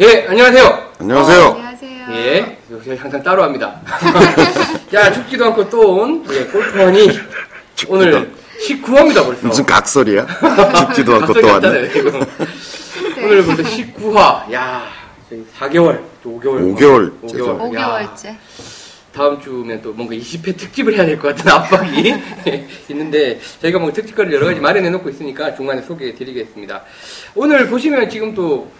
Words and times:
예, 0.00 0.26
안녕하세요. 0.28 0.92
안녕하세요. 0.98 1.44
안녕하세요. 1.52 2.06
예, 2.12 2.58
요새 2.70 2.94
항상 2.96 3.22
따로 3.22 3.42
합니다. 3.42 3.80
자, 4.90 5.12
춥지도 5.12 5.44
않고 5.46 5.68
또 5.68 5.96
온, 5.96 6.24
예, 6.32 6.44
골프원이 6.44 7.08
오늘 7.88 8.30
19화입니다, 8.66 9.24
벌써. 9.24 9.46
무슨 9.46 9.66
각설이야? 9.66 10.26
죽지도 10.88 11.14
않고 11.16 11.34
또 11.34 11.46
왔네. 11.46 11.90
지금. 11.90 12.20
오늘 13.22 13.44
벌써 13.44 13.62
19화. 13.62 14.52
야, 14.52 14.84
저희 15.28 15.44
4개월, 15.58 16.00
또 16.22 16.40
5개월. 16.40 16.74
5개월 16.76 17.20
5개월. 17.22 17.74
야, 17.74 18.08
5개월째. 18.14 18.34
다음 19.12 19.40
주면 19.40 19.82
또 19.82 19.92
뭔가 19.92 20.14
20회 20.14 20.56
특집을 20.56 20.94
해야 20.94 21.04
될 21.04 21.18
것 21.18 21.34
같은 21.34 21.50
압박이 21.50 22.14
있는데 22.88 23.40
저희가 23.60 23.78
뭐 23.80 23.92
특집거리를 23.92 24.36
여러 24.36 24.46
가지 24.46 24.60
마련해 24.60 24.88
놓고 24.90 25.10
있으니까 25.10 25.54
중간에 25.56 25.82
소개해 25.82 26.14
드리겠습니다. 26.14 26.84
오늘 27.34 27.66
보시면 27.68 28.08
지금 28.08 28.32
또 28.34 28.70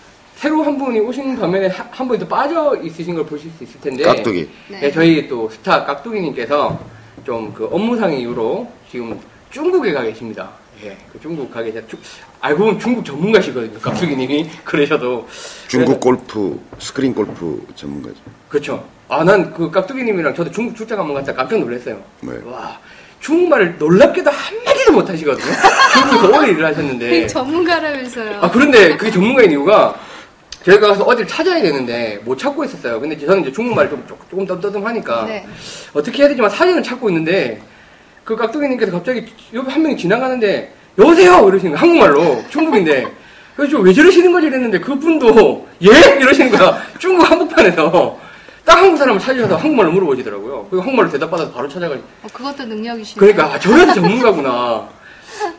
새로 0.41 0.63
한 0.63 0.79
분이 0.79 0.99
오신 1.01 1.37
반면에 1.39 1.67
하- 1.67 1.87
한 1.91 2.09
분이 2.09 2.19
또 2.19 2.27
빠져 2.27 2.75
있으신 2.83 3.15
걸 3.15 3.27
보실 3.27 3.51
수 3.59 3.65
있을 3.65 3.79
텐데 3.79 4.05
깍두기. 4.05 4.49
네. 4.69 4.81
네, 4.81 4.91
저희 4.91 5.29
또 5.29 5.51
스타 5.51 5.85
깍두기님께서 5.85 6.81
좀 7.27 7.53
그 7.53 7.69
업무상 7.71 8.11
이유로 8.15 8.67
지금 8.91 9.21
중국에 9.51 9.93
가 9.93 10.03
계십니다. 10.03 10.49
예, 10.83 10.97
그 11.13 11.21
중국 11.21 11.51
가 11.53 11.63
계셔. 11.63 11.87
주- 11.87 11.99
알고 12.41 12.59
보면 12.65 12.79
중국 12.79 13.05
전문가시거든요. 13.05 13.79
깍두기님이 13.81 14.49
그러셔도 14.65 15.29
중국 15.69 16.01
골프, 16.01 16.59
스크린 16.79 17.15
골프 17.15 17.63
전문가죠. 17.75 18.15
그렇죠. 18.49 18.83
아, 19.09 19.23
난 19.23 19.53
그 19.53 19.71
깍두기님이랑 19.71 20.35
저도 20.35 20.51
중국 20.51 20.75
출장 20.75 21.01
한번 21.01 21.17
갔다 21.17 21.35
깜짝 21.35 21.59
놀랐어요. 21.61 22.03
네. 22.23 22.33
와, 22.47 22.79
중국말을 23.21 23.77
놀랍게도 23.79 24.31
한마디도 24.31 24.93
못 24.93 25.07
하시거든요. 25.11 25.45
중국에서 25.93 26.39
오래 26.39 26.49
일을 26.51 26.65
하셨는데. 26.65 27.27
전문가라면서요. 27.27 28.39
아, 28.41 28.51
그런데 28.51 28.97
그게 28.97 29.11
전문가인 29.11 29.51
이유가 29.51 29.95
저희가 30.65 30.89
가서 30.89 31.05
어디를 31.05 31.27
찾아야 31.27 31.63
되는데 31.63 32.21
못 32.25 32.37
찾고 32.39 32.65
있었어요. 32.65 33.01
근데 33.01 33.17
저는 33.19 33.43
이제 33.43 33.53
중국말을 33.53 33.91
좀, 33.91 34.05
조금 34.07 34.47
떠듬하니까 34.47 35.25
네. 35.25 35.47
어떻게 35.95 36.23
해야 36.23 36.29
되지만 36.29 36.51
사진을 36.51 36.83
찾고 36.83 37.09
있는데 37.09 37.61
그 38.25 38.37
깍두기님께서 38.37 38.93
갑자기 38.93 39.27
옆에 39.55 39.73
한 39.73 39.83
명이 39.83 39.97
지나가는데 39.97 40.73
여보세요! 40.99 41.49
이러시는 41.49 41.73
거야. 41.73 41.81
한국말로. 41.81 42.45
중국인데. 42.51 43.07
그래서 43.57 43.77
저왜 43.77 43.93
저러시는 43.93 44.33
거지 44.33 44.47
이랬는데 44.49 44.81
그분도 44.81 45.67
예? 45.83 45.89
이러시는 46.21 46.51
거야. 46.57 46.83
중국 46.99 47.31
한복판에서 47.31 48.19
딱 48.65 48.79
한국 48.79 48.97
사람을 48.99 49.21
찾으셔서 49.21 49.57
한국말로 49.57 49.93
물어보시더라고요. 49.93 50.67
그리고 50.71 50.83
한국말로 50.83 51.11
대답받아서 51.11 51.53
바로 51.53 51.69
찾아가지. 51.69 52.03
어, 52.23 52.27
그것도 52.33 52.65
능력이시네요. 52.65 53.19
그러니까 53.19 53.55
아, 53.55 53.59
저래서 53.59 53.95
전문가구나. 53.95 54.89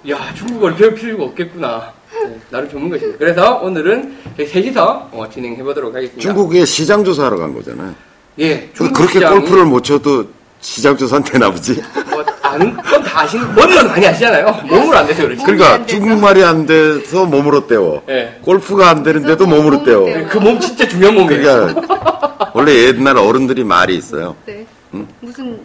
야 0.09 0.33
중국어를 0.35 0.75
배울 0.75 0.93
필요가 0.93 1.23
없겠구나. 1.25 1.93
네, 2.13 2.39
나름 2.49 2.69
전문가시네. 2.69 3.13
그래서 3.17 3.57
오늘은 3.57 4.17
저희 4.37 4.47
셋이서 4.47 5.09
어, 5.11 5.25
진행해 5.31 5.61
보도록 5.63 5.93
하겠습니다. 5.95 6.21
중국에 6.21 6.65
시장 6.65 7.03
조사하러 7.03 7.37
간 7.37 7.53
거잖아요. 7.53 7.93
예, 8.39 8.69
중국 8.73 8.93
그렇게 8.93 9.13
시장이 9.13 9.39
골프를 9.39 9.65
못 9.65 9.83
쳐도 9.83 10.25
시장 10.61 10.95
조사는 10.97 11.23
되나 11.23 11.49
보지? 11.51 11.81
뭐, 12.09 12.23
아는 12.41 12.75
건 12.77 13.01
다 13.03 13.21
아시는, 13.21 13.53
머리는 13.55 13.87
많이 13.87 14.07
아시잖아요. 14.07 14.45
몸으로 14.69 14.97
안 14.97 15.07
돼서 15.07 15.23
그렇지. 15.23 15.43
그러니까 15.43 15.73
안 15.73 15.85
돼서. 15.85 15.87
중국말이 15.99 16.43
안 16.43 16.65
돼서 16.65 17.25
몸으로 17.25 17.67
때워. 17.67 18.03
예. 18.09 18.37
골프가 18.41 18.89
안 18.89 19.03
되는데도 19.03 19.45
몸으로 19.45 19.77
몸으로 19.79 19.83
때워. 19.85 20.05
때워. 20.05 20.27
그 20.29 20.37
몸 20.39 20.59
진짜 20.59 20.87
중요한 20.87 21.15
몸이에요. 21.15 21.41
그러니까 21.73 22.51
원래 22.53 22.73
옛날 22.87 23.17
어른들이 23.17 23.63
말이 23.63 23.95
있어요. 23.97 24.35
네. 24.45 24.65
무슨 25.19 25.59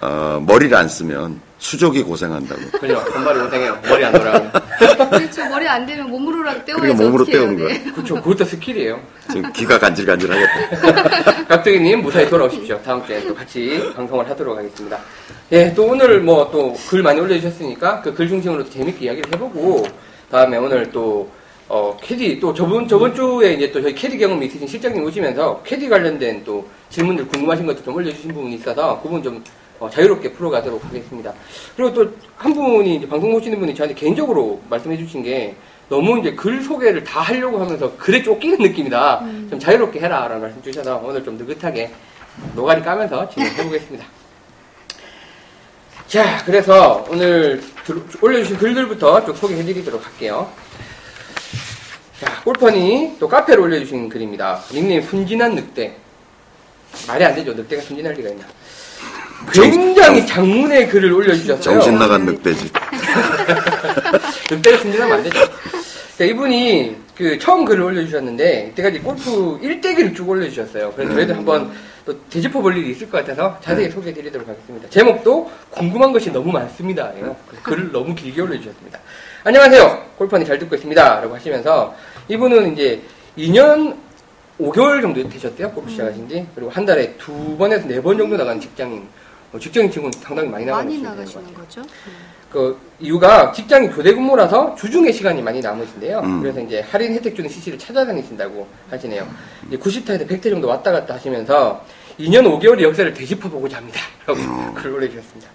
어, 0.00 0.42
머리를 0.46 0.76
안 0.76 0.88
쓰면 0.88 1.40
수족이 1.66 2.02
고생한다고. 2.02 2.60
그죠. 2.80 2.96
손발이 3.04 3.38
고생해요. 3.38 3.78
머리 3.88 4.04
안 4.04 4.12
돌아가면. 4.12 4.52
그렇죠. 5.10 5.44
머리 5.48 5.68
안 5.68 5.86
되면 5.86 6.10
몸으로라도 6.10 6.60
그러니까 6.64 6.94
몸으로 7.04 7.22
어떻게 7.22 7.38
해야 7.38 7.46
때우는 7.46 7.56
돼. 7.56 7.62
거야. 7.84 7.92
그렇죠. 7.94 8.14
그것도 8.20 8.44
스킬이에요. 8.44 9.00
지금 9.30 9.52
귀가 9.52 9.78
간질간질하겠다. 9.78 11.44
각도기님 11.46 12.02
무사히 12.02 12.28
돌아오십시오. 12.28 12.80
다음 12.84 13.06
주에 13.06 13.24
또 13.28 13.32
같이 13.32 13.80
방송을 13.94 14.28
하도록 14.28 14.58
하겠습니다. 14.58 14.98
예, 15.52 15.72
또 15.72 15.86
오늘 15.86 16.20
뭐 16.20 16.50
또 16.50 16.74
글 16.88 17.00
많이 17.02 17.20
올려주셨으니까 17.20 18.00
그 18.02 18.12
글 18.12 18.28
중심으로 18.28 18.68
재밌게 18.68 19.04
이야기를 19.06 19.32
해보고 19.34 19.86
다음에 20.32 20.56
오늘 20.56 20.90
또 20.90 21.30
어, 21.68 21.96
캐디 22.02 22.40
또 22.40 22.52
저번 22.52 22.88
저번 22.88 23.14
주에 23.14 23.54
이제 23.54 23.70
또 23.70 23.80
저희 23.80 23.94
캐디 23.94 24.18
경험이 24.18 24.46
있으신 24.46 24.66
실장님 24.66 25.04
오시면서 25.04 25.62
캐디 25.64 25.88
관련된 25.88 26.42
또 26.44 26.68
질문들 26.90 27.28
궁금하신 27.28 27.64
것도 27.66 27.84
좀 27.84 27.94
올려주신 27.94 28.34
부분이 28.34 28.56
있어서 28.56 28.96
그 29.00 29.04
부분 29.08 29.22
좀 29.22 29.44
어, 29.82 29.90
자유롭게 29.90 30.32
풀어가도록 30.32 30.84
하겠습니다. 30.84 31.32
그리고 31.76 31.92
또 31.92 32.10
한 32.36 32.52
분이 32.54 33.08
방송 33.08 33.32
보시는 33.32 33.58
분이 33.58 33.74
저한테 33.74 33.94
개인적으로 33.94 34.60
말씀해 34.70 34.96
주신 34.96 35.22
게 35.22 35.54
너무 35.88 36.18
이제 36.20 36.32
글 36.34 36.62
소개를 36.62 37.02
다 37.04 37.20
하려고 37.20 37.58
하면서 37.60 37.96
글에 37.96 38.22
쫓기는 38.22 38.58
느낌이다. 38.58 39.18
좀 39.50 39.58
자유롭게 39.60 40.00
해라라는 40.00 40.40
말씀 40.40 40.62
주셔서 40.62 41.00
오늘 41.04 41.22
좀 41.24 41.36
느긋하게 41.36 41.90
노가리 42.54 42.80
까면서 42.82 43.28
진행해 43.28 43.64
보겠습니다. 43.64 44.04
자, 46.06 46.42
그래서 46.44 47.04
오늘 47.10 47.60
들- 47.84 48.02
올려주신 48.20 48.56
글들부터 48.58 49.24
쭉 49.24 49.36
소개해 49.36 49.62
드리도록 49.64 50.04
할게요. 50.04 50.50
자, 52.20 52.42
골퍼니 52.42 53.16
또 53.18 53.28
카페로 53.28 53.62
올려주신 53.62 54.08
글입니다. 54.08 54.60
닉네임 54.72 55.02
순진한 55.02 55.54
늑대. 55.54 55.96
말이 57.08 57.24
안 57.24 57.34
되죠. 57.34 57.52
늑대가 57.54 57.82
순진할 57.82 58.14
리가 58.14 58.30
있나. 58.30 58.44
굉장히 59.50 60.26
장문의 60.26 60.88
글을 60.88 61.12
올려주셨어요. 61.12 61.60
정신 61.60 61.98
나간 61.98 62.24
늑대지. 62.26 62.70
늑대가 64.50 64.76
순진하면 64.78 65.18
안 65.18 65.22
되죠. 65.24 65.38
자, 66.18 66.24
이분이 66.24 66.96
그 67.16 67.38
처음 67.38 67.64
글을 67.64 67.82
올려주셨는데, 67.82 68.70
이때까지 68.72 69.00
골프 69.00 69.58
1대기를 69.60 70.14
쭉 70.14 70.28
올려주셨어요. 70.28 70.92
그래서 70.94 71.14
저희도 71.14 71.34
한번 71.34 71.70
또 72.04 72.14
되짚어볼 72.28 72.76
일이 72.76 72.90
있을 72.90 73.08
것 73.08 73.18
같아서 73.18 73.58
자세히 73.62 73.90
소개해드리도록 73.90 74.48
하겠습니다. 74.48 74.88
제목도 74.90 75.50
궁금한 75.70 76.12
것이 76.12 76.30
너무 76.30 76.50
많습니다. 76.52 77.12
그래서 77.14 77.36
글을 77.62 77.92
너무 77.92 78.14
길게 78.14 78.40
올려주셨습니다. 78.40 78.98
안녕하세요. 79.44 80.06
골프원이 80.18 80.44
잘 80.44 80.58
듣고 80.58 80.74
있습니다. 80.74 81.20
라고 81.20 81.34
하시면서 81.34 81.94
이분은 82.28 82.72
이제 82.72 83.00
2년 83.38 83.96
5개월 84.60 85.00
정도 85.00 85.26
되셨대요. 85.28 85.70
골프 85.70 85.90
시작하신 85.90 86.28
지. 86.28 86.46
그리고 86.54 86.70
한 86.70 86.84
달에 86.84 87.14
두 87.18 87.56
번에서 87.56 87.86
네 87.86 88.00
번 88.00 88.18
정도 88.18 88.36
나가는 88.36 88.60
직장인. 88.60 89.06
어, 89.52 89.58
직장인 89.58 89.90
친구는 89.90 90.18
상당히 90.20 90.48
많이 90.48 90.64
나가는 90.64 90.86
많이 90.90 91.02
나가시는 91.02 91.54
거죠? 91.54 91.82
그 92.50 92.78
이유가 93.00 93.52
직장이 93.52 93.88
교대 93.88 94.12
근무라서 94.14 94.74
주중에 94.74 95.12
시간이 95.12 95.42
많이 95.42 95.60
남으신데요. 95.60 96.20
음. 96.20 96.40
그래서 96.40 96.60
이제 96.60 96.80
할인 96.80 97.12
혜택 97.12 97.34
주는 97.34 97.48
CC를 97.48 97.78
찾아다니신다고 97.78 98.66
하시네요. 98.90 99.26
이제 99.68 99.76
90타에서 99.76 100.26
100타 100.28 100.44
정도 100.44 100.68
왔다 100.68 100.92
갔다 100.92 101.14
하시면서 101.14 101.84
2년 102.18 102.44
5개월의 102.44 102.82
역사를 102.82 103.12
되짚어보고자 103.12 103.78
합니다. 103.78 104.00
라고 104.26 104.74
글을 104.74 104.92
올려주셨습니다. 104.96 105.50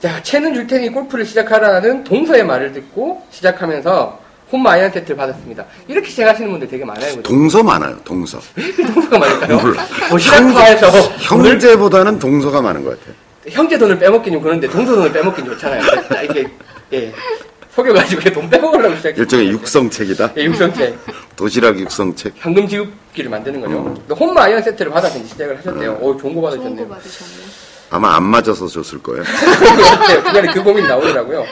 자, 0.00 0.22
채는 0.22 0.54
줄 0.54 0.66
테니 0.66 0.90
골프를 0.90 1.24
시작하라는 1.24 2.04
동서의 2.04 2.44
말을 2.44 2.72
듣고 2.72 3.24
시작하면서 3.30 4.20
혼마 4.50 4.72
아이언 4.72 4.90
세트를 4.92 5.16
받았습니다. 5.16 5.64
이렇게 5.88 6.08
시작하시는 6.08 6.50
분들 6.50 6.68
되게 6.68 6.84
많아요. 6.84 7.08
그죠? 7.16 7.22
동서 7.22 7.62
많아요, 7.62 7.96
동서. 8.04 8.40
동서가 8.94 9.18
많을까요? 9.18 9.58
몰라. 9.58 9.86
도시락파에서 10.08 10.90
돈을 11.28 11.50
형제보다는 11.52 12.18
동서가 12.18 12.62
많은 12.62 12.82
것 12.84 12.98
같아요. 12.98 13.14
형제 13.50 13.78
돈을 13.78 13.98
빼먹긴 13.98 14.32
좀 14.34 14.42
그런데 14.42 14.68
동서 14.68 14.94
돈을 14.94 15.12
빼먹긴 15.12 15.44
좋잖아요. 15.44 15.82
딱 16.08 16.22
이렇게 16.22 16.48
예 16.92 17.12
속여가지고 17.74 18.30
돈 18.32 18.50
빼먹으려고 18.50 18.96
시작했어요. 18.96 19.22
일종의 19.22 19.48
육성책이다. 19.50 20.32
예, 20.36 20.44
육성책 20.44 20.98
도시락 21.36 21.78
육성책. 21.78 22.34
현금 22.36 22.66
지급기를 22.66 23.30
만드는 23.30 23.60
거죠. 23.60 23.84
근데 23.84 24.14
혼마 24.14 24.44
아이언 24.44 24.62
세트를 24.62 24.90
받아서 24.90 25.18
이제 25.18 25.28
시작을 25.28 25.58
하셨대요. 25.58 25.98
오 26.00 26.16
좋은 26.16 26.34
거 26.34 26.40
좋은 26.50 26.58
받으셨네요. 26.58 26.88
거 26.88 26.94
받으셨네. 26.94 27.30
아마 27.90 28.16
안 28.16 28.24
맞아서 28.24 28.66
줬을 28.66 29.02
거예요. 29.02 29.22
네, 30.08 30.20
그날에 30.22 30.52
그 30.52 30.62
고민이 30.62 30.86
나오더라고요. 30.88 31.44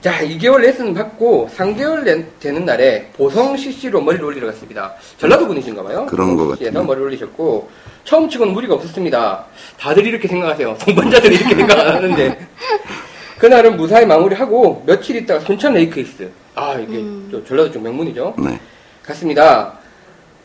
자, 0.00 0.22
2개월 0.24 0.58
레슨 0.62 0.94
받고 0.94 1.50
3개월 1.54 2.02
내- 2.04 2.24
되는 2.40 2.64
날에 2.64 3.06
보성 3.16 3.54
CC로 3.56 4.00
머리를 4.00 4.24
올리러 4.24 4.46
갔습니다. 4.46 4.94
전라도 5.18 5.46
분이신가 5.46 5.82
봐요. 5.82 6.06
그런 6.08 6.36
것 6.36 6.48
같아요. 6.48 6.82
머리를 6.82 7.06
올리셨고 7.08 7.68
처음 8.04 8.28
치고는 8.28 8.54
무리가 8.54 8.74
없었습니다. 8.74 9.44
다들 9.78 10.06
이렇게 10.06 10.26
생각하세요. 10.26 10.76
동반자들이 10.80 11.34
이렇게 11.36 11.54
생각 11.54 11.78
안 11.80 11.96
하는데 11.96 12.46
그날은 13.38 13.76
무사히 13.76 14.06
마무리하고 14.06 14.82
며칠 14.86 15.16
있다가 15.16 15.40
순천 15.40 15.74
레이크힐스 15.74 16.30
아 16.54 16.74
이게 16.74 16.96
음. 16.96 17.28
또 17.30 17.44
전라도 17.44 17.70
쪽 17.72 17.82
명문이죠. 17.82 18.34
네. 18.38 18.58
갔습니다. 19.02 19.74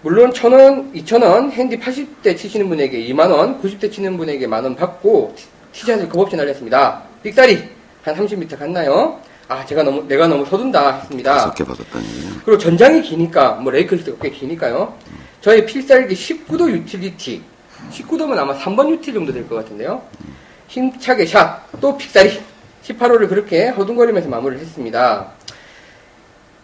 물론 0.01 0.33
천 0.33 0.51
원, 0.53 0.91
이천 0.93 1.21
원, 1.21 1.49
핸디 1.51 1.79
80대 1.79 2.37
치시는 2.37 2.67
분에게 2.69 2.99
2만 3.07 3.31
원, 3.31 3.59
90대 3.61 3.91
치는 3.91 4.17
분에게 4.17 4.47
만원 4.47 4.75
받고 4.75 5.33
티- 5.35 5.45
티샷을 5.71 6.09
겁없이 6.09 6.35
날렸습니다. 6.35 7.01
삑사리 7.23 7.63
한 8.03 8.15
30m 8.15 8.59
갔나요? 8.59 9.19
아 9.47 9.63
제가 9.65 9.83
너무 9.83 10.03
내가 10.07 10.27
너무 10.27 10.45
서둔다 10.45 10.95
했습니다. 11.01 11.33
다섯 11.33 11.53
개 11.55 11.63
받았다는 11.63 12.07
얘기예요. 12.07 12.33
그리고 12.45 12.57
전장이 12.57 13.01
기니까 13.03 13.51
뭐 13.53 13.71
레이크힐스가 13.71 14.17
꽤 14.21 14.29
기니까요. 14.31 14.93
저의 15.41 15.65
필살기 15.65 16.15
19도 16.15 16.69
utility 16.71 17.41
19도면 17.91 18.37
아마 18.37 18.57
3번 18.57 18.89
util 18.89 19.13
정도 19.13 19.31
될 19.31 19.47
것 19.47 19.55
같은데요. 19.55 20.01
힘차게 20.67 21.27
샷, 21.27 21.61
또 21.79 21.95
삑사리 21.95 22.41
18홀을 22.83 23.29
그렇게 23.29 23.67
허둥거리면서 23.69 24.27
마무리를 24.29 24.63
했습니다. 24.65 25.27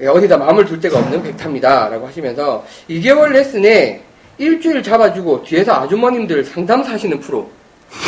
예, 0.02 0.08
어디다 0.08 0.38
마음을 0.38 0.66
둘 0.66 0.80
데가 0.80 0.98
없는 0.98 1.22
백타입니다 1.22 1.90
라고 1.90 2.08
하시면서 2.08 2.66
2개월 2.90 3.30
레슨에 3.30 4.02
일주일 4.40 4.82
잡아주고 4.82 5.44
뒤에서 5.44 5.74
아주머님들 5.82 6.44
상담사 6.46 6.94
하시는 6.94 7.20
프로. 7.20 7.52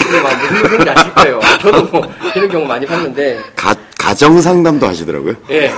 이게 0.09 0.19
막 0.21 0.35
무슨 0.41 0.57
소리인지 0.63 0.89
아실 0.89 1.13
거예요. 1.13 1.39
저도 1.61 1.83
뭐 1.91 2.11
이런 2.35 2.49
경우 2.49 2.65
많이 2.65 2.85
봤는데 2.87 3.39
가, 3.55 3.75
가정 4.13 4.39
상담도 4.39 4.87
하시더라고요. 4.87 5.33
예. 5.49 5.71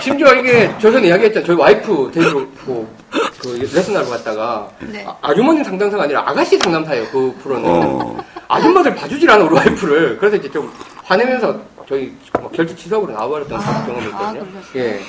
심지어 0.00 0.32
이게 0.34 0.70
저 0.80 0.92
전에 0.92 1.08
이야기했잖아요. 1.08 1.44
저희 1.44 1.56
와이프 1.56 2.12
데리고 2.14 2.46
그 2.64 3.48
레슨 3.74 3.96
하러 3.96 4.06
갔다가 4.06 4.70
네. 4.78 5.04
아, 5.20 5.34
주머님 5.34 5.64
상담사가 5.64 6.04
아니라 6.04 6.22
아가씨 6.24 6.56
상담사예요. 6.56 7.06
그 7.10 7.36
프로는. 7.42 7.64
어. 7.68 8.16
아줌마들 8.46 8.94
봐주질 8.94 9.28
않아 9.28 9.44
우리 9.44 9.56
와이프를. 9.56 10.18
그래서 10.18 10.36
이제 10.36 10.48
좀 10.48 10.72
화내면서 11.02 11.60
저희 11.88 12.12
뭐 12.40 12.48
결제 12.52 12.76
취소하고 12.76 13.10
나와버렸던 13.10 13.58
경험이 13.58 14.04
아, 14.04 14.06
있거든요. 14.06 14.46
그러셨어요? 14.52 14.76
예. 14.76 15.00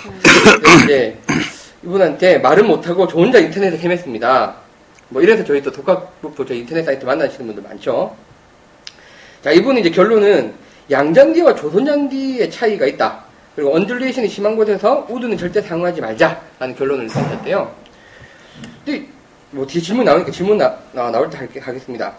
그래서 0.60 0.84
이제 0.86 1.20
이분한테 1.84 2.40
말은 2.40 2.66
못하고 2.66 3.08
저 3.08 3.18
혼자 3.18 3.38
인터넷에 3.38 3.78
헤맸습니다. 3.78 4.56
뭐 5.10 5.22
이래서 5.22 5.44
저희 5.44 5.62
또 5.62 5.72
독학북도 5.72 6.46
저희 6.48 6.60
인터넷 6.60 6.84
사이트 6.84 7.06
만나시는 7.06 7.46
분들 7.46 7.62
많죠. 7.62 8.16
자, 9.44 9.52
이분은 9.52 9.82
이제 9.82 9.92
결론은 9.92 10.56
양잔디와 10.92 11.56
조선잔디의 11.56 12.52
차이가 12.52 12.86
있다. 12.86 13.24
그리고 13.56 13.76
undulation이 13.76 14.28
심한 14.28 14.56
곳에서 14.56 15.06
우드는 15.10 15.38
절대 15.38 15.62
사용하지 15.62 16.02
말자라는 16.02 16.76
결론을 16.78 17.08
내셨대요. 17.08 17.72
근데 18.86 19.06
뭐 19.52 19.66
뒤에 19.66 19.82
질문 19.82 20.06
나오니까 20.06 20.32
질문 20.32 20.58
나, 20.58 20.78
나, 20.92 21.10
나올 21.10 21.30
때 21.30 21.38
하겠습니다. 21.60 22.14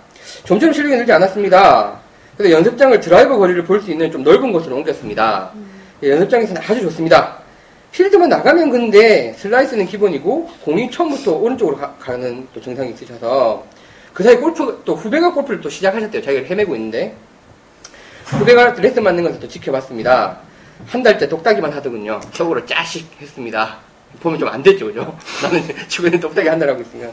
점점 0.45 0.73
실력이 0.73 0.97
늘지 0.97 1.13
않았습니다. 1.13 2.01
그래서 2.37 2.55
연습장을 2.57 2.99
드라이버 3.01 3.37
거리를 3.37 3.65
볼 3.65 3.81
수 3.81 3.91
있는 3.91 4.11
좀 4.11 4.23
넓은 4.23 4.53
곳으로 4.53 4.77
옮겼습니다. 4.77 5.51
예, 6.03 6.11
연습장에서는 6.11 6.63
아주 6.63 6.81
좋습니다. 6.83 7.39
필드만 7.93 8.29
나가면 8.29 8.71
근데 8.71 9.35
슬라이스는 9.35 9.87
기본이고 9.87 10.49
공이 10.65 10.91
처음부터 10.91 11.33
오른쪽으로 11.33 11.77
가, 11.77 12.17
는또 12.17 12.61
증상이 12.61 12.91
있으셔서 12.93 13.65
그 14.15 14.23
사이 14.23 14.37
골프 14.37 14.81
또 14.85 14.95
후배가 14.95 15.33
골프를 15.33 15.61
또 15.61 15.69
시작하셨대요. 15.69 16.23
자기가 16.23 16.47
헤매고 16.47 16.75
있는데 16.77 17.15
후배가 18.27 18.73
레슨 18.75 19.03
맞는 19.05 19.23
것을 19.25 19.41
또 19.41 19.49
지켜봤습니다. 19.49 20.39
한 20.87 21.03
달째 21.03 21.29
똑딱이만 21.29 21.73
하더군요. 21.73 22.21
속으로 22.33 22.65
짜식 22.67 23.07
했습니다. 23.21 23.79
보면 24.21 24.39
좀 24.39 24.49
안 24.49 24.63
됐죠, 24.63 24.87
그죠? 24.87 25.17
나는 25.43 25.63
있는 26.07 26.21
똑딱이 26.21 26.49
한 26.49 26.59
달 26.59 26.69
하고 26.69 26.83
있으면 26.83 27.13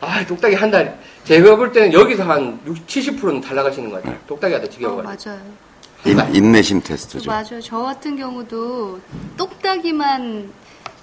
아 0.00 0.24
똑딱이 0.26 0.54
한 0.54 0.70
달. 0.70 0.98
제가 1.24 1.56
볼 1.56 1.72
때는 1.72 1.92
여기서 1.92 2.22
한 2.24 2.58
60, 2.66 2.86
70%는 3.20 3.42
잘 3.42 3.56
나가시는 3.56 3.90
것 3.90 4.02
같아요. 4.02 4.18
똑딱이 4.26 4.54
하다 4.54 4.66
어, 4.66 4.68
지겨워가지고. 4.70 5.30
맞아요. 5.30 5.42
인, 6.06 6.34
인내심 6.34 6.80
저 6.82 6.88
테스트죠. 6.88 7.30
맞아요. 7.30 7.60
저 7.60 7.78
같은 7.80 8.16
경우도 8.16 9.00
똑딱이만 9.36 10.50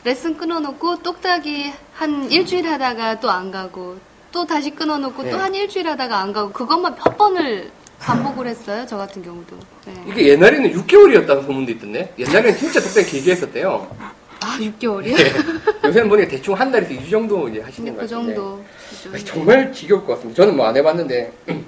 레슨 0.04 0.38
끊어놓고 0.38 1.04
똑딱이 1.04 1.72
한 1.94 2.32
일주일 2.32 2.68
하다가 2.68 3.20
또 3.20 3.30
안 3.30 3.52
가고 3.52 3.98
또 4.32 4.46
다시 4.46 4.72
끊어놓고 4.72 5.24
네. 5.24 5.30
또한 5.32 5.54
일주일 5.54 5.88
하다가 5.90 6.18
안 6.20 6.34
가고 6.34 6.52
그것만 6.52 6.96
몇 6.96 7.18
번을 7.18 7.72
반복을 8.00 8.48
했어요. 8.48 8.86
저 8.88 8.98
같은 8.98 9.22
경우도. 9.24 9.56
네. 9.86 9.94
이게 10.08 10.28
옛날에는 10.30 10.72
6개월이었다는 10.74 11.46
소문도 11.46 11.72
있던데? 11.74 12.14
옛날에는 12.18 12.56
진짜 12.58 12.80
똑딱이 12.80 13.06
길게 13.08 13.32
했었대요. 13.32 13.88
아 14.42 14.58
6개월이요? 14.60 15.16
네. 15.18 15.32
요새는 15.86 16.10
보니까 16.10 16.30
대충 16.30 16.54
한 16.54 16.72
달에서 16.72 16.92
2주 16.94 17.10
정도 17.10 17.50
이제 17.50 17.60
하시는 17.62 17.92
것그 17.96 18.08
같은데. 18.08 18.36
정도. 18.36 18.64
아니, 19.14 19.26
정말 19.26 19.74
지겨울 19.74 20.06
것 20.06 20.16
같습니다. 20.16 20.42
저는 20.44 20.56
뭐 20.56 20.68
안 20.68 20.78
해봤는데. 20.78 21.32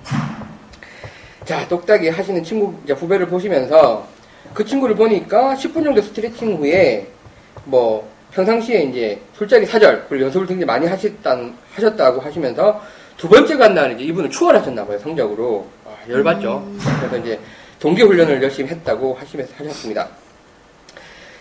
자, 1.46 1.68
똑딱이 1.68 2.10
하시는 2.10 2.44
친구, 2.44 2.76
이제 2.84 2.94
후배를 2.94 3.28
보시면서 3.28 4.08
그 4.54 4.64
친구를 4.64 4.96
보니까 4.96 5.56
10분 5.56 5.84
정도 5.84 6.02
스트레칭 6.02 6.58
후에 6.58 7.08
뭐 7.66 8.08
평상시에 8.32 8.84
이제 8.84 9.20
술자리 9.36 9.66
사절, 9.66 10.06
그리고 10.08 10.26
연습을 10.26 10.46
굉장히 10.46 10.66
많이 10.66 10.86
하셨다, 10.86 11.40
하셨다고 11.74 12.22
하시면서 12.22 12.80
두 13.18 13.28
번째 13.28 13.58
간 13.58 13.74
날은 13.74 13.96
이제 13.96 14.04
이분은 14.06 14.30
추월하셨나 14.30 14.86
봐요, 14.86 15.00
성적으로. 15.00 15.68
아, 16.10 16.14
열받죠. 16.14 16.68
그래서 17.00 17.18
이제 17.18 17.40
동계훈련을 17.80 18.42
열심히 18.44 18.70
했다고 18.70 19.14
하시면서 19.20 19.54
하셨습니다. 19.58 20.08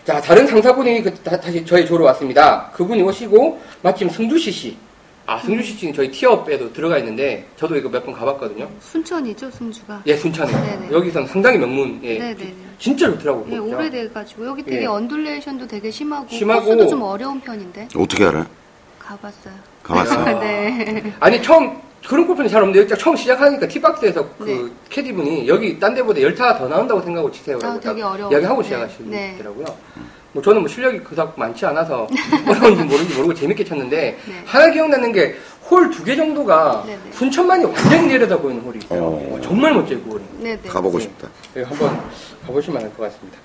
자, 0.05 0.21
다른 0.21 0.47
상사분이 0.47 1.03
그, 1.03 1.13
다, 1.15 1.39
시 1.51 1.65
저희 1.65 1.85
조로 1.85 2.05
왔습니다. 2.05 2.69
그분이 2.73 3.01
오시고 3.03 3.59
마침 3.81 4.09
승주시 4.09 4.51
씨. 4.51 4.77
아, 5.25 5.37
승주시 5.39 5.73
씨는 5.75 5.93
저희 5.93 6.09
티업에도 6.09 6.73
들어가 6.73 6.97
있는데 6.97 7.45
저도 7.55 7.75
이거 7.75 7.87
몇 7.89 8.03
번 8.03 8.13
가봤거든요. 8.15 8.67
순천이죠, 8.79 9.51
승주가. 9.51 10.01
예, 10.07 10.15
순천에. 10.15 10.51
네네. 10.51 10.91
여기서는 10.91 11.27
상당히 11.27 11.57
명문, 11.59 11.99
예, 12.03 12.17
네네네. 12.17 12.53
진짜 12.79 13.05
좋더라고요. 13.11 13.45
예, 13.47 13.55
진짜. 13.59 13.77
오래돼가지고 13.77 14.45
여기 14.47 14.63
되게 14.63 14.81
예. 14.81 14.85
언듈레이션도 14.87 15.67
되게 15.67 15.91
심하고, 15.91 16.27
심하고 16.29 16.65
코스도 16.65 16.87
좀 16.87 17.01
어려운 17.03 17.39
편인데 17.41 17.89
어떻게 17.95 18.25
알아요? 18.25 18.45
가봤어요. 18.97 19.53
가봤어요? 19.83 20.39
네. 20.41 21.13
아니, 21.19 21.39
처음, 21.43 21.79
그런 22.07 22.25
골프는 22.25 22.49
잘 22.49 22.61
없는데, 22.63 22.95
처음 22.97 23.15
시작하니까 23.15 23.67
티박스에서 23.67 24.27
그 24.37 24.43
네. 24.45 24.73
캐디분이 24.89 25.47
여기 25.47 25.77
딴 25.79 25.93
데보다 25.93 26.21
열타가 26.21 26.57
더 26.57 26.67
나온다고 26.67 27.01
생각하고 27.01 27.31
치세요. 27.31 27.59
아, 27.61 27.79
되게 27.79 28.01
어려워요. 28.01 28.31
이야기하고 28.31 28.61
네. 28.61 28.67
시작하시더라고요. 28.67 29.65
뭐 30.31 30.43
저는 30.43 30.61
뭐 30.61 30.67
실력이 30.69 30.99
그닥 30.99 31.33
많지 31.37 31.65
않아서 31.65 32.07
어려운지 32.47 32.83
모르는지 32.83 33.15
모르고 33.15 33.33
재밌게 33.33 33.63
쳤는데 33.65 34.17
네. 34.27 34.33
하나 34.45 34.69
기억나는 34.71 35.11
게 35.11 35.35
홀 35.69 35.91
두 35.91 36.03
개 36.03 36.15
정도가. 36.15 36.83
순천만이 37.11 37.63
완전히 37.65 38.07
내려다 38.07 38.35
보이는 38.37 38.59
홀이 38.63 38.79
있어요. 38.79 39.03
어. 39.03 39.35
어, 39.35 39.41
정말 39.41 39.71
멋져요, 39.73 39.99
그 40.01 40.11
홀이. 40.13 40.23
네네. 40.39 40.61
가보고 40.67 40.99
싶다. 40.99 41.27
네, 41.53 41.61
한번 41.61 42.01
가보시면 42.47 42.81
알 42.81 42.89
것 42.95 43.03
같습니다. 43.03 43.37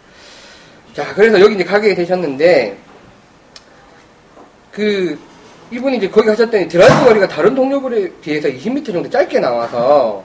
자, 0.95 1.12
그래서 1.15 1.39
여기 1.41 1.55
이제 1.56 1.65
가게 1.65 1.95
되셨는데, 1.95 2.79
그, 4.71 5.19
이분이 5.75 5.97
이제 5.97 6.09
거기 6.09 6.29
가셨더니 6.29 6.69
드라이브 6.69 7.05
거리가 7.05 7.26
다른 7.26 7.55
동료들에 7.55 8.12
비해서 8.23 8.49
20m 8.49 8.93
정도 8.93 9.11
짧게 9.11 9.41
나와서 9.41 10.23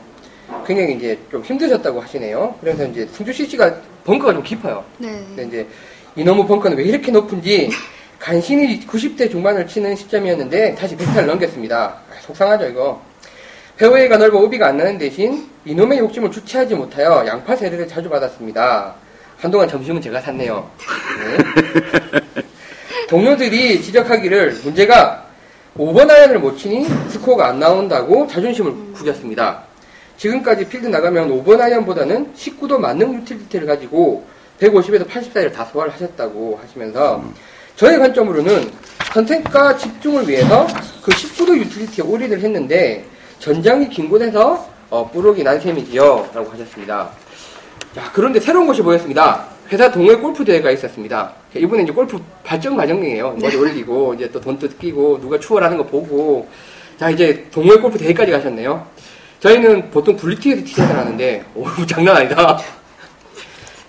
굉장히 0.66 0.94
이제 0.94 1.18
좀 1.32 1.42
힘드셨다고 1.42 2.00
하시네요. 2.02 2.56
그래서 2.62 2.86
이제 2.86 3.08
승주 3.12 3.34
CC가 3.34 3.74
벙커가 4.04 4.34
좀 4.34 4.44
깊어요. 4.44 4.84
네. 5.00 5.10
근데 5.36 5.44
이제 5.46 5.68
이놈의 6.16 6.46
벙커는 6.46 6.78
왜 6.78 6.84
이렇게 6.84 7.12
높은지 7.12 7.70
간신히 8.20 8.86
90대 8.86 9.32
중반을 9.32 9.66
치는 9.66 9.96
시점이었는데 9.96 10.76
다시 10.76 10.96
100타를 10.96 11.26
넘겼습니다. 11.26 11.78
아, 12.10 12.22
속상하죠, 12.22 12.68
이거. 12.68 13.02
페어웨이가 13.78 14.18
넓어 14.18 14.40
오비가 14.40 14.68
안 14.68 14.78
나는 14.78 14.98
대신 14.98 15.50
이놈의 15.66 16.00
욕심을 16.00 16.30
주체하지 16.30 16.76
못하여 16.76 17.24
양파 17.26 17.56
세례를 17.56 17.88
자주 17.88 18.10
받았습니다. 18.10 18.94
한동안 19.38 19.68
점심은 19.68 20.02
제가 20.02 20.22
샀네요. 20.22 20.70
네. 21.20 22.20
동료들이 23.08 23.82
지적하기를 23.82 24.60
문제가 24.64 25.29
5번 25.80 26.12
아이언을 26.12 26.40
못 26.40 26.58
치니 26.58 26.86
스코어가 27.08 27.48
안 27.48 27.60
나온다고 27.60 28.28
자존심을 28.28 28.92
구겼습니다. 28.94 29.64
지금까지 30.18 30.68
필드 30.68 30.88
나가면 30.88 31.30
5번 31.30 31.62
아이언보다는 31.62 32.34
19도 32.34 32.78
만능 32.78 33.14
utility를 33.16 33.66
가지고 33.66 34.26
150에서 34.60 35.08
80사이를 35.08 35.54
다 35.54 35.64
소화를 35.64 35.94
하셨다고 35.94 36.60
하시면서 36.62 37.24
저의 37.78 37.98
관점으로는 37.98 38.70
선택과 39.14 39.78
집중을 39.78 40.28
위해서 40.28 40.68
그 41.02 41.12
19도 41.12 41.58
utility에 41.58 42.04
올인을 42.04 42.42
했는데 42.42 43.06
전장이 43.40 43.88
긴 43.88 44.10
곳에서 44.10 44.68
어, 44.90 45.10
뽀록이 45.10 45.44
난 45.44 45.62
셈이지요 45.62 46.32
라고 46.34 46.52
하셨습니다. 46.52 47.10
자, 47.96 48.12
그런데 48.14 48.42
새로운 48.42 48.68
것이 48.68 48.82
보였습니다. 48.82 49.48
회사 49.72 49.92
동호회 49.92 50.16
골프 50.16 50.44
대회가 50.44 50.72
있었습니다. 50.72 51.34
이분은 51.56 51.84
이제 51.84 51.94
골프 51.94 52.20
발전 52.44 52.76
과정이에요. 52.76 53.38
머리 53.40 53.56
올리고, 53.56 54.16
이제 54.16 54.30
또 54.32 54.40
돈 54.42 54.58
뜯기고, 54.58 55.20
누가 55.22 55.40
추월하는 55.40 55.78
거 55.78 55.86
보고. 55.86 56.48
자, 57.00 57.10
이제 57.10 57.46
동호회 57.52 57.78
골프 57.78 57.98
대회까지 57.98 58.32
가셨네요. 58.32 58.86
저희는 59.40 59.92
보통 59.92 60.16
blue 60.18 60.34
tee에서 60.34 60.64
티샷을 60.66 60.98
하는데, 60.98 61.44
오, 61.56 61.66
장난 61.86 62.18
아니다. 62.18 62.58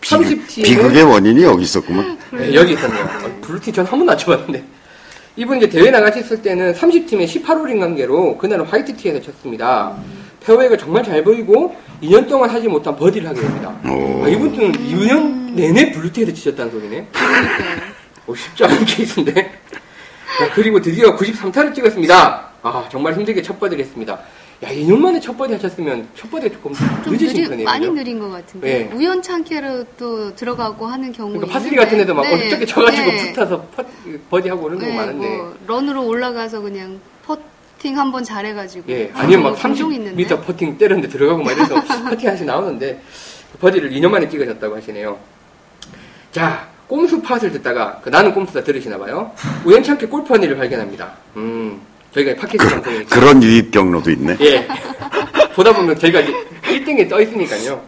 비극, 0.00 0.24
30팀은 0.24 0.64
비극의 0.64 1.02
원인이 1.04 1.42
여기 1.44 1.62
있었구만. 1.62 2.18
네, 2.32 2.54
여기 2.54 2.72
있었네요. 2.74 3.04
어, 3.04 3.38
blue 3.40 3.59
tee 3.59 3.72
전 3.72 3.84
한 3.86 3.98
번도 3.98 4.12
안 4.12 4.18
쳐봤는데. 4.18 4.62
이분 5.36 5.56
이제 5.58 5.68
대회 5.68 5.90
나가셨을 5.90 6.42
때는 6.42 6.74
30팀에 6.74 7.24
18홀인 7.26 7.80
관계로 7.80 8.36
그날은 8.36 8.64
white 8.66 8.89
tee에서 8.89 9.20
쳤습니다. 9.22 9.96
페어웨이가 10.40 10.76
정말 10.76 11.02
잘 11.04 11.22
보이고 11.22 11.74
2년 12.02 12.28
동안 12.28 12.48
하지 12.50 12.66
못한 12.68 12.96
버디를 12.96 13.28
하게 13.28 13.40
됩니다. 13.40 13.74
오. 13.84 14.24
아, 14.24 14.28
이분은 14.28 14.72
2년 14.72 15.52
내내 15.52 15.92
blue 15.92 16.07
tee에서 16.07 16.32
치셨다는 16.32 16.72
소리네. 16.72 17.06
어, 18.26 18.34
쉽지 18.34 18.64
않은 18.64 18.84
케이스인데. 18.86 19.32
자, 20.38 20.50
그리고 20.54 20.80
드디어 20.80 21.14
93타를 21.16 21.74
찍었습니다. 21.74 22.48
아, 22.62 22.88
정말 22.90 23.14
힘들게 23.14 23.42
첫 23.42 23.58
버디를 23.60 23.84
했습니다. 23.84 24.18
야, 24.62 24.68
2년 24.68 24.98
만에 24.98 25.18
첫 25.20 25.36
버디 25.36 25.54
하셨으면 25.54 26.06
첫 26.14 26.30
버디가 26.30 26.54
조금 26.54 26.72
좀 27.02 27.12
늦으신 27.14 27.28
느리, 27.42 27.48
편이에요. 27.48 27.64
많이 27.64 27.86
그죠? 27.86 27.94
느린 27.98 28.18
것 28.18 28.28
같은데 28.28 28.88
네. 28.90 28.94
우연찮게로 28.94 29.84
또 29.98 30.34
들어가고 30.34 30.86
하는 30.86 31.10
경우 31.12 31.30
그러니까 31.32 31.52
par 31.54 31.62
three 31.63 31.76
같은 31.76 31.96
데도 31.96 32.12
막 32.14 32.26
어떻게 32.26 32.66
쳐가지고 32.66 33.10
붙어서 33.10 33.62
퍼, 33.74 33.82
버디 34.28 34.50
하고 34.50 34.64
그런 34.64 34.78
경우 34.78 34.92
많은데. 34.94 35.26
뭐 35.28 35.56
run으로 35.66 36.06
올라가서 36.06 36.60
그냥 36.60 37.00
퍼 37.24 37.38
팅 37.80 37.96
한 37.96 38.12
번 38.12 38.22
잘해가지고 38.22 38.84
예, 38.92 39.10
하는 39.12 39.16
아니면 39.16 39.42
막 39.52 39.56
경우 39.62 39.76
종종 39.78 39.90
30m 39.90 40.44
퍼팅 40.44 40.76
때렸는데 40.78 41.08
들어가고 41.08 41.42
막 41.42 41.52
이래서 41.52 41.74
퍼팅 42.08 42.28
하시 42.30 42.44
나오는데 42.44 43.00
버디를 43.60 43.90
2년 43.90 44.10
만에 44.10 44.28
찍으셨다고 44.28 44.76
하시네요. 44.76 45.18
자, 46.30 46.68
꼼수 46.86 47.20
팟을 47.22 47.50
듣다가 47.52 48.00
그 48.02 48.08
나는 48.10 48.32
꼼수다 48.34 48.62
들으시나 48.64 48.98
봐요. 48.98 49.30
우연찮게 49.64 50.06
골프 50.06 50.34
허니를 50.34 50.56
발견합니다. 50.56 51.10
음, 51.36 51.80
저희가 52.14 52.34
팟캐스트 52.40 52.68
방송이니까. 52.74 53.14
그런 53.18 53.42
유입 53.42 53.70
경로도 53.70 54.10
있네. 54.10 54.36
예. 54.40 54.68
보다 55.54 55.72
보면 55.74 55.98
저희가 55.98 56.20
1등에 56.62 57.08
떠 57.08 57.20
있으니까요. 57.20 57.82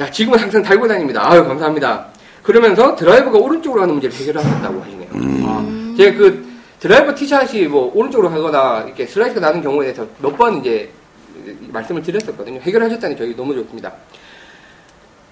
야, 0.00 0.10
지금은 0.10 0.38
항상 0.38 0.62
달고 0.62 0.86
다닙니다. 0.86 1.22
아유, 1.30 1.44
감사합니다. 1.44 2.06
그러면서 2.42 2.94
드라이버가 2.94 3.38
오른쪽으로 3.38 3.80
가는 3.80 3.94
문제를 3.94 4.14
해결하셨다고 4.16 4.82
하시네요. 4.82 5.08
아, 5.46 5.94
제가 5.96 6.16
그 6.16 6.47
드라이버 6.80 7.14
티샷이 7.14 7.66
뭐 7.66 7.90
오른쪽으로 7.94 8.30
가거나 8.30 8.84
이렇게 8.86 9.06
슬라이스가 9.06 9.40
나는 9.40 9.62
경우에 9.62 9.86
대해서 9.92 10.06
몇 10.20 10.36
번 10.36 10.58
이제 10.58 10.90
말씀을 11.68 12.02
드렸었거든요. 12.02 12.60
해결하셨다니 12.60 13.16
저희 13.16 13.34
너무 13.34 13.54
좋습니다. 13.54 13.92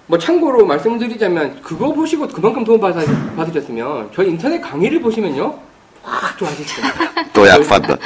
뭐 0.07 0.17
참고로 0.17 0.65
말씀을 0.65 0.99
드리자면 0.99 1.61
그거 1.61 1.91
보시고 1.91 2.27
그만큼 2.27 2.63
도움 2.63 2.79
받아, 2.79 3.01
받으셨으면 3.35 4.09
저희 4.15 4.29
인터넷 4.29 4.59
강의를 4.61 5.01
보시면요. 5.01 5.57
확 6.03 6.37
좋아하실 6.37 6.65
겁니다. 6.65 7.23
또 7.33 7.47
약받다. 7.47 7.97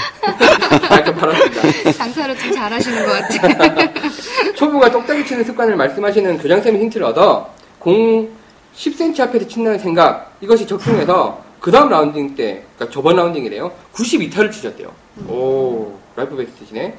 약간 0.92 1.16
바랍니다. 1.16 1.62
장사를 1.96 2.38
좀 2.38 2.52
잘하시는 2.52 3.06
것 3.06 3.12
같아요. 3.12 3.94
초보가 4.56 4.90
똑딱이 4.92 5.26
치는 5.26 5.44
습관을 5.44 5.76
말씀하시는 5.76 6.38
교장쌤의 6.40 6.82
힌트를 6.82 7.06
얻어 7.08 7.50
공 7.80 8.30
10cm 8.76 9.20
앞에서 9.22 9.48
친다는 9.48 9.78
생각 9.80 10.32
이것이 10.42 10.66
적중해서 10.66 11.44
그 11.62 11.72
다음 11.72 11.90
라운딩 11.90 12.36
때 12.36 12.64
그러니까 12.76 12.94
저번 12.94 13.16
라운딩이래요. 13.16 13.72
92타를 13.94 14.52
치셨대요. 14.52 14.92
오 15.30 15.94
life 16.16 16.36
best시네. 16.36 16.94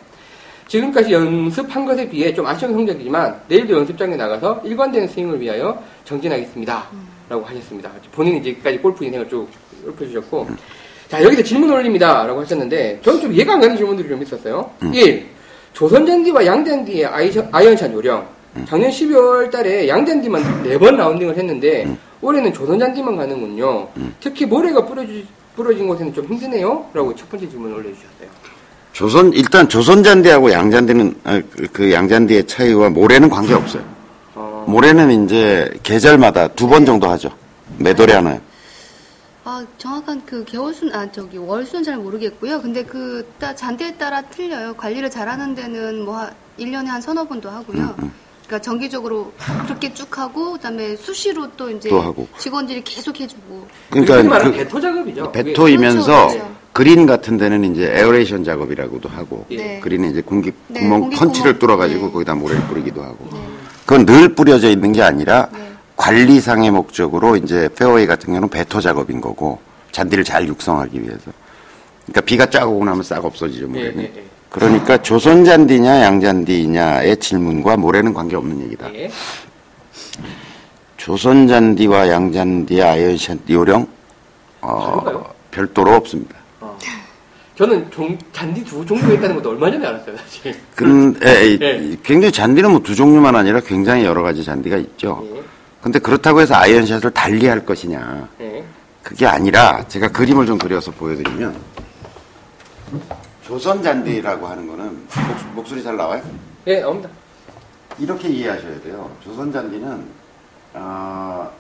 지금까지 0.69 1.13
연습한 1.13 1.85
것에 1.85 2.09
비해 2.09 2.33
좀 2.33 2.47
아쉬운 2.47 2.73
성적이지만 2.73 3.43
내일도 3.49 3.75
연습장에 3.77 4.17
나가서 4.17 4.63
일관된 4.65 5.09
스윙을 5.09 5.41
위하여 5.41 5.83
정진하겠습니다. 6.05 6.85
라고 7.29 7.45
하셨습니다. 7.45 7.91
본인이 8.13 8.39
이제까지 8.39 8.79
골프 8.79 9.05
인생을 9.05 9.29
쭉 9.29 9.49
읊어주셨고. 9.87 10.49
자 11.09 11.23
여기서 11.23 11.43
질문 11.43 11.71
올립니다. 11.73 12.25
라고 12.27 12.41
하셨는데 12.41 13.01
저는 13.03 13.21
좀 13.21 13.33
이해가 13.33 13.55
안 13.55 13.61
가는 13.61 13.77
질문들이 13.77 14.09
좀 14.09 14.23
있었어요. 14.23 14.71
1. 14.95 15.27
조선잔디와 15.75 16.47
양잔디의 16.47 17.07
아이셔- 17.07 17.49
아이언샷 17.51 17.93
요령. 17.93 18.27
작년 18.67 18.91
12월 18.91 19.51
달에 19.51 19.89
양잔디만 19.89 20.63
4번 20.65 20.97
라운딩을 20.97 21.37
했는데 21.37 21.97
올해는 22.23 22.53
조선잔디만 22.55 23.17
가는군요. 23.17 23.89
특히 24.21 24.47
모래가 24.47 24.87
뿌려지, 24.87 25.27
뿌려진 25.57 25.87
곳에는 25.89 26.15
좀 26.15 26.25
힘드네요. 26.27 26.89
라고 26.95 27.15
첫 27.15 27.29
번째 27.29 27.49
질문을 27.49 27.77
올려주셨어요. 27.77 28.29
조선 28.93 29.33
일단 29.33 29.69
조선잔디하고 29.69 30.53
양잔디는 30.53 31.15
아, 31.25 31.41
그- 31.51 31.67
그 31.73 31.93
양잔디의 31.93 32.47
차이와 32.47 32.91
모래는 32.91 33.29
관계 33.29 33.55
없어요. 33.55 33.83
어, 34.35 34.65
모래는 34.69 35.25
이제 35.25 35.71
계절마다 35.83 36.49
두 36.49 36.69
번 36.69 36.85
정도 36.87 37.09
하죠. 37.09 37.31
매돌이 37.79 38.13
하나요. 38.13 38.41
아, 39.45 39.65
정확한 39.77 40.23
그 40.25 40.45
개월순, 40.45 40.95
아, 40.95 41.11
저기, 41.11 41.37
월수는 41.37 41.83
잘 41.83 41.97
모르겠고요. 41.97 42.61
근데 42.63 42.85
그, 42.85 43.27
따, 43.41 43.53
잔디에 43.53 43.97
따라 43.97 44.23
틀려요. 44.23 44.75
관리를 44.75 45.11
잘하는 45.11 45.57
데는 45.57 46.05
뭐, 46.05 46.17
한 46.19 46.31
1년에 46.61 46.87
한 46.87 47.01
서너 47.01 47.25
번도 47.27 47.51
하고요. 47.51 47.97
음, 48.03 48.13
그러니까 48.53 48.59
정기적으로 48.59 49.33
그렇게 49.65 49.95
쭉 49.95 50.19
하고, 50.19 50.53
그 50.53 50.59
다음에 50.59 50.95
수시로 50.97 51.49
또 51.57 51.71
이제 51.71 51.89
또 51.89 52.01
하고. 52.01 52.29
직원들이 52.37 52.83
계속 52.85 53.19
해주고. 53.19 53.67
그러니까 53.89 54.43
그 54.43 54.53
배토 54.53 54.79
작업이죠. 54.79 55.33
배토이면서 55.33 56.05
그렇죠, 56.05 56.29
그렇죠. 56.35 56.55
그린 56.73 57.07
같은 57.07 57.39
데는 57.39 57.65
이제 57.73 57.91
aeration 57.95 58.45
작업이라고도 58.45 59.09
하고 59.09 59.47
네. 59.49 59.81
그린에 59.81 60.09
이제 60.09 60.21
공기 60.21 60.53
네, 60.69 60.81
구멍 60.81 61.01
공기 61.01 61.17
펀치를 61.17 61.59
구멍. 61.59 61.59
뚫어가지고 61.59 62.07
네. 62.07 62.13
거기다 62.13 62.35
모래를 62.35 62.63
뿌리기도 62.65 63.03
하고 63.03 63.29
네. 63.31 63.39
그건 63.85 64.07
늘 64.07 64.35
뿌려져 64.35 64.71
있는 64.71 64.93
게 64.93 65.03
아니라 65.03 65.49
네. 65.53 65.71
관리상의 65.97 66.71
목적으로 66.71 67.37
이제 67.37 67.69
페어웨이 67.77 68.07
같은 68.07 68.29
경우는 68.29 68.49
배토 68.49 68.81
작업인 68.81 69.21
거고 69.21 69.59
잔디를 69.93 70.25
잘 70.25 70.49
육성하기 70.49 71.03
위해서 71.03 71.31
그러니까 72.07 72.21
비가 72.23 72.49
쫙 72.49 72.67
오고 72.67 72.87
나면 72.87 73.03
싹 73.03 73.23
없어지죠 73.23 73.65
예, 73.65 73.69
모래는 73.69 74.03
예, 74.05 74.13
예. 74.17 74.25
그러니까 74.53 75.01
조선 75.01 75.45
잔디냐 75.45 76.03
양잔디냐의 76.03 77.17
질문과 77.17 77.77
모래는 77.79 78.13
관계 78.13 78.37
없는 78.37 78.63
얘기다 78.65 78.95
예. 78.95 79.11
조선 80.99 81.49
잔디와 81.49 82.09
양잔디의 82.11 82.83
아이언샷 82.83 83.39
요령 83.51 83.89
어? 84.61 85.25
별도로 85.51 85.95
없습니다. 85.95 86.37
어. 86.61 86.79
저는 87.57 87.91
종, 87.91 88.17
잔디 88.33 88.63
두 88.65 88.85
종류가 88.87 89.15
있다는 89.15 89.37
것도 89.37 89.51
얼마 89.51 89.71
전에 89.71 89.85
알았어요, 89.87 90.17
사실. 90.17 90.55
근데 90.77 91.49
이- 91.53 91.59
예. 91.61 91.97
굉장히 92.05 92.31
잔디는 92.31 92.71
뭐 92.71 92.81
두 92.81 92.95
종류만 92.95 93.35
아니라 93.35 93.59
굉장히 93.61 94.05
여러 94.05 94.23
가지 94.23 94.45
잔디가 94.45 94.77
있죠. 94.77 95.27
예. 95.35 95.43
근데 95.81 95.99
그렇다고 95.99 96.41
해서 96.41 96.55
아이언샷을 96.55 97.11
달리 97.11 97.49
할 97.49 97.65
것이냐 97.67 98.29
예. 98.41 98.63
그게 99.03 99.27
아니라 99.27 99.83
제가 99.89 100.09
그림을 100.09 100.47
좀 100.47 100.57
그려서 100.59 100.93
보여드리면 100.93 101.55
조선 103.53 103.83
잔디라고 103.83 104.47
하는 104.47 104.67
거는 104.67 105.07
목, 105.55 105.69
소리잘 105.69 105.95
나와요? 105.95 106.23
예, 106.67 106.81
나옵니다. 106.81 107.11
이렇게 107.99 108.27
이해하셔야 108.27 108.81
돼요. 108.81 109.15
조선 109.23 109.53
잔디는 109.53 110.07
어, 110.73 111.53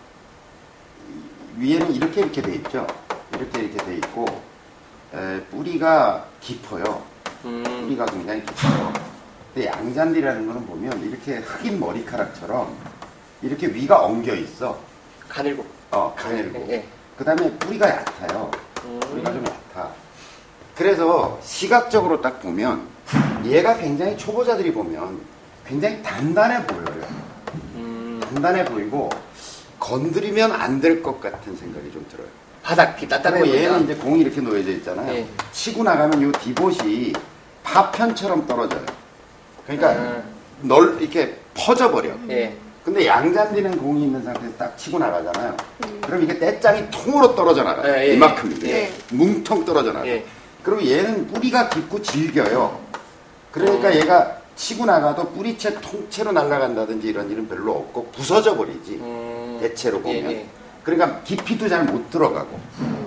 위에는 1.58 1.92
이렇게 1.92 2.22
이렇게 2.22 2.40
돼 2.40 2.54
있죠. 2.54 2.86
이렇게 3.34 3.64
이렇게 3.64 3.76
돼 3.84 3.96
있고 3.96 4.24
에, 5.12 5.38
뿌리가 5.50 6.24
깊어요. 6.40 7.02
음, 7.44 7.62
뿌리가 7.62 8.06
굉장히 8.06 8.42
깊어요. 8.46 8.92
근데 9.52 9.68
양잔디라는 9.68 10.46
거는 10.46 10.64
보면 10.64 10.98
이렇게 11.06 11.40
흑인 11.40 11.78
머리카락처럼 11.78 12.74
이렇게 13.42 13.66
위가 13.66 14.02
엉겨 14.06 14.34
있어. 14.36 14.80
가늘고. 15.28 15.66
어, 15.90 16.14
가늘고. 16.16 16.68
예. 16.70 16.88
그 17.18 17.22
다음에 17.22 17.50
뿌리가 17.58 17.86
얕아요. 17.86 18.50
음. 18.86 18.98
뿌리가 19.00 19.30
좀 19.30 19.44
얕아. 19.44 20.01
그래서 20.76 21.38
시각적으로 21.42 22.20
딱 22.20 22.40
보면 22.40 22.82
얘가 23.44 23.76
굉장히 23.76 24.16
초보자들이 24.16 24.72
보면 24.72 25.20
굉장히 25.66 26.02
단단해 26.02 26.66
보여요. 26.66 27.02
음, 27.74 28.20
단단해 28.32 28.64
보이고 28.64 29.10
건드리면 29.78 30.52
안 30.52 30.80
될 30.80 31.02
것 31.02 31.20
같은 31.20 31.56
생각이 31.56 31.90
좀 31.92 32.06
들어요. 32.10 32.26
바닥이 32.62 33.08
따뜻해 33.08 33.40
그리고 33.40 33.56
얘는. 33.56 33.84
이제 33.84 33.94
공이 33.96 34.20
이렇게 34.20 34.40
놓여져 34.40 34.70
있잖아요. 34.70 35.12
예. 35.12 35.26
치고 35.50 35.82
나가면 35.82 36.22
이 36.28 36.32
디봇이 36.38 37.12
파편처럼 37.64 38.46
떨어져요. 38.46 38.84
그러니까 39.66 39.88
아, 39.90 40.22
널 40.60 40.96
이렇게 41.00 41.36
퍼져버려. 41.54 42.10
예. 42.30 42.56
근데 42.84 43.06
양잔디는 43.06 43.78
공이 43.78 44.04
있는 44.04 44.22
상태에서 44.22 44.56
딱 44.56 44.76
치고 44.78 44.98
나가잖아요. 44.98 45.56
그럼 46.02 46.22
이게 46.22 46.38
떼짱이 46.38 46.90
통으로 46.90 47.34
떨어져 47.34 47.62
나가요. 47.64 47.92
예, 47.92 48.08
예, 48.10 48.14
이만큼 48.14 48.56
예. 48.64 48.68
예. 48.70 48.92
뭉텅 49.10 49.64
떨어져 49.64 49.92
나가요. 49.92 50.12
예. 50.62 50.64
그리고 50.64 50.84
얘는 50.90 51.26
뿌리가 51.28 51.68
깊고 51.68 52.00
질겨요. 52.02 52.80
그러니까 53.50 53.94
얘가 53.94 54.38
치고 54.56 54.84
나가도 54.86 55.30
뿌리채 55.30 55.74
통째로 55.80 56.32
날아간다든지 56.32 57.08
이런 57.08 57.30
일은 57.30 57.48
별로 57.48 57.72
없고 57.72 58.06
부서져 58.14 58.56
버리지. 58.56 58.92
음, 59.00 59.58
대체로 59.60 59.98
예, 59.98 60.02
보면. 60.02 60.30
예. 60.32 60.46
그러니까 60.84 61.20
깊이도 61.22 61.68
잘 61.68 61.84
못 61.84 62.10
들어가고. 62.10 62.58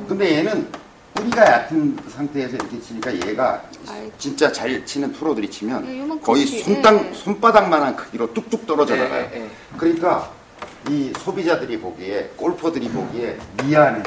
근데 0.07 0.38
얘는 0.38 0.67
뿌리가 1.13 1.45
얕은 1.45 1.97
상태에서 2.09 2.55
이렇게 2.55 2.79
치니까 2.81 3.13
얘가 3.27 3.63
아이. 3.88 4.12
진짜 4.17 4.51
잘 4.51 4.85
치는 4.85 5.13
프로들이 5.13 5.50
치면 5.50 5.88
예, 5.88 6.19
거의 6.19 6.45
치- 6.45 6.62
손땅, 6.62 7.09
예. 7.09 7.13
손바닥만한 7.13 7.95
크기로 7.95 8.33
뚝뚝 8.33 8.67
떨어져 8.67 8.95
예, 8.97 9.03
나가요. 9.03 9.29
예, 9.33 9.41
예. 9.41 9.50
그러니까 9.77 10.31
이 10.89 11.12
소비자들이 11.19 11.79
보기에 11.79 12.31
골퍼들이 12.35 12.89
보기에 12.89 13.38
미안해. 13.63 14.03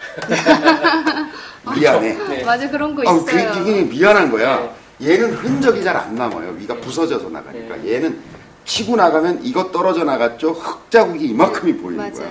미안해. 1.76 2.14
네. 2.28 2.44
맞아, 2.44 2.68
그런 2.70 2.94
거 2.94 3.02
아, 3.08 3.12
있어요. 3.14 3.52
그, 3.52 3.58
그게 3.58 3.82
미안한 3.82 4.30
거야. 4.30 4.70
얘는 5.02 5.34
흔적이 5.34 5.82
잘 5.82 5.96
안 5.96 6.14
남아요. 6.14 6.50
위가 6.58 6.74
부서져서 6.76 7.28
나가니까. 7.30 7.76
네. 7.76 7.94
얘는 7.94 8.20
치고 8.64 8.96
나가면 8.96 9.40
이거 9.42 9.70
떨어져 9.70 10.04
나갔죠. 10.04 10.52
흙 10.52 10.90
자국이 10.90 11.26
이만큼이 11.26 11.76
보이는 11.78 11.96
맞아요. 11.98 12.12
거야. 12.14 12.30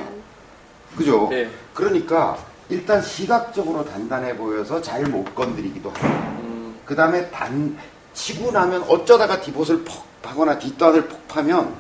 그죠? 0.98 1.28
네. 1.32 1.50
그러니까 1.74 2.38
일단 2.70 3.02
시각적으로 3.02 3.84
단단해 3.86 4.36
보여서 4.38 4.82
잘 4.82 5.04
못 5.06 5.34
건드리기도 5.34 5.90
하고 5.90 6.08
음, 6.08 6.76
그 6.86 6.96
다음에 6.96 7.30
단 7.32 7.78
치고 8.14 8.52
나면 8.52 8.84
어쩌다가 8.88 9.42
디봇을 9.42 9.84
퍽 9.84 10.04
파거나 10.22 10.60
뒷단을 10.60 11.08
퍽 11.08 11.28
파면 11.28 11.74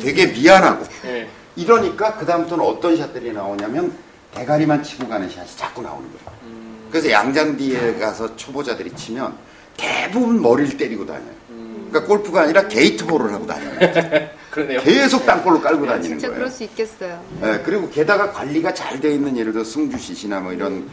되게 0.00 0.26
미안하고 0.26 0.84
예. 1.06 1.28
이러니까 1.56 2.14
그 2.14 2.24
다음부터는 2.24 2.64
어떤 2.64 2.96
샷들이 2.96 3.32
나오냐면 3.32 3.92
대가리만 4.34 4.82
치고 4.82 5.08
가는 5.08 5.28
샷이 5.28 5.48
자꾸 5.56 5.82
나오는 5.82 6.02
거예요. 6.12 6.38
음, 6.44 6.88
그래서 6.90 7.10
양잔디에 7.10 7.98
가서 7.98 8.34
초보자들이 8.36 8.92
치면 8.94 9.34
대부분 9.76 10.40
머리를 10.40 10.76
때리고 10.76 11.04
다녀요. 11.06 11.30
음. 11.50 11.88
그러니까 11.90 12.08
골프가 12.08 12.42
아니라 12.42 12.66
게이트볼을 12.68 13.32
하고 13.32 13.46
다녀요. 13.46 13.72
그러네요. 14.50 14.80
계속 14.80 15.24
땅볼로 15.26 15.60
깔고 15.60 15.86
다니는 15.86 16.02
진짜 16.08 16.26
거예요. 16.28 16.38
그럴 16.38 16.50
수 16.50 16.64
있겠어요. 16.64 17.22
예, 17.44 17.62
그리고 17.64 17.88
게다가 17.88 18.32
관리가 18.32 18.74
잘 18.74 19.00
돼 19.00 19.14
있는 19.14 19.36
예를 19.36 19.52
들어 19.52 19.62
승주시시나 19.64 20.40
뭐 20.40 20.52
이런 20.52 20.88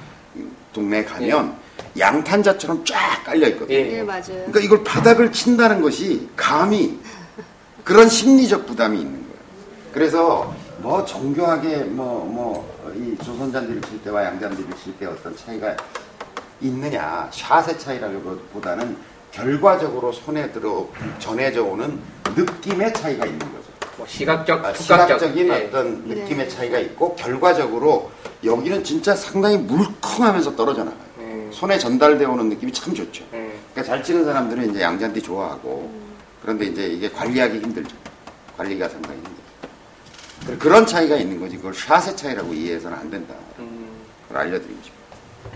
동네 0.73 1.03
가면 1.03 1.55
양탄자처럼 1.97 2.85
쫙 2.85 3.23
깔려 3.25 3.47
있거든요. 3.49 3.77
예. 3.77 3.83
네, 3.83 4.03
맞아요. 4.03 4.23
그러니까 4.25 4.59
이걸 4.59 4.83
바닥을 4.83 5.31
친다는 5.31 5.81
것이 5.81 6.27
감히 6.35 6.99
그런 7.83 8.07
심리적 8.09 8.67
부담이 8.67 8.99
있는 8.99 9.13
거예요. 9.13 9.37
그래서 9.91 10.55
뭐 10.77 11.03
정교하게 11.05 11.77
뭐뭐 11.85 12.76
이 12.95 13.17
조선잔디를 13.23 13.81
칠 13.81 14.01
때와 14.03 14.23
양잔디를 14.25 14.69
칠 14.83 14.97
때 14.97 15.05
어떤 15.05 15.35
차이가 15.35 15.75
있느냐 16.61 17.29
샷의 17.31 17.77
차이라기보다는 17.79 18.97
결과적으로 19.31 20.11
손에 20.11 20.51
들어 20.51 20.87
전해져 21.19 21.63
오는 21.63 21.99
느낌의 22.35 22.93
차이가 22.93 23.25
있는 23.25 23.39
거죠. 23.39 23.67
뭐 23.97 24.05
시각적, 24.07 24.63
아,觸覚적. 24.63 24.83
시각적인 24.83 25.47
예. 25.47 25.65
어떤 25.67 26.07
네. 26.07 26.15
느낌의 26.15 26.49
차이가 26.49 26.79
있고 26.79 27.15
결과적으로 27.15 28.11
여기는 28.43 28.83
진짜 28.83 29.15
상당히 29.15 29.57
물컹하면서 29.57 30.55
떨어져 30.55 30.83
나가요. 30.83 30.99
음. 31.19 31.49
손에 31.51 31.77
전달되어 31.77 32.29
오는 32.31 32.49
느낌이 32.49 32.71
참 32.71 32.93
좋죠. 32.93 33.23
음. 33.33 33.51
그러니까 33.73 33.83
잘 33.83 34.03
치는 34.03 34.25
사람들은 34.25 34.69
이제 34.71 34.81
양잔디 34.81 35.21
좋아하고 35.21 35.91
그런데 36.41 36.65
이제 36.65 36.87
이게 36.87 37.09
관리하기 37.09 37.59
힘들죠. 37.59 37.95
관리가 38.57 38.87
상당히 38.89 39.17
힘들죠. 39.17 39.46
그런 40.59 40.85
차이가 40.85 41.15
있는 41.17 41.39
거지. 41.39 41.57
그걸 41.57 41.73
샷의 41.73 42.15
차이라고 42.15 42.53
이해해서는 42.53 42.97
안 42.97 43.09
된다. 43.11 43.33
음. 43.59 43.87
그걸 44.27 44.43
알려드리고 44.43 44.79
싶어요. 44.83 44.97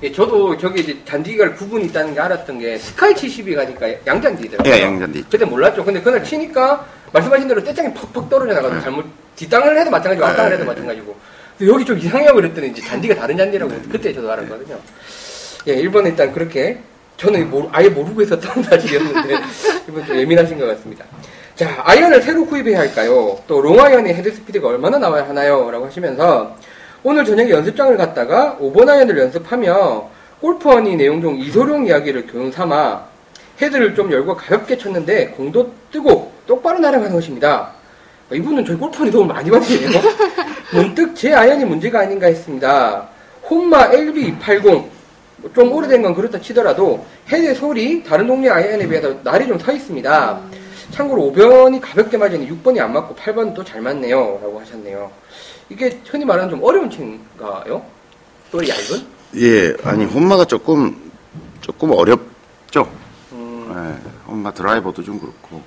예, 0.03 0.12
저도 0.12 0.57
저기 0.57 0.81
이제 0.81 0.98
잔디가 1.05 1.53
구분이 1.53 1.86
있다는 1.88 2.13
게 2.13 2.19
알았던 2.19 2.60
게 2.60 2.77
스카이 2.77 3.13
70이 3.13 3.55
가니까 3.55 3.88
양잔디더라고요. 4.07 4.74
예, 4.74 4.81
양잔디. 4.81 5.25
그때 5.29 5.45
몰랐죠. 5.45 5.83
근데 5.86 6.01
그날 6.01 6.24
치니까 6.24 6.86
말씀하신 7.13 7.48
대로 7.48 7.63
떼장이 7.63 7.93
퍽퍽 7.93 8.29
떨어져 8.29 8.53
나가서 8.53 8.75
네. 8.75 8.81
잘못 8.81 9.05
뒷땅을 9.36 9.77
해도 9.79 9.91
마찬가지고 9.91 10.25
앞땅을 10.25 10.50
네. 10.51 10.55
해도 10.55 10.65
마찬가지고 10.65 11.15
근데 11.57 11.71
여기 11.74 11.86
좀 11.86 11.98
이상해요 11.98 12.33
그랬더니 12.33 12.69
이제 12.69 12.81
잔디가 12.81 13.15
다른 13.15 13.38
잔디라고 13.38 13.69
그랬- 13.71 13.89
그때 13.91 14.13
저도 14.13 14.31
알았거든요. 14.31 14.79
예, 15.67 15.74
일본 15.74 16.07
일단 16.07 16.31
그렇게 16.31 16.79
저는 17.17 17.50
모르- 17.51 17.67
아예 17.71 17.88
모르고 17.89 18.21
있었던 18.24 18.63
사실이었는데 18.63 19.36
이번 19.89 20.05
좀 20.07 20.15
예민하신 20.17 20.57
것 20.57 20.65
같습니다. 20.67 21.05
자, 21.61 21.79
아이언을 21.83 22.23
새로 22.23 22.43
구입해야 22.43 22.79
할까요? 22.79 23.37
또 23.45 23.61
롱아이언의 23.61 24.15
헤드 24.15 24.31
스피드가 24.31 24.67
얼마나 24.67 24.97
나와야 24.97 25.29
하나요? 25.29 25.69
라고 25.69 25.85
하시면서 25.85 26.55
오늘 27.03 27.23
저녁에 27.23 27.51
연습장을 27.51 27.95
갔다가 27.97 28.57
5번 28.59 28.89
아이언을 28.89 29.15
연습하며 29.19 30.09
골프 30.39 30.70
허니 30.70 30.95
내용 30.95 31.21
중 31.21 31.37
이소룡 31.37 31.85
이야기를 31.85 32.25
교훈 32.25 32.51
삼아 32.51 33.05
헤드를 33.61 33.93
좀 33.93 34.11
열고 34.11 34.37
가볍게 34.37 34.75
쳤는데 34.75 35.27
공도 35.37 35.71
뜨고 35.91 36.31
똑바로 36.47 36.79
날아가는 36.79 37.13
것입니다. 37.13 37.73
어, 38.31 38.33
이분은 38.33 38.65
저희 38.65 38.75
골프 38.77 38.96
허니 38.96 39.11
도움 39.11 39.27
많이 39.27 39.51
받으네요. 39.51 40.01
문득 40.73 41.15
제 41.15 41.31
아이언이 41.31 41.65
문제가 41.65 41.99
아닌가 41.99 42.25
했습니다. 42.25 43.07
혼마 43.47 43.91
LB280. 43.91 44.83
뭐좀 45.37 45.71
오래된 45.71 46.01
건 46.01 46.15
그렇다 46.15 46.41
치더라도 46.41 47.05
헤드 47.31 47.53
sole이 47.53 48.03
다른 48.03 48.25
동네 48.25 48.49
아이언에 48.49 48.87
비해서 48.87 49.13
날이 49.23 49.47
좀 49.47 49.59
서 49.59 49.71
있습니다. 49.71 50.60
참고로 50.91 51.31
5번이 51.33 51.79
가볍게 51.81 52.17
맞으니 52.17 52.50
6번이 52.50 52.79
안 52.79 52.93
맞고 52.93 53.15
8번은 53.15 53.53
또잘 53.55 53.81
맞네요. 53.81 54.39
라고 54.41 54.60
하셨네요. 54.60 55.12
이게 55.69 56.01
흔히 56.07 56.25
말하는 56.25 56.50
좀 56.50 56.63
어려운 56.63 56.89
챈가요? 56.89 57.83
또 58.51 58.67
얇은? 58.67 59.07
예, 59.38 59.74
아니 59.83 60.03
혼마가 60.05 60.45
조금 60.45 61.12
조금 61.62 61.91
어렵죠. 61.91 62.91
음, 63.31 63.71
예, 63.74 64.29
혼마 64.29 64.51
드라이버도 64.53 65.01
좀 65.03 65.17
그렇고 65.19 65.62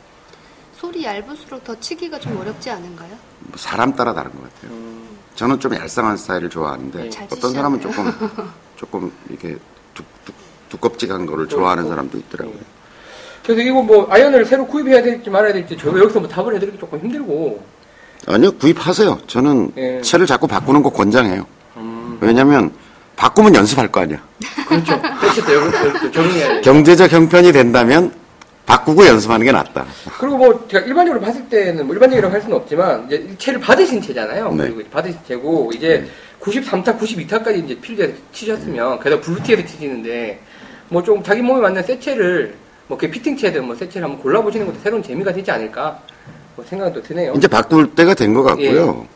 솔이 0.77 1.03
얇을수록 1.05 1.65
더 1.65 1.79
치기가 1.81 2.19
좀 2.19 2.37
어렵지 2.39 2.69
않은가요? 2.71 3.11
뭐 3.41 3.53
사람 3.57 3.95
따라 3.97 4.13
다른 4.13 4.31
것 4.33 4.43
같아요. 4.43 4.73
음, 4.73 5.09
저는 5.35 5.59
좀 5.59 5.75
얄쌍한 5.75 6.19
스타일을 6.19 6.51
좋아하는데 6.51 7.03
네. 7.05 7.11
잘 7.11 7.27
어떤 7.31 7.55
사람은. 7.55 7.81
조금 7.81 8.05
조금 8.77 9.13
이렇게 9.31 9.57
두, 9.95 10.03
두, 10.27 10.33
두껍직한 10.69 11.25
거를 11.25 11.49
좋아하는 11.49 11.89
사람도 11.89 12.19
있더라고요. 12.19 12.59
그래서 13.45 13.61
이거 13.63 13.83
뭐 13.83 14.07
아이언을 14.11 14.45
새로 14.47 14.67
구입해야 14.67 15.03
될지 15.03 15.29
말아야 15.31 15.53
될지 15.53 15.77
저희가 15.77 15.99
여기서 16.01 16.21
뭐 16.21 16.29
답을 16.29 16.55
해드리기 16.57 16.79
조금 16.79 16.99
힘들고 17.01 17.63
아니요, 18.27 18.53
구입하세요. 18.53 19.19
저는 19.27 19.73
예. 19.77 20.01
채를 20.01 20.25
자꾸 20.27 20.47
바꾸는 20.49 20.83
거 20.83 20.89
권장해요. 20.89 21.47
음, 21.77 22.17
왜냐면 22.23 22.73
바꾸면 23.17 23.55
연습할 23.55 23.93
거 23.93 24.01
아니야. 24.01 24.19
그렇죠. 24.67 24.99
그렇죠. 25.21 25.45
적- 25.45 26.13
적응해야 26.13 26.49
돼요. 26.49 26.61
경제적 26.63 27.13
형편이 27.13 27.53
된다면 27.53 28.13
바꾸고 28.65 29.07
연습하는 29.07 29.45
게 29.45 29.53
낫다. 29.53 29.85
그리고 30.19 30.39
뭐 30.39 30.67
제가 30.71 30.87
일반적으로 30.87 31.21
봤을 31.21 31.47
때는 31.51 31.85
뭐 31.87 31.95
일반적이라고 31.95 32.33
할 32.33 32.41
수는 32.41 32.57
없지만 32.57 33.05
이제 33.07 33.17
이 33.31 33.37
채를 33.37 33.61
받으신 33.61 34.01
채잖아요. 34.01 34.55
네. 34.55 34.71
그리고 34.73 34.89
받으신 34.91 35.19
채고 35.29 35.71
이제 35.75 36.09
93타, 36.41 36.99
92타까지 36.99 37.63
이제 37.63 37.79
필드에서 37.79 38.15
치셨으면 38.33 39.01
게다가 39.01 39.21
blue 39.21 39.38
tee에서 39.38 39.67
치시는데 39.67 40.41
뭐 40.89 41.03
좀 41.03 41.23
자기 41.23 41.43
몸에 41.43 41.61
맞는 41.61 41.83
새 41.83 42.01
채를 42.01 42.55
뭐 42.87 42.99
그 42.99 43.09
피팅 43.11 43.37
채든 43.37 43.65
뭐새 43.65 43.89
채를 43.89 44.05
한번 44.09 44.23
골라보시는 44.23 44.67
것도 44.67 44.79
새로운 44.83 45.03
재미가 45.03 45.33
되지 45.33 45.51
않을까 45.51 45.99
뭐 46.57 46.65
생각도 46.69 47.03
드네요. 47.03 47.33
이제 47.37 47.49
바꿀 47.49 47.95
때가 47.95 48.15
된 48.15 48.35
것 48.35 48.43
같고요. 48.43 49.01
예. 49.05 49.09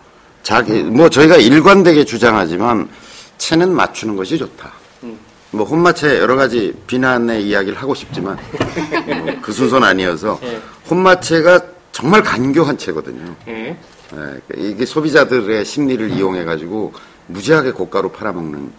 자기 0.42 0.82
뭐 0.82 1.08
저희가 1.08 1.36
일관되게 1.36 2.04
주장하지만 2.04 2.88
채는 3.36 3.70
맞추는 3.72 4.16
것이 4.16 4.38
좋다. 4.38 4.72
음. 5.02 5.18
뭐 5.50 5.64
혼마채 5.66 6.18
여러 6.18 6.36
가지 6.36 6.74
비난의 6.86 7.46
이야기를 7.46 7.78
하고 7.78 7.94
싶지만 7.94 8.38
뭐 9.24 9.34
그 9.42 9.52
순서는 9.52 9.86
아니어서 9.86 10.38
예. 10.42 10.60
혼마채가 10.90 11.60
정말 11.92 12.22
간교한 12.22 12.76
채거든요. 12.78 13.34
예. 13.48 13.76
예, 14.14 14.40
이게 14.56 14.86
소비자들의 14.86 15.64
심리를 15.66 16.10
이용해 16.10 16.44
가지고 16.44 16.92
무지하게 17.26 17.72
고가로 17.72 18.10
팔아먹는 18.12 18.72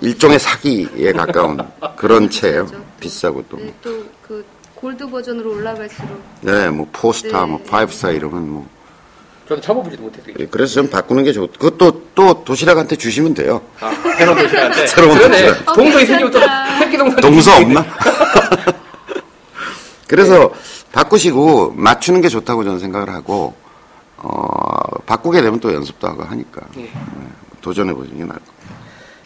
일종의 0.00 0.38
사기에 0.38 1.12
가까운 1.12 1.58
그런 1.96 2.30
채예요. 2.30 2.66
비싸고 3.04 3.44
또. 3.48 3.56
네, 3.58 3.72
또그 3.82 4.44
골드 4.74 5.08
버전으로 5.08 5.52
올라갈수록 5.52 6.10
네, 6.40 6.68
뭐 6.70 6.88
four 6.92 7.13
star, 7.13 7.40
네. 7.42 7.46
뭐 7.46 7.58
five 7.58 7.84
star 7.84 8.10
이러면 8.10 8.48
뭐 8.48 8.66
저도 9.46 9.60
잡아보지도 9.60 10.02
못해서 10.02 10.30
이게. 10.30 10.44
예, 10.44 10.46
그래서 10.46 10.74
좀 10.74 10.88
바꾸는 10.88 11.24
게 11.24 11.32
좋. 11.32 11.46
그것도 11.52 12.02
또 12.14 12.44
도시락한테 12.44 12.96
주시면 12.96 13.34
돼요. 13.34 13.60
아, 13.80 13.90
새로운 14.16 14.38
도시락한테. 14.38 14.86
새로운. 14.88 15.18
도시락. 15.18 15.74
동서이 15.74 16.06
생기면 16.06 16.32
또. 16.32 16.40
새끼 16.78 16.96
동서. 16.96 17.16
동서 17.20 17.56
없나? 17.56 17.84
그래서 20.08 20.50
바꾸시고 20.92 21.72
맞추는 21.76 22.20
게 22.22 22.28
좋다고 22.28 22.64
저는 22.64 22.78
생각을 22.78 23.10
하고 23.10 23.54
어, 24.16 24.98
바꾸게 25.04 25.42
되면 25.42 25.60
또 25.60 25.74
연습도 25.74 26.06
하고 26.06 26.22
하니까 26.22 26.62
예. 26.78 26.88
도전해 27.60 27.92
보시는 27.92 28.18
게 28.18 28.24
나을 28.24 28.38
것 28.38 28.46
같아요. 28.46 28.78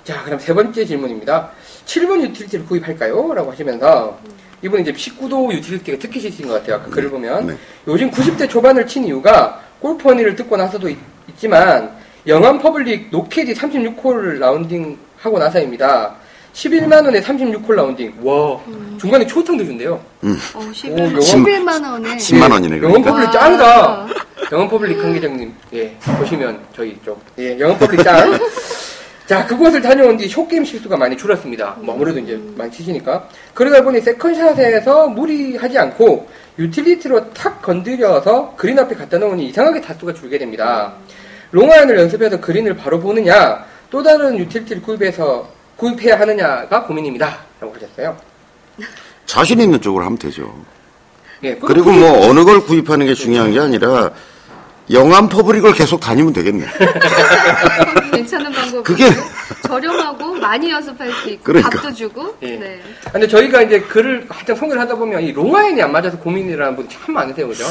자, 0.02 0.24
그럼 0.24 0.38
세 0.38 0.54
번째 0.54 0.84
질문입니다. 0.84 1.50
7번 1.88 2.20
유틸리티를 2.22 2.66
구입할까요? 2.66 3.32
라고 3.34 3.50
하시면서 3.50 4.18
이분은 4.62 4.82
이제 4.82 4.92
19도 4.92 5.50
유틸리티가 5.52 5.98
특기시신 5.98 6.46
것 6.46 6.54
같아요. 6.54 6.76
아까 6.76 6.90
글을 6.90 7.10
보면. 7.10 7.46
네. 7.46 7.56
요즘 7.86 8.10
90대 8.10 8.48
초반을 8.48 8.86
친 8.86 9.04
이유가 9.06 9.60
골프 9.80 10.08
허니를 10.10 10.36
듣고 10.36 10.56
나서도 10.56 10.88
있, 10.90 10.98
지만 11.38 11.90
영암 12.26 12.58
퍼블릭 12.58 13.08
no캐디 13.10 13.54
36홀 13.54 14.38
라운딩 14.38 14.98
하고 15.18 15.38
나서입니다. 15.38 16.14
11만 16.52 17.04
원에 17.04 17.20
36홀 17.22 17.74
라운딩. 17.74 18.14
와, 18.22 18.60
중간에 19.00 19.24
초탕도 19.26 19.64
준대요. 19.64 19.94
어, 19.94 20.28
오, 20.58 20.72
11, 20.72 20.98
영어- 20.98 21.18
11만 21.20 21.90
원에 21.90 22.16
10만 22.16 22.50
원이네 22.50 22.76
영암 22.78 23.02
그러니까. 23.02 23.10
퍼블릭 23.12 23.26
와. 23.28 23.32
짱이다. 23.32 24.06
영암 24.52 24.68
퍼블릭 24.68 24.98
관계자님, 25.00 25.54
예, 25.74 25.96
보시면 26.18 26.58
저희 26.74 26.98
쪽, 27.04 27.22
예, 27.38 27.58
영암 27.58 27.78
퍼블릭 27.78 28.02
짱. 28.04 28.38
자, 29.28 29.46
그곳을 29.46 29.82
다녀온 29.82 30.16
뒤 30.16 30.26
short 30.26 30.47
game 30.47 30.64
실수가 30.64 30.96
많이 30.96 31.14
줄었습니다. 31.14 31.76
뭐 31.80 31.94
아무래도 31.94 32.18
이제 32.18 32.40
많이 32.56 32.70
치시니까. 32.72 33.28
그러다 33.52 33.82
보니 33.82 34.00
세컨샷에서 34.00 35.08
무리하지 35.08 35.78
않고 35.78 36.26
유틸리티로 36.58 37.34
탁 37.34 37.60
건드려서 37.60 38.54
그린 38.56 38.78
앞에 38.78 38.94
갖다 38.94 39.18
놓으니 39.18 39.48
이상하게 39.48 39.82
타수가 39.82 40.14
줄게 40.14 40.38
됩니다. 40.38 40.94
롱아이언을 41.50 41.98
연습해서 41.98 42.40
그린을 42.40 42.74
바로 42.78 42.98
보느냐, 42.98 43.66
또 43.90 44.02
다른 44.02 44.38
유틸리티를 44.38 44.80
구입해서, 44.80 45.46
구입해야 45.76 46.18
하느냐가 46.18 46.84
고민입니다. 46.84 47.38
라고 47.60 47.74
하셨어요. 47.74 48.16
자신 49.26 49.60
있는 49.60 49.78
쪽으로 49.78 50.06
하면 50.06 50.16
되죠. 50.18 50.54
예, 51.42 51.54
그리고 51.54 51.92
뭐 51.92 52.30
어느 52.30 52.44
걸 52.44 52.62
구입하는 52.62 53.04
게 53.04 53.12
중요한 53.12 53.52
게 53.52 53.60
아니라 53.60 54.10
영암 54.90 55.28
퍼블릭을 55.28 55.74
계속 55.74 56.00
다니면 56.00 56.32
되겠네. 56.32 56.64
방법. 58.82 58.84
그게- 58.84 59.04
저렴하고 59.66 60.34
많이 60.36 60.70
연습할 60.70 61.12
수 61.12 61.28
있고 61.30 61.42
그러니까. 61.44 61.70
밥도 61.70 61.92
주고. 61.94 62.34
예. 62.42 62.56
네. 62.56 62.80
근데 63.12 63.26
저희가 63.26 63.62
이제 63.62 63.80
글을 63.80 64.26
한참 64.28 64.56
소개를 64.56 64.80
하다 64.80 64.94
보면 64.96 65.22
이 65.22 65.32
롱아이언이 65.32 65.80
안 65.82 65.92
맞아서 65.92 66.18
고민이라는 66.18 66.76
분이 66.76 66.88
참 66.88 67.14
많으세요, 67.14 67.48
그죠? 67.48 67.64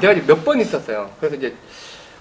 제가 0.00 0.12
이제 0.12 0.22
몇 0.26 0.44
번 0.44 0.60
있었어요. 0.60 1.10
그래서 1.18 1.36
이제 1.36 1.54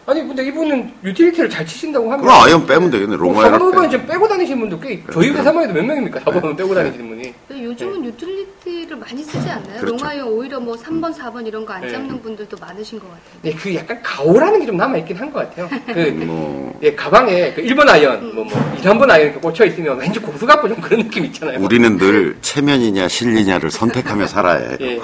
아니 0.06 0.26
근데 0.26 0.46
이분은 0.48 0.94
유틸리티를 1.04 1.50
잘 1.50 1.66
치신다고 1.66 2.10
하면 2.12 2.26
그럼 2.26 2.42
아이언 2.42 2.66
빼면 2.66 2.90
되겠네. 2.90 3.18
뭐 3.18 3.28
롱아이언 3.34 3.60
4번은 3.60 3.82
빼. 3.84 3.90
지금 3.90 4.08
빼고 4.08 4.28
다니시는 4.28 4.60
분도 4.62 4.80
꽤 4.80 4.94
있- 4.94 5.04
저희 5.12 5.30
회사만 5.32 5.64
해도 5.64 5.74
몇 5.74 5.84
명입니까? 5.86 6.22
4번은 6.22 6.56
빼고 6.58 6.74
다니시는 6.74 7.10
분이. 7.10 7.34
근데 7.48 7.64
요즘은 7.66 8.06
유틸리티 8.06 8.50
를 8.68 8.98
많이 8.98 9.24
쓰지 9.24 9.50
않나요? 9.50 9.80
그렇죠. 9.80 10.04
롱아이언 10.04 10.28
오히려 10.28 10.60
뭐 10.60 10.76
3번, 10.76 11.14
4번 11.18 11.46
이런 11.48 11.66
거안 11.66 11.82
네. 11.82 11.90
잡는 11.90 12.22
분들도 12.22 12.58
많으신 12.60 13.00
것 13.00 13.06
같아요. 13.08 13.22
네, 13.42 13.54
그 13.54 13.74
약간 13.76 14.00
가오라는 14.02 14.60
게 14.60 14.66
좀 14.68 14.76
남아있긴 14.78 15.16
한 15.16 15.32
것 15.32 15.40
같아요. 15.40 15.70
그, 15.88 16.00
뭐 16.26 16.78
예, 16.84 16.94
가방에 16.94 17.54
그 17.54 17.62
1번 17.64 17.88
아이언, 17.88 18.36
뭐, 18.36 18.44
뭐, 18.44 18.54
2, 18.78 18.82
3번 18.82 19.10
아이언 19.10 19.28
이렇게 19.28 19.40
꽂혀 19.40 19.66
있으면 19.66 19.98
왠지 19.98 20.20
고수 20.20 20.46
같고 20.46 20.68
좀 20.68 20.80
그런 20.82 21.02
느낌 21.04 21.24
있잖아요. 21.26 21.60
우리는 21.62 21.98
늘 21.98 22.38
체면이냐 22.42 23.08
실리냐를 23.08 23.72
선택하며 23.72 24.28
살아야 24.28 24.60
해요. 24.68 24.78
예. 24.82 25.00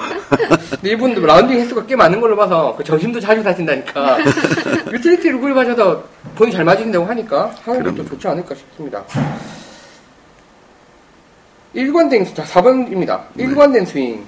근데 0.70 0.90
이분도 0.90 1.24
라운딩 1.24 1.58
횟수가 1.58 1.86
꽤 1.86 1.96
많은 1.96 2.20
걸로 2.20 2.36
봐서 2.36 2.74
그 2.76 2.84
점심도 2.84 3.20
자주 3.20 3.42
사신다니까. 3.42 4.18
유틸리티 4.92 5.30
를 5.30 5.40
구입하셔서 5.40 6.04
본인 6.34 6.52
잘 6.52 6.64
맞으신다고 6.64 7.04
하니까 7.06 7.50
하는 7.64 7.82
것도 7.82 7.92
그럼요. 7.94 8.08
좋지 8.10 8.28
않을까 8.28 8.54
싶습니다. 8.54 9.04
일관된 11.74 12.24
자 12.34 12.42
4번입니다. 12.44 13.20
일관된 13.36 13.84
스윙. 13.86 14.24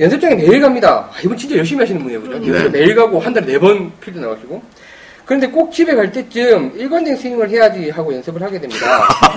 연습장에 0.00 0.34
매일 0.34 0.60
갑니다. 0.60 1.08
아, 1.12 1.20
이분 1.22 1.36
진짜 1.36 1.56
열심히 1.56 1.80
하시는 1.82 2.00
분이에요. 2.02 2.22
그죠? 2.22 2.38
네. 2.52 2.68
매일 2.68 2.94
가고 2.94 3.20
한 3.20 3.32
달에 3.32 3.46
네 3.46 3.58
번 3.58 3.92
필드 4.00 4.18
나가시고. 4.18 4.62
그런데 5.24 5.46
꼭 5.46 5.72
집에 5.72 5.94
갈 5.94 6.10
때쯤 6.10 6.72
일관된 6.76 7.16
스윙을 7.16 7.48
해야지 7.48 7.90
하고 7.90 8.12
연습을 8.14 8.42
하게 8.42 8.60
됩니다. 8.60 8.86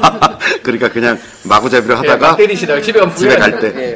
그러니까 0.64 0.90
그냥 0.92 1.18
마구잡이로 1.48 1.94
예, 1.94 1.98
하다가 1.98 2.28
막 2.32 2.38
때리시다가 2.38 2.82
집에 2.82 3.00
가면 3.00 3.16
집에 3.16 3.36
갈. 3.38 3.60
때. 3.60 3.74
예. 3.78 3.96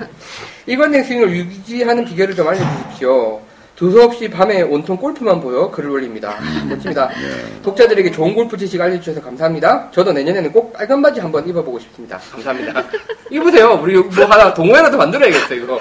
일관된 0.67 1.03
스윙을 1.03 1.31
유지하는 1.35 2.05
비결을 2.05 2.35
좀 2.35 2.47
알려주십시오. 2.47 3.41
두서없이 3.79 4.29
밤에 4.29 4.61
온통 4.61 4.97
골프만 4.97 5.39
보여 5.39 5.71
글을 5.71 5.89
올립니다. 5.89 6.35
아, 6.37 6.65
멋집니다. 6.65 7.07
네. 7.07 7.59
독자들에게 7.63 8.11
좋은 8.11 8.33
골프 8.35 8.57
지식 8.57 8.81
알려주셔서 8.81 9.21
감사합니다. 9.21 9.89
저도 9.91 10.11
내년에는 10.11 10.51
꼭 10.51 10.73
빨간 10.73 11.01
바지 11.01 11.21
한번 11.21 11.47
입어보고 11.47 11.79
싶습니다. 11.79 12.19
감사합니다. 12.29 12.83
입으세요. 13.31 13.79
우리 13.81 13.97
뭐 13.97 14.25
하나 14.25 14.53
동호회라도 14.53 14.97
만들어야겠어요. 14.97 15.63
이거. 15.63 15.79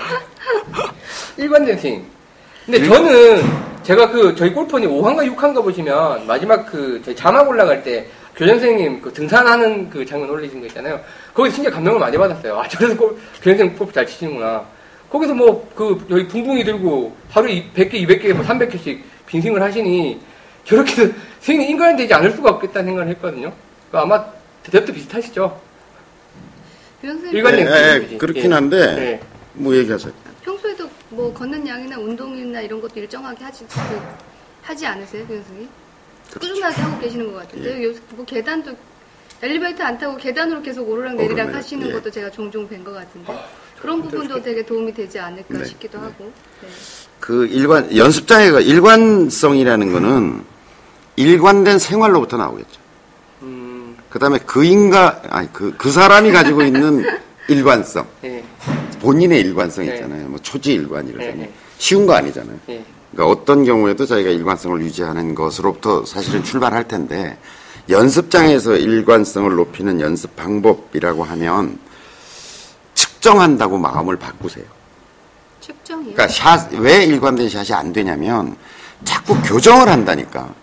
일관된 1.38 1.76
스윙. 1.76 2.04
근데 2.66 2.84
저는 2.86 3.42
제가 3.82 4.12
그 4.12 4.32
저희 4.36 4.52
골프니 4.52 4.86
5한가 4.86 5.28
6한가 5.34 5.60
보시면 5.60 6.24
마지막 6.24 6.66
그 6.66 7.02
저희 7.04 7.16
자막 7.16 7.48
올라갈 7.48 7.82
때 7.82 8.06
교장 8.36 8.60
선생님 8.60 9.02
그 9.02 9.12
등산하는 9.12 9.90
그 9.90 10.06
장면 10.06 10.30
올리신 10.30 10.60
거 10.60 10.68
있잖아요. 10.68 11.00
거기 11.34 11.50
진짜 11.50 11.68
감동을 11.68 11.98
많이 11.98 12.16
받았어요. 12.16 12.60
아 12.60 12.68
저래서 12.68 12.96
골, 12.96 13.16
교장 13.42 13.56
선생님 13.58 13.76
골프 13.76 13.92
잘 13.92 14.06
치시는구나. 14.06 14.77
거기서 15.10 15.34
뭐 15.34 15.68
그 15.74 16.04
여기 16.10 16.26
붕붕이 16.28 16.64
들고 16.64 17.16
하루 17.30 17.48
100개, 17.48 17.92
200개, 17.94 18.32
뭐 18.34 18.44
300개씩 18.44 19.00
빈스윙을 19.26 19.62
하시니 19.62 20.20
저렇게 20.64 21.12
스윙이 21.40 21.68
인간되지 21.70 22.12
않을 22.14 22.32
수가 22.32 22.50
없겠다는 22.50 22.86
생각을 22.90 23.10
했거든요. 23.12 23.52
그 23.90 23.98
아마 23.98 24.24
대답도 24.64 24.92
비슷하시죠? 24.92 25.60
일관된 27.02 27.66
예, 27.66 27.70
예, 27.70 27.92
스윙이지. 27.98 28.18
그렇긴 28.18 28.50
예. 28.50 28.54
한데 28.54 28.94
네. 28.96 29.20
뭐 29.54 29.74
얘기하세요. 29.74 30.12
평소에도 30.42 30.88
뭐 31.10 31.32
걷는 31.32 31.66
양이나 31.66 31.96
운동이나 31.98 32.60
이런 32.60 32.80
것도 32.80 32.98
일정하게 33.00 33.44
하지 33.44 33.64
그, 33.68 33.78
하지 34.62 34.86
않으세요, 34.86 35.26
교장선생님? 35.26 35.68
꾸준하게 36.40 36.82
하고 36.82 37.00
계시는 37.00 37.32
것 37.32 37.38
같은데 37.38 37.84
요, 37.84 37.92
뭐 38.10 38.24
계단도 38.24 38.72
엘리베이터 39.40 39.84
안 39.84 39.96
타고 39.96 40.16
계단으로 40.16 40.60
계속 40.60 40.88
오르락 40.90 41.14
내리락 41.14 41.46
오르락, 41.46 41.54
하시는 41.54 41.86
예. 41.86 41.92
것도 41.92 42.10
제가 42.10 42.30
종종 42.30 42.68
뵌 42.68 42.82
것 42.84 42.92
같은데 42.92 43.32
그런 43.80 44.02
부분도 44.02 44.42
되게 44.42 44.64
도움이 44.64 44.92
되지 44.92 45.18
않을까 45.18 45.58
네, 45.58 45.64
싶기도 45.64 45.98
하고. 45.98 46.30
네. 46.60 46.68
그 47.20 47.46
일관 47.46 47.96
연습장의 47.96 48.64
일관성이라는 48.66 49.92
거는 49.92 50.44
일관된 51.16 51.78
생활로부터 51.78 52.36
나오겠죠. 52.36 52.80
음, 53.42 53.96
그다음에 54.10 54.38
그 54.46 54.64
인간 54.64 55.20
아니 55.28 55.52
그그 55.52 55.90
사람이 55.90 56.32
가지고 56.32 56.62
있는 56.62 57.04
일관성, 57.48 58.06
예, 58.24 58.44
본인의 59.00 59.40
일관성 59.40 59.86
네. 59.86 59.94
있잖아요. 59.94 60.28
뭐 60.28 60.38
초지 60.40 60.74
일관 60.74 61.08
이러잖아요. 61.08 61.36
네, 61.36 61.42
네. 61.42 61.52
쉬운 61.78 62.06
거 62.06 62.14
아니잖아요. 62.14 62.58
예. 62.68 62.84
그러니까 63.12 63.32
어떤 63.32 63.64
경우에도 63.64 64.06
자기가 64.06 64.30
일관성을 64.30 64.80
유지하는 64.82 65.34
것으로부터 65.34 66.04
사실은 66.04 66.44
출발할 66.44 66.86
텐데 66.86 67.38
연습장에서 67.88 68.76
일관성을 68.76 69.50
높이는 69.54 70.00
연습 70.00 70.36
방법이라고 70.36 71.24
하면 71.24 71.78
측정한다고 73.28 73.78
마음을 73.78 74.16
바꾸세요. 74.16 74.64
측정이요. 75.60 76.14
그러니까 76.14 76.28
샷, 76.28 76.72
왜 76.72 77.04
일관된 77.04 77.48
샷이 77.48 77.72
안 77.72 77.92
되냐면 77.92 78.56
자꾸 79.04 79.40
교정을 79.42 79.88
한다니까. 79.88 80.54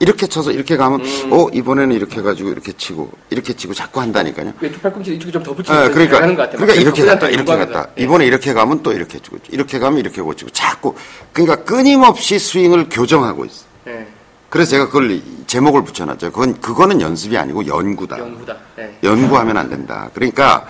이렇게 0.00 0.26
쳐서 0.26 0.50
이렇게 0.50 0.76
가면 0.76 1.00
음. 1.02 1.32
어 1.32 1.48
이번에는 1.52 1.94
이렇게 1.94 2.16
해가지고 2.18 2.50
이렇게 2.50 2.72
치고 2.72 3.10
이렇게 3.30 3.54
치고 3.54 3.72
자꾸 3.72 4.00
한다니까요. 4.00 4.52
왼쪽 4.60 4.82
팔꿈치 4.82 5.14
이쪽에 5.14 5.32
좀더 5.32 5.54
붙이는 5.54 5.78
아, 5.78 5.88
그러니까 5.88 6.16
하는 6.20 6.34
것 6.34 6.42
같아요. 6.42 6.58
그러니까 6.58 6.80
이렇게 6.82 7.04
갔다 7.06 7.20
또 7.20 7.28
이렇게. 7.32 7.56
갔다 7.56 7.88
예. 7.98 8.02
이번에 8.02 8.26
이렇게 8.26 8.52
가면 8.52 8.82
또 8.82 8.92
이렇게 8.92 9.18
치고 9.20 9.38
이렇게 9.50 9.78
가면 9.78 10.00
이렇게 10.00 10.20
고치고 10.20 10.50
자꾸 10.50 10.94
그러니까 11.32 11.64
끊임없이 11.64 12.38
스윙을 12.38 12.88
교정하고 12.90 13.44
있어. 13.46 13.64
예, 13.86 14.06
그래서 14.50 14.72
제가 14.72 14.86
그걸 14.86 15.12
이- 15.12 15.22
제목을 15.46 15.84
붙여놨죠. 15.84 16.32
그건 16.32 16.60
그거는 16.60 17.00
연습이 17.00 17.38
아니고 17.38 17.64
연구다. 17.66 18.18
연구다. 18.18 18.56
예. 18.80 18.98
연구하면 19.04 19.56
안 19.56 19.70
된다. 19.70 20.10
그러니까 20.12 20.66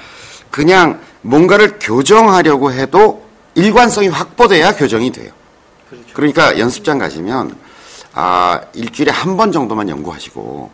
그냥 0.50 1.00
뭔가를 1.28 1.78
교정하려고 1.80 2.70
해도 2.72 3.24
일관성이 3.54 4.08
확보돼야 4.08 4.76
교정이 4.76 5.10
돼요. 5.10 5.32
그렇죠. 5.88 6.06
그러니까 6.12 6.58
연습장 6.58 6.98
가시면 6.98 7.56
아 8.12 8.60
일주일에 8.74 9.10
한 9.10 9.36
번 9.36 9.50
정도만 9.50 9.88
연구하시고 9.88 10.70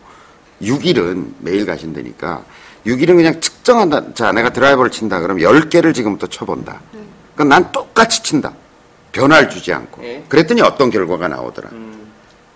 6일은 0.62 1.34
매일 1.38 1.64
가신다니까 1.66 2.42
6일은 2.86 3.14
그냥 3.16 3.40
측정한다. 3.40 4.14
자 4.14 4.32
내가 4.32 4.50
드라이버를 4.50 4.90
친다. 4.90 5.20
그럼 5.20 5.38
10개를 5.38 5.94
지금부터 5.94 6.26
쳐본다. 6.26 6.80
그러니까 7.34 7.44
난 7.56 7.70
똑같이 7.72 8.22
친다. 8.22 8.52
변화를 9.12 9.50
주지 9.50 9.72
않고. 9.72 10.02
예. 10.04 10.24
그랬더니 10.28 10.62
어떤 10.62 10.90
결과가 10.90 11.28
나오더라. 11.28 11.70
음, 11.72 12.10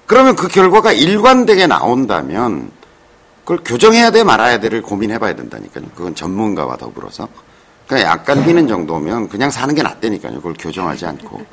그러면 0.06 0.36
그 0.36 0.48
결과가 0.48 0.92
일관되게 0.92 1.66
나온다면 1.66 2.70
그걸 3.42 3.58
교정해야 3.64 4.10
돼 4.10 4.24
말아야 4.24 4.58
돼를 4.60 4.82
고민해봐야 4.82 5.34
된다니까요. 5.36 5.84
그건 5.94 6.14
전문가와 6.14 6.76
더불어서. 6.76 7.28
그냥 7.86 8.04
약간 8.04 8.42
휘는 8.42 8.66
정도면 8.66 9.28
그냥 9.28 9.50
사는 9.50 9.74
게 9.74 9.82
낫다니까요. 9.82 10.36
그걸 10.36 10.54
교정하지 10.58 11.06
않고. 11.06 11.44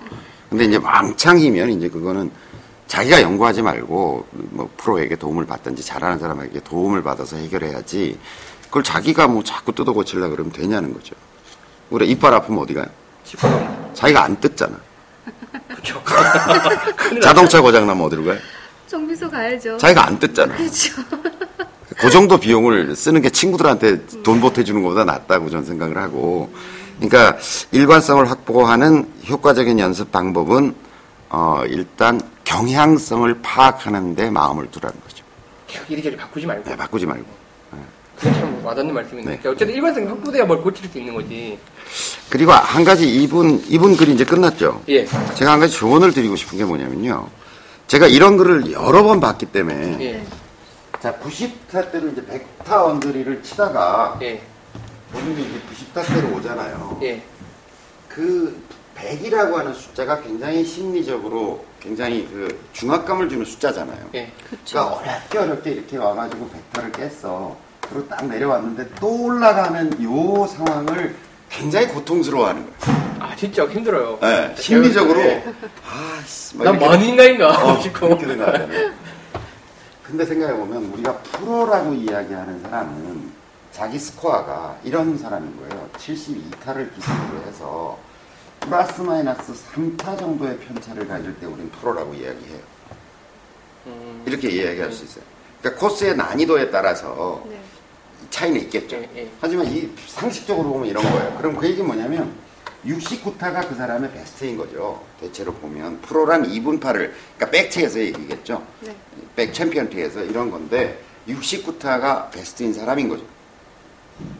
근데 0.49 0.65
이제 0.65 0.77
왕창이면 0.77 1.69
이제 1.71 1.89
그거는 1.89 2.31
자기가 2.87 3.21
연구하지 3.21 3.61
말고 3.61 4.27
뭐 4.31 4.69
프로에게 4.77 5.15
도움을 5.15 5.45
받든지 5.45 5.83
잘하는 5.83 6.19
사람에게 6.19 6.59
도움을 6.61 7.01
받아서 7.03 7.37
해결해야지 7.37 8.19
그걸 8.65 8.83
자기가 8.83 9.27
뭐 9.27 9.43
자꾸 9.43 9.73
뜯어 9.73 9.93
고치려고 9.93 10.31
그러면 10.31 10.51
되냐는 10.51 10.93
거죠. 10.93 11.15
우리 11.89 12.09
이빨 12.09 12.33
아프면 12.33 12.61
어디 12.61 12.73
가요? 12.73 12.87
자기가 13.93 14.23
안 14.23 14.39
뜯잖아. 14.39 14.77
그렇죠. 15.69 16.01
자동차 17.21 17.61
고장 17.61 17.87
나면 17.87 18.05
어디로 18.05 18.25
가요? 18.25 18.37
정비소 18.87 19.29
가야죠. 19.29 19.77
자기가 19.77 20.07
안 20.07 20.19
뜯잖아. 20.19 20.55
그렇죠. 20.55 21.01
그 21.97 22.09
정도 22.09 22.37
비용을 22.37 22.95
쓰는 22.95 23.21
게 23.21 23.29
친구들한테 23.29 24.05
돈 24.23 24.39
보태주는 24.41 24.81
것보다 24.81 25.03
낫다고 25.05 25.49
저는 25.49 25.65
생각을 25.65 25.97
하고. 25.97 26.51
그러니까 26.99 27.37
일관성을 27.71 28.29
확보하는 28.29 29.11
효과적인 29.27 29.79
연습 29.79 30.11
방법은 30.11 30.75
어, 31.29 31.63
일단 31.67 32.21
경향성을 32.43 33.41
파악하는 33.41 34.15
데 34.15 34.29
마음을 34.29 34.69
두라는 34.69 34.99
거죠. 35.01 35.23
계속 35.67 35.89
이리저리 35.89 36.17
바꾸지 36.17 36.45
말고. 36.45 36.69
네, 36.69 36.75
바꾸지 36.75 37.05
말고. 37.05 37.41
그게 38.21 38.33
참 38.33 38.61
와닿는 38.63 38.93
말씀이네요. 38.93 39.39
네. 39.41 39.49
어쨌든 39.49 39.73
일관성이 39.73 40.05
확보돼야 40.05 40.45
뭘 40.45 40.61
고칠 40.61 40.87
수 40.87 40.99
있는 40.99 41.15
거지. 41.15 41.57
그리고 42.29 42.51
한 42.51 42.83
가지 42.83 43.07
이분 43.09 43.63
이분 43.67 43.97
글이 43.97 44.13
이제 44.13 44.23
끝났죠. 44.23 44.83
예. 44.89 45.05
제가 45.33 45.53
한 45.53 45.59
가지 45.59 45.73
조언을 45.75 46.13
드리고 46.13 46.35
싶은 46.35 46.57
게 46.59 46.63
뭐냐면요. 46.63 47.27
제가 47.87 48.07
이런 48.07 48.37
글을 48.37 48.71
여러 48.71 49.01
번 49.03 49.19
봤기 49.19 49.47
때문에 49.47 49.97
예. 50.01 50.23
자 51.01 51.11
90타 51.17 51.91
때로 51.91 52.09
이제 52.09 52.21
100타 52.21 52.85
언저리를 52.85 53.41
치다가 53.41 54.19
예. 54.21 54.39
본인이 55.11 55.41
이제 55.41 55.59
90타 55.95 56.07
때로 56.13 56.37
오잖아요. 56.37 56.99
예. 57.01 57.23
그 58.07 58.61
100이라고 58.95 59.53
하는 59.55 59.73
숫자가 59.73 60.21
굉장히 60.21 60.63
심리적으로 60.63 61.65
굉장히 61.79 62.27
그 62.31 62.67
중압감을 62.73 63.29
주는 63.29 63.43
숫자잖아요. 63.43 64.09
예. 64.13 64.31
그러니까 64.63 64.95
어렵게 64.95 65.37
어렵게 65.39 65.71
이렇게 65.71 65.97
와가지고 65.97 66.51
100타를 66.71 66.95
깼어. 66.95 67.57
그리고 67.81 68.07
딱 68.07 68.27
내려왔는데 68.27 68.89
또 68.99 69.23
올라가는 69.23 70.03
요 70.03 70.45
상황을 70.45 71.15
굉장히 71.49 71.87
고통스러워하는 71.87 72.63
거예요. 72.63 73.01
아, 73.19 73.35
진짜 73.35 73.65
힘들어요. 73.67 74.19
네, 74.21 74.53
심리적으로 74.55 75.19
예. 75.21 75.43
아씨 75.83 76.57
막난 76.57 76.75
이렇게 76.75 76.87
많이 76.87 77.09
인간인가 77.09 77.49
어, 77.49 77.81
싶고. 77.81 78.19
근데 80.11 80.25
생각해보면 80.25 80.91
우리가 80.91 81.17
프로라고 81.19 81.93
이야기하는 81.93 82.61
사람은 82.63 83.31
자기 83.71 83.97
스코어가 83.97 84.77
이런 84.83 85.17
사람인 85.17 85.55
거예요. 85.55 85.89
72타를 85.93 86.93
기준으로 86.93 87.47
해서 87.47 87.97
플러스 88.59 89.01
마이너스 89.01 89.53
3타 89.53 90.19
정도의 90.19 90.59
편차를 90.59 91.07
가질 91.07 91.39
때 91.39 91.45
우리는 91.45 91.71
프로라고 91.71 92.13
이야기해요. 92.13 92.59
음, 93.87 94.23
이렇게 94.25 94.49
이야기할 94.49 94.91
수 94.91 95.05
있어요. 95.05 95.23
그러니까 95.61 95.79
코스의 95.79 96.17
난이도에 96.17 96.69
따라서 96.71 97.41
네. 97.47 97.61
차이는 98.29 98.59
있겠죠. 98.63 98.97
예, 98.97 99.09
예. 99.15 99.31
하지만 99.39 99.65
이 99.67 99.89
상식적으로 100.07 100.73
보면 100.73 100.89
이런 100.89 101.03
거예요. 101.03 101.37
그럼 101.37 101.55
그 101.55 101.67
얘기 101.67 101.81
뭐냐면 101.81 102.33
69타가 102.85 103.67
그 103.67 103.75
사람의 103.75 104.11
베스트인 104.11 104.57
거죠. 104.57 105.01
대체로 105.19 105.53
보면 105.53 105.99
프로란 106.01 106.43
2분파를 106.43 107.11
그러니까 107.37 107.49
백체에서 107.51 107.99
얘기겠죠. 107.99 108.63
네. 108.81 108.95
백 109.35 109.53
챔피언티에서 109.53 110.23
이런 110.23 110.49
건데 110.49 110.99
69타가 111.27 112.31
베스트인 112.31 112.73
사람인 112.73 113.09
거죠. 113.09 113.23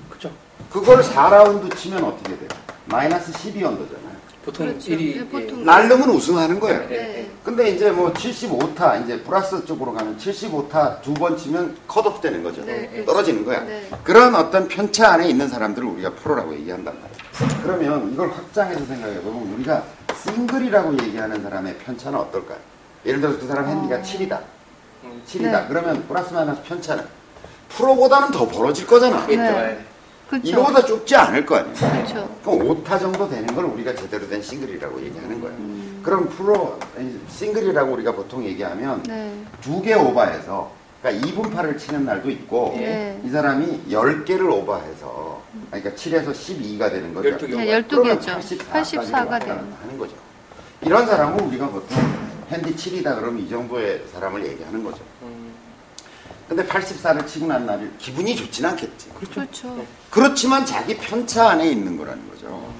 그쵸. 0.10 0.32
그걸 0.72 1.02
4라운드 1.02 1.76
치면 1.76 2.04
어떻게 2.04 2.38
돼요? 2.38 2.50
마이너스 2.86 3.32
12언더잖아요. 3.34 4.12
보통 4.44 4.66
그렇죠. 4.68 4.92
1위. 4.92 5.18
네, 5.18 5.28
보통. 5.28 5.64
날르면 5.64 6.10
우승하는 6.10 6.60
거예요. 6.60 6.80
네. 6.90 6.98
네. 6.98 7.32
근데 7.44 7.70
이제 7.70 7.92
뭐 7.92 8.12
75타 8.12 9.04
이제 9.04 9.20
플러스 9.22 9.64
쪽으로 9.66 9.94
가면 9.94 10.18
75타 10.18 11.02
두 11.04 11.14
번 11.14 11.38
치면 11.38 11.78
컷오프 11.88 12.22
되는 12.22 12.42
거죠. 12.42 12.64
네, 12.66 12.88
그렇죠. 12.88 13.06
떨어지는 13.06 13.46
거야. 13.46 13.62
네. 13.64 13.88
그런 14.04 14.34
어떤 14.34 14.68
편차 14.68 15.12
안에 15.14 15.30
있는 15.30 15.48
사람들을 15.48 15.88
우리가 15.88 16.12
프로라고 16.16 16.54
얘기한단 16.56 16.96
말이에요. 16.96 17.11
그러면 17.64 18.12
이걸 18.14 18.30
확장해서 18.32 18.86
생각해 18.86 19.22
보면 19.22 19.54
우리가 19.56 19.84
싱글이라고 20.24 20.94
얘기하는 21.04 21.42
사람의 21.42 21.78
편차는 21.80 22.18
어떨까요? 22.20 22.58
예를 23.06 23.22
들어서 23.22 23.40
그 23.40 23.48
사람 23.48 23.68
핸디가 23.68 23.96
어. 23.98 24.02
7이다. 24.02 24.40
음, 25.04 25.22
7이다. 25.28 25.52
네. 25.52 25.66
그러면 25.68 26.04
플러스 26.08 26.34
마이너스 26.34 26.62
편차는 26.64 27.04
프로보다는 27.70 28.32
더 28.32 28.48
벌어질 28.48 28.86
거잖아. 28.86 29.22
있죠. 29.22 29.36
네. 29.38 29.78
예. 29.80 29.86
그렇죠. 30.30 30.48
이거보다 30.48 30.86
좁지 30.86 31.16
않을 31.16 31.46
거 31.46 31.58
아니에요. 31.58 31.76
그렇죠. 31.76 32.30
그럼 32.44 32.60
5타 32.84 33.00
정도 33.00 33.28
되는 33.30 33.54
걸 33.54 33.66
우리가 33.66 33.94
제대로 33.96 34.28
된 34.30 34.42
싱글이라고 34.42 35.02
얘기하는 35.02 35.42
거예요. 35.42 35.56
음. 35.58 36.00
그럼 36.04 36.30
프로 36.30 36.80
싱글이라고 37.30 37.92
우리가 37.94 38.14
보통 38.14 38.44
얘기하면 38.46 39.04
네. 39.04 39.34
두개 39.62 39.94
오버해서 39.94 40.72
그러니까 41.02 41.28
이븐파를 41.28 41.78
치는 41.78 42.06
날도 42.06 42.30
있고 42.30 42.76
네. 42.78 43.20
이 43.26 43.30
사람이 43.30 43.84
10개를 43.90 44.50
오버해서 44.52 45.41
그러니까 45.70 45.92
7에서 45.92 46.32
12가 46.32 46.90
되는 46.92 47.14
거죠. 47.14 47.30
12개. 47.38 47.58
네, 47.58 47.84
그러면 47.88 48.20
12개죠. 48.20 48.40
84까지 48.40 49.00
84가 49.00 49.28
왔다 49.28 49.40
되는. 49.40 49.74
하는 49.82 49.98
거죠. 49.98 50.14
이런 50.82 51.06
사람은 51.06 51.40
우리가 51.48 51.70
보통 51.70 51.98
핸디 52.50 52.76
7이다 52.76 53.20
그러면 53.20 53.40
이 53.40 53.50
정도의 53.50 54.04
사람을 54.14 54.46
얘기하는 54.48 54.84
거죠. 54.84 55.00
음, 55.22 55.54
근데 56.48 56.66
84를 56.66 57.26
치고 57.28 57.48
난 57.48 57.66
날이 57.66 57.90
기분이 57.98 58.36
좋진 58.36 58.66
않겠지. 58.66 59.10
그렇죠. 59.32 59.86
그렇지만 60.10 60.66
자기 60.66 60.98
편차 60.98 61.50
안에 61.52 61.70
있는 61.70 61.98
거라는 61.98 62.30
거죠. 62.30 62.74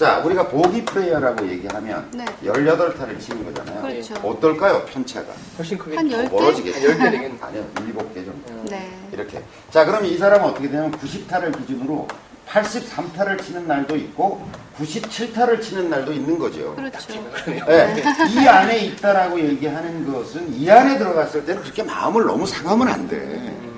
음. 0.00 0.04
자, 0.04 0.18
우리가 0.24 0.48
보기 0.48 0.82
플레이어라고 0.86 1.46
얘기하면 1.46 2.10
네. 2.12 2.24
18타를 2.42 3.20
치는 3.20 3.44
거잖아요. 3.44 3.82
그렇죠. 3.82 4.14
어떨까요, 4.26 4.84
편차가? 4.86 5.32
훨씬 5.58 5.76
크게. 5.76 5.96
한더 5.96 6.16
10개? 6.16 6.32
멀어지겠죠. 6.32 6.88
한 6.92 6.98
10개 6.98 7.10
되겠네. 7.10 7.38
아니요, 7.40 7.66
7개 7.74 8.24
정도. 8.24 8.64
네. 8.70 8.90
이렇게. 9.12 9.42
자, 9.70 9.84
그럼 9.84 10.06
이 10.06 10.16
사람은 10.16 10.48
어떻게 10.48 10.68
되냐면 10.68 10.92
90타를 10.92 11.56
기준으로 11.58 12.08
83타를 12.48 13.40
치는 13.44 13.68
날도 13.68 13.94
있고 13.96 14.44
97타를 14.78 15.60
치는 15.62 15.90
날도 15.90 16.12
있는 16.12 16.38
거죠. 16.38 16.74
그렇죠. 16.74 17.22
그러네요. 17.44 17.64
네. 17.66 18.02
이 18.30 18.48
안에 18.48 18.78
있다라고 18.86 19.38
얘기하는 19.38 20.10
것은 20.10 20.52
이 20.54 20.68
안에 20.68 20.98
들어갔을 20.98 21.44
때는 21.44 21.62
그렇게 21.62 21.82
마음을 21.82 22.24
너무 22.24 22.46
상하면 22.46 22.88
안 22.88 23.06
돼. 23.06 23.69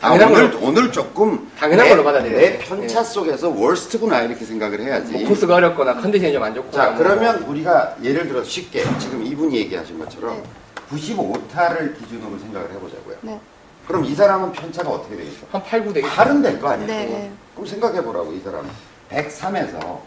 음, 0.00 0.04
아, 0.04 0.08
당연한 0.18 0.32
오늘, 0.32 0.50
걸로. 0.50 0.66
오늘 0.66 0.92
조금 0.92 1.50
당연한 1.58 1.84
내, 1.86 1.90
걸로 1.90 2.04
받아들여야 2.04 2.40
내 2.40 2.58
돼. 2.58 2.58
편차 2.64 3.02
속에서 3.04 3.50
월스트구나 3.50 4.22
이렇게 4.22 4.44
생각을 4.44 4.80
해야지. 4.80 5.12
뭐 5.12 5.28
코스가 5.28 5.56
어렵거나 5.56 5.94
컨디션이 6.00 6.32
좀 6.32 6.42
안 6.42 6.54
좋고. 6.54 6.70
자, 6.70 6.94
그러면 6.96 7.42
우리가 7.42 7.96
예를 8.02 8.26
들어 8.28 8.42
쉽게 8.42 8.82
지금 8.98 9.22
이분이 9.24 9.56
얘기하신 9.58 9.98
것처럼 9.98 10.36
네. 10.42 10.42
95타를 10.90 11.98
기준으로 11.98 12.38
생각을 12.38 12.70
해보자고요. 12.72 13.16
네. 13.22 13.38
그럼 13.86 14.04
이 14.04 14.14
사람은 14.14 14.52
편차가 14.52 14.88
어떻게 14.88 15.16
되겠어? 15.16 15.38
한 15.52 15.62
8, 15.62 15.84
9 15.84 15.92
되겠죠. 15.92 16.14
8은 16.14 16.42
될 16.42 16.60
거 16.60 16.68
아니에요? 16.68 16.86
네. 16.88 17.30
그럼 17.54 17.66
생각해보라고, 17.66 18.32
이 18.32 18.40
사람. 18.40 18.68
103에서, 19.10 19.98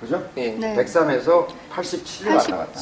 그죠? 0.00 0.22
예. 0.36 0.50
네. 0.52 0.76
103에서 0.76 1.46
87을 1.74 2.36
왔다 2.36 2.56
갔다. 2.58 2.80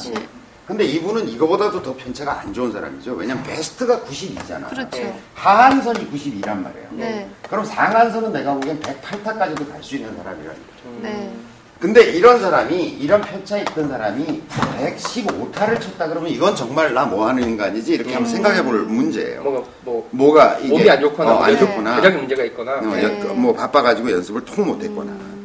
87. 0.69 0.77
하는 0.77 0.77
거예요. 0.77 0.77
근데 0.77 0.85
이분은 0.85 1.27
이거보다도 1.29 1.81
더 1.81 1.95
편차가 1.95 2.39
안 2.41 2.53
좋은 2.53 2.71
사람이죠. 2.71 3.13
왜냐면 3.13 3.43
베스트가 3.43 3.99
92잖아. 4.01 4.69
그렇죠. 4.69 4.97
네. 4.97 5.19
하한선이 5.33 6.11
92란 6.11 6.61
말이에요. 6.61 6.87
네. 6.91 7.29
그럼 7.49 7.65
상한선은 7.65 8.31
내가 8.31 8.53
보기엔 8.53 8.79
108타까지도 8.79 9.69
갈 9.71 9.83
수 9.83 9.95
있는 9.95 10.15
사람이라는 10.17 10.45
거죠. 10.45 10.85
음, 10.85 10.99
네. 11.01 11.33
근데 11.79 12.03
이런 12.11 12.41
사람이 12.41 12.75
이런 12.99 13.21
편차 13.21 13.57
있던 13.59 13.87
사람이 13.87 14.41
115타를 14.49 15.79
쳤다 15.79 16.07
그러면 16.09 16.29
이건 16.29 16.53
정말 16.53 16.93
나 16.93 17.05
뭐 17.05 17.25
하는 17.27 17.41
인간이지 17.43 17.93
이렇게 17.93 18.13
한번 18.13 18.29
생각해 18.29 18.61
볼 18.63 18.81
문제예요. 18.83 19.41
뭐가 19.43 19.63
뭐 19.85 20.07
뭐가 20.11 20.57
이게 20.59 20.67
몸이 20.67 20.89
안 20.89 20.99
좋거나 20.99 21.31
어, 21.33 21.39
안 21.39 21.53
네. 21.53 21.59
좋구나. 21.59 21.95
대장에 21.95 22.17
문제가 22.17 22.43
있거나. 22.43 22.73
어, 22.73 22.81
네. 22.81 23.03
여- 23.03 23.33
뭐 23.33 23.53
바빠가지고 23.53 24.11
연습을 24.11 24.43
통 24.43 24.65
못 24.67 24.83
했거나. 24.83 25.09
음. 25.11 25.38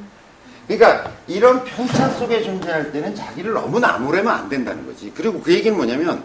그러니까 0.66 1.11
이런 1.27 1.62
편차 1.64 2.09
속에 2.11 2.42
존재할 2.42 2.90
때는 2.90 3.14
자기를 3.14 3.53
너무 3.53 3.79
나무래면 3.81 4.33
안 4.35 4.48
된다는 4.48 4.87
거지. 4.87 5.12
그리고 5.14 5.40
그 5.40 5.53
얘기는 5.53 5.77
뭐냐면 5.77 6.22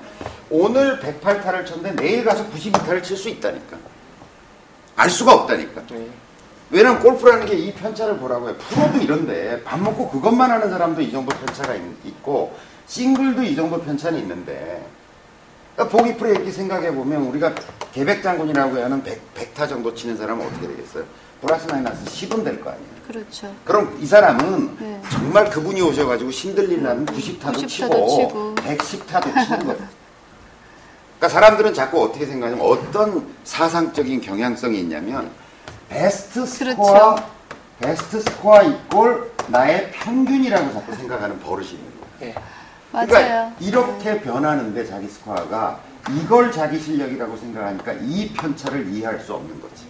오늘 0.50 1.00
108타를 1.00 1.66
쳤는데 1.66 2.02
내일 2.02 2.24
가서 2.24 2.46
92타를 2.50 3.04
칠 3.04 3.18
수 3.18 3.30
있다니까. 3.30 3.78
알 4.96 5.10
수가 5.10 5.34
없다니까. 5.34 5.82
네. 5.92 6.08
왜냐면 6.72 7.00
골프라는 7.02 7.46
게 7.48 7.56
이 7.58 7.74
편차를 7.74 8.18
보라고 8.18 8.50
해. 8.50 8.56
프로도 8.56 9.00
이런데 9.00 9.62
밥 9.64 9.80
먹고 9.82 10.10
그것만 10.10 10.52
하는 10.52 10.70
사람도 10.70 11.02
이 11.02 11.12
정도 11.12 11.36
편차가 11.36 11.74
있, 11.76 12.22
고 12.24 12.56
싱글도 12.88 13.44
이 13.44 13.56
정도 13.56 13.82
편차는 13.82 14.20
있는데 14.20 14.86
그러니까 15.76 15.98
보기 15.98 16.16
프로 16.18 16.32
이렇게 16.32 16.52
생각해 16.52 16.94
보면 16.94 17.24
우리가 17.24 17.54
계백장군이라고 17.94 18.82
하는 18.82 19.04
100, 19.04 19.54
타 19.54 19.68
정도 19.68 19.94
치는 19.94 20.16
사람은 20.18 20.46
어떻게 20.46 20.68
되겠어요? 20.68 21.04
플러스 21.42 21.68
마이너스 21.68 22.06
10은 22.06 22.44
될 22.44 22.62
거 22.62 22.70
아니에요. 22.70 22.99
그렇죠. 23.10 23.52
그럼 23.66 23.98
이 24.00 24.06
사람은 24.06 24.78
네. 24.80 25.02
정말 25.12 25.50
그분이 25.50 25.82
오셔가지고 25.82 26.30
신들리는 26.30 27.08
90타도 27.08 27.56
90타도 27.56 27.68
치고, 27.68 28.08
치고. 28.08 28.56
110타도 28.56 29.24
치는 29.46 29.60
거예요. 29.66 29.88
그러니까 31.18 31.28
사람들은 31.28 31.74
자꾸 31.74 32.04
어떻게 32.04 32.28
생각하냐면 32.28 32.68
어떤 32.68 33.28
사상적인 33.44 34.22
경향성이 34.22 34.80
있냐면 34.82 35.32
베스트 35.90 36.46
스코어, 36.46 37.16
그렇죠. 37.16 37.30
베스트 37.80 38.22
스코어 38.22 38.62
equal 38.62 39.32
나의 39.48 39.92
평균이라고 39.92 40.72
자꾸 40.72 40.96
생각하는 40.96 41.40
버릇이 41.40 41.70
있는 41.70 41.92
거예요. 42.20 42.36
예. 42.36 42.36
맞아요. 42.92 43.08
그러니까 43.08 43.56
이렇게 43.60 44.22
변하는데 44.22 44.86
자기 44.86 45.08
스코어가 45.08 45.80
이걸 46.12 46.52
자기 46.52 46.80
실력이라고 46.80 47.36
생각하니까 47.38 47.94
이 48.02 48.32
편차를 48.34 48.88
이해할 48.90 49.20
수 49.20 49.34
없는 49.34 49.60
거지. 49.62 49.89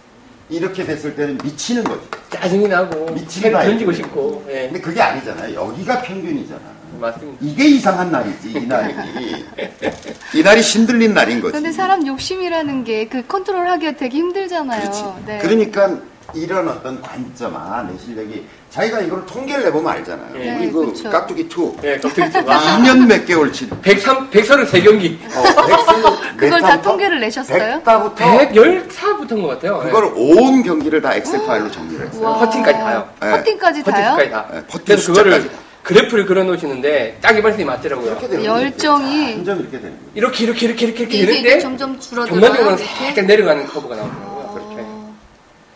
이렇게 0.50 0.84
됐을 0.84 1.14
때는 1.14 1.38
미치는 1.44 1.84
거지. 1.84 2.00
짜증이 2.30 2.66
나고 2.68 3.06
미치겠다, 3.12 3.60
펜 3.60 3.68
던지고. 3.70 3.92
싶고. 3.92 4.44
예. 4.48 4.62
근데 4.64 4.80
그게 4.80 5.00
아니잖아요. 5.00 5.54
여기가 5.54 6.02
평균이잖아. 6.02 6.60
맞습니다. 7.00 7.38
이게 7.40 7.64
이상한 7.68 8.10
날이지, 8.10 8.50
이 8.50 8.66
날이. 8.66 8.94
이 10.34 10.42
날이 10.42 10.62
신들린 10.62 11.14
날인 11.14 11.40
거지. 11.40 11.52
근데 11.52 11.72
사람 11.72 12.06
욕심이라는 12.06 12.84
게 12.84 13.00
그 13.10 13.26
컨트롤하기가 13.26 13.92
되게 13.96 14.18
힘들잖아요. 14.18 14.80
그렇지. 14.82 15.04
네. 15.26 15.38
그러니까 15.38 15.98
이런 16.34 16.68
어떤 16.68 17.00
관점, 17.00 17.56
아, 17.56 17.82
내 17.82 17.96
실력이. 17.98 18.44
자기가 18.70 19.00
이걸 19.00 19.24
통계를 19.26 19.64
내보면 19.64 19.90
알잖아요. 19.94 20.32
네, 20.34 20.56
우리 20.58 20.70
그 20.70 20.80
그렇죠. 20.80 21.10
깍두기 21.10 21.42
2. 21.42 21.72
예, 21.82 21.98
와. 22.46 22.78
2년 22.78 23.06
몇 23.08 23.24
개월 23.26 23.52
친. 23.52 23.68
103, 23.82 24.30
133경기. 24.30 25.18
어, 25.34 25.42
백스로 25.66 26.19
그걸 26.36 26.60
몇 26.60 26.68
다? 26.68 26.82
통계를 26.82 27.20
내셨어요? 27.20 27.82
100타부터 27.84 28.16
114부터인 28.16 29.42
것 29.42 29.48
같아요. 29.48 29.78
그걸 29.80 30.12
온 30.14 30.62
경기를 30.62 31.00
다 31.00 31.14
엑셀 31.14 31.44
파일로 31.46 31.70
정리를 31.70 32.06
했어요. 32.06 32.24
와. 32.24 32.38
퍼팅까지 32.38 32.78
다요. 32.78 33.08
네. 33.20 33.30
퍼팅까지 33.30 33.82
다요? 33.84 34.16
퍼팅까지 34.16 34.30
다. 34.30 34.46
네, 34.52 34.66
퍼팅 34.66 34.84
그래서 34.86 35.06
그거를 35.12 35.32
숫자까지 35.32 35.56
다. 35.56 35.70
그래프를 35.82 36.26
그려놓으시는데 36.26 37.18
딱 37.22 37.36
이발선이 37.36 37.64
맞더라고요. 37.64 38.06
이렇게 38.10 38.28
되는 38.28 38.44
열정이 38.44 39.34
점점 39.36 39.60
이렇게 39.60 39.80
되는 39.80 39.96
거예요. 39.96 40.10
이렇게 40.14 40.44
이렇게 40.44 40.66
이렇게 40.66 40.86
이렇게 40.86 41.02
이렇게 41.02 41.16
이게, 41.16 41.26
되는데 41.26 41.48
이게 41.48 41.58
점점 41.58 41.98
줄어들어요. 41.98 42.40
전반적으로 42.40 42.76
이렇게? 42.76 42.84
살짝 42.84 43.24
내려가는 43.26 43.66
커브가 43.66 43.96
나오더라고요. 43.96 44.50
그렇게. 44.54 44.74
어, 44.82 45.14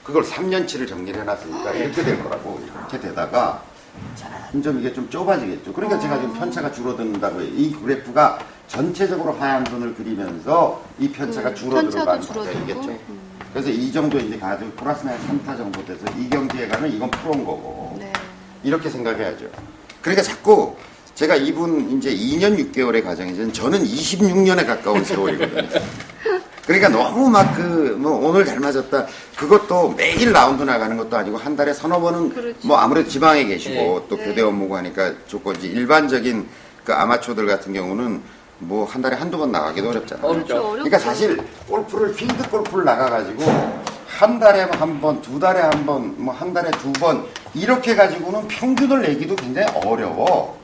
그걸 0.05 0.23
3년치를 0.25 0.87
정리를 0.89 1.19
해놨으니까 1.21 1.71
이렇게 1.73 2.03
될 2.05 2.23
거라고 2.23 2.61
이렇게 2.65 3.01
되다가 3.01 3.63
점점 4.53 4.79
이게 4.81 4.93
좀 4.93 5.09
좁아지겠죠. 5.09 5.73
그러니까 5.73 5.99
제가 5.99 6.17
지금 6.21 6.35
편차가 6.35 6.71
줄어든다고 6.71 7.41
해요. 7.41 7.51
이 7.55 7.73
그래프가 7.73 8.39
전체적으로 8.69 9.33
하얀 9.33 9.65
선을 9.67 9.95
그리면서 9.95 10.83
이 10.99 11.09
편차가 11.09 11.51
그 11.51 11.55
줄어들어가는. 11.55 12.27
과정이겠죠. 12.27 12.89
음. 12.91 13.19
그래서 13.53 13.71
이 13.71 13.93
정도 13.93 14.19
이제 14.19 14.37
가지고 14.39 14.71
플러스 14.73 15.05
마이너스 15.05 15.29
3타 15.29 15.57
정도 15.57 15.85
돼서 15.85 16.05
이 16.19 16.29
경기에 16.29 16.67
가면 16.69 16.93
이건 16.93 17.11
프로인 17.11 17.45
거고 17.45 17.97
네. 18.01 18.13
이렇게 18.65 18.91
생각해야죠. 18.91 19.47
그러니까 20.03 20.23
자꾸 20.23 20.75
제가 21.15 21.37
이분 21.37 21.97
이제 21.97 22.13
2년 22.13 22.59
6개월의 22.73 23.05
과정이죠. 23.05 23.53
저는 23.53 23.85
26년에 23.85 24.67
가까운 24.67 25.05
세월이거든요. 25.05 25.69
그러니까 26.67 26.89
너무 26.89 27.29
막 27.29 27.55
그 27.55 27.95
뭐 27.99 28.29
오늘 28.29 28.45
잘 28.45 28.59
맞았다. 28.59 29.07
그것도 29.37 29.91
매일 29.91 30.33
라운드 30.33 30.63
나가는 30.65 30.97
것도 30.97 31.17
아니고 31.17 31.37
한 31.37 31.55
달에 31.55 31.73
서너 31.73 32.01
번은 32.01 32.31
그렇죠. 32.31 32.67
뭐 32.67 32.77
아무래도 32.79 33.09
지방에 33.09 33.45
계시고 33.45 33.75
네. 33.75 34.07
또 34.09 34.17
네. 34.17 34.25
교대 34.25 34.43
업무가 34.43 34.79
하니까 34.79 35.13
이제 35.57 35.69
일반적인 35.69 36.49
그 36.85 36.93
아마추어들 36.93 37.47
같은 37.47 37.73
경우는 37.73 38.21
뭐 38.59 38.85
한 38.87 39.03
달에 39.03 39.17
한두 39.17 39.39
번 39.39 39.53
나가기도 39.53 39.91
어렵잖아요. 39.91 40.27
어렵죠. 40.27 40.47
그렇죠. 40.47 40.63
어렵죠. 40.69 40.85
그러니까 40.85 40.99
사실 40.99 41.41
골프를 41.69 42.15
필드 42.15 42.49
골프를 42.51 42.85
나가가지고 42.85 43.43
한 44.07 44.39
달에 44.39 44.63
한 44.63 45.01
번, 45.01 45.21
두 45.23 45.39
달에 45.41 45.61
한 45.61 45.85
번, 45.85 46.15
뭐 46.23 46.33
한 46.35 46.53
달에 46.55 46.71
두 46.73 46.93
번 46.93 47.27
이렇게 47.55 47.95
가지고는 47.95 48.47
평균을 48.49 49.03
내기도 49.03 49.35
굉장히 49.37 49.69
어려워. 49.85 50.59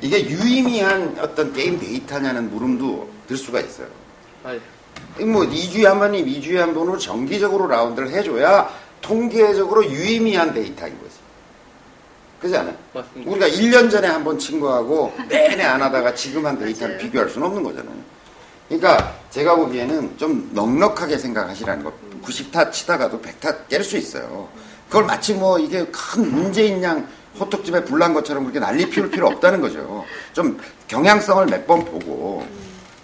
이게 0.00 0.28
유의미한 0.28 1.16
어떤 1.20 1.52
게임 1.52 1.78
데이터냐는 1.78 2.50
물음도 2.50 3.08
들 3.28 3.36
수가 3.36 3.60
있어요. 3.60 3.86
맞아요. 4.42 4.60
뭐 5.20 5.42
2주에 5.42 5.84
한 5.84 5.98
번이 5.98 6.24
2주에 6.24 6.56
한 6.56 6.74
번으로 6.74 6.98
정기적으로 6.98 7.66
라운드를 7.68 8.10
해줘야 8.10 8.68
통계적으로 9.00 9.84
유의미한 9.84 10.52
데이터인 10.54 10.98
거지. 11.00 11.05
그렇지 12.46 12.56
않아요? 12.56 12.74
맞습니다. 12.94 13.30
우리가 13.30 13.48
1년 13.48 13.90
전에 13.90 14.06
한 14.08 14.24
번친 14.24 14.60
거하고 14.60 15.12
내내 15.28 15.62
안 15.64 15.82
하다가 15.82 16.14
지금 16.14 16.46
한 16.46 16.58
데이터를. 16.58 16.98
비교할 16.98 17.28
수는 17.28 17.46
없는 17.46 17.62
거잖아요. 17.62 17.94
그러니까 18.68 19.14
제가 19.30 19.54
보기에는 19.56 20.16
좀 20.18 20.50
넉넉하게 20.52 21.18
생각하시라는 21.18 21.84
거. 21.84 21.92
90타 22.24 22.72
치다가도 22.72 23.20
100타 23.20 23.68
깰 23.68 23.82
수 23.84 23.96
있어요. 23.96 24.48
그걸 24.88 25.04
마치 25.04 25.34
뭐 25.34 25.58
이게 25.58 25.84
큰 25.86 26.30
문제인 26.32 26.82
양 26.82 27.06
호떡집에 27.38 27.84
불난 27.84 28.14
것처럼 28.14 28.44
그렇게 28.44 28.58
난리 28.58 28.88
피울 28.88 29.10
필요 29.10 29.26
없다는 29.28 29.60
거죠. 29.60 30.04
좀 30.32 30.58
경향성을 30.88 31.46
몇 31.46 31.66
번 31.66 31.84
보고 31.84 32.44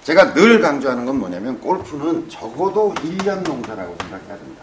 제가 0.05 0.35
늘 0.35 0.61
강조하는 0.61 1.05
건 1.05 1.19
뭐냐면 1.19 1.61
골프는 1.61 2.29
적어도 2.29 2.93
1년 2.97 3.43
농사라고 3.45 3.95
생각해야 4.01 4.37
된다. 4.37 4.63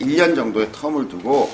1년 0.00 0.34
정도의 0.34 0.68
텀을 0.68 1.08
두고 1.08 1.50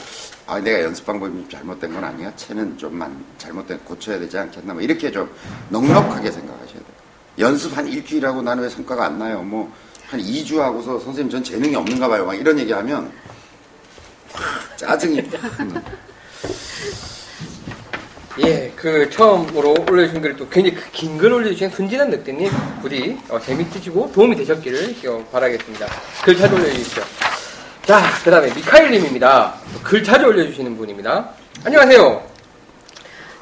아 0.46 0.60
내가 0.60 0.82
연습 0.82 1.06
방법이 1.06 1.32
좀 1.32 1.48
잘못된 1.48 1.92
건 1.94 2.04
아니야? 2.04 2.34
채는 2.36 2.76
좀만 2.76 3.24
잘못된 3.38 3.78
고쳐야 3.84 4.18
되지 4.18 4.36
않겠나? 4.38 4.74
뭐 4.74 4.82
이렇게 4.82 5.10
좀 5.10 5.30
넉넉하게 5.70 6.30
생각하셔야 6.30 6.72
돼요. 6.74 6.94
연습 7.38 7.76
한 7.76 7.88
일주일 7.88 8.26
하고 8.26 8.42
나는 8.42 8.62
왜 8.62 8.68
성과가 8.68 9.06
안 9.06 9.18
나요? 9.18 9.42
뭐 9.42 9.72
한 10.14 10.20
2주 10.20 10.58
하고서 10.58 10.98
선생님 11.00 11.30
전 11.30 11.42
재능이 11.42 11.74
없는가 11.74 12.08
봐요. 12.08 12.24
막 12.24 12.34
이런 12.34 12.58
얘기 12.58 12.72
하면 12.72 13.10
짜증이 14.76 15.20
확 15.20 15.66
나. 15.66 15.82
예, 18.40 18.72
그 18.74 19.08
처음으로 19.10 19.74
올려주신 19.88 20.20
글을 20.20 20.36
또 20.36 20.48
괜히 20.48 20.74
그긴글 20.74 21.32
올려주신 21.32 21.70
순진한 21.70 22.10
늑대님 22.10 22.50
부디 22.82 23.18
어, 23.28 23.40
재밌으시고 23.40 24.12
도움이 24.12 24.36
되셨기를 24.36 24.96
어, 25.08 25.24
바라겠습니다. 25.32 25.86
글 26.24 26.36
자주 26.36 26.54
올려주십시오. 26.54 27.02
자, 27.86 28.02
그 28.24 28.30
다음에 28.30 28.50
미카엘님입니다. 28.54 29.54
글 29.82 30.02
자주 30.02 30.24
올려주시는 30.24 30.74
분입니다. 30.78 31.28
안녕하세요. 31.66 32.22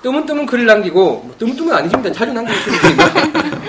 뜨문뜨문 0.03 0.47
글을 0.47 0.67
남기고 0.67 1.23
뭐 1.25 1.35
뜨문뜨문 1.39 1.73
아니십니다. 1.73 2.13
자주 2.13 2.33
남기시는 2.33 2.79
분입니다. 2.79 3.61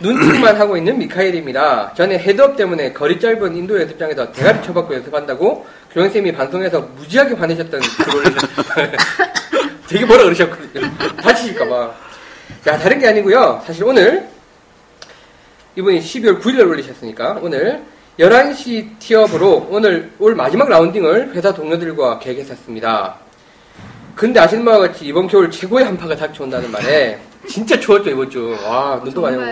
눈팅만 0.00 0.56
하고 0.56 0.78
있는 0.78 0.98
미카엘입니다. 0.98 1.92
전에 1.94 2.16
헤드업 2.16 2.56
때문에 2.56 2.94
거리 2.94 3.20
짧은 3.20 3.54
인도어 3.54 3.78
연습장에서 3.78 4.32
대가리 4.32 4.62
쳐받고 4.62 4.94
연습한다고 4.94 5.66
교장쌤이 5.92 6.32
방송에서 6.32 6.80
무지하게 6.80 7.34
화내셨던 7.34 7.80
글 7.80 8.16
올리셨어요. 8.16 8.92
되게 9.88 10.06
뭐라 10.06 10.24
그러셨거든요. 10.24 10.90
다치실까봐. 11.22 11.94
자, 12.64 12.78
다른 12.78 12.98
게 12.98 13.08
아니고요. 13.08 13.62
사실 13.66 13.84
오늘, 13.84 14.26
이분이 15.76 16.00
12월 16.00 16.40
9일날 16.40 16.66
올리셨으니까, 16.70 17.40
오늘 17.42 17.82
11시 18.18 18.98
티업으로 19.00 19.66
오늘 19.70 20.12
올 20.18 20.34
마지막 20.34 20.68
라운딩을 20.68 21.34
회사 21.34 21.52
동료들과 21.52 22.20
계획했었습니다. 22.20 23.16
근데 24.14 24.38
아시는 24.38 24.64
바와 24.64 24.78
같이 24.78 25.06
이번 25.06 25.26
겨울 25.26 25.50
최고의 25.50 25.84
한파가 25.84 26.14
닥쳐온다는 26.14 26.70
말에, 26.70 27.18
진짜 27.48 27.78
추웠죠, 27.78 28.10
이번 28.10 28.30
주. 28.30 28.56
와, 28.64 29.00
눈도 29.02 29.20
많이 29.20 29.36
오고. 29.36 29.46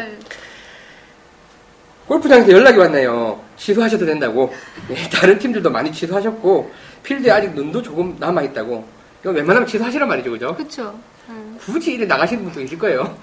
골프장에서 2.06 2.52
연락이 2.52 2.78
왔네요. 2.78 3.40
취소하셔도 3.56 4.06
된다고. 4.06 4.52
네, 4.88 5.08
다른 5.10 5.38
팀들도 5.38 5.68
많이 5.68 5.90
취소하셨고, 5.90 6.70
필드에 7.02 7.32
아직 7.32 7.52
눈도 7.54 7.82
조금 7.82 8.16
남아 8.20 8.42
있다고. 8.42 8.86
이거 9.22 9.30
웬만하면 9.30 9.66
취소하시란 9.66 10.08
말이죠, 10.08 10.30
그죠? 10.30 10.54
그쵸. 10.54 10.96
응. 11.28 11.58
굳이 11.60 11.94
이래 11.94 12.06
나가시는 12.06 12.44
분도 12.44 12.60
계실 12.60 12.78
거예요. 12.78 13.16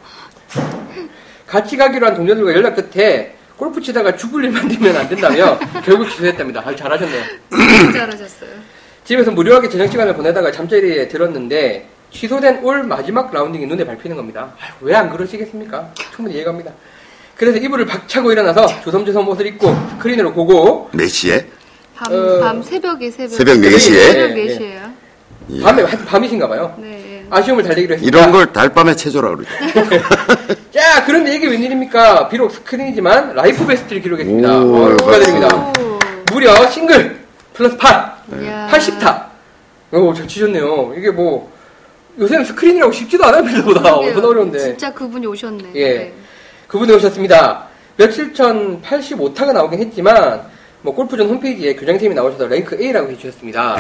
같이 1.48 1.78
가기로 1.78 2.08
한 2.08 2.16
동료들과 2.16 2.54
연락 2.54 2.76
끝에 2.76 3.36
골프 3.60 3.82
치다가 3.82 4.16
죽을 4.16 4.46
일 4.46 4.52
만들면 4.52 4.96
안 4.96 5.10
된다며 5.10 5.60
결국 5.86 6.10
취소했답니다. 6.10 6.62
아주 6.66 6.78
잘하셨네요. 6.78 7.24
잘하셨어요. 7.94 8.50
집에서 9.04 9.32
무료하게 9.32 9.68
저녁 9.68 9.92
시간을 9.92 10.16
보내다가 10.16 10.50
잠자리에 10.50 11.10
들었는데 11.10 11.86
취소된 12.12 12.60
올 12.64 12.84
마지막 12.84 13.34
라운딩이 13.34 13.66
눈에 13.66 13.84
밟히는 13.86 14.16
겁니다. 14.16 14.54
왜 14.80 14.96
안 14.96 15.10
그러시겠습니까? 15.10 15.94
충분히 16.16 16.38
이해갑니다. 16.38 16.72
그래서 17.36 17.58
이불을 17.58 17.86
박차고 17.86 18.32
일어나서 18.32 18.66
조섬조섬 18.82 19.28
옷을 19.28 19.46
입고 19.48 19.76
스크린으로 19.96 20.32
보고 20.34 20.90
몇 20.94 21.08
시에? 21.10 21.46
밤, 21.96 22.14
어, 22.14 22.40
밤 22.40 22.64
새벽에 22.64 23.12
새벽. 23.12 23.32
새벽 23.36 23.58
4시에? 23.58 23.78
새벽 24.12 24.38
예, 24.38 24.58
4시에요. 24.58 24.92
예. 25.52 25.62
밤에 25.62 25.86
밤이신가 26.06 26.48
봐요. 26.48 26.74
네. 26.80 27.09
아쉬움을 27.30 27.64
달래기로 27.64 27.94
했습니다. 27.96 28.18
이런 28.18 28.32
걸 28.32 28.52
달밤에 28.52 28.96
체조라 28.96 29.36
그러죠. 29.36 29.50
자, 30.72 31.04
그런데 31.06 31.36
이게 31.36 31.48
웬일입니까? 31.48 32.30
비록 32.30 32.52
스크린이지만 32.52 33.34
라이프 33.36 33.66
베스트를 33.66 34.02
기록했습니다. 34.02 34.60
오, 34.62 34.76
어, 34.76 34.98
축하드립니다. 34.98 35.56
오. 35.80 36.00
무려 36.32 36.70
싱글 36.70 37.20
플러스 37.54 37.76
8, 37.78 38.14
이야. 38.42 38.68
80타. 38.72 39.26
오, 39.92 40.14
잘 40.14 40.28
치셨네요. 40.28 40.94
이게 40.98 41.10
뭐 41.12 41.52
요새는 42.20 42.46
스크린이라고 42.46 42.92
쉽지도 42.92 43.26
않아요. 43.26 43.44
그러게요. 43.44 44.10
엄청 44.10 44.26
어려운데. 44.26 44.60
진짜 44.60 44.94
그분이 44.94 45.26
오셨네. 45.28 45.72
예. 45.76 45.94
네. 45.94 46.14
그분이 46.68 46.92
오셨습니다. 46.94 47.66
며칠 47.98 48.34
전 48.34 48.82
85타가 48.82 49.54
나오긴 49.54 49.80
했지만 49.80 50.42
뭐 50.82 50.94
골프존 50.94 51.28
홈페이지에 51.28 51.76
교장님이 51.76 52.16
나오셔서 52.16 52.48
랭크 52.48 52.78
A라고 52.82 53.12
해주셨습니다. 53.12 53.78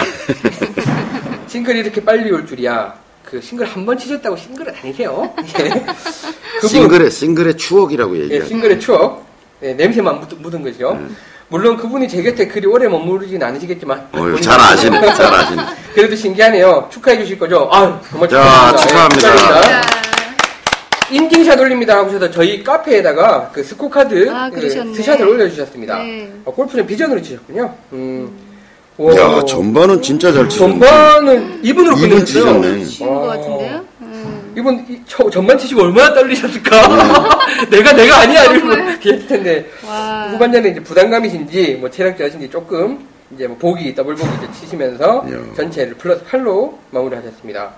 싱글이 1.47 1.79
이렇게 1.79 2.03
빨리 2.03 2.31
올 2.31 2.45
줄이야. 2.45 2.93
그 3.29 3.39
싱글 3.41 3.65
한 3.65 3.85
번 3.85 3.97
치셨다고 3.97 4.35
싱글은 4.35 4.73
아니세요. 4.81 5.31
예. 5.59 6.67
싱글의 6.67 7.11
싱글의 7.11 7.57
추억이라고 7.57 8.17
예, 8.17 8.21
얘기하죠. 8.23 8.47
싱글의 8.47 8.79
추억. 8.79 9.25
예, 9.61 9.73
냄새만 9.73 10.19
묻, 10.19 10.33
묻은 10.41 10.63
거죠. 10.63 10.93
네. 10.99 11.07
물론 11.49 11.77
그분이 11.77 12.07
제 12.07 12.21
곁에 12.23 12.47
그리 12.47 12.65
오래 12.67 12.87
머무르진 12.87 13.41
않으시겠지만. 13.41 14.09
어휴, 14.13 14.39
잘 14.39 14.59
아시네, 14.59 14.99
잘 15.15 15.33
아시네. 15.33 15.61
그래도 15.93 16.15
신기하네요. 16.15 16.89
축하해 16.91 17.17
주실 17.19 17.37
거죠? 17.37 17.67
아유, 17.71 17.93
정말 18.09 18.29
자, 18.29 18.75
축하드립니다. 18.77 19.17
축하합니다. 19.17 19.59
예, 19.59 19.81
자, 19.81 19.81
인증샷 21.11 21.59
올립니다 21.59 21.97
하고셔서 21.97 22.29
저희 22.29 22.63
카페에다가 22.63 23.49
그 23.51 23.63
스코어카드 23.63 24.29
아, 24.29 24.49
그. 24.51 24.69
스샷을 24.95 25.27
올려주셨습니다. 25.27 25.97
네. 25.97 26.31
어, 26.45 26.53
골프는 26.53 26.85
비전으로 26.85 27.21
치셨군요. 27.21 27.75
음. 27.93 28.48
야, 28.99 29.23
와, 29.27 29.45
전반은 29.45 30.01
진짜 30.01 30.31
잘 30.33 30.47
치셨네. 30.49 30.73
전반은 30.79 31.61
이븐으로 31.61 31.97
이분 31.97 32.09
끝냈어요. 32.09 32.25
치셨네. 32.25 32.85
쉬운 32.85 33.15
것 33.15 33.21
같은데요? 33.27 33.85
음. 34.01 34.53
이분 34.57 34.85
이- 34.89 35.01
저- 35.07 35.29
전반 35.29 35.57
치시고 35.57 35.83
얼마나 35.83 36.13
떨리셨을까? 36.13 37.37
내가 37.71 37.93
내가 37.93 38.19
아니야 38.21 38.43
이러고 38.43 38.59
정말. 38.59 38.89
했을 38.89 39.27
텐데 39.27 39.69
와. 39.87 40.27
후반전에 40.31 40.69
이제 40.69 40.79
부담감이신지 40.83 41.77
뭐 41.79 41.89
체력 41.89 42.14
저하신지 42.14 42.49
조금 42.49 43.07
이제 43.33 43.47
뭐 43.47 43.55
보기 43.57 43.95
더블 43.95 44.15
보기 44.15 44.29
이제 44.37 44.59
치시면서 44.59 45.25
이야. 45.29 45.37
전체를 45.55 45.93
플러스 45.93 46.21
8로 46.25 46.73
마무리하셨습니다. 46.91 47.71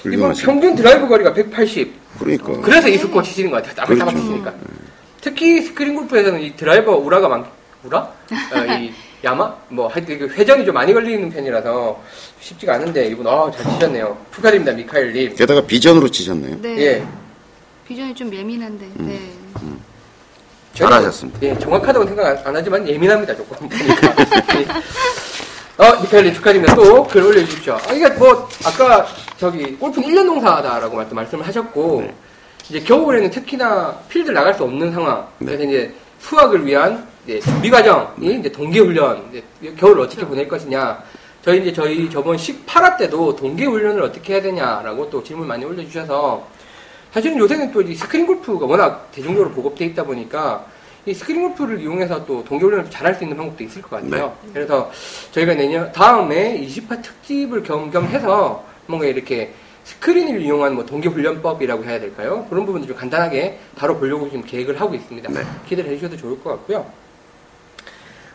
이분 0.00 0.12
훌륭하시네. 0.12 0.44
평균 0.46 0.74
드라이브 0.74 1.08
거리가 1.08 1.32
180. 1.32 1.94
그러니까. 2.18 2.52
그래서 2.60 2.88
이 2.88 2.98
스코어 2.98 3.22
치시는 3.22 3.50
것 3.50 3.62
같아요. 3.62 3.86
그렇죠. 3.86 4.00
따박따박 4.04 4.16
치시니까. 4.20 4.54
특히 5.22 5.62
스크린 5.62 5.94
골프에서는 5.94 6.40
이 6.42 6.54
드라이버 6.56 6.96
우라가 6.96 7.28
많, 7.28 7.44
우라? 7.84 7.98
어, 8.00 8.12
이 8.82 8.92
야마? 9.24 9.54
뭐, 9.68 9.86
하여튼 9.86 10.28
회전이 10.30 10.64
좀 10.64 10.74
많이 10.74 10.92
걸리는 10.92 11.30
편이라서 11.30 12.02
쉽지가 12.40 12.74
않은데 12.74 13.06
이분, 13.06 13.26
아, 13.26 13.50
잘 13.54 13.64
치셨네요. 13.74 14.16
축하드립니다, 14.34 14.72
미카엘님. 14.72 15.36
게다가 15.36 15.60
비전으로 15.60 16.08
치셨네요. 16.10 16.56
네. 16.60 16.76
예. 16.78 17.06
비전이 17.86 18.14
좀 18.14 18.34
예민한데. 18.34 18.84
음. 18.98 19.06
네. 19.08 19.30
잘하셨습니다. 20.74 21.38
예, 21.42 21.58
정확하다고 21.58 22.06
생각 22.06 22.26
안, 22.26 22.46
안 22.46 22.56
하지만 22.56 22.88
예민합니다, 22.88 23.36
조금. 23.36 23.68
보니까. 23.68 24.14
어, 25.78 26.00
미카엘님 26.02 26.34
축하드립니다. 26.34 26.74
또 26.74 27.04
글 27.04 27.22
올려주십시오. 27.22 27.74
아, 27.74 27.92
이게 27.92 28.08
뭐, 28.10 28.48
아까 28.64 29.06
저기, 29.38 29.76
골프는 29.76 30.08
1년 30.08 30.24
농사다라고 30.24 30.96
말씀, 30.96 31.14
말씀을 31.16 31.46
하셨고, 31.46 32.00
네. 32.02 32.14
이제 32.70 32.80
겨울에는 32.80 33.30
특히나 33.30 33.98
필드 34.08 34.30
나갈 34.32 34.54
수 34.54 34.64
없는 34.64 34.92
상황. 34.92 35.26
네. 35.38 35.46
그래서 35.56 35.64
이제 35.64 35.94
수확을 36.20 36.64
위한 36.66 37.06
이제 37.24 37.40
준비 37.40 37.70
과정이 37.70 38.38
이제 38.38 38.50
동계훈련, 38.50 39.28
이제 39.30 39.74
겨울을 39.76 40.02
어떻게 40.02 40.26
보낼 40.26 40.48
것이냐. 40.48 41.02
저희 41.42 41.60
이제 41.60 41.72
저희 41.72 42.08
저번 42.08 42.36
18화 42.36 42.96
때도 42.96 43.34
동계훈련을 43.36 44.02
어떻게 44.02 44.34
해야 44.34 44.42
되냐라고 44.42 45.10
또 45.10 45.22
질문 45.22 45.48
많이 45.48 45.64
올려주셔서 45.64 46.46
사실은 47.12 47.38
요새는 47.38 47.72
또이 47.72 47.94
스크린 47.94 48.26
골프가 48.26 48.64
워낙 48.64 49.10
대중적으로 49.12 49.50
보급돼 49.50 49.86
있다 49.86 50.04
보니까 50.04 50.64
이 51.04 51.12
스크린 51.12 51.42
골프를 51.42 51.80
이용해서 51.80 52.24
또 52.26 52.44
동계훈련을 52.44 52.90
잘할 52.90 53.14
수 53.16 53.24
있는 53.24 53.36
방법도 53.36 53.64
있을 53.64 53.82
것 53.82 53.90
같아요. 53.90 54.36
그래서 54.52 54.90
저희가 55.32 55.54
내년 55.54 55.90
다음에 55.92 56.60
20화 56.64 57.02
특집을 57.02 57.64
겸겸해서 57.64 58.64
뭔가 58.86 59.06
이렇게 59.06 59.52
스크린을 59.84 60.40
이용한 60.42 60.74
뭐 60.76 60.86
동계훈련법이라고 60.86 61.84
해야 61.84 61.98
될까요? 61.98 62.46
그런 62.48 62.64
부분들 62.64 62.86
좀 62.88 62.96
간단하게 62.96 63.58
다뤄보려고 63.76 64.26
지금 64.30 64.44
계획을 64.44 64.80
하고 64.80 64.94
있습니다. 64.94 65.28
네. 65.32 65.40
기대를 65.68 65.90
해주셔도 65.90 66.16
좋을 66.16 66.40
것 66.42 66.50
같고요. 66.50 66.86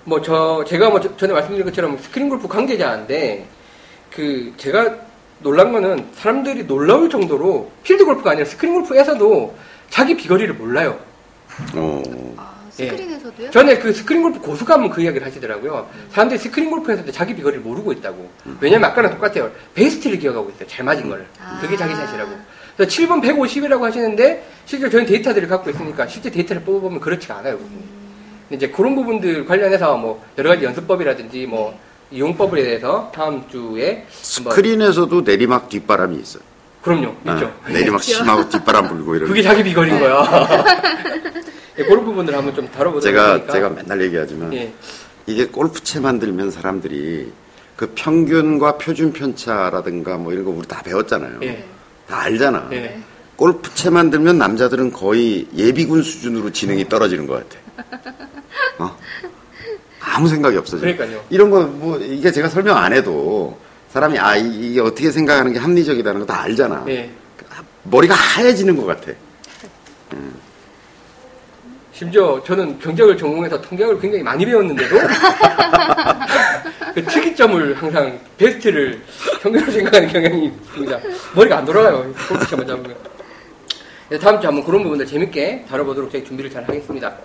뭐 0.07 0.21
저 0.21 0.63
제가 0.65 0.89
뭐 0.89 1.01
저- 1.01 1.15
전에 1.17 1.33
말씀드린 1.33 1.65
것처럼 1.65 1.97
스크린 1.97 2.29
골프 2.29 2.47
관계자인데 2.47 3.45
그 4.09 4.53
제가 4.55 4.95
놀란 5.39 5.71
거는 5.73 6.07
사람들이 6.15 6.63
놀라울 6.65 7.09
정도로 7.09 7.69
필드 7.83 8.05
골프가 8.05 8.31
아니라 8.31 8.45
스크린 8.45 8.73
골프에서도 8.75 9.55
자기 9.89 10.15
비거리를 10.15 10.53
몰라요. 10.55 10.97
어. 11.75 12.01
아, 12.37 12.53
예. 12.79 12.85
스크린에서도요? 12.89 13.51
전에 13.51 13.77
그 13.79 13.91
스크린 13.91 14.21
골프 14.21 14.39
고수가 14.39 14.75
한번 14.75 14.89
그 14.91 15.01
이야기를 15.01 15.27
하시더라고요. 15.27 15.89
사람들이 16.11 16.39
스크린 16.39 16.69
골프에서도 16.69 17.11
자기 17.11 17.35
비거리를 17.35 17.61
모르고 17.63 17.91
있다고. 17.91 18.29
왜냐면 18.61 18.89
아까랑 18.89 19.11
똑같아요. 19.11 19.51
베스트를 19.75 20.19
기억하고 20.19 20.49
있어요. 20.51 20.67
잘 20.67 20.85
맞은 20.85 21.09
거를. 21.09 21.27
그게 21.61 21.75
자기 21.75 21.93
아. 21.93 22.05
샷이라고. 22.05 22.31
그래서 22.77 22.91
7번 22.91 23.21
150이라고 23.21 23.81
하시는데 23.81 24.43
실제 24.65 24.89
저희는 24.89 25.09
데이터들을 25.11 25.47
갖고 25.49 25.69
있으니까 25.69 26.07
실제 26.07 26.29
데이터를 26.31 26.61
뽑아보면 26.63 26.99
그렇지가 27.01 27.37
않아요. 27.39 27.57
그분 27.57 27.96
이. 28.49 28.55
이제 28.55 28.69
그런 28.69 28.95
부분들 28.95 29.45
관련해서 29.45 29.97
뭐 29.97 30.23
여러 30.37 30.49
가지 30.49 30.63
연습법이라든지 30.65 31.45
뭐 31.45 31.77
이용법에 32.11 32.63
대해서 32.63 33.11
다음 33.13 33.43
주에 33.49 34.05
스크린에서도 34.09 35.21
내리막 35.21 35.69
뒷바람이 35.69 36.17
있어요. 36.19 36.43
그럼요. 36.81 37.15
있죠. 37.19 37.53
아, 37.65 37.69
내리막 37.69 38.01
심하고 38.01 38.47
뒷바람 38.49 38.87
불고 38.87 39.15
이런. 39.15 39.27
그게 39.27 39.41
자기 39.41 39.63
비거리인 39.63 39.99
거야. 39.99 40.47
예, 41.79 41.83
그런 41.83 42.05
부분들 42.05 42.35
한번 42.35 42.55
좀 42.55 42.67
다뤄보도록 42.69 43.01
제가 43.01 43.33
하니까. 43.33 43.53
제가 43.53 43.69
맨날 43.69 44.01
얘기하지만 44.01 44.53
예. 44.53 44.71
이게 45.25 45.45
골프채 45.45 45.99
만들면 45.99 46.49
사람들이 46.51 47.31
그 47.75 47.91
평균과 47.93 48.77
표준 48.77 49.11
편차라든가 49.11 50.17
뭐 50.17 50.31
이런 50.31 50.45
거 50.45 50.51
우리 50.51 50.65
다 50.67 50.81
배웠잖아요. 50.81 51.39
예. 51.43 51.63
다 52.07 52.21
알잖아. 52.21 52.69
예. 52.71 52.97
골프채 53.35 53.89
만들면 53.89 54.37
남자들은 54.37 54.91
거의 54.93 55.45
예비군 55.55 56.01
수준으로 56.01 56.51
지능이 56.51 56.87
떨어지는 56.89 57.27
것 57.27 57.47
같아. 57.49 58.07
어? 58.79 58.97
아무 59.99 60.27
생각이 60.27 60.55
없어져. 60.57 60.81
그러니까요. 60.81 61.23
이런 61.29 61.49
거 61.49 61.61
뭐 61.65 61.97
이게 61.99 62.31
제가 62.31 62.49
설명 62.49 62.77
안 62.77 62.93
해도 62.93 63.57
사람이 63.89 64.17
아 64.19 64.35
이- 64.35 64.71
이게 64.71 64.81
어떻게 64.81 65.11
생각하는 65.11 65.53
게 65.53 65.59
합리적이다는 65.59 66.21
거 66.21 66.25
다 66.25 66.41
알잖아. 66.43 66.85
예. 66.89 67.09
머리가 67.83 68.13
하얘지는 68.15 68.75
것 68.77 68.85
같아. 68.85 69.11
심지어 71.93 72.41
저는 72.45 72.77
경제학을 72.79 73.17
전공해서 73.17 73.59
통계학을 73.59 73.99
굉장히 73.99 74.23
많이 74.23 74.45
배웠는데도 74.45 74.97
그 76.93 77.03
특이점을 77.05 77.73
항상 77.75 78.19
베스트를 78.37 79.01
경제로 79.41 79.71
생각하는 79.71 80.07
경향이 80.07 80.45
있습니다. 80.45 80.99
머리가 81.33 81.57
안 81.57 81.65
돌아가요. 81.65 82.13
골프채만 82.29 82.67
잡으면. 82.67 82.95
네, 84.09 84.19
다음 84.19 84.39
주 84.39 84.47
한번 84.47 84.63
그런 84.63 84.83
부분들 84.83 85.07
재밌게 85.07 85.65
다뤄보도록 85.69 86.11
저희 86.11 86.23
준비를 86.23 86.51
잘 86.51 86.63
하겠습니다. 86.67 87.15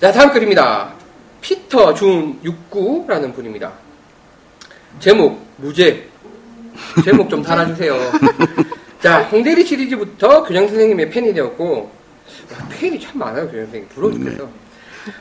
자, 0.00 0.12
다음 0.12 0.30
글입니다. 0.30 0.92
피터 1.40 1.92
준 1.92 2.40
69라는 2.44 3.34
분입니다. 3.34 3.72
제목, 5.00 5.44
무죄. 5.56 6.06
제목 7.04 7.28
좀 7.28 7.42
달아주세요. 7.42 7.96
자, 9.02 9.22
홍대리 9.24 9.64
시리즈부터 9.64 10.44
교장 10.44 10.68
선생님의 10.68 11.10
팬이 11.10 11.34
되었고, 11.34 11.90
와, 12.52 12.68
팬이 12.68 13.00
참 13.00 13.18
많아요, 13.18 13.46
교장 13.46 13.64
선생님. 13.64 13.88
부러워 13.88 14.12
죽겠어. 14.12 14.48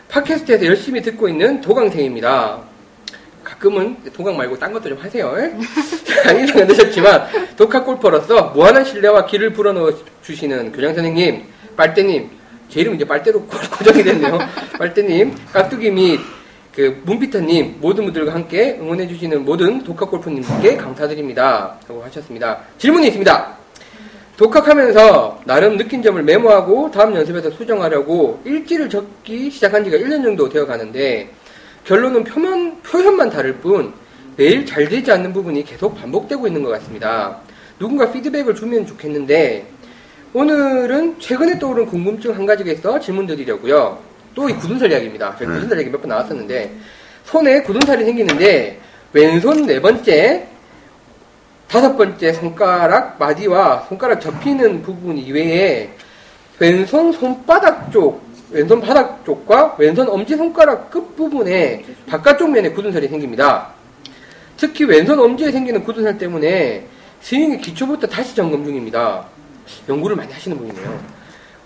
팟캐스트에서 0.09 0.65
열심히 0.67 1.01
듣고 1.01 1.27
있는 1.27 1.59
도강생입니다. 1.59 2.61
가끔은 3.43 3.97
도강 4.13 4.37
말고 4.37 4.59
딴 4.59 4.71
것도 4.73 4.89
좀 4.89 4.97
하세요. 4.99 5.33
자, 6.23 6.33
인상은 6.33 6.67
늦었지만 6.67 7.27
독학 7.55 7.83
골퍼로서 7.83 8.51
무한한 8.53 8.85
신뢰와 8.85 9.25
기를 9.25 9.53
불어넣어 9.53 9.91
주시는 10.21 10.71
교장 10.71 10.93
선생님, 10.93 11.45
빨대님, 11.75 12.36
제 12.69 12.81
이름 12.81 12.95
이제 12.95 13.05
빨대로 13.05 13.41
고- 13.41 13.57
고정이 13.77 14.03
됐네요. 14.03 14.37
빨대님, 14.77 15.33
깍두기 15.53 15.89
및 15.91 16.19
그 16.75 17.01
문피터님 17.05 17.77
모든 17.79 18.03
분들과 18.05 18.33
함께 18.33 18.77
응원해 18.79 19.07
주시는 19.07 19.43
모든 19.45 19.83
독학 19.83 20.11
골프님께 20.11 20.77
감사드립니다. 20.77 21.75
라고 21.87 22.03
하셨습니다. 22.03 22.59
질문이 22.77 23.07
있습니다. 23.07 23.57
독학하면서 24.37 25.41
나름 25.45 25.77
느낀 25.77 26.03
점을 26.03 26.21
메모하고 26.21 26.91
다음 26.91 27.15
연습에서 27.15 27.49
수정하려고 27.49 28.39
일지를 28.45 28.87
적기 28.89 29.49
시작한 29.49 29.83
지가 29.83 29.97
1년 29.97 30.23
정도 30.23 30.47
되어 30.47 30.67
가는데 30.67 31.29
결론은 31.85 32.23
표면, 32.23 32.79
표현만 32.83 33.31
다를 33.31 33.53
뿐 33.55 33.91
매일 34.35 34.63
잘 34.63 34.87
되지 34.87 35.11
않는 35.11 35.33
부분이 35.33 35.63
계속 35.63 35.95
반복되고 35.95 36.45
있는 36.45 36.61
것 36.61 36.69
같습니다. 36.69 37.37
누군가 37.79 38.11
피드백을 38.11 38.53
주면 38.53 38.85
좋겠는데 38.85 39.65
오늘은 40.41 41.19
최근에 41.19 41.57
떠오른 41.57 41.87
궁금증 41.87 42.35
한 42.35 42.45
가지가 42.45 42.71
있어 42.73 42.99
질문 42.99 43.25
드리려고요. 43.25 43.97
또 44.35 44.47
이 44.47 44.53
굳은살 44.53 44.91
이야기입니다. 44.91 45.35
저희 45.35 45.47
네. 45.47 45.55
굳은살 45.55 45.79
이야기 45.79 45.89
몇 45.89 45.99
번 45.99 46.09
나왔었는데 46.09 46.71
손에 47.23 47.63
굳은살이 47.63 48.05
생기는데 48.05 48.79
왼손 49.13 49.65
네 49.65 49.81
번째 49.81 50.45
다섯 51.67 51.97
번째 51.97 52.33
손가락 52.33 53.17
마디와 53.17 53.87
손가락 53.89 54.21
접히는 54.21 54.83
부분 54.83 55.17
이외에 55.17 55.89
왼손 56.59 57.11
손바닥 57.13 57.91
쪽, 57.91 58.21
왼손 58.51 58.79
바닥 58.79 59.25
쪽과 59.25 59.75
왼손 59.79 60.07
엄지손가락 60.07 60.91
끝부분에 60.91 61.83
바깥쪽 62.05 62.51
면에 62.51 62.69
굳은살이 62.69 63.07
생깁니다. 63.07 63.69
특히 64.55 64.85
왼손 64.85 65.17
엄지에 65.17 65.51
생기는 65.51 65.83
굳은살 65.83 66.19
때문에 66.19 66.85
스윙의 67.21 67.59
기초부터 67.61 68.05
다시 68.05 68.35
점검 68.35 68.63
중입니다. 68.63 69.25
연구를 69.87 70.15
많이 70.15 70.31
하시는 70.31 70.57
분이네요. 70.57 70.99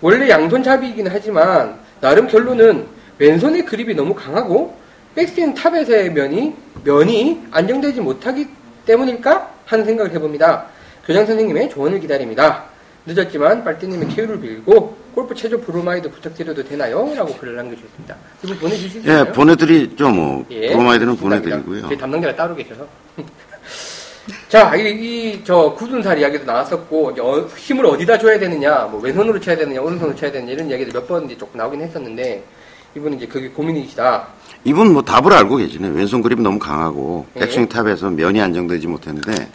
원래 0.00 0.28
양손 0.28 0.62
잡이기는 0.62 1.10
하지만 1.12 1.78
나름 2.00 2.26
결론은 2.26 2.86
왼손의 3.18 3.64
그립이 3.64 3.94
너무 3.94 4.14
강하고 4.14 4.76
백스윙 5.14 5.54
top에서의 5.54 6.12
면이 6.12 6.54
면이 6.84 7.42
안정되지 7.50 8.00
못하기 8.00 8.48
때문일까 8.86 9.50
하는 9.66 9.84
생각을 9.84 10.12
해봅니다. 10.12 10.66
교장 11.06 11.26
선생님의 11.26 11.70
조언을 11.70 12.00
기다립니다. 12.00 12.64
늦었지만 13.04 13.64
빨대님의 13.64 14.08
쾌유를 14.08 14.40
빌고 14.40 14.96
골프 15.14 15.34
체조 15.34 15.60
브로마이드 15.60 16.10
부탁드려도 16.10 16.64
되나요? 16.64 17.12
라고 17.14 17.36
글을 17.36 17.56
남겨주셨습니다. 17.56 18.16
이거 18.44 18.68
있나요? 18.68 19.20
예, 19.28 19.32
보내드리죠, 19.32 20.08
뭐. 20.08 20.46
예. 20.50 20.68
브로마이드는. 20.68 21.16
보내드리고요. 21.16 21.82
저희 21.82 21.98
담당자가 21.98 22.36
따로 22.36 22.54
계셔서. 22.54 22.86
자, 24.48 24.74
이, 24.76 24.82
이, 24.90 25.40
저, 25.44 25.74
굳은 25.76 26.02
살 26.02 26.18
이야기도 26.18 26.44
나왔었고, 26.44 27.10
이제 27.12 27.20
어- 27.20 27.46
힘을 27.56 27.84
어디다 27.86 28.18
줘야 28.18 28.38
되느냐, 28.38 28.88
뭐, 28.90 29.00
왼손으로 29.00 29.40
쳐야 29.40 29.56
되느냐, 29.56 29.80
오른손으로 29.80 30.14
쳐야 30.14 30.30
되느냐, 30.30 30.52
이런 30.52 30.70
이야기들 30.70 30.92
몇번 30.92 31.26
이제 31.26 31.36
조금 31.36 31.58
나오긴 31.58 31.80
했었는데, 31.82 32.44
이분은 32.94 33.16
이제 33.16 33.26
그게 33.26 33.48
고민이시다. 33.48 34.28
이분 34.64 34.92
뭐 34.92 35.02
답을 35.02 35.32
알고 35.32 35.56
계시네. 35.56 35.88
왼손 35.88 36.22
그립 36.22 36.40
너무 36.40 36.58
강하고 36.58 37.26
예. 37.36 37.40
백스윙 37.40 37.68
top에서 37.68 38.10
면이 38.10 38.40
안정되지 38.40 38.86
못했는데 38.86 39.48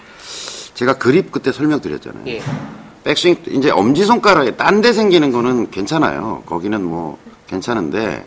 제가 0.74 0.94
그립 0.98 1.32
그때 1.32 1.52
설명드렸잖아요. 1.54 2.24
예. 2.28 2.42
백스윙 3.06 3.38
이제 3.52 3.70
엄지 3.70 4.04
손가락에 4.04 4.56
딴 4.58 4.82
데 4.82 4.92
생기는 4.92 5.32
거는 5.32 5.70
괜찮아요. 5.72 6.42
거기는 6.48 6.84
뭐 6.84 7.18
괜찮은데 7.48 8.26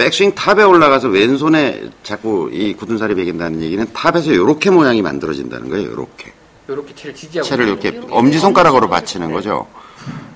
백스윙 0.00 0.34
top에 0.34 0.62
올라가서 0.62 1.08
왼손에 1.08 1.90
자꾸 2.02 2.48
이 2.50 2.72
굳은 2.72 2.96
살이 2.96 3.14
배긴다는 3.14 3.60
얘기는 3.60 3.86
top에서 3.92 4.32
이렇게 4.32 4.70
모양이 4.70 5.02
만들어진다는 5.02 5.68
거예요. 5.68 5.90
이렇게 5.90 6.32
요렇게 6.70 6.94
채를 6.94 7.14
지지하고. 7.14 7.46
채를 7.46 7.68
이렇게 7.68 7.88
이렇게 7.90 8.06
엄지 8.10 8.38
손가락으로 8.38 8.84
엄지 8.84 8.90
받치는 8.92 9.30
거죠. 9.30 9.66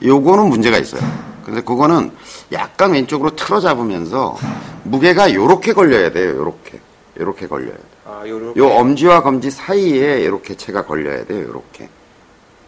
요거는 0.03 0.51
문제가 0.51 0.77
있어요. 0.77 1.01
근데 1.47 1.63
그거는 1.63 2.11
약간 2.53 2.93
왼쪽으로 2.93 3.35
틀어 3.37 3.59
잡으면서 3.59 4.37
무게가 4.83 5.33
요렇게 5.33 5.73
걸려야 5.73 6.13
돼요. 6.13 6.37
요렇게. 6.37 6.81
요렇게 7.19 7.49
걸려야 7.49 7.73
돼요. 7.73 7.87
아, 8.05 8.23
요렇게. 8.29 8.61
요 8.61 8.69
엄지와 8.69 9.23
검지 9.23 9.51
사이에 9.51 10.21
이렇게 10.21 10.55
채가 10.55 10.85
걸려야 10.85 11.25
돼요. 11.25 11.41
이렇게. 11.41 11.89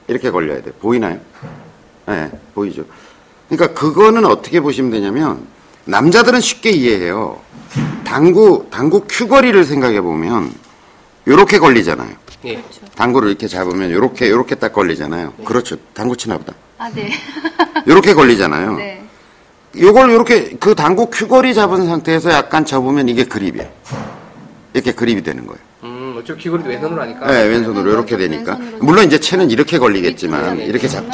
이렇게 0.08 0.30
걸려야 0.30 0.62
돼요. 0.62 0.72
보이나요? 0.80 1.20
네, 2.06 2.30
보이죠. 2.54 2.86
그러니까 3.50 3.78
그거는 3.78 4.24
어떻게 4.24 4.60
보시면 4.60 4.90
되냐면 4.92 5.55
남자들은 5.86 6.40
쉽게 6.40 6.70
이해해요. 6.70 7.38
당구 8.04 8.66
당구 8.70 9.04
큐거리를 9.08 9.64
생각해 9.64 10.00
보면 10.00 10.52
요렇게 11.26 11.58
걸리잖아요. 11.58 12.10
예. 12.44 12.54
그렇죠. 12.56 12.80
당구를 12.94 13.30
이렇게 13.30 13.48
잡으면 13.48 13.90
요렇게 13.90 14.30
요렇게 14.30 14.56
딱 14.56 14.72
걸리잖아요. 14.72 15.32
그렇죠. 15.44 15.76
당구 15.94 16.16
치나 16.16 16.36
보다. 16.38 16.52
아, 16.78 16.88
네. 16.90 17.10
요렇게 17.88 18.14
걸리잖아요. 18.14 18.76
네. 18.76 19.02
요걸 19.78 20.10
요렇게 20.10 20.56
그 20.60 20.74
당구 20.74 21.08
큐거리 21.10 21.54
잡은 21.54 21.86
상태에서 21.86 22.30
약간 22.32 22.64
접으면 22.64 23.08
이게 23.08 23.24
그립이에요. 23.24 23.68
이렇게 24.74 24.92
그립이 24.92 25.22
되는 25.22 25.46
거예요. 25.46 25.60
음, 25.84 26.16
어차피 26.18 26.44
귀걸이도 26.44 26.68
왼손으로 26.68 27.02
하니까. 27.02 27.26
네, 27.26 27.42
왼손으로 27.44 27.74
왼손, 27.84 27.92
이렇게 27.92 28.16
되니까. 28.16 28.52
왼손으로 28.54 28.78
물론 28.84 29.04
이제 29.06 29.18
채는 29.20 29.50
이렇게 29.50 29.78
걸리겠지만, 29.78 30.54
밑으로 30.56 30.68
이렇게 30.68 30.88
잡겠지만, 30.88 31.12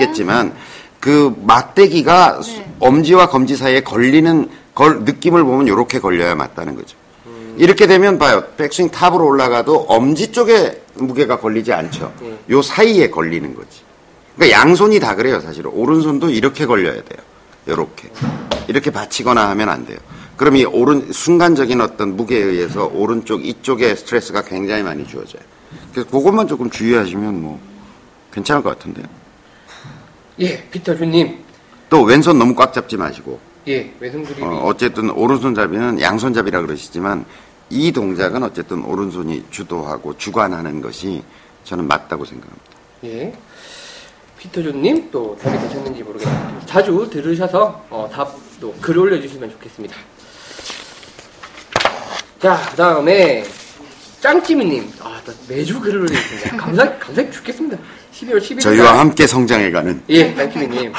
잡겠지만, 0.48 0.54
그 1.00 1.34
막대기가 1.42 2.42
수- 2.42 2.58
네. 2.58 2.72
엄지와 2.78 3.28
검지 3.28 3.56
사이에 3.56 3.80
걸리는 3.80 4.48
걸, 4.74 5.00
느낌을 5.04 5.44
보면 5.44 5.66
이렇게 5.66 5.98
걸려야 5.98 6.34
맞다는 6.34 6.74
거죠. 6.74 6.96
음. 7.26 7.56
이렇게 7.58 7.86
되면 7.86 8.18
봐요. 8.18 8.44
백스윙 8.56 8.90
탑으로 8.90 9.26
올라가도 9.26 9.86
엄지 9.88 10.32
쪽에 10.32 10.82
무게가 10.94 11.38
걸리지 11.38 11.72
않죠. 11.72 12.12
음. 12.22 12.38
요 12.50 12.62
사이에 12.62 13.10
걸리는 13.10 13.54
거지. 13.54 13.80
그러니까 14.36 14.58
양손이 14.58 14.98
다 14.98 15.14
그래요, 15.14 15.40
사실은. 15.40 15.70
오른손도 15.72 16.30
이렇게 16.30 16.66
걸려야 16.66 16.94
돼요. 16.94 17.20
요렇게. 17.68 18.10
이렇게 18.68 18.90
받치거나 18.90 19.48
하면 19.50 19.68
안 19.68 19.84
돼요. 19.84 19.98
그럼 20.36 20.56
이 20.56 20.64
오른, 20.64 21.12
순간적인 21.12 21.80
어떤 21.80 22.16
무게에 22.16 22.42
의해서 22.42 22.90
오른쪽 22.92 23.44
이쪽에 23.44 23.94
스트레스가 23.94 24.42
굉장히 24.42 24.82
많이 24.82 25.06
주어져요. 25.06 25.42
그래서 25.92 26.08
그것만 26.10 26.48
조금 26.48 26.70
주의하시면 26.70 27.42
뭐, 27.42 27.60
괜찮을 28.32 28.62
것 28.62 28.70
같은데요. 28.70 29.06
예, 30.40 30.62
피터 30.70 30.96
주님. 30.96 31.38
또 31.90 32.02
왼손 32.02 32.38
너무 32.38 32.54
꽉 32.54 32.72
잡지 32.72 32.96
마시고, 32.96 33.38
예, 33.68 33.92
왼손 34.00 34.24
그립이. 34.24 34.42
어, 34.42 34.62
어쨌든 34.64 35.10
오른손잡이는 35.10 36.00
양손잡이라 36.00 36.62
그러시지만 36.62 37.24
이 37.70 37.92
동작은 37.92 38.42
어쨌든 38.42 38.84
오른손이 38.84 39.44
주도하고 39.50 40.16
주관하는 40.18 40.80
것이 40.80 41.22
저는 41.64 41.86
맞다고 41.86 42.24
생각합니다. 42.24 42.64
예. 43.04 43.32
피터존님 44.38 45.08
또 45.12 45.38
답이 45.40 45.56
되셨는지 45.56 46.02
모르겠는데 46.02 46.66
자주 46.66 47.08
들으셔서 47.10 47.84
어, 47.90 48.10
답도 48.12 48.74
글 48.80 48.98
올려주시면 48.98 49.50
좋겠습니다. 49.52 49.96
자, 52.40 52.60
그 52.70 52.76
다음에 52.76 53.44
짱찌미님, 54.20 54.90
아, 55.00 55.20
나 55.24 55.32
매주 55.48 55.80
글을 55.80 56.00
올려주십니다. 56.00 56.56
감사, 56.56 56.98
감사 56.98 57.30
죽겠습니다. 57.30 57.78
12월 58.12 58.38
11일. 58.40 58.60
저희와 58.60 58.98
함께 58.98 59.26
성장해가는 59.26 60.02
예, 60.08 60.34
짱찌미님. 60.34 60.92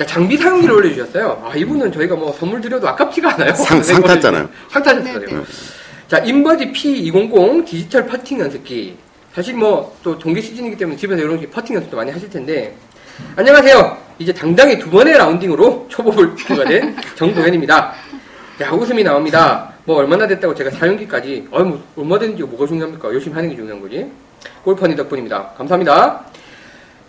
자, 0.00 0.06
장비 0.06 0.34
사용기를 0.38 0.74
올려주셨어요. 0.76 1.42
아, 1.44 1.54
이분은 1.54 1.92
저희가 1.92 2.16
뭐 2.16 2.32
선물 2.32 2.58
드려도 2.62 2.88
아깝지가 2.88 3.34
않아요. 3.34 3.52
상- 3.52 3.82
상 3.82 4.02
탔잖아요. 4.02 4.48
상 4.70 4.82
타셨어요. 4.82 5.18
네, 5.20 5.26
네. 5.26 5.42
자, 6.08 6.16
인버디 6.20 6.72
P200 6.72 7.66
디지털 7.66 8.06
퍼팅 8.06 8.40
연습기. 8.40 8.96
사실 9.34 9.54
뭐, 9.54 9.94
또 10.02 10.18
동계 10.18 10.40
시즌이기 10.40 10.78
때문에 10.78 10.96
집에서 10.96 11.20
이런 11.20 11.38
퍼팅 11.50 11.76
연습도 11.76 11.98
많이 11.98 12.10
하실 12.10 12.30
텐데. 12.30 12.74
안녕하세요. 13.36 13.98
이제 14.18 14.32
당당히 14.32 14.78
두 14.78 14.88
번의 14.88 15.18
라운딩으로 15.18 15.84
초보를 15.90 16.34
추가 16.34 16.64
된 16.64 16.96
정도현입니다. 17.16 17.92
자, 18.58 18.72
웃음이 18.72 19.02
나옵니다. 19.04 19.74
뭐, 19.84 19.96
얼마나 19.98 20.26
됐다고 20.26 20.54
제가 20.54 20.70
사용기까지, 20.70 21.46
어이, 21.50 21.62
뭐, 21.62 21.84
얼마 21.96 22.18
됐는지 22.18 22.42
뭐가 22.44 22.66
중요합니까? 22.66 23.06
열심히 23.12 23.34
하는 23.34 23.50
게 23.50 23.56
중요한 23.56 23.82
거지. 23.82 24.10
골퍼니 24.64 24.96
덕분입니다. 24.96 25.50
감사합니다. 25.58 26.24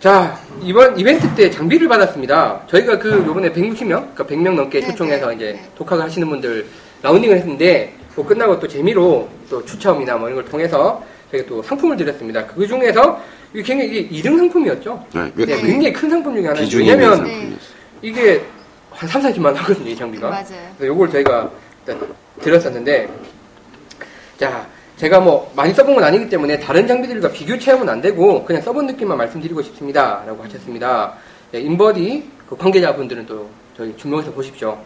자, 0.02 0.36
이번 0.60 0.98
이벤트 0.98 1.32
때 1.36 1.48
장비를 1.48 1.86
받았습니다. 1.86 2.62
저희가 2.66 2.98
그, 2.98 3.24
요번에 3.24 3.52
160명, 3.52 4.12
그러니까 4.12 4.24
100명 4.24 4.54
넘게 4.56 4.80
네, 4.80 4.86
초청해서 4.88 5.28
네, 5.28 5.34
이제 5.36 5.52
네. 5.52 5.70
독학을 5.76 6.02
하시는 6.02 6.28
분들 6.28 6.66
라운딩을 7.02 7.36
했는데, 7.36 7.94
뭐 8.16 8.26
끝나고 8.26 8.58
또 8.58 8.66
재미로 8.66 9.28
또 9.48 9.64
추첨이나 9.64 10.16
뭐 10.16 10.28
이런 10.28 10.42
걸 10.42 10.50
통해서 10.50 11.00
저희가 11.30 11.48
또 11.48 11.62
상품을 11.62 11.96
드렸습니다. 11.96 12.44
그 12.48 12.66
중에서 12.66 13.22
이게 13.54 13.62
굉장히 13.62 13.96
이게 13.96 14.28
2등 14.28 14.36
상품이었죠. 14.38 15.06
네, 15.14 15.32
네, 15.36 15.46
굉장히 15.46 15.92
큰 15.92 16.10
상품 16.10 16.34
중에 16.34 16.48
하나예요. 16.48 16.68
왜냐면 16.78 17.22
네. 17.22 17.52
이게 18.02 18.42
한 18.90 19.08
3, 19.08 19.22
40만 19.22 19.54
하거든요, 19.54 19.88
이 19.88 19.94
장비가. 19.94 20.30
맞아요. 20.30 20.44
그래서 20.78 20.86
요걸 20.86 21.10
저희가 21.12 21.48
일단 21.86 22.08
드렸었는데, 22.40 23.08
자, 24.36 24.66
제가 24.96 25.20
뭐 25.20 25.50
많이 25.56 25.72
써본 25.74 25.94
건 25.96 26.04
아니기 26.04 26.28
때문에 26.28 26.58
다른 26.60 26.86
장비들과 26.86 27.30
비교 27.32 27.58
체험은 27.58 27.88
안 27.88 28.00
되고 28.00 28.44
그냥 28.44 28.62
써본 28.62 28.86
느낌만 28.86 29.18
말씀드리고 29.18 29.62
싶습니다. 29.62 30.22
라고 30.26 30.42
하셨습니다. 30.44 31.14
네, 31.50 31.60
인버디 31.60 32.24
그 32.48 32.56
관계자분들은 32.56 33.26
또 33.26 33.48
저희 33.76 33.96
주목해서 33.96 34.30
보십시오. 34.32 34.78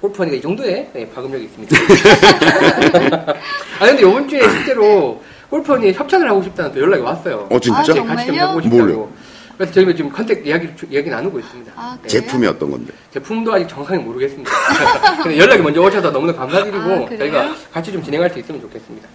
골프 0.00 0.17
허니가 0.17 0.36
이 0.36 0.40
정도의 0.40 0.90
네, 0.92 1.08
파급력이 1.10 1.44
있습니다. 1.44 1.76
아 3.78 3.86
근데 3.86 4.00
이번 4.02 4.26
주에 4.28 4.40
실제로 4.48 5.20
골프 5.50 5.73
허니 5.73 5.92
협찬을 5.92 6.28
하고 6.28 6.42
싶다는 6.42 6.72
또 6.72 6.80
연락이 6.80 7.02
왔어요. 7.02 7.46
어 7.50 7.60
진짜? 7.60 7.78
아, 7.80 7.82
같이 7.82 7.94
정말요? 7.94 8.26
좀 8.26 8.34
해보고 8.34 8.60
싶다고. 8.62 8.82
뭘요? 8.82 9.08
그래서 9.56 9.72
저희가 9.74 9.92
지금 9.94 10.10
contact 10.10 10.46
이야기 10.46 10.68
이야기 10.90 11.10
나누고 11.10 11.38
있습니다. 11.38 11.72
아, 11.76 11.98
그래요? 12.00 12.08
제품이 12.08 12.46
어떤 12.46 12.70
건데? 12.70 12.94
제품도 13.12 13.52
아직 13.52 13.68
정확하게 13.68 13.98
모르겠습니다. 13.98 14.50
근데 15.22 15.38
연락이 15.38 15.60
먼저 15.62 15.82
오셔서 15.82 16.10
너무나 16.10 16.32
감사드리고 16.32 16.78
아? 16.78 17.18
저희가 17.18 17.54
같이 17.70 17.92
좀 17.92 18.02
진행할 18.02 18.30
수 18.30 18.38
있으면 18.38 18.58
좋겠습니다. 18.62 19.06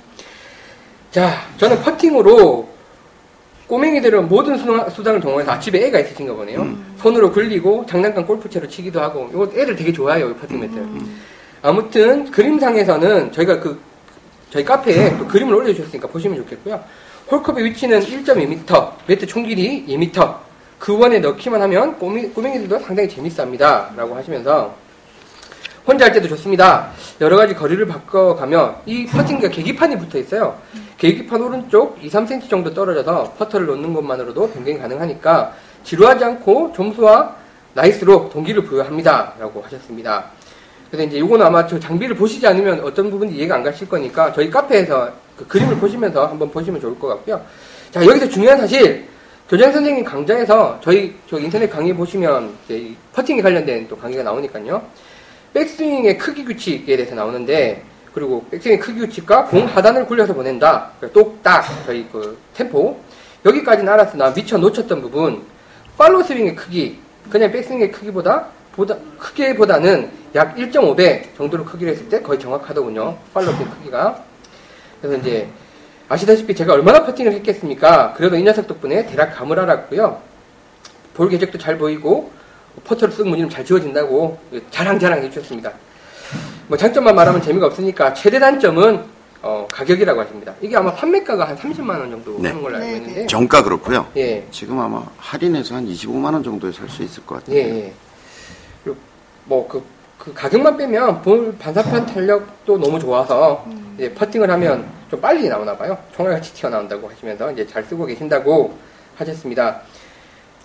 자, 1.16 1.48
저는 1.56 1.82
퍼팅으로 1.82 2.68
꼬맹이들은 3.68 4.28
모든 4.28 4.58
수당을 4.90 5.22
동원해서 5.22 5.50
아, 5.50 5.58
집에 5.58 5.86
애가 5.88 6.02
있으신가 6.02 6.34
보네요. 6.34 6.64
음. 6.64 6.94
손으로 6.98 7.32
굴리고 7.32 7.86
장난감 7.86 8.26
골프채로 8.26 8.68
치기도 8.68 9.00
하고 9.00 9.30
이거 9.32 9.46
애들 9.46 9.78
되게 9.78 9.94
좋아해요, 9.94 10.32
이 10.32 10.34
퍼팅 10.34 10.60
매트. 10.60 10.76
음. 10.76 11.22
아무튼 11.62 12.30
그림상에서는 12.32 13.32
저희가 13.32 13.62
그 13.62 13.80
저희 14.50 14.66
카페에 14.66 15.18
또 15.18 15.26
그림을 15.26 15.56
올려주셨으니까 15.56 16.06
보시면 16.10 16.38
좋겠고요. 16.40 16.84
홀컵의 17.32 17.64
위치는 17.64 18.02
1.2m, 18.02 18.92
매트 19.08 19.26
총 19.26 19.44
길이 19.44 19.86
2m. 19.88 20.36
그 20.78 21.00
원에 21.00 21.20
넣기만 21.20 21.62
하면 21.62 21.98
꼬미, 21.98 22.24
꼬맹이들도 22.28 22.80
상당히 22.80 23.08
재밌어 23.08 23.44
합니다. 23.44 23.90
라고 23.96 24.14
하시면서 24.18 24.76
혼자 25.88 26.06
할 26.06 26.14
때도 26.14 26.28
좋습니다. 26.30 26.90
여러 27.22 27.38
가지 27.38 27.54
거리를 27.54 27.86
바꿔가며 27.86 28.82
이 28.86 29.06
퍼팅기가 29.06 29.50
계기판이 29.50 29.98
붙어 30.00 30.18
있어요. 30.18 30.58
계기판 30.98 31.42
오른쪽 31.42 31.98
2, 32.02 32.10
3cm 32.10 32.50
정도 32.50 32.74
떨어져서 32.74 33.34
퍼터를 33.38 33.68
놓는 33.68 33.94
것만으로도 33.94 34.50
변경이 34.50 34.80
가능하니까 34.80 35.54
지루하지 35.84 36.24
않고 36.24 36.74
점수와 36.76 37.36
nice로 37.74 38.30
동기를 38.30 38.64
부여합니다. 38.64 39.34
라고 39.40 39.62
하셨습니다. 39.62 40.32
그래서 40.90 41.08
이제 41.08 41.18
이거는 41.18 41.46
아마 41.46 41.68
저 41.68 41.80
장비를 41.80 42.16
보시지 42.16 42.48
않으면 42.48 42.80
어떤 42.82 43.12
부분이 43.12 43.34
이해가 43.34 43.56
안 43.56 43.64
가실 43.64 43.88
거니까 43.88 44.34
저희 44.34 44.50
카페에서 44.50 45.12
그 45.38 45.46
그림을 45.46 45.78
보시면서 45.78 46.26
한번 46.26 46.50
보시면 46.50 46.80
좋을 46.80 46.98
것 46.98 47.08
같고요. 47.08 47.42
자, 47.92 48.04
여기서 48.06 48.30
중요한 48.30 48.58
사실, 48.58 49.06
교장 49.50 49.72
선생님 49.72 50.04
강좌에서 50.04 50.80
저희 50.82 51.16
저 51.30 51.38
인터넷 51.38 51.70
강의 51.70 51.94
보시면 51.94 52.56
이제 52.66 52.78
이 52.78 52.96
퍼팅에 53.14 53.42
관련된 53.42 53.88
또 53.88 53.98
강의가 53.98 54.24
나오니까요. 54.24 54.82
백스윙의 55.56 56.18
크기 56.18 56.44
규칙에 56.44 56.98
대해서 56.98 57.16
나오는데 57.16 57.82
그리고 58.14 58.46
백스윙의 58.52 58.80
크기 58.80 59.00
규칙과 59.00 59.46
공 59.46 59.66
하단을 59.66 60.06
굴려서 60.06 60.34
보낸다. 60.34 60.92
똑딱 61.14 61.64
저희 61.86 62.06
그 62.12 62.38
템포 62.54 63.00
여기까지는 63.46 63.92
알았으나 63.92 64.34
미처 64.34 64.58
놓쳤던 64.58 65.02
부분 65.02 65.44
follow 65.98 66.24
스윙의 66.24 66.56
크기 66.56 67.00
그냥 67.30 67.52
백스윙의 67.52 67.92
크기보다 67.92 68.48
보다 68.74 68.98
크게보다는 69.18 70.12
약 70.36 70.58
1.5배 70.58 71.36
정도로 71.38 71.64
크기를 71.64 71.94
했을 71.94 72.10
때 72.10 72.22
거의 72.22 72.38
정확하더군요. 72.38 73.18
follow 73.34 73.56
스윙 73.56 73.70
크기가 73.70 74.22
그래서 75.02 75.18
이제 75.22 75.48
아시다시피 76.10 76.54
제가 76.54 76.74
얼마나 76.74 77.06
퍼팅을 77.06 77.32
했겠습니까? 77.32 78.14
그래도 78.18 78.36
이 78.36 78.44
녀석 78.44 78.68
덕분에 78.68 79.06
대략 79.06 79.38
감을 79.38 79.58
알았고요. 79.58 80.22
볼 81.14 81.30
궤적도 81.30 81.58
잘 81.58 81.78
보이고 81.78 82.30
퍼터를 82.84 83.14
쓰고 83.14 83.30
무늬는 83.30 83.50
잘 83.50 83.64
지워진다고 83.66 84.38
자랑자랑 84.72 85.24
해주셨습니다. 85.24 85.72
뭐 86.68 86.78
장점만 86.78 87.16
말하면 87.16 87.42
재미가 87.42 87.68
없으니까 87.68 88.14
최대 88.14 88.40
단점은 88.40 89.16
어, 89.42 89.68
가격이라고 89.70 90.20
하십니다. 90.22 90.56
이게 90.60 90.76
아마 90.76 90.92
판매가가 90.94 91.48
한 91.50 91.56
30만 91.56 91.90
원 92.00 92.10
정도 92.10 92.40
네. 92.42 92.50
하는 92.50 92.64
걸로 92.64 92.78
알고 92.78 92.88
네, 92.88 92.98
있는데 92.98 93.28
정가 93.28 93.62
그렇고요. 93.64 94.08
예, 94.18 94.44
지금 94.50 94.80
아마 94.80 95.04
할인해서 95.18 95.76
한 95.76 95.86
25만 95.88 96.34
원 96.34 96.44
정도에 96.44 96.72
살 96.72 96.90
수 96.90 97.04
있을 97.04 97.24
것 97.26 97.36
같아요. 97.36 97.56
예, 97.58 97.62
예. 97.62 97.94
뭐그 99.46 99.84
그 100.18 100.34
가격만 100.34 100.78
빼면 100.78 101.22
볼 101.22 101.56
반사판 101.60 102.08
탄력도 102.08 102.80
너무 102.80 103.00
좋아서 103.00 103.64
이제 103.96 104.12
퍼팅을 104.14 104.50
하면 104.50 104.88
좀 105.12 105.22
빨리 105.22 105.48
나오나 105.48 105.78
봐요. 105.78 105.96
총알같이 106.16 106.52
튀어나온다고 106.56 107.08
하시면서 107.08 107.52
이제 107.52 107.68
잘 107.68 107.84
쓰고 107.84 108.06
계신다고 108.08 108.76
하셨습니다. 109.18 109.82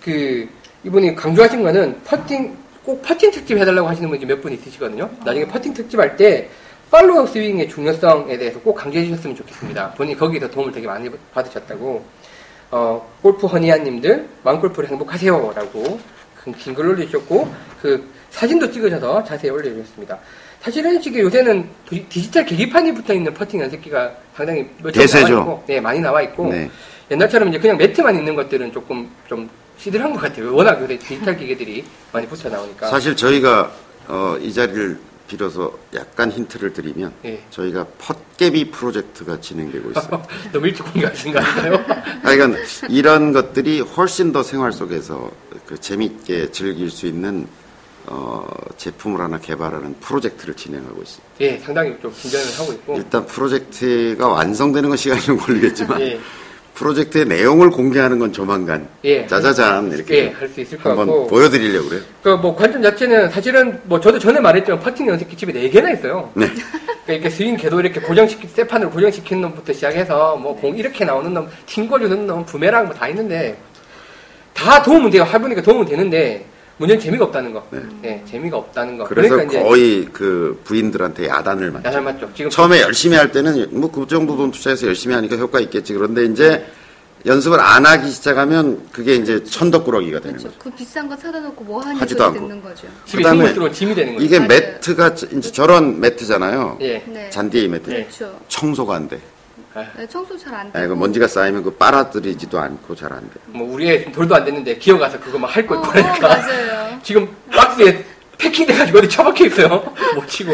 그 0.03 0.49
이분이 0.83 1.15
강조하신 1.15 1.63
거는 1.63 2.01
퍼팅 2.03 2.57
꼭 2.83 3.01
퍼팅 3.01 3.31
특집 3.31 3.57
해달라고 3.57 3.87
하시는 3.87 4.09
분이 4.09 4.25
몇 4.25 4.41
분 4.41 4.51
있으시거든요. 4.53 5.09
나중에 5.23 5.45
퍼팅 5.47 5.73
특집 5.73 5.99
할 5.99 6.15
때 6.17 6.49
follow 6.89 7.25
스윙의 7.27 7.69
중요성에 7.69 8.37
대해서 8.37 8.59
꼭 8.59 8.73
강조해 8.75 9.05
주셨으면 9.05 9.35
좋겠습니다. 9.37 9.91
본인이 9.91 10.17
거기서 10.17 10.49
도움을 10.49 10.71
되게 10.73 10.87
많이 10.87 11.09
받으셨다고. 11.33 12.03
어, 12.71 13.05
골프 13.21 13.47
허니아님들 13.47 14.27
마음골프를 14.43 14.89
행복하세요라고 14.89 15.99
긴- 16.43 16.53
긴 16.53 16.73
글을 16.73 16.91
올려주셨고 16.91 17.53
그 17.81 18.09
사진도 18.29 18.69
찍으셔서 18.71 19.23
자세히 19.25 19.51
올려주셨습니다. 19.51 20.17
사실은 20.61 20.99
지금 21.01 21.19
요새는 21.21 21.67
디- 21.89 22.05
디지털 22.07 22.45
계기판이 22.45 22.93
붙어 22.93 23.13
있는 23.13 23.33
퍼팅 23.33 23.59
연습기가 23.61 24.11
상당히 24.35 24.67
대세죠. 24.93 25.27
나와 25.27 25.41
있고, 25.43 25.63
네 25.67 25.79
많이 25.81 25.99
나와 25.99 26.21
있고 26.21 26.47
네. 26.49 26.69
옛날처럼 27.11 27.49
이제 27.49 27.59
그냥 27.59 27.77
매트만 27.77 28.15
있는 28.15 28.35
것들은 28.35 28.71
조금 28.71 29.09
좀 29.27 29.49
시들한 29.81 30.13
것 30.13 30.21
같아요. 30.21 30.53
워낙 30.53 30.79
요새 30.81 30.97
디지털 30.99 31.35
기계들이 31.35 31.83
많이 32.11 32.27
붙여 32.27 32.49
나오니까. 32.49 32.87
사실 32.87 33.15
저희가 33.15 33.71
어, 34.07 34.37
이 34.39 34.53
자리를 34.53 34.99
빌어서 35.27 35.73
약간 35.95 36.29
힌트를 36.29 36.73
드리면 36.73 37.11
예. 37.25 37.41
저희가 37.49 37.87
헛개비 38.07 38.69
프로젝트가 38.69 39.39
진행되고 39.39 39.91
있어요. 39.91 40.23
너무 40.53 40.67
일찍 40.67 40.83
공개하신 40.83 41.33
거 41.33 41.39
아닌가요? 41.39 41.85
아, 42.23 42.31
이건 42.31 42.57
이런 42.89 43.31
것들이 43.31 43.79
훨씬 43.79 44.31
더 44.31 44.43
생활 44.43 44.71
속에서 44.71 45.31
그 45.65 45.79
재밌게 45.79 46.51
즐길 46.51 46.91
수 46.91 47.07
있는 47.07 47.47
어, 48.05 48.45
제품을 48.77 49.19
하나 49.21 49.39
개발하는 49.39 49.95
프로젝트를 49.99 50.53
진행하고 50.53 51.01
있습니다. 51.01 51.33
예, 51.41 51.57
상당히 51.57 51.95
좀 52.01 52.11
긴장을 52.13 52.45
하고 52.59 52.73
있고. 52.73 52.97
일단 52.97 53.25
프로젝트가 53.25 54.27
완성되는 54.27 54.89
건 54.89 54.97
시간이 54.97 55.21
좀 55.21 55.37
걸리겠지만 55.37 56.01
예, 56.01 56.19
프로젝트의 56.73 57.25
내용을 57.25 57.69
공개하는 57.69 58.17
건 58.19 58.31
조만간 58.33 58.87
예. 59.03 59.27
짜자잔 59.27 59.91
이렇게 59.91 60.15
예, 60.15 60.27
할 60.29 60.49
수 60.49 60.61
있을 60.61 60.77
것 60.79 60.89
한번 60.89 61.07
같고. 61.07 61.27
보여드리려고 61.27 61.89
그래요. 61.89 62.01
그뭐 62.23 62.55
관점 62.55 62.81
자체는 62.81 63.29
사실은 63.29 63.79
뭐 63.83 63.99
저도 63.99 64.17
전에 64.19 64.39
말했지만 64.39 64.79
퍼팅 64.79 65.07
연습 65.07 65.27
기 65.29 65.35
집에 65.37 65.51
4개나 65.53 65.93
있어요. 65.97 66.31
네. 66.33 66.47
그러니까 66.47 67.13
이렇게 67.13 67.29
스윙 67.29 67.57
궤도 67.57 67.79
이렇게 67.79 67.99
고정시키, 67.99 68.47
세판으로 68.47 68.89
고정시키는 68.91 69.41
놈부터 69.43 69.73
시작해서 69.73 70.35
뭐 70.37 70.55
공 70.55 70.75
이렇게 70.77 71.03
나오는 71.05 71.33
놈, 71.33 71.47
튕궈주는 71.65 72.25
놈, 72.27 72.45
부메랑 72.45 72.85
뭐 72.85 72.93
다 72.95 73.07
있는데 73.09 73.57
다 74.53 74.81
도움은 74.81 75.09
돼요. 75.11 75.23
해보니까 75.23 75.61
도움은 75.61 75.85
되는데 75.85 76.45
문제는 76.77 76.99
재미가 77.01 77.25
없다는 77.25 77.53
거. 77.53 77.63
네, 78.01 78.23
재미가 78.27 78.57
없다는 78.57 78.97
거. 78.97 79.03
그래서 79.05 79.35
그러니까 79.35 79.53
이제 79.59 79.63
거의 79.63 80.05
그 80.11 80.59
부인들한테 80.63 81.27
야단을 81.27 81.71
맞죠. 81.71 81.87
야단 81.87 82.03
맞죠. 82.03 82.29
지금 82.33 82.49
처음에 82.49 82.81
열심히 82.81 83.15
할 83.17 83.31
때는 83.31 83.67
뭐 83.79 83.91
그 83.91 84.07
정도 84.07 84.35
돈 84.35 84.49
투자해서 84.51 84.87
열심히 84.87 85.13
하니까 85.15 85.35
효과 85.37 85.59
있겠지. 85.59 85.93
그런데 85.93 86.25
이제 86.25 86.65
연습을 87.27 87.59
안 87.59 87.85
하기 87.85 88.09
시작하면 88.09 88.81
그게 88.91 89.13
이제 89.13 89.43
천덕꾸러기가 89.43 90.21
되는 90.21 90.37
그렇죠. 90.39 90.57
거죠. 90.57 90.69
그 90.71 90.75
비싼 90.75 91.07
거 91.07 91.15
사다 91.15 91.39
놓고 91.39 91.63
뭐 91.65 91.79
하니 91.81 91.99
하지도 91.99 92.23
소리 92.23 92.27
않고. 92.37 92.47
듣는 92.47 92.61
거죠. 92.63 92.87
집에 93.05 93.21
그다음에 93.21 93.71
짐이 93.71 93.93
되는 93.93 94.13
거죠. 94.15 94.25
이게 94.25 94.39
맞아요. 94.39 94.47
매트가 94.47 95.15
저- 95.15 95.27
이제 95.27 95.51
저런 95.51 95.99
매트잖아요. 95.99 96.77
예. 96.81 97.03
네. 97.05 97.29
잔디의 97.29 97.67
매트. 97.67 97.89
네. 97.91 98.03
그렇죠. 98.05 98.39
청소가 98.47 98.95
안 98.95 99.07
돼. 99.07 99.19
네, 99.97 100.05
청소 100.07 100.37
잘안 100.37 100.67
아, 100.67 100.71
되고. 100.73 100.85
이거 100.85 100.95
먼지가 100.95 101.27
쌓이면 101.27 101.63
그 101.63 101.71
빨아들이지도 101.75 102.59
않고 102.59 102.93
잘 102.95 103.13
안 103.13 103.21
돼. 103.21 103.39
뭐 103.47 103.73
우리의 103.73 104.11
돌도 104.11 104.35
안 104.35 104.43
됐는데 104.45 104.77
기어가서 104.77 105.19
그거 105.19 105.37
막 105.39 105.55
할 105.55 105.65
걸 105.65 105.77
어, 105.77 105.81
보니까 105.81 106.09
어, 106.13 106.19
맞아요. 106.29 106.99
지금 107.03 107.27
박스에 107.51 108.03
패킹돼가지고 108.37 108.97
어디 108.99 109.09
처박혀 109.09 109.45
있어요. 109.45 109.67
못 110.15 110.27
치고. 110.27 110.51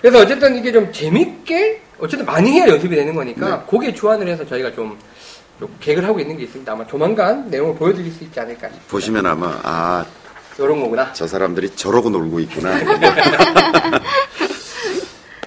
그래서 0.00 0.18
어쨌든 0.20 0.56
이게 0.56 0.72
좀 0.72 0.90
재밌게 0.92 1.82
어쨌든 1.98 2.26
많이 2.26 2.50
해야 2.52 2.66
연습이 2.68 2.94
되는 2.96 3.14
거니까 3.14 3.62
거기에 3.64 3.94
주안을 3.94 4.26
해서 4.28 4.44
저희가 4.46 4.72
좀, 4.72 4.98
좀 5.58 5.74
계획을 5.80 6.04
하고 6.06 6.18
있는 6.20 6.36
게 6.36 6.44
있습니다. 6.44 6.70
아마 6.72 6.86
조만간 6.86 7.48
내용을 7.48 7.74
보여드릴 7.76 8.10
수 8.12 8.24
있지 8.24 8.38
않을까 8.40 8.68
싶어요. 8.68 8.82
보시면 8.88 9.24
아마 9.26 9.58
아, 9.62 10.04
이런 10.58 10.80
거구나. 10.80 11.12
저 11.12 11.26
사람들이 11.26 11.70
저러고 11.76 12.10
놀고 12.10 12.40
있구나. 12.40 12.70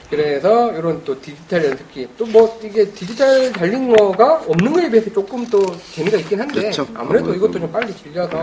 그래서 0.10 0.72
이런 0.74 1.04
또 1.06 1.20
디지털 1.22 1.66
연습기 1.66 2.08
또 2.18 2.26
뭐 2.26 2.60
이게 2.64 2.86
디지털 2.92 3.52
달린 3.52 3.96
거가 3.96 4.42
없는 4.48 4.74
거에 4.74 4.90
비해서 4.90 5.12
조금 5.12 5.46
또 5.48 5.64
재미가 5.94 6.18
있긴 6.18 6.40
한데 6.42 6.62
그렇죠. 6.62 6.88
아무래도. 6.96 7.34
이것도 7.34 7.60
좀 7.60 7.72
빨리 7.72 7.96
질려서 7.96 8.38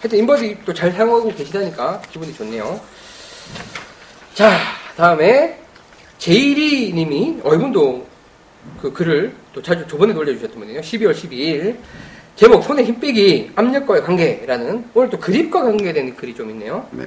하여튼 0.00 0.18
인버디 0.18 0.56
또 0.64 0.72
잘 0.72 0.90
사용하고 0.92 1.28
계시다니까 1.34 2.00
기분이 2.10 2.32
좋네요. 2.34 2.80
자 4.34 4.56
다음에 4.96 5.58
제이리 6.18 6.92
님이 6.94 7.40
어 7.42 7.54
이분도 7.54 8.06
그 8.80 8.92
글을 8.92 9.34
또 9.52 9.60
자주 9.60 9.86
저번에 9.86 10.14
올려주셨던 10.14 10.58
분이에요. 10.58 10.80
12월 10.80 11.12
12일 11.12 11.76
제목 12.36 12.62
손에 12.64 12.84
힘 12.84 12.98
빼기 13.00 13.50
압력과의 13.56 14.02
관계라는 14.02 14.84
오늘 14.94 15.10
또 15.10 15.18
그립과 15.18 15.62
관계된 15.62 16.16
글이 16.16 16.34
좀 16.34 16.48
있네요. 16.50 16.86
네. 16.92 17.04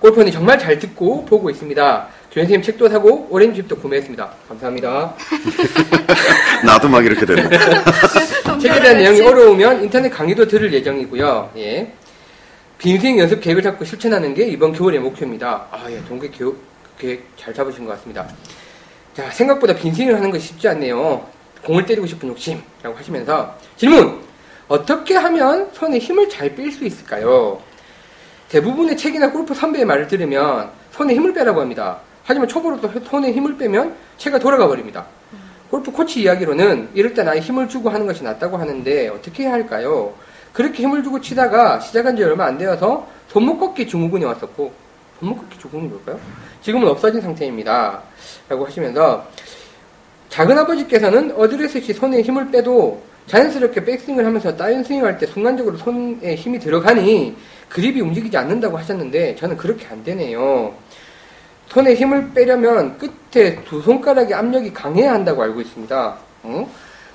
골프는 0.00 0.32
정말 0.32 0.58
잘 0.58 0.78
듣고 0.78 1.24
보고 1.26 1.50
있습니다. 1.50 2.08
조현생님 2.30 2.62
책도 2.62 2.88
사고 2.88 3.26
오렌지집도 3.30 3.76
구매했습니다. 3.76 4.30
감사합니다. 4.48 5.14
나도 6.64 6.88
막 6.88 7.04
이렇게 7.04 7.26
되네. 7.26 7.42
책에 8.60 8.80
대한 8.80 8.98
내용이 8.98 9.20
어려우면 9.22 9.82
인터넷 9.82 10.08
강의도 10.10 10.46
들을 10.46 10.72
예정이고요. 10.72 11.50
예. 11.56 11.92
빈스윙 12.78 13.18
연습 13.18 13.40
계획을 13.40 13.62
잡고 13.62 13.84
실천하는 13.84 14.32
게 14.32 14.46
이번 14.46 14.72
겨울의 14.72 15.00
목표입니다. 15.00 15.66
아, 15.70 15.84
예, 15.90 16.00
동계 16.06 16.30
계획, 16.30 16.54
계획 16.98 17.28
잘 17.36 17.52
잡으신 17.52 17.84
것 17.84 17.92
같습니다. 17.92 18.26
자, 19.14 19.28
생각보다 19.32 19.74
빈스윙을 19.74 20.14
하는 20.14 20.30
것이 20.30 20.46
쉽지 20.48 20.68
않네요. 20.68 21.26
공을 21.64 21.84
때리고 21.84 22.06
싶은 22.06 22.28
욕심이라고 22.28 22.96
하시면서 22.96 23.54
질문! 23.76 24.20
어떻게 24.68 25.16
하면 25.16 25.68
손에 25.72 25.98
힘을 25.98 26.28
잘 26.28 26.54
뺄 26.54 26.70
수 26.70 26.84
있을까요? 26.84 27.60
대부분의 28.50 28.96
책이나 28.96 29.30
골프 29.32 29.52
선배의 29.52 29.84
말을 29.84 30.06
들으면 30.06 30.70
손에 30.92 31.14
힘을 31.14 31.34
빼라고 31.34 31.60
합니다. 31.60 31.98
하지만 32.30 32.46
초보로도 32.46 32.92
손에 33.10 33.32
힘을 33.32 33.56
빼면 33.56 33.96
채가 34.16 34.38
돌아가 34.38 34.68
버립니다. 34.68 35.04
골프 35.68 35.90
코치 35.90 36.22
이야기로는 36.22 36.90
이럴 36.94 37.12
땐 37.12 37.26
아예 37.26 37.40
힘을 37.40 37.68
주고 37.68 37.90
하는 37.90 38.06
것이 38.06 38.22
낫다고 38.22 38.56
하는데 38.56 39.08
어떻게 39.08 39.42
해야 39.42 39.52
할까요? 39.52 40.14
그렇게 40.52 40.84
힘을 40.84 41.02
주고 41.02 41.20
치다가 41.20 41.80
시작한 41.80 42.16
지 42.16 42.22
얼마 42.22 42.44
안 42.44 42.56
되어서 42.56 43.08
손목 43.26 43.58
꺾기 43.58 43.88
증후군이 43.88 44.24
왔었고 44.24 44.72
손목 45.18 45.40
꺾기 45.40 45.58
증후군이 45.58 45.88
뭘까요? 45.88 46.20
지금은 46.62 46.86
없어진 46.86 47.20
상태입니다. 47.20 48.00
라고 48.48 48.64
하시면서 48.64 49.26
작은 50.28 50.56
아버지께서는 50.56 51.32
어드레스 51.36 51.80
시 51.80 51.92
손에 51.92 52.22
힘을 52.22 52.52
빼도 52.52 53.02
자연스럽게 53.26 53.84
백스윙을 53.84 54.24
하면서 54.24 54.56
다운스윙 54.56 55.04
할 55.04 55.18
때 55.18 55.26
순간적으로 55.26 55.76
손에 55.78 56.36
힘이 56.36 56.60
들어가니 56.60 57.36
그립이 57.68 58.00
움직이지 58.00 58.36
않는다고 58.36 58.78
하셨는데 58.78 59.34
저는 59.34 59.56
그렇게 59.56 59.86
안 59.88 60.04
되네요. 60.04 60.74
손에 61.70 61.94
힘을 61.94 62.30
빼려면 62.34 62.98
끝에 62.98 63.62
두 63.64 63.80
손가락의 63.80 64.34
압력이 64.34 64.72
강해야 64.72 65.12
한다고 65.12 65.42
알고 65.42 65.60
있습니다. 65.60 66.16
어? 66.42 66.70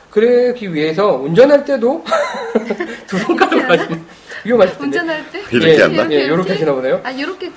그러기 0.10 0.74
위해서 0.74 1.16
운전할 1.16 1.66
때도 1.66 2.04
두 3.06 3.18
손가락을 3.18 3.70
하시면 3.70 4.06
위험하실 4.46 4.78
텐데. 4.78 4.86
운전할 5.00 5.32
때 5.32 5.40
이렇게 5.52 5.76
예, 5.78 5.82
한다? 5.82 6.08
예, 6.12 6.16
이렇게 6.24 6.54
하시나 6.54 6.72
보네요. 6.74 7.02
아, 7.04 7.12
이렇게 7.12 7.52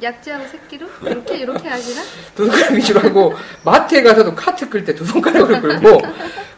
약지하고 0.00 0.44
새끼로 0.46 0.86
이렇게 1.02 1.38
이렇게 1.38 1.68
하시나? 1.68 2.00
두 2.34 2.46
손가락 2.46 2.72
위주로 2.72 3.00
하고 3.00 3.34
마트에 3.64 4.02
가서도 4.02 4.34
카트 4.34 4.68
끌 4.70 4.84
때 4.84 4.94
두 4.94 5.04
손가락으로 5.04 5.60
끌고 5.60 6.00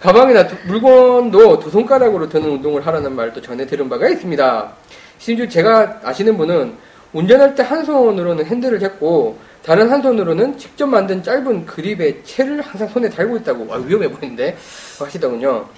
가방이나 0.00 0.46
두- 0.46 0.56
물건도 0.66 1.58
두 1.60 1.70
손가락으로 1.70 2.28
드는 2.28 2.48
운동을 2.50 2.86
하라는 2.86 3.16
말도 3.16 3.40
전해 3.40 3.66
들은 3.66 3.88
바가 3.88 4.08
있습니다. 4.10 4.72
심지어 5.18 5.48
제가 5.48 6.00
아시는 6.04 6.36
분은 6.36 6.74
운전할 7.12 7.54
때 7.54 7.62
한 7.62 7.84
손으로는 7.84 8.46
핸들을 8.46 8.78
잡고 8.80 9.38
다른 9.62 9.90
한 9.90 10.02
손으로는 10.02 10.58
직접 10.58 10.86
만든 10.86 11.22
짧은 11.22 11.66
그립의 11.66 12.24
채를 12.24 12.60
항상 12.62 12.88
손에 12.88 13.08
달고 13.08 13.36
있다고 13.38 13.72
아, 13.72 13.76
위험해 13.76 14.10
보이는데 14.10 14.56
하시더군요. 14.98 15.68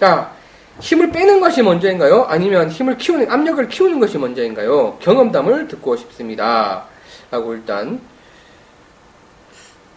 자 0.00 0.32
힘을 0.80 1.10
빼는 1.10 1.40
것이 1.40 1.62
먼저인가요? 1.62 2.24
아니면 2.28 2.70
힘을 2.70 2.96
키우는 2.96 3.30
압력을 3.30 3.68
키우는 3.68 4.00
것이 4.00 4.16
먼저인가요? 4.18 4.98
경험담을 5.00 5.68
듣고 5.68 5.96
싶습니다. 5.96 6.84
라고 7.30 7.52
일단 7.54 8.00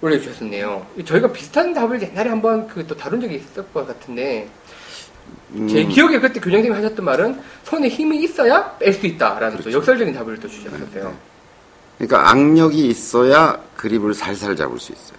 올려주셨었네요. 0.02 0.86
저희가 1.06 1.32
비슷한 1.32 1.74
답을 1.74 2.02
옛날에 2.02 2.30
한번 2.30 2.68
그 2.68 2.86
또 2.88 2.98
다룬 2.98 3.22
적이 3.22 3.36
있을 3.36 3.64
것 3.72 3.88
같은데 3.88 4.48
제 5.68 5.84
음, 5.84 5.90
기억에 5.90 6.20
그때 6.20 6.40
교장님이 6.40 6.74
하셨던 6.76 7.04
말은 7.04 7.40
손에 7.64 7.90
힘이 7.90 8.24
있어야 8.24 8.72
뺄 8.80 8.94
수 8.94 9.06
있다라는 9.06 9.60
또 9.62 9.72
역설적인 9.72 10.14
답을 10.14 10.40
또 10.40 10.48
주셨었어요. 10.48 11.14
그러니까 11.98 12.30
악력이 12.32 12.88
있어야 12.88 13.60
그립을 13.76 14.14
살살 14.14 14.56
잡을 14.56 14.80
수 14.80 14.94
있어요. 14.94 15.18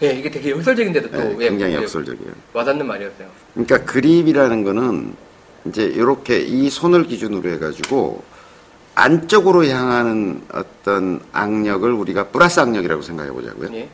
네, 0.00 0.18
이게 0.18 0.30
되게 0.30 0.50
역설적인데도 0.50 1.10
또 1.10 1.18
네, 1.18 1.36
예, 1.40 1.48
굉장히 1.50 1.74
예, 1.74 1.82
역설적이에요. 1.82 2.32
와닿는 2.54 2.86
말이었어요. 2.86 3.28
그러니까 3.52 3.84
그립이라는 3.84 4.64
거는 4.64 5.14
이제 5.66 5.82
이렇게 5.84 6.38
이 6.40 6.70
손을 6.70 7.04
기준으로 7.04 7.50
해가지고 7.50 8.22
안쪽으로 8.94 9.66
향하는 9.66 10.42
어떤 10.52 11.20
악력을 11.32 11.92
우리가 11.92 12.28
플러스 12.28 12.58
악력이라고 12.60 13.02
생각해 13.02 13.30
보자고요. 13.30 13.68
예, 13.74 13.88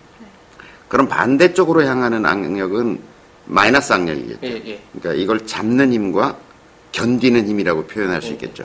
그럼 0.88 1.08
반대쪽으로 1.08 1.82
향하는 1.82 2.24
악력은 2.24 3.00
마이너스 3.46 3.92
악력이겠죠. 3.92 4.38
예, 4.44 4.62
예. 4.66 4.80
그러니까 4.92 5.22
이걸 5.22 5.46
잡는 5.46 5.92
힘과 5.92 6.36
견디는 6.92 7.46
힘이라고 7.48 7.86
표현할 7.86 8.22
수 8.22 8.28
네. 8.28 8.34
있겠죠. 8.34 8.64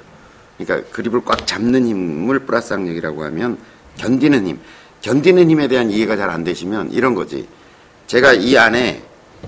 그러니까 0.58 0.90
그립을 0.92 1.22
꽉 1.26 1.46
잡는 1.48 1.88
힘을 1.88 2.40
플러스 2.40 2.74
악력이라고 2.74 3.24
하면 3.26 3.58
견디는 3.98 4.48
힘. 4.48 4.60
견디는 5.02 5.50
힘에 5.50 5.68
대한 5.68 5.90
이해가 5.92 6.16
잘 6.18 6.30
안 6.30 6.44
되시면 6.44 6.92
이런 6.92 7.16
거지. 7.16 7.48
제가 8.08 8.34
이 8.34 8.58
안에 8.58 9.02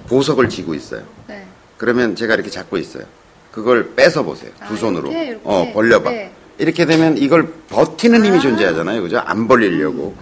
보석을 0.08 0.50
쥐고 0.50 0.74
있어요. 0.76 1.04
네. 1.28 1.46
그러면 1.78 2.16
제가 2.16 2.34
이렇게 2.36 2.50
잡고 2.50 2.78
있어요. 2.78 3.04
그걸 3.52 3.94
뺏어 3.96 4.24
보세요. 4.24 4.52
두 4.68 4.74
아, 4.74 4.78
손으로. 4.78 5.12
이렇게, 5.12 5.28
이렇게. 5.28 5.42
어, 5.44 5.72
벌려봐. 5.74 6.10
네. 6.10 6.32
이렇게 6.58 6.86
되면 6.86 7.18
이걸 7.18 7.52
버티는 7.70 8.24
힘이 8.26 8.38
아. 8.38 8.42
존재하잖아요. 8.42 9.02
그죠? 9.02 9.20
안 9.20 9.48
벌리려고. 9.48 10.16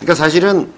그러니까 0.00 0.14
사실은 0.14 0.68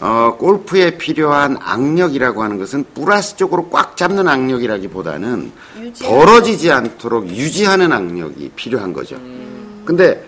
어, 0.00 0.36
골프에 0.38 0.98
필요한 0.98 1.56
악력이라고 1.60 2.42
하는 2.42 2.58
것은 2.58 2.84
플러스 2.94 3.36
쪽으로 3.36 3.68
꽉 3.70 3.96
잡는 3.96 4.28
악력이라기보다는 4.28 5.52
유지하는 5.80 6.18
벌어지지 6.18 6.70
않도록 6.70 7.28
유지하는 7.28 7.92
악력이 7.92 8.52
필요한 8.56 8.92
거죠. 8.92 9.16
음. 9.16 9.82
근데 9.84 10.24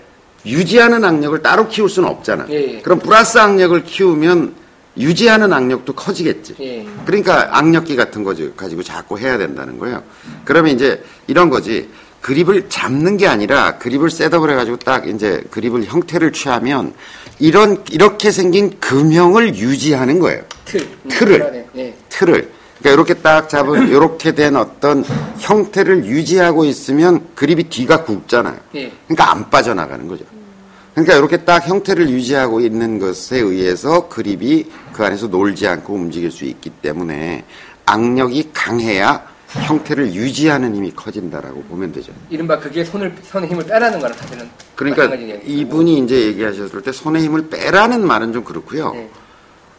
유지하는 0.46 1.04
악력을 1.04 1.42
따로 1.42 1.68
키울 1.68 1.88
수는 1.88 2.08
없잖아. 2.08 2.46
예, 2.50 2.76
예. 2.76 2.80
그럼 2.80 2.98
플러스 2.98 3.38
악력을 3.38 3.84
키우면 3.84 4.54
유지하는 4.96 5.52
악력도 5.52 5.92
커지겠지. 5.92 6.54
예. 6.60 6.86
그러니까 7.04 7.56
악력기 7.56 7.96
같은 7.96 8.24
거 8.24 8.34
가지고 8.56 8.82
자꾸 8.82 9.18
해야 9.18 9.38
된다는 9.38 9.78
거예요. 9.78 10.02
그러면 10.44 10.74
이제 10.74 11.02
이런 11.26 11.50
거지. 11.50 11.88
그립을 12.20 12.68
잡는 12.68 13.16
게 13.16 13.28
아니라 13.28 13.78
그립을 13.78 14.10
셋업을 14.10 14.50
해가지고 14.50 14.78
딱 14.78 15.06
이제 15.06 15.40
그립을 15.50 15.84
형태를 15.84 16.32
취하면 16.32 16.92
이런 17.38 17.82
이렇게 17.90 18.30
생긴 18.30 18.78
금형을 18.80 19.56
유지하는 19.56 20.18
거예요. 20.18 20.42
틀. 20.64 20.80
음, 20.80 21.08
틀을. 21.08 21.66
예. 21.76 21.94
틀을. 22.08 22.52
그러니까 22.78 22.90
이렇게 22.90 23.14
딱 23.14 23.48
잡은 23.48 23.88
이렇게 23.88 24.32
된 24.32 24.56
어떤 24.56 25.04
형태를 25.38 26.04
유지하고 26.04 26.64
있으면 26.64 27.26
그립이 27.34 27.64
뒤가 27.64 28.04
굽잖아요. 28.04 28.56
예. 28.76 28.92
그러니까 29.06 29.30
안 29.30 29.50
빠져나가는 29.50 30.06
거죠. 30.06 30.24
그러니까 30.94 31.16
이렇게 31.16 31.36
딱 31.38 31.68
형태를 31.68 32.08
유지하고 32.08 32.60
있는 32.60 32.98
것에 32.98 33.38
의해서 33.38 34.08
그립이 34.08 34.66
그 34.92 35.04
안에서 35.04 35.28
놀지 35.28 35.66
않고 35.66 35.94
움직일 35.94 36.30
수 36.30 36.44
있기 36.44 36.70
때문에 36.70 37.44
악력이 37.86 38.50
강해야 38.52 39.24
형태를 39.48 40.12
유지하는 40.12 40.74
힘이 40.74 40.90
커진다라고 40.94 41.62
보면 41.64 41.92
되죠. 41.92 42.12
이른바 42.28 42.58
그게 42.58 42.84
손을 42.84 43.14
손의 43.22 43.48
힘을 43.48 43.64
빼라는 43.64 43.98
거랑 43.98 44.16
사실은 44.16 44.48
그러니까. 44.74 45.06
이분이 45.44 45.98
이제 46.00 46.26
얘기하셨을 46.26 46.82
때 46.82 46.92
손의 46.92 47.22
힘을 47.24 47.48
빼라는 47.48 48.06
말은 48.06 48.32
좀 48.32 48.44
그렇고요. 48.44 48.92
네. 48.92 49.08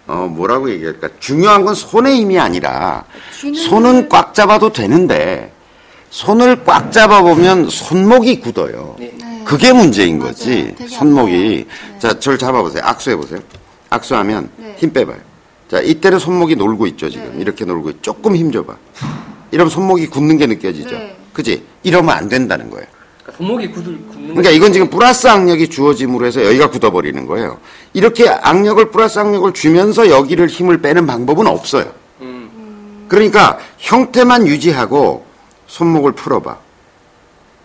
어, 0.07 0.27
뭐라고 0.27 0.71
얘기할까? 0.71 1.09
중요한 1.19 1.63
건 1.65 1.75
손의 1.75 2.15
힘이 2.17 2.39
아니라 2.39 3.05
손은 3.67 4.09
꽉 4.09 4.33
잡아도 4.33 4.73
되는데 4.73 5.53
손을 6.09 6.63
꽉 6.63 6.91
잡아 6.91 7.21
보면 7.21 7.69
손목이 7.69 8.39
굳어요. 8.39 8.95
네. 8.97 9.13
네. 9.19 9.43
그게 9.45 9.71
문제인 9.71 10.17
맞아요. 10.17 10.31
거지. 10.31 10.75
손목이. 10.89 11.67
네. 11.93 11.99
자, 11.99 12.19
저를 12.19 12.39
잡아 12.39 12.63
보세요. 12.63 12.81
악수해 12.83 13.15
보세요. 13.15 13.39
악수하면 13.91 14.49
네. 14.57 14.75
힘 14.79 14.91
빼봐요. 14.91 15.17
자, 15.69 15.79
이때는 15.79 16.17
손목이 16.17 16.55
놀고 16.55 16.87
있죠, 16.87 17.07
지금. 17.07 17.31
네. 17.35 17.41
이렇게 17.41 17.63
놀고 17.65 17.91
있 17.91 18.01
조금 18.01 18.35
힘 18.35 18.51
줘 18.51 18.63
봐. 18.65 18.75
이러면 19.51 19.69
손목이 19.69 20.07
굳는 20.07 20.37
게 20.37 20.45
느껴지죠. 20.45 20.91
네. 20.91 21.15
그지? 21.33 21.63
이러면 21.83 22.15
안 22.15 22.29
된다는 22.29 22.69
거예요. 22.69 22.85
그러니까 23.23 23.37
손목이 23.37 23.67
굳을 23.69 23.97
굳는 24.09 24.27
그러니까 24.29 24.49
이건 24.51 24.73
지금 24.73 24.89
플러스 24.89 25.27
악력이 25.27 25.69
주어짐으로 25.69 26.25
해서 26.25 26.45
여기가 26.45 26.69
굳어버리는 26.69 27.25
거예요. 27.25 27.59
이렇게 27.93 28.29
악력을 28.29 28.91
플러스 28.91 29.19
악력을 29.19 29.53
주면서 29.53 30.09
여기를 30.09 30.47
힘을 30.47 30.81
빼는 30.81 31.05
방법은 31.07 31.47
없어요. 31.47 31.91
음. 32.21 33.05
그러니까 33.07 33.59
형태만 33.77 34.47
유지하고 34.47 35.25
손목을 35.67 36.13
풀어봐. 36.13 36.57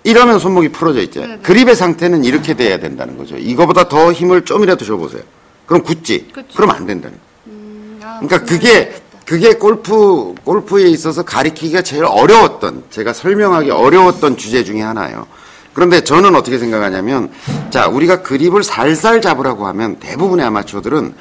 이러면 0.04 0.38
손목이 0.38 0.68
풀어져 0.68 1.00
있죠. 1.02 1.20
네네. 1.20 1.38
그립의 1.38 1.74
상태는 1.76 2.24
이렇게 2.24 2.54
돼야 2.54 2.78
된다는 2.78 3.16
거죠. 3.16 3.36
이거보다 3.36 3.88
더 3.88 4.12
힘을 4.12 4.44
좀이라도 4.44 4.84
줘보세요. 4.84 5.22
그럼 5.64 5.82
굳지? 5.82 6.28
그쵸. 6.32 6.46
그럼 6.54 6.70
안 6.70 6.86
된다는 6.86 7.16
거예요. 7.16 7.56
음, 7.56 8.00
아, 8.02 8.20
그러니까 8.20 8.44
그게. 8.44 8.94
그게 9.24 9.54
골프 9.54 10.34
골프에 10.44 10.88
있어서 10.88 11.22
가리키기가 11.22 11.82
제일 11.82 12.04
어려웠던 12.04 12.84
제가 12.90 13.12
설명하기 13.12 13.70
어려웠던 13.70 14.36
주제 14.36 14.64
중에 14.64 14.82
하나예요. 14.82 15.26
그런데 15.72 16.02
저는 16.04 16.34
어떻게 16.36 16.58
생각하냐면 16.58 17.30
자 17.70 17.88
우리가 17.88 18.22
그립을 18.22 18.62
살살 18.62 19.20
잡으라고 19.22 19.66
하면 19.68 19.96
대부분의 19.98 20.44
아마추어들은 20.46 21.14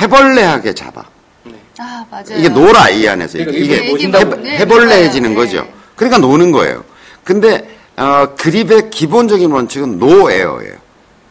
헤벌레하게 0.00 0.74
잡아. 0.74 1.04
아 1.78 2.04
맞아요. 2.10 2.24
이게 2.38 2.48
놀아 2.48 2.88
이 2.90 3.06
안에서 3.06 3.38
그러니까 3.38 3.58
이게 3.58 3.74
이게 3.76 3.90
노신다고. 3.92 4.32
해- 4.32 4.36
네, 4.42 4.58
헤벌레해지는 4.58 5.34
놀아요. 5.34 5.46
거죠. 5.46 5.62
네. 5.62 5.74
그러니까 5.96 6.18
노는 6.18 6.52
거예요. 6.52 6.84
근데 7.24 7.68
어, 7.96 8.28
그립의 8.38 8.88
기본적인 8.90 9.50
원칙은 9.50 9.98
노 9.98 10.30
에어예요. 10.30 10.74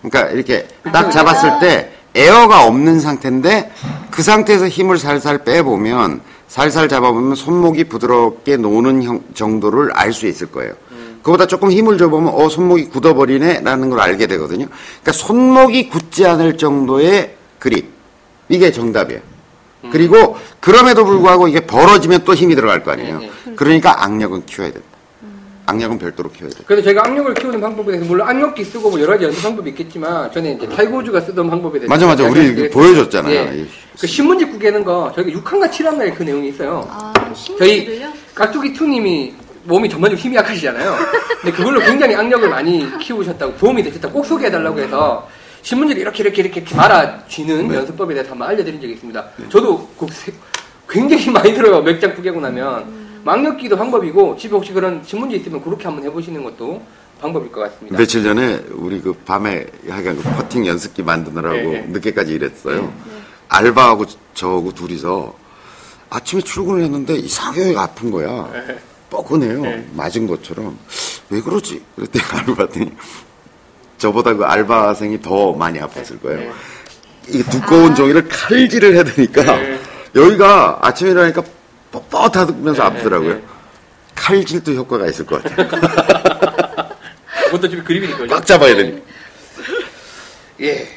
그러니까 0.03 0.31
이렇게 0.33 0.67
딱 0.93 1.09
잡았을 1.11 1.59
때 1.59 1.91
에어가 2.19 2.65
없는 2.65 2.99
상태인데 2.99 3.71
그 4.11 4.21
상태에서 4.23 4.67
힘을 4.67 4.97
살살 4.97 5.43
빼보면 5.43 6.21
살살 6.47 6.89
잡아보면 6.89 7.35
손목이 7.35 7.85
부드럽게 7.85 8.57
노는 8.57 9.03
형- 9.03 9.23
정도를 9.33 9.91
알 9.93 10.11
수 10.13 10.27
있을 10.27 10.51
거예요. 10.51 10.73
그보다 11.23 11.45
조금 11.45 11.69
힘을 11.71 11.97
줘보면 11.97 12.33
어 12.33 12.49
손목이 12.49 12.85
굳어버리네 12.89 13.61
라는 13.61 13.89
걸 13.89 13.99
알게 13.99 14.25
되거든요. 14.27 14.67
그러니까 15.01 15.11
손목이 15.11 15.89
굳지 15.89 16.25
않을 16.25 16.57
정도의 16.57 17.35
그립 17.59 17.89
이게 18.49 18.71
정답이에요. 18.71 19.21
그리고 19.91 20.35
그럼에도 20.59 21.05
불구하고 21.05 21.47
이게 21.47 21.61
벌어지면 21.61 22.23
또 22.25 22.33
힘이 22.33 22.55
들어갈 22.55 22.83
거 22.83 22.91
아니에요. 22.91 23.19
네, 23.19 23.31
그러니까 23.55 24.03
악력은 24.03 24.45
키워야 24.45 24.71
된다. 24.73 24.87
악력은 25.69 25.97
별도로 25.99 26.29
키워야 26.31 26.51
돼. 26.51 26.63
그래서 26.65 26.83
제가 26.83 27.05
악력을 27.05 27.33
키우는 27.35 27.61
방법에 27.61 27.91
대해서 27.91 28.07
물론 28.07 28.27
악력기 28.27 28.63
쓰고 28.63 28.89
뭐 28.89 28.99
여러 28.99 29.13
가지 29.13 29.25
연습 29.25 29.43
방법이 29.43 29.69
있겠지만 29.71 30.31
저는 30.31 30.57
이제 30.57 30.67
타이거즈가 30.67 31.21
쓰던 31.21 31.49
방법에 31.49 31.79
대해서 31.79 31.89
맞아, 31.89 32.05
맞아. 32.07 32.23
우리 32.23 32.69
보여줬잖아요. 32.69 33.33
예. 33.33 33.65
그 33.99 34.07
신문지 34.07 34.45
구개는 34.45 34.83
거 34.83 35.11
저희가 35.15 35.39
6항과 35.39 35.69
7항에 35.69 36.15
그 36.15 36.23
내용이 36.23 36.49
있어요. 36.49 36.87
아 36.89 37.13
저희? 37.57 38.01
깍두기 38.33 38.73
투님이 38.73 39.33
몸이 39.65 39.89
전반적으로 39.89 40.17
힘이 40.23 40.35
약하시잖아요. 40.37 40.95
근데 41.41 41.55
그걸로 41.55 41.79
굉장히 41.81 42.15
악력을 42.15 42.47
많이 42.49 42.87
키우셨다고 42.99 43.57
도움이 43.57 43.83
되셨다고 43.83 44.13
꼭 44.13 44.25
소개해달라고 44.25 44.79
해서 44.79 45.27
신문지를 45.61 46.01
이렇게 46.01 46.23
이렇게 46.23 46.41
이렇게 46.41 46.75
말아 46.75 47.25
쥐는 47.27 47.67
네. 47.67 47.75
연습법에 47.75 48.13
대해서 48.13 48.31
한번 48.31 48.47
알려드린 48.49 48.79
적이 48.79 48.93
있습니다. 48.93 49.25
저도 49.49 49.87
그 49.99 50.07
세- 50.11 50.31
굉장히 50.87 51.23
힘 51.23 51.33
많이 51.33 51.53
들어요. 51.53 51.81
몇장 51.81 52.15
구개고 52.15 52.39
나면. 52.39 53.08
악력기도 53.25 53.77
방법이고 53.77 54.37
집에 54.37 54.55
혹시 54.55 54.71
그런 54.73 55.01
신문지 55.03 55.37
있으면 55.37 55.61
그렇게 55.61 55.85
한번 55.85 56.03
해보시는 56.05 56.43
것도 56.43 56.81
방법일 57.21 57.51
것 57.51 57.61
같습니다. 57.61 57.97
며칠 57.97 58.23
전에 58.23 58.63
우리 58.71 59.01
그 59.01 59.13
밤에 59.13 59.65
하여간 59.87 60.17
그 60.17 60.23
퍼팅 60.23 60.65
연습기 60.65 61.03
만드느라고 61.03 61.55
네, 61.55 61.63
네. 61.81 61.85
늦게까지 61.89 62.33
일했어요. 62.33 62.91
알바하고 63.49 64.05
저하고 64.33 64.73
둘이서 64.73 65.35
아침에 66.09 66.41
출근을 66.41 66.83
했는데 66.83 67.15
이상하게 67.15 67.75
아픈 67.77 68.09
거야. 68.11 68.49
뻐근해요. 69.09 69.61
네. 69.61 69.87
맞은 69.93 70.27
것처럼. 70.27 70.77
왜 71.29 71.41
그러지? 71.41 71.81
그랬더니 71.95 72.23
알고 72.39 72.55
봤더니 72.55 72.91
저보다 73.97 74.33
그 74.33 74.45
알바생이 74.45 75.21
더 75.21 75.53
많이 75.53 75.79
아팠을 75.79 76.21
거예요. 76.21 76.39
네. 76.39 76.51
이게 77.27 77.43
두꺼운 77.43 77.93
종이를 77.93 78.27
칼질을 78.27 78.95
해야 78.95 79.03
되니까 79.03 79.43
네. 79.43 79.79
여기가 80.15 80.79
아침에 80.81 81.11
일어나니까 81.11 81.43
뻣뻣하면서 81.91 82.79
아프더라고요. 82.79 83.33
네. 83.35 83.43
칼질도 84.15 84.73
효과가 84.73 85.07
있을 85.07 85.25
것 85.25 85.41
같아요. 85.43 85.67
그것도 87.45 87.69
집에 87.69 87.81
그림이니까요. 87.83 88.27
꽉 88.27 88.45
잡아야 88.45 88.75
되니까. 88.75 89.01
예. 90.61 90.87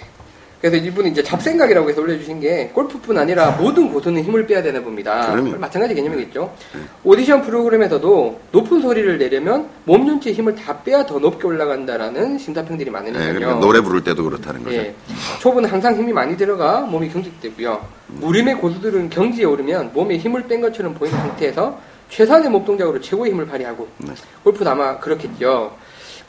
그래서 0.63 0.77
이분은 0.77 1.11
이제 1.11 1.25
잡생각이라고 1.25 1.91
해서 1.91 2.01
올려주신 2.01 2.39
게 2.39 2.71
골프뿐 2.73 3.19
아니라 3.19 3.51
모든 3.61 3.93
고수는 3.93 4.23
힘을 4.23 4.47
빼야 4.47 4.63
되나 4.63 4.81
봅니다. 4.81 5.33
그럼요. 5.33 5.59
마찬가지 5.59 5.93
개념이겠죠. 5.93 6.55
오디션 7.03 7.43
프로그램에서도 7.43 8.41
높은 8.53 8.81
소리를 8.81 9.19
내려면 9.19 9.69
몸 9.85 10.07
전체의 10.07 10.37
힘을 10.37 10.55
다 10.55 10.81
빼야 10.85 11.05
더 11.05 11.19
높게 11.19 11.49
올라간다라는 11.49 12.39
심사평들이 12.39 12.85
네, 12.85 12.93
많으니까요. 12.93 13.35
그러니까 13.35 13.59
노래 13.59 13.81
부를 13.81 14.05
때도 14.05 14.23
그렇다는 14.23 14.63
거죠. 14.63 14.77
예. 14.77 14.95
초보는 15.41 15.69
항상 15.69 15.97
힘이 15.97 16.13
많이 16.13 16.37
들어가 16.37 16.83
몸이 16.83 17.09
경직되고요. 17.09 17.85
무림의 18.07 18.55
고수들은 18.59 19.11
경지에 19.11 19.45
오르면 19.45 19.91
몸에 19.95 20.17
힘을 20.17 20.47
뺀 20.47 20.61
것처럼 20.61 20.95
보이는 20.95 21.19
상태에서 21.19 21.77
최소한의 22.09 22.51
몸 22.51 22.65
동작으로 22.65 23.01
최고의 23.01 23.33
힘을 23.33 23.47
발휘하고 23.47 23.89
네. 23.99 24.13
골프도 24.45 24.71
아마 24.71 24.97
그렇겠죠. 25.01 25.73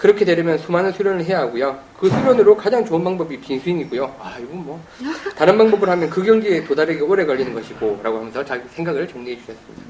그렇게 0.03 0.25
되려면 0.25 0.57
수많은 0.57 0.91
수련을 0.91 1.23
해야 1.23 1.39
하고요. 1.39 1.79
그 1.97 2.09
수련으로 2.09 2.57
가장 2.57 2.83
좋은 2.83 3.01
방법이 3.05 3.39
빈스윙이고요. 3.39 4.13
아, 4.19 4.35
이건 4.37 4.65
뭐 4.65 4.83
다른 5.37 5.57
방법을 5.57 5.87
하면 5.87 6.09
그 6.09 6.21
경지에 6.21 6.65
도달하기 6.65 6.99
오래 6.99 7.25
걸리는 7.25 7.53
것이고 7.53 8.01
라고 8.03 8.17
하면서 8.17 8.43
자기 8.43 8.63
생각을 8.75 9.07
정리해 9.07 9.37
주셨습니다. 9.37 9.81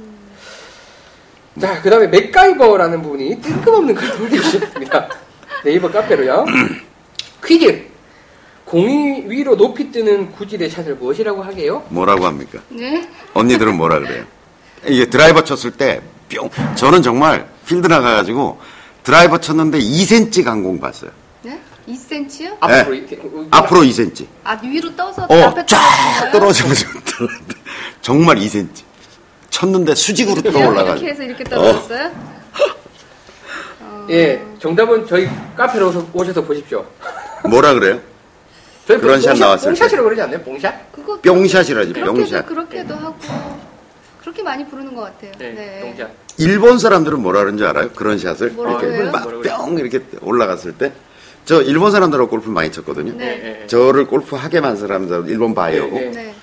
자, 1.59 1.82
그 1.82 1.89
다음에 1.89 2.05
맥가이버라는 2.05 3.01
분이 3.01 3.41
뜬금없는 3.41 3.95
글을 3.95 4.22
올려주셨습니다. 4.22 5.09
네이버 5.66 5.89
카페로요. 5.89 6.45
퀴즈. 7.43 7.84
공이 8.66 9.24
위로 9.26 9.57
높이 9.57 9.91
뜨는 9.91 10.32
구질의 10.34 10.70
샷을 10.70 10.93
무엇이라고 10.93 11.41
하게요? 11.41 11.88
뭐라고 11.89 12.28
합니까? 12.28 12.59
네. 12.70 13.09
언니들은 13.34 13.76
뭐라 13.76 13.97
그래요? 13.97 14.26
이게 14.86 15.07
드라이버 15.07 15.43
쳤을 15.43 15.72
때 15.72 16.01
뿅. 16.30 16.51
저는 16.76 17.01
정말 17.01 17.49
필드 17.66 17.88
나가가지고 17.88 18.59
드라이버 19.04 19.38
쳤는데 19.39 19.80
2cm 19.80 20.43
간공 20.45 20.80
봤어요. 20.80 21.12
네? 21.41 21.60
2cm요? 21.88 22.56
앞으로 22.62 22.91
네. 22.91 22.97
이렇게 22.97 23.20
앞으로 23.51 23.82
2cm. 23.82 24.26
아 24.43 24.60
위로 24.64 24.95
떠서 24.95 25.24
어, 25.30 25.36
앞에 25.49 25.66
쫙 25.66 26.32
떨어졌는데 26.32 26.84
정말 28.01 28.38
2cm. 28.38 28.70
쳤는데 29.49 29.93
수직으로? 29.95 30.41
떠올라가지고. 30.41 30.91
이렇게 30.97 31.08
해서 31.12 31.24
이렇게 31.24 31.43
떨어졌어요? 31.43 32.12
예, 34.10 34.41
정답은 34.60 35.08
저희 35.08 35.30
카페로 35.56 35.91
오셔- 35.91 36.06
오셔서 36.14 36.41
보십시오. 36.43 36.86
뭐라 37.49 37.74
그래요? 37.74 37.99
저희 38.88 38.99
그런 38.99 39.22
샷 39.22 39.34
뽕샷- 39.34 39.39
나왔을 39.39 39.70
뽕샷이라고 39.70 40.04
그러지 40.06 40.22
않나요? 40.24 40.41
뽕샷? 40.41 40.91
그거 40.91 41.20
뿅샷이라지, 41.22 41.93
그렇게도 41.93 42.14
뿅샷. 42.14 42.45
그렇게도 42.45 42.95
하고 42.95 43.16
그렇게 44.24 44.41
많이 44.41 44.65
부르는 44.67 44.95
것 44.95 45.01
같아요. 45.01 45.32
네, 45.38 45.51
네. 45.53 46.07
일본 46.38 46.80
사람들은 46.80 47.21
뭐라 47.21 47.41
그러는지 47.41 47.63
알아요? 47.65 47.91
그런 47.91 48.17
샷을 48.17 48.53
이렇게 48.57 48.88
해요? 48.88 49.11
막 49.11 49.24
뭐라고 49.24 49.65
뿅 49.67 49.78
이렇게 49.78 50.01
올라갔을 50.21 50.74
때 50.74 50.91
저 51.45 51.61
일본 51.61 51.91
사람들하고 51.91 52.30
골프 52.30 52.49
많이 52.49 52.71
쳤거든요. 52.71 53.13
네. 53.17 53.26
예, 53.43 53.61
예. 53.63 53.67
저를 53.67 54.07
골프 54.07 54.36
하게 54.36 54.61
만 54.61 54.78
사람들 54.78 55.26
일본 55.28 55.53
바이오고. 55.53 55.95
네, 55.99 56.11
네. 56.11 56.36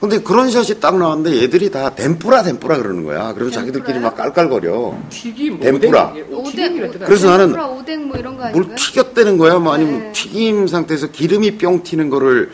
근데 0.00 0.20
그런 0.20 0.50
샷이 0.50 0.80
딱 0.80 0.98
나왔는데 0.98 1.42
얘들이 1.42 1.70
다 1.70 1.94
덴뿌라 1.94 2.42
덴뿌라 2.42 2.76
그러는 2.76 3.04
거야. 3.04 3.32
그래서 3.32 3.52
자기들끼리 3.52 4.00
막 4.00 4.14
깔깔거려. 4.14 4.96
튀김. 5.08 5.54
오뎅, 5.60 5.80
예, 6.16 6.22
오뎅, 6.30 6.52
튀김이라 6.52 7.06
그래서 7.06 7.30
나는 7.30 7.46
tempura, 7.46 7.68
오뎅 7.70 8.08
뭐 8.08 8.16
이런 8.18 8.36
거뭘 8.36 8.52
아닌가요? 8.52 8.76
튀겼다는 8.76 9.38
거야? 9.38 9.58
뭐 9.58 9.72
아니면 9.72 10.00
네. 10.00 10.12
튀김 10.12 10.66
상태에서 10.66 11.06
기름이 11.08 11.56
뿅 11.56 11.82
튀는 11.82 12.10
거를 12.10 12.50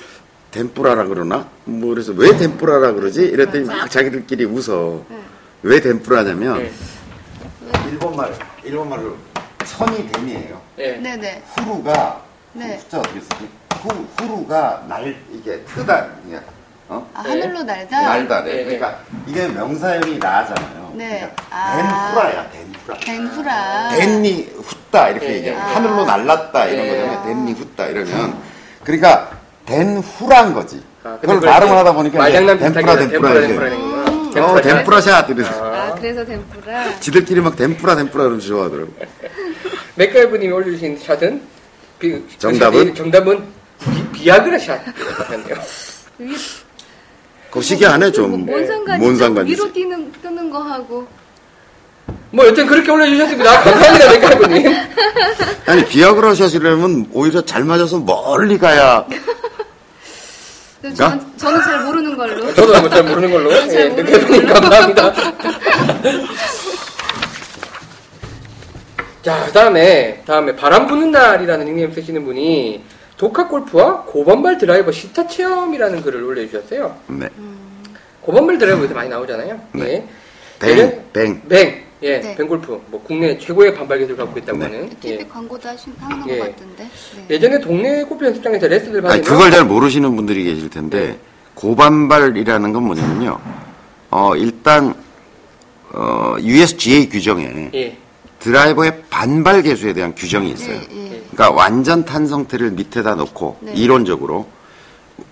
덴뿌라라 0.51 1.05
그러나? 1.05 1.49
뭐 1.65 1.91
그래서 1.91 2.13
왜 2.13 2.37
덴뿌라라 2.37 2.93
그러지? 2.93 3.23
이랬더니 3.23 3.65
막 3.65 3.91
자기들끼리 3.91 4.45
웃어. 4.45 5.05
네. 5.09 5.19
왜 5.63 5.81
덴뿌라냐면 5.81 6.61
예. 6.61 6.73
일본말 7.91 8.35
일본말로 8.65 9.17
선이 9.65 10.11
댐이에요. 10.11 10.61
예. 10.79 10.93
네네. 10.97 11.43
후루가 11.57 12.23
네. 12.55 12.79
숫자 12.79 12.99
어떻게 12.99 13.21
쓰지? 13.21 13.49
후, 13.83 14.07
후루가 14.19 14.85
날 14.89 15.17
이게 15.33 15.63
뜨다 15.65 16.09
이게 16.27 16.41
어? 16.89 17.09
아, 17.15 17.23
네. 17.23 17.29
하늘로 17.31 17.63
날다? 17.63 18.01
날다. 18.01 18.43
네, 18.43 18.51
네. 18.51 18.57
네. 18.57 18.65
그러니까 18.65 19.01
이게 19.27 19.47
명사형이 19.47 20.19
나잖아요. 20.19 20.93
네. 20.95 21.21
그러니까 21.21 21.45
아. 21.51 21.77
덴후라야, 21.77 22.51
덴후라. 22.51 22.99
덴후라. 22.99 23.89
덴니 23.91 24.53
훗다 24.57 25.09
이렇게 25.11 25.29
예, 25.29 25.35
얘기하면 25.37 25.69
예. 25.69 25.75
하늘로 25.75 26.05
날랐다 26.05 26.65
이런 26.67 26.87
예. 26.87 26.91
거잖아요. 26.91 27.23
덴니 27.27 27.53
훗다 27.53 27.87
이러면 27.87 28.43
그러니까 28.83 29.31
덴후란 29.71 30.53
거지. 30.55 30.83
아, 31.05 31.17
그걸 31.21 31.37
그걸 31.37 31.51
발음을 31.51 31.77
하다 31.79 31.93
보니까 31.95 32.19
말장난 32.19 32.59
덴푸라 32.59 32.97
덴푸라 32.97 33.35
이렇게. 33.35 34.41
어, 34.41 34.61
덴푸라샷 34.61 35.31
이러지. 35.31 35.51
아, 35.51 35.95
그래서 35.99 36.25
덴푸라. 36.25 37.01
지들끼리 37.01 37.41
막 37.41 37.57
덴푸라 37.57 37.97
덴푸라 37.97 38.25
그러면 38.25 38.41
좋아하더라고. 38.41 38.91
맥가이브님이 39.95 40.53
올려주신 40.53 40.99
샷은 40.99 41.43
비- 41.99 42.23
정답은? 42.39 42.87
그 42.87 42.95
정답은 42.95 43.45
비, 44.13 44.31
아그라 44.31 44.59
샷이었네요. 44.59 45.57
이게 46.19 46.35
그거 47.49 47.63
시기하네 47.63 48.13
좀. 48.13 48.31
뭐, 48.31 48.39
뭔 48.57 48.67
상관이죠? 48.67 49.05
뭔 49.05 49.17
상관이지. 49.17 49.53
위로 49.55 49.73
뛰는, 49.73 50.13
뜨는 50.23 50.51
거 50.51 50.59
하고. 50.59 51.07
뭐 52.33 52.47
여튼 52.47 52.67
그렇게 52.67 52.91
올려주셨습니다. 52.91 53.61
감사합니다, 53.63 54.11
맥가이브님. 54.13 54.73
아니 55.67 55.85
비아그라 55.87 56.35
샷이라면 56.35 57.09
오히려 57.13 57.45
잘 57.45 57.65
맞아서 57.65 57.99
멀리 57.99 58.57
가야 58.59 59.05
저는, 60.83 61.37
저는 61.37 61.61
잘 61.63 61.85
모르는 61.85 62.17
걸로. 62.17 62.55
저도 62.55 62.81
뭐잘 62.81 63.03
모르는 63.05 63.31
걸로. 63.31 63.51
잘 63.67 63.71
예, 63.81 63.89
모르는 63.91 64.47
걸로. 64.47 64.55
감사합니다. 64.55 65.13
자, 69.23 69.47
다음에, 69.53 70.23
다음에 70.27 70.57
바람 70.57 70.87
부는 70.87 71.11
날이라는 71.11 71.67
닉네임 71.67 71.93
쓰시는 71.93 72.25
분이 72.25 72.83
독학 73.19 73.51
골프와 73.51 74.05
고반발 74.05 74.57
드라이버 74.57 74.91
시타 74.91 75.27
체험이라는 75.27 76.03
글을 76.03 76.25
올려주셨어요. 76.25 76.97
네. 77.09 77.29
고반발 78.23 78.57
드라이버 78.57 78.83
요새 78.85 78.95
많이 78.95 79.11
나오잖아요. 79.11 79.61
네. 79.73 79.85
예. 79.93 80.09
뱅, 80.59 81.05
뱅. 81.13 81.43
뱅. 81.49 81.90
예, 82.03 82.19
네. 82.21 82.35
뱅골프. 82.35 82.83
뭐 82.87 83.03
국내 83.03 83.37
최고의 83.39 83.75
반발 83.75 83.99
기술을 83.99 84.17
갖고 84.17 84.39
있다고 84.39 84.59
네. 84.59 84.65
하는. 84.65 84.91
TV 85.01 85.19
예. 85.21 85.27
광고도 85.27 85.69
하신, 85.69 85.93
하는 85.99 86.29
예. 86.29 86.39
것 86.39 86.45
같은데. 86.51 86.85
네. 87.17 87.35
예전에 87.35 87.61
동네 87.61 88.03
골프 88.05 88.25
연습장에서 88.25 88.69
레슨을 88.69 88.99
아니 89.07 89.21
받으면 89.21 89.25
그걸 89.25 89.51
잘 89.51 89.65
모르시는 89.65 90.17
분들이 90.17 90.45
계실 90.45 90.71
텐데 90.71 91.19
고반발이라는 91.55 92.73
건 92.73 92.83
뭐냐면요. 92.85 93.39
어 94.11 94.35
일단 94.37 94.95
어 95.93 96.37
USGA 96.41 97.09
규정에 97.09 97.71
예. 97.75 97.97
드라이버의 98.39 99.03
반발 99.11 99.63
개수에 99.63 99.93
대한 99.93 100.15
규정이 100.15 100.51
있어요. 100.53 100.77
예, 100.91 100.97
예. 100.97 101.23
그러니까 101.31 101.51
완전 101.51 102.05
탄 102.07 102.27
상태를 102.27 102.71
밑에다 102.71 103.15
놓고 103.15 103.59
네. 103.61 103.73
이론적으로 103.75 104.47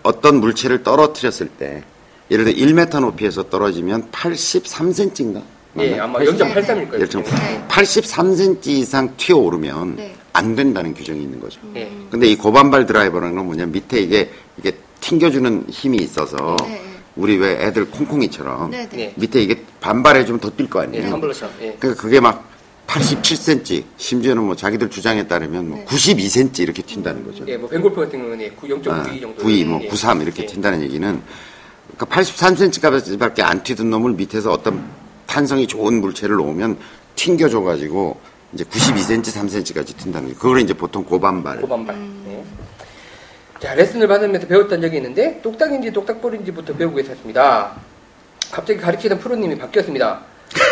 어떤 0.03 0.41
물체를 0.41 0.83
떨어뜨렸을 0.83 1.49
때 1.49 1.83
예를 2.31 2.45
들어 2.45 2.57
1m 2.57 3.01
높이에서 3.01 3.49
떨어지면 3.49 4.11
83cm인가? 4.11 5.43
예, 5.81 5.99
아마 5.99 6.19
네. 6.19 6.27
0.83일 6.27 6.91
거예요. 6.91 7.07
0.83. 7.07 7.25
네. 7.25 7.65
83cm 7.69 8.67
이상 8.69 9.15
튀어 9.17 9.37
오르면 9.37 9.97
네. 9.97 10.15
안 10.33 10.55
된다는 10.55 10.95
규정이 10.95 11.23
있는 11.23 11.41
거죠. 11.41 11.61
예. 11.77 11.91
근데 12.11 12.27
이 12.29 12.37
고반발 12.37 12.87
드라이버라는 12.87 13.35
건 13.37 13.47
뭐냐면 13.47 13.73
밑에 13.73 14.01
이게 14.01 14.31
이게 14.57 14.73
튕겨주는 15.01 15.67
힘이 15.69 15.99
있어서 15.99 16.57
네, 16.63 16.69
네. 16.69 16.83
우리 17.17 17.37
왜 17.37 17.65
애들 17.65 17.91
콩콩이처럼 17.91 18.71
네, 18.71 18.89
네. 18.89 19.01
예. 19.01 19.13
밑에 19.17 19.43
이게 19.43 19.63
반발해주면 19.81 20.41
더 20.41 20.51
뛸거 20.51 20.81
예, 20.81 20.83
아니에요. 20.85 21.17
텀블러처럼. 21.17 21.51
예. 21.63 21.77
그러니까 21.79 21.95
그게 22.03 22.21
막 22.21 22.49
87cm 22.87 23.85
심지어는 23.97 24.43
뭐 24.45 24.57
자기들 24.57 24.89
주장에 24.89 25.27
따르면 25.27 25.69
뭐 25.69 25.79
네. 25.79 25.85
92cm 25.85 26.61
이렇게 26.61 26.83
튄다는 26.83 27.25
거죠. 27.25 27.45
예, 27.47 27.57
뭐 27.57 27.69
뱅골프 27.69 28.01
같은 28.01 28.19
경우는 28.19 28.41
예, 28.41 28.51
0.92 28.51 28.89
아, 28.91 29.05
정도. 29.05 29.43
92, 29.43 29.65
뭐 29.65 29.81
예. 29.83 29.89
93 29.89 30.23
이렇게 30.23 30.43
예. 30.45 30.47
튄다는 30.47 30.81
얘기는 30.83 31.23
그러니까 31.97 32.07
83cm까지밖에 32.07 33.43
안 33.43 33.63
튀던 33.63 33.91
놈을 33.91 34.13
밑에서 34.13 34.53
어떤 34.53 34.85
탄성이 35.29 35.67
좋은 35.67 36.01
물체를 36.01 36.37
놓으면 36.37 36.79
튕겨줘가지고 37.15 38.19
이제 38.55 38.65
92cm, 38.65 39.23
3cm까지 39.25 39.95
튄다는 39.95 40.23
거예요. 40.23 40.35
그걸 40.37 40.61
이제 40.61 40.73
보통 40.73 41.05
고반발. 41.05 41.61
고반발. 41.61 41.97
예. 42.29 42.43
자, 43.61 43.75
레슨을 43.75 44.09
받으면서 44.09 44.47
배웠던 44.47 44.81
적이 44.81 44.97
있는데 44.97 45.41
똑딱인지 45.43 45.93
똑딱볼인지부터 45.93 46.75
배우고 46.75 46.99
있었습니다. 47.01 47.73
갑자기 48.51 48.81
가르치던 48.81 49.19
프로님이 49.19 49.59
바뀌었습니다. 49.59 50.21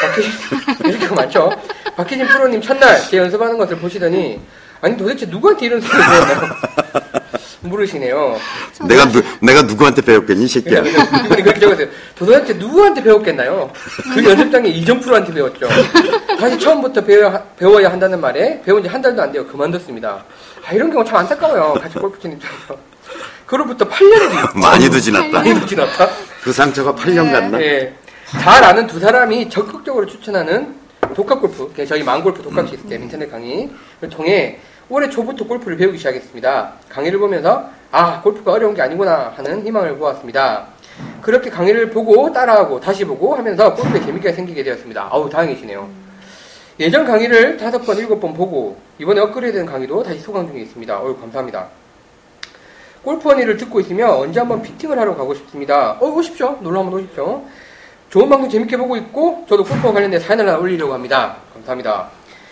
바뀌신 0.01 0.33
이렇게 0.89 1.15
많죠? 1.15 1.51
바뀌신 1.95 2.27
프로님 2.27 2.63
첫날 2.63 2.99
제 3.11 3.19
연습하는 3.19 3.59
것을 3.59 3.77
보시더니 3.79 4.41
아니 4.81 4.97
도대체 4.97 5.27
누구한테 5.27 5.67
이런 5.67 5.81
소리를 5.83 6.01
배웠나요? 6.07 6.55
물으시네요. 7.69 8.37
내가 8.89 9.09
누, 9.09 9.23
내가 9.41 9.63
누구한테 9.63 10.03
배웠겠니, 10.03 10.45
이 10.45 10.49
새끼야. 10.49 10.81
이분이 10.81 11.43
그렇게 11.43 11.61
적었어요. 11.61 11.87
도대체 12.15 12.53
누구한테 12.55 13.03
배웠겠나요? 13.03 13.71
그 14.15 14.25
연습장에 14.25 14.69
이정 14.71 15.01
프로한테 15.01 15.33
배웠죠. 15.35 15.69
다시 16.39 16.59
처음부터 16.59 17.03
배워야, 17.05 17.43
배워야 17.59 17.91
한다는 17.91 18.21
말에 18.21 18.61
배운 18.63 18.83
지 18.83 18.89
한 18.89 19.03
달도 19.03 19.21
안 19.23 19.33
돼요. 19.33 19.47
그만뒀습니다. 19.47 20.25
아, 20.67 20.73
이런 20.73 20.91
경우 20.91 21.05
참 21.05 21.17
안타까워요. 21.17 21.75
같이 21.75 21.95
골프 21.99 22.19
치는 22.21 22.37
입장에서. 22.37 22.77
그로부터 23.47 23.89
8년이 23.89 24.57
많이도 24.59 24.99
지났다. 25.01 25.29
많이도 25.39 25.67
지났다. 25.67 26.09
그 26.43 26.53
상처가 26.53 26.95
8년 26.95 27.31
갔나? 27.31 27.61
예. 27.61 27.95
잘 28.41 28.65
아는 28.65 28.87
두 28.89 28.99
사람이 28.99 29.49
적극적으로 29.51 30.05
추천하는 30.07 30.75
독학 31.15 31.41
골프, 31.41 31.59
그러니까 31.59 31.85
저희 31.87 32.03
망골프 32.03 32.43
독학 32.43 32.69
시스템 32.69 33.03
인터넷 33.05 33.31
강의를 33.31 33.71
통해 34.11 34.59
올해 34.89 35.09
초부터 35.11 35.45
골프를 35.47 35.77
배우기 35.77 35.99
시작했습니다. 35.99 36.73
강의를 36.89 37.19
보면서 37.19 37.69
아 37.91 38.21
골프가 38.23 38.53
어려운 38.53 38.75
게 38.75 38.83
아니구나 38.83 39.33
하는 39.37 39.67
희망을 39.67 39.97
보았습니다. 39.97 40.67
그렇게 41.21 41.51
강의를 41.51 41.91
보고 41.91 42.33
따라하고 42.33 42.81
다시 42.81 43.05
보고 43.05 43.35
하면서 43.35 43.75
골프에 43.75 44.01
재미가 44.01 44.33
생기게 44.33 44.63
되었습니다. 44.63 45.09
아우 45.11 45.29
다행이시네요. 45.29 45.89
예전 46.79 47.05
강의를 47.07 47.57
다섯 47.57 47.81
번, 47.85 47.97
일곱 47.97 48.21
번 48.21 48.35
보고 48.35 48.77
이번에 48.99 49.21
업그레이드된 49.23 49.67
강의도 49.67 50.03
다시 50.03 50.21
소강 50.21 50.47
중에 50.49 50.61
있습니다. 50.61 51.03
어유 51.03 51.17
감사합니다. 51.17 51.67
골프 53.03 53.29
언니를 53.31 53.57
듣고 53.57 53.81
있으면 53.81 54.11
언제 54.11 54.41
한번 54.41 54.63
피팅을 54.63 54.99
하러 54.99 55.17
가고 55.17 55.35
싶습니다. 55.35 55.93
어, 56.01 56.07
오십시오. 56.07 56.59
놀러 56.61 56.81
한번 56.81 57.01
오십시오. 57.01 57.43
좋은 58.11 58.29
방송 58.29 58.49
재밌게 58.49 58.77
보고 58.77 58.97
있고 58.97 59.45
저도 59.49 59.65
골프와 59.65 59.93
관련된 59.93 60.21
사연을 60.21 60.47
하나 60.49 60.59
올리려고 60.59 60.93
합니다. 60.95 61.37
감사합니다. 61.55 62.09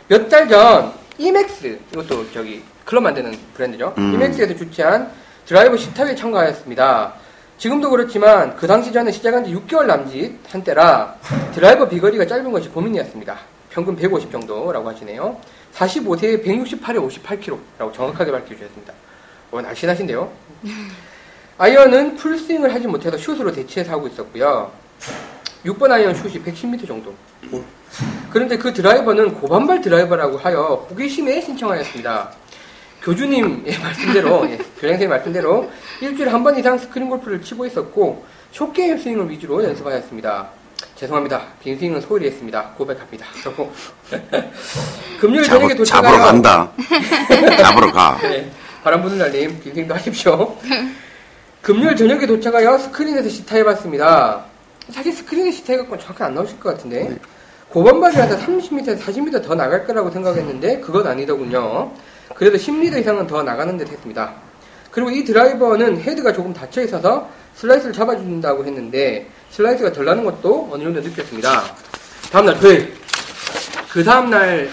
몇 0.09 0.29
달 0.29 0.49
전 0.49 0.93
이맥스 1.19 1.79
이것도 1.93 2.33
저기 2.33 2.63
클럽 2.85 3.03
만드는 3.03 3.37
브랜드죠. 3.55 3.95
음. 3.99 4.15
이맥스에서 4.15 4.55
주최한 4.57 5.11
드라이버 5.47 5.77
시타에 5.77 6.15
참가하였습니다. 6.15 7.15
지금도 7.59 7.91
그렇지만 7.91 8.57
그 8.57 8.67
당시 8.67 8.93
저는 8.93 9.13
시작한 9.13 9.45
지 9.45 9.55
6개월 9.55 9.87
남짓 9.87 10.39
한때라 10.51 11.17
드라이버 11.55 11.89
비거리가 11.89 12.27
짧은 12.27 12.51
것이 12.51 12.69
고민이었습니다. 12.69 13.39
평균 13.71 13.97
150 13.97 14.31
정도라고 14.31 14.89
하시네요. 14.89 15.41
45세에 15.75 16.45
168에 16.45 17.11
58kg라고 17.23 17.93
정확하게 17.93 18.33
밝혀주셨습니다. 18.33 18.93
어, 19.51 19.61
날씬하신데요. 19.61 20.31
아이언은 21.59 22.17
풀스윙을 22.17 22.75
하지 22.75 22.87
못해서 22.87 23.17
슛으로 23.17 23.53
대체해서 23.53 23.93
하고 23.93 24.09
있었고요. 24.09 24.73
6번 25.65 25.91
아이언 25.91 26.15
슛이 26.15 26.43
110m 26.43 26.87
정도. 26.87 27.15
그런데 28.31 28.57
그 28.59 28.73
드라이버는 28.73 29.35
고반발 29.35 29.81
드라이버라고 29.81 30.39
하여 30.39 30.87
호기심에 30.91 31.41
신청하였습니다. 31.41 32.31
교주님의 33.03 33.79
말씀대로, 33.83 34.47
예, 34.51 34.57
교장선생님 34.57 35.09
말씀대로 35.11 35.71
일주일에 36.01 36.31
한 36.31 36.43
번 36.43 36.59
이상 36.59 36.79
스크린 36.79 37.09
골프를 37.11 37.43
치고 37.43 37.67
있었고, 37.67 38.25
숏게임 38.53 38.99
스윙을 38.99 39.29
위주로 39.31 39.63
연습하였습니다. 39.63 40.49
죄송합니다. 40.97 41.43
빈 41.63 41.79
스윙은 41.79 42.01
소홀히 42.01 42.27
했습니다. 42.29 42.71
고백합니다. 42.77 43.27
그리고 43.43 43.73
금요일 45.21 45.45
저녁에 45.45 45.69
잡으, 45.75 45.85
잡으러 45.85 46.11
도착하여 46.13 46.25
간다. 46.25 46.73
잡으러 47.63 47.93
가. 47.93 48.19
네, 48.23 48.51
바람 48.83 49.03
부는 49.03 49.19
날님 49.19 49.61
빈 49.61 49.69
스윙도 49.69 49.95
하십시오. 49.95 50.57
금요일 51.63 51.97
저녁에 51.97 52.27
도착하여 52.27 52.79
스크린에서 52.79 53.29
시타해봤습니다. 53.29 54.45
사실 54.91 55.13
스크린에 55.13 55.51
시타해갖고 55.51 55.99
정확히 55.99 56.23
안 56.23 56.35
나오실 56.35 56.61
것 56.61 56.71
같은데 56.75 57.17
고반발이라서 57.71 58.39
30m에서 58.39 58.99
40m 59.01 59.45
더 59.45 59.55
나갈 59.55 59.87
거라고 59.87 60.11
생각했는데 60.11 60.81
그건 60.81 61.07
아니더군요. 61.07 61.91
그래도 62.35 62.57
10m 62.57 63.01
이상은 63.01 63.27
더 63.27 63.43
나가는 63.43 63.77
듯 63.77 63.91
했습니다. 63.91 64.33
그리고 64.91 65.11
이 65.11 65.25
드라이버는 65.25 66.01
헤드가 66.01 66.33
조금 66.33 66.53
닫혀 66.53 66.83
있어서 66.83 67.29
슬라이스를 67.55 67.93
잡아준다고 67.93 68.65
했는데 68.65 69.29
슬라이스가 69.51 69.93
덜 69.93 70.05
나는 70.05 70.25
것도 70.25 70.69
어느 70.71 70.85
정도 70.85 71.01
느꼈습니다. 71.01 71.63
다음날 72.31 72.61
토요일 72.61 72.95
그 73.91 74.05
다음날 74.05 74.69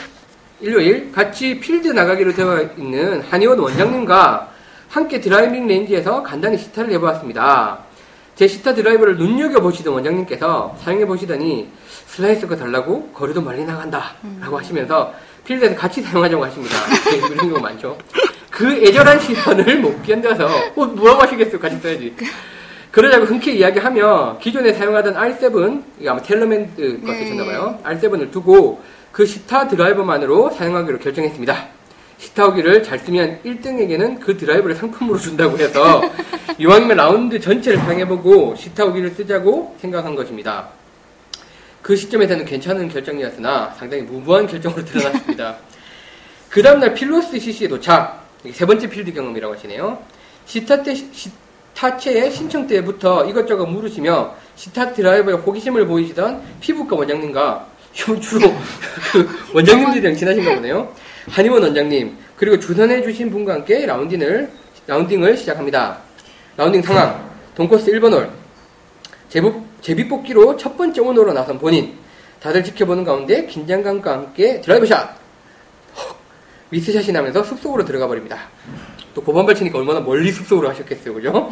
일요일 0.60 1.12
같이 1.12 1.60
필드 1.60 1.88
나가기로 1.90 2.34
되어 2.34 2.62
있는 2.78 3.22
한의원 3.22 3.60
원장님과 3.60 4.50
함께 4.90 5.20
드라이빙 5.20 5.68
레인지에서 5.68 6.22
간단히 6.22 6.58
시타를 6.58 6.92
해보았습니다. 6.94 7.80
제 8.36 8.48
시타 8.48 8.74
드라이버를 8.74 9.18
눈여겨보시던 9.18 9.94
원장님께서 9.94 10.76
사용해보시더니 10.84 11.70
슬라이스가 12.12 12.58
덜 12.58 12.83
나고 12.83 13.08
거리도 13.14 13.42
멀리 13.42 13.64
나간다 13.64 14.14
라고 14.42 14.58
하시면서 14.58 15.14
필드에서 15.46 15.76
같이 15.76 16.02
사용하자고 16.02 16.44
하십니다. 16.46 16.76
네, 17.10 17.18
이런 17.18 17.38
경우 17.38 17.60
많죠. 17.60 17.98
그 18.50 18.70
애절한 18.86 19.20
시선을 19.20 19.80
못 19.80 20.04
견뎌서 20.04 20.46
어, 20.76 20.86
뭐라고 20.86 21.22
하시겠어요? 21.24 21.60
같이 21.60 21.78
써야지. 21.78 22.16
그러자고 22.92 23.26
흔쾌히 23.26 23.60
이야기하며 23.60 24.40
기존에 24.42 24.74
사용하던 24.74 25.16
R7, 25.16 25.84
이게 26.00 26.10
아마 26.10 26.22
테일러메이드 26.22 27.02
거 27.02 27.12
네. 27.12 27.24
쓰셨나봐요. 27.24 27.80
R7을 27.86 28.32
두고 28.32 28.82
그 29.14 29.26
시타 29.26 29.70
드라이버만으로 29.70 30.52
사용하기로 30.52 31.00
결정했습니다. 31.00 31.68
시타 32.18 32.40
후기를 32.40 32.84
잘 32.84 33.00
쓰면 33.00 33.40
1등에게는 33.44 34.20
그 34.20 34.38
드라이버를 34.38 34.76
상품으로 34.76 35.18
준다고 35.18 35.58
해서 35.58 36.04
이왕이면 36.60 36.98
라운드 36.98 37.40
전체를 37.40 37.80
사용해보고 37.80 38.56
시타 38.58 38.76
후기를 38.76 39.12
쓰자고 39.12 39.76
생각한 39.80 40.14
것입니다. 40.14 40.81
그 41.82 41.96
시점에서는 41.96 42.46
괜찮은 42.46 42.90
결정이었으나 42.90 43.74
상당히 43.78 44.04
무모한 44.04 44.48
결정으로 44.48 44.86
드러났습니다. 44.86 45.58
그 46.50 46.62
다음날 46.62 46.94
필로스 46.94 47.40
CC에 47.40 47.68
도착. 47.68 48.22
세 48.52 48.66
번째 48.66 48.90
필드 48.90 49.14
경험이라고 49.14 49.54
하시네요. 49.56 50.00
시타 50.46 50.84
때, 50.84 50.94
시타채의 50.96 52.32
신청 52.32 52.68
때부터 52.68 53.26
이것저것 53.26 53.66
물으시며 53.66 54.36
시타 54.56 54.94
드라이버에 54.94 55.36
호기심을 55.36 55.86
보이시던 55.88 56.42
피부과 56.60 56.96
원장님과 56.96 57.68
주로 57.94 58.54
그 59.12 59.30
원장님들이랑 59.54 60.16
친하신가 60.16 60.56
보네요. 60.56 60.94
한의원 61.30 61.64
원장님 61.64 62.18
그리고 62.36 62.60
주선해 62.60 63.04
주신 63.04 63.30
분과 63.30 63.54
함께 63.54 63.86
라운딩을 63.86 64.52
라운딩을 64.88 65.38
시작합니다. 65.38 66.00
라운딩 66.58 66.82
상황 66.82 67.30
동코스 67.56 67.92
1번 67.92 68.14
홀 68.14 68.30
제비, 69.30 69.50
제비뽑기로 69.82 70.58
첫 70.58 70.78
번째 70.78 71.02
오너로 71.02 71.34
나선 71.34 71.60
본인 71.60 71.94
다들 72.40 72.64
지켜보는 72.64 73.04
가운데 73.04 73.46
긴장감과 73.46 74.12
함께 74.12 74.62
드라이브 74.62 74.86
샷 74.86 75.16
헉, 75.98 76.16
미스샷이 76.70 77.12
나면서 77.12 77.44
숲속으로 77.44 77.86
들어가 77.86 78.08
버립니다. 78.08 78.38
또 79.14 79.22
고반발 79.22 79.56
치니까 79.56 79.78
얼마나 79.78 80.00
멀리 80.00 80.32
숲속으로 80.32 80.70
하셨겠어요, 80.70 81.14
그죠? 81.14 81.52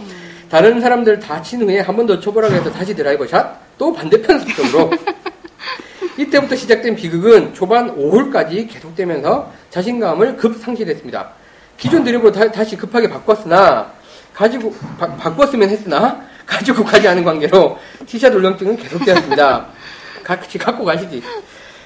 다른 0.50 0.80
사람들 0.82 1.20
다 1.20 1.42
친 1.42 1.62
후에 1.62 1.80
한 1.80 1.96
번더 1.96 2.20
쳐보라고 2.20 2.54
해서 2.56 2.72
다시 2.72 2.96
드라이버 2.96 3.28
샷, 3.28 3.56
또 3.78 3.94
반대편 3.94 4.40
숲속으로. 4.40 4.92
이때부터 6.18 6.56
시작된 6.56 6.96
비극은 6.96 7.54
초반 7.54 7.96
5홀까지 7.96 8.70
계속되면서 8.72 9.52
자신감을 9.70 10.38
급 10.38 10.58
상실했습니다. 10.58 11.30
기존 11.78 12.04
드리블로 12.04 12.32
다, 12.32 12.52
다시 12.52 12.76
급하게 12.76 13.10
바꿨으나, 13.10 13.94
가지고, 14.34 14.74
바, 14.98 15.08
바꿨으면 15.16 15.70
했으나, 15.70 16.22
가지고 16.50 16.84
가지 16.84 17.08
않은 17.08 17.24
관계로 17.24 17.78
티샷 18.08 18.34
울렁증은 18.34 18.76
계속되었습니다. 18.78 19.68
같이 20.24 20.58
갖고 20.58 20.84
가시지. 20.84 21.22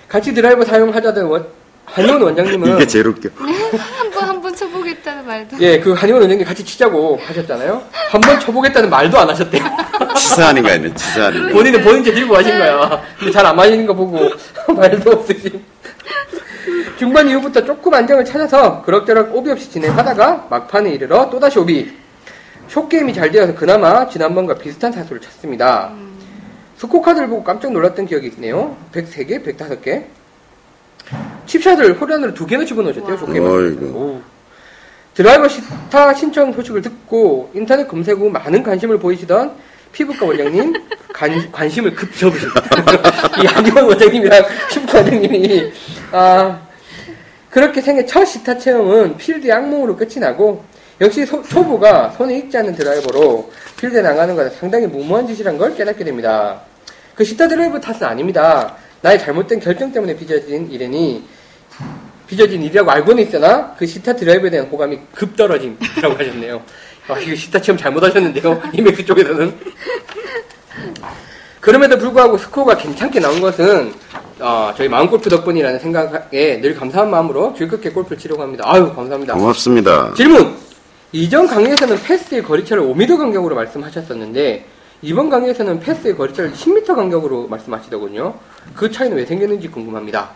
같이 0.08 0.34
드라이버 0.34 0.64
사용하자던 0.64 1.26
원, 1.26 1.48
한의원 1.86 2.22
원장님은 2.22 2.76
이게 2.76 2.88
제일 2.88 3.08
웃겨. 3.08 3.30
한번 3.98 4.24
한번 4.24 4.56
쳐보겠다는 4.56 5.28
말도. 5.28 5.58
예, 5.60 5.80
그 5.80 5.92
한의원 5.92 6.22
원장님 6.22 6.46
같이 6.46 6.64
치자고 6.64 7.20
하셨잖아요. 7.26 7.84
한번 8.10 8.40
쳐보겠다는 8.40 8.90
말도 8.90 9.18
안 9.20 9.30
하셨대요. 9.30 9.64
치사하는 10.16 10.64
거 10.64 10.70
아니에요, 10.70 10.94
치사하는 10.94 11.48
거. 11.50 11.54
본인은 11.54 11.82
본인 11.84 12.04
제 12.04 12.14
들고 12.14 12.34
가신 12.34 12.58
거야. 12.58 13.02
근데 13.20 13.32
잘안 13.32 13.56
마시는 13.56 13.86
거 13.86 13.94
보고 13.94 14.18
말도 14.74 15.12
없으신. 15.12 15.62
중반 16.98 17.28
이후부터 17.28 17.66
조금 17.66 17.94
안정을 17.94 18.24
찾아서 18.24 18.82
그럭저럭 18.84 19.36
오비 19.36 19.52
없이 19.52 19.70
진행하다가 19.70 20.48
막판에 20.50 20.92
이르러 20.92 21.30
또다시 21.30 21.60
오비. 21.60 22.03
숏게임이 22.74 23.14
잘 23.14 23.30
되어서 23.32 23.54
그나마 23.54 24.10
지난번과 24.10 24.56
비슷한 24.56 24.92
타수를 24.92 25.22
쳤습니다. 25.22 25.94
스코어 26.76 27.04
카드를 27.04 27.28
보고 27.28 27.44
깜짝 27.44 27.72
놀랐던 27.72 28.08
기억이 28.08 28.28
있네요. 28.30 28.76
103개, 28.92 29.46
105개. 29.46 30.06
칩샷을 31.46 32.02
홀인으로 32.02 32.34
두 32.34 32.48
개나 32.48 32.66
집어넣으셨대요. 32.66 33.18
오. 33.94 34.22
드라이버 35.14 35.48
시타 35.48 36.16
신청 36.16 36.52
소식을 36.52 36.82
듣고 36.82 37.52
인터넷 37.54 37.88
검색 37.88 38.18
후 38.18 38.28
많은 38.32 38.64
관심을 38.64 38.98
보이시던 38.98 39.54
피부과 39.92 40.26
원장님 40.26 40.74
관, 41.14 41.52
관심을 41.52 41.94
급 41.94 42.12
접으셨다. 42.18 42.62
이 43.40 43.46
한의원 43.46 43.86
원장님이랑 43.86 44.44
피부과 44.72 44.98
원장님이 44.98 45.72
아 46.12 46.60
그렇게 47.52 47.82
생애 47.82 48.04
첫 48.08 48.26
시타 48.26 48.58
체험은 48.58 49.18
필드 49.18 49.54
악몽으로 49.54 49.96
끝이 49.96 50.16
나고 50.16 50.73
역시 51.02 51.26
소, 51.26 51.42
초보가 51.44 52.12
손에 52.12 52.38
익지 52.38 52.58
않는 52.58 52.76
드라이버로 52.76 53.52
필드에 53.78 54.02
나가는 54.02 54.36
것은 54.36 54.52
상당히 54.58 54.88
무모한 54.88 55.28
짓이란 55.28 55.58
걸 55.58 55.76
깨닫게 55.76 56.04
됩니다. 56.04 56.62
그 57.16 57.24
시타 57.24 57.48
드라이버 57.48 57.80
탓은 57.80 58.04
아닙니다. 58.04 58.76
나의 59.02 59.20
잘못된 59.20 59.60
결정 59.60 59.92
때문에 59.92 60.16
빚어진 60.16 60.70
일이니 60.72 61.24
빚어진 62.28 62.64
일이라고 62.64 62.90
알고는 62.90 63.24
있으나 63.24 63.76
그 63.78 63.86
시타 63.86 64.16
드라이브에 64.16 64.50
대한 64.50 64.68
호감이 64.68 65.00
급 65.14 65.36
떨어짐이라고 65.36 66.16
하셨네요. 66.18 66.62
아, 67.08 67.20
이거 67.20 67.36
시타 67.36 67.62
체험 67.62 67.78
잘못하셨는데요. 67.78 68.62
이맥스 68.74 69.06
쪽에서는. 69.06 69.54
그럼에도 71.60 71.98
불구하고 71.98 72.38
스코어가 72.38 72.78
괜찮게 72.78 73.20
나온 73.20 73.42
것은 73.42 73.94
어, 74.40 74.74
저희 74.76 74.88
마음골프 74.90 75.30
덕분이라는 75.30 75.80
생각에 75.80 76.60
늘 76.62 76.76
감사한 76.76 77.10
마음으로 77.10 77.54
즐겁게 77.58 77.90
골프를 77.90 78.18
치려고 78.18 78.42
합니다. 78.42 78.64
아유 78.68 78.94
감사합니다. 78.94 79.34
고맙습니다. 79.36 80.14
질문! 80.16 80.73
이전 81.14 81.46
강의에서는 81.48 82.02
패스의 82.04 82.44
거리차를 82.44 82.84
5m 82.84 83.18
간격으로 83.18 83.56
말씀하셨었는데 83.56 84.66
이번 85.04 85.30
강의에서는 85.30 85.80
패스의 85.80 86.16
거리차를 86.18 86.54
10m 86.54 86.96
간격으로 86.96 87.48
말씀하시더군요. 87.48 88.34
그 88.74 88.92
차이는 88.92 89.18
왜 89.18 89.26
생겼는지 89.26 89.68
궁금합니다. 89.70 90.32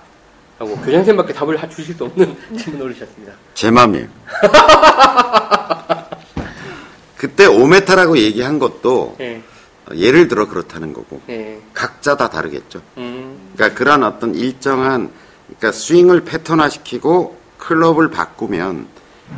라고 0.59 0.71
교장선생님밖에 0.75 1.33
답을 1.33 1.57
하- 1.61 1.67
주실 1.69 1.95
수 1.95 2.03
없는 2.05 2.35
질문을 2.57 2.87
올리셨습니다. 2.87 3.33
제 3.53 3.71
맘이에요. 3.71 4.07
그때 7.15 7.47
5m라고 7.47 8.17
얘기한 8.17 8.59
것도 8.59 9.15
예, 9.19 9.41
예를 9.95 10.27
들어 10.27 10.47
그렇다는 10.47 10.93
거고 10.93 11.21
예, 11.29 11.59
각자 11.73 12.15
다 12.15 12.29
다르겠죠. 12.29 12.81
음, 12.97 13.51
그러니까 13.55 13.77
그런 13.77 14.03
어떤 14.03 14.35
일정한 14.35 15.11
그러니까 15.47 15.71
스윙을 15.71 16.25
패턴화시키고 16.25 17.35
클럽을 17.57 18.11
바꾸면 18.11 18.85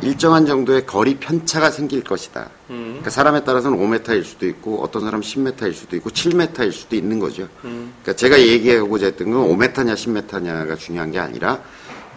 일정한 0.02 0.46
정도의 0.46 0.86
거리 0.86 1.16
편차가 1.16 1.70
생길 1.70 2.02
것이다. 2.02 2.48
음, 2.70 2.84
그러니까 2.88 3.10
사람에 3.10 3.44
따라서는 3.44 3.78
5m일 3.78 4.24
수도 4.24 4.46
있고 4.46 4.82
어떤 4.82 5.02
사람은 5.02 5.22
10m일 5.22 5.74
수도 5.74 5.96
있고 5.96 6.10
7m일 6.10 6.72
수도 6.72 6.96
있는 6.96 7.18
거죠. 7.18 7.48
음, 7.64 7.92
그러니까 8.02 8.14
제가 8.14 8.40
얘기하고자 8.40 9.06
했던 9.06 9.30
건 9.30 9.48
5m냐 9.48 9.94
10m냐가 9.94 10.78
중요한 10.78 11.10
게 11.10 11.18
아니라 11.18 11.60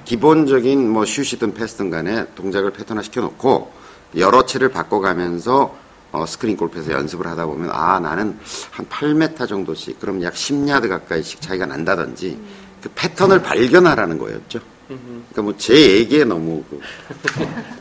기본적인 0.06 0.90
뭐 0.90 1.06
슛이든 1.06 1.54
패스든 1.54 1.90
간에 1.90 2.26
동작을 2.36 2.72
패턴화 2.72 3.02
시켜놓고 3.02 3.72
여러 4.18 4.46
채를 4.46 4.70
바꿔가면서 4.70 5.76
어, 6.12 6.26
스크린 6.28 6.56
골프에서 6.56 6.92
연습을 6.92 7.26
하다 7.26 7.48
보면 7.48 7.72
아 7.72 8.00
나는 8.00 8.38
한 8.70 8.86
8m 8.86 9.48
정도씩 9.48 10.00
그럼 10.00 10.22
약 10.22 10.36
10야드 10.36 10.88
가까이씩 10.88 11.42
차이가 11.42 11.66
난다든지 11.66 12.38
그 12.82 12.90
패턴을 12.94 13.42
발견하라는 13.42 14.20
거였죠. 14.20 14.60
음. 14.94 15.26
그러니까 15.32 15.42
뭐 15.42 15.54
제 15.58 15.74
얘기에 15.98 16.24
너무 16.26 16.64
그, 16.70 16.80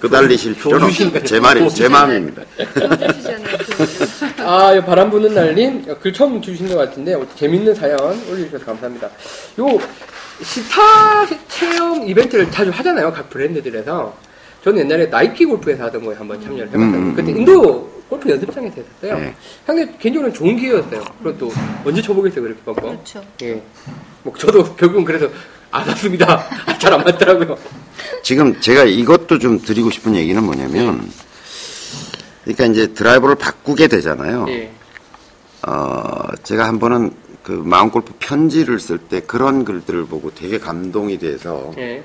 그달리실 0.00 0.54
필요는 0.54 0.86
없습니다. 0.86 1.20
제 1.24 1.40
말이 1.40 1.68
제 1.70 1.88
마음입니다. 1.88 2.42
아, 4.38 4.74
이 4.74 4.80
바람 4.84 5.10
부는 5.10 5.34
날님 5.34 5.84
글 6.00 6.12
처음 6.12 6.40
주신 6.40 6.68
것 6.68 6.76
같은데 6.76 7.14
어, 7.14 7.26
재밌는 7.36 7.74
사연 7.74 7.98
올려주셔서 8.00 8.64
감사합니다. 8.64 9.08
요 9.60 9.78
시타 10.42 11.26
체험 11.48 12.08
이벤트를 12.08 12.50
자주 12.50 12.70
하잖아요, 12.70 13.12
각 13.12 13.28
브랜드들에서. 13.30 14.16
저는 14.64 14.80
옛날에 14.84 15.06
나이키 15.06 15.44
골프에서 15.44 15.84
하던 15.84 16.04
거에 16.04 16.14
한번 16.16 16.40
참여를 16.40 16.66
해봤어요. 16.68 16.82
음, 16.84 16.94
음, 16.94 17.14
그때 17.14 17.32
음. 17.32 17.38
인도 17.38 17.90
골프 18.08 18.30
연습장에서 18.30 18.76
했었어요. 18.76 19.18
네. 19.18 19.34
상당히 19.66 19.98
개인적으로는 19.98 20.34
좋은 20.34 20.56
기회였어요. 20.56 21.02
그리고 21.22 21.38
또 21.38 21.52
언제 21.84 22.00
쳐보겠어요, 22.00 22.42
그렇게 22.42 22.60
뻔뻔. 22.62 22.84
그렇죠. 22.92 23.24
예. 23.42 23.60
뭐 24.22 24.32
저도 24.36 24.62
결국은 24.76 25.04
그래서 25.04 25.28
안 25.72 25.88
왔습니다. 25.88 26.44
잘 26.78 26.92
안 26.92 27.02
맞더라고요. 27.02 27.56
지금 28.22 28.60
제가 28.60 28.84
이것도 28.84 29.38
좀 29.38 29.60
드리고 29.60 29.90
싶은 29.90 30.14
얘기는 30.14 30.42
뭐냐면, 30.42 31.10
그러니까 32.44 32.66
이제 32.66 32.92
드라이버를 32.92 33.36
바꾸게 33.36 33.88
되잖아요. 33.88 34.46
예. 34.50 34.70
어, 35.66 36.28
제가 36.42 36.66
한 36.66 36.78
번은 36.78 37.12
그 37.42 37.52
마음골프 37.52 38.14
편지를 38.18 38.78
쓸 38.80 38.98
때 38.98 39.20
그런 39.20 39.64
글들을 39.64 40.06
보고 40.06 40.32
되게 40.34 40.58
감동이 40.58 41.18
돼서 41.18 41.72
예. 41.78 42.02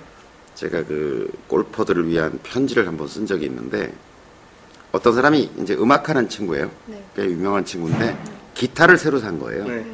제가 0.55 0.83
그 0.85 1.29
골퍼들을 1.47 2.07
위한 2.07 2.39
편지를 2.43 2.87
한 2.87 2.97
번 2.97 3.07
쓴 3.07 3.25
적이 3.27 3.45
있는데 3.45 3.91
어떤 4.91 5.13
사람이 5.13 5.51
이제 5.61 5.75
음악하는 5.75 6.29
친구예요. 6.29 6.71
네. 6.85 7.03
꽤 7.15 7.25
유명한 7.25 7.65
친구인데 7.65 8.17
기타를 8.55 8.97
새로 8.97 9.19
산 9.19 9.37
거예요. 9.39 9.65
네. 9.67 9.85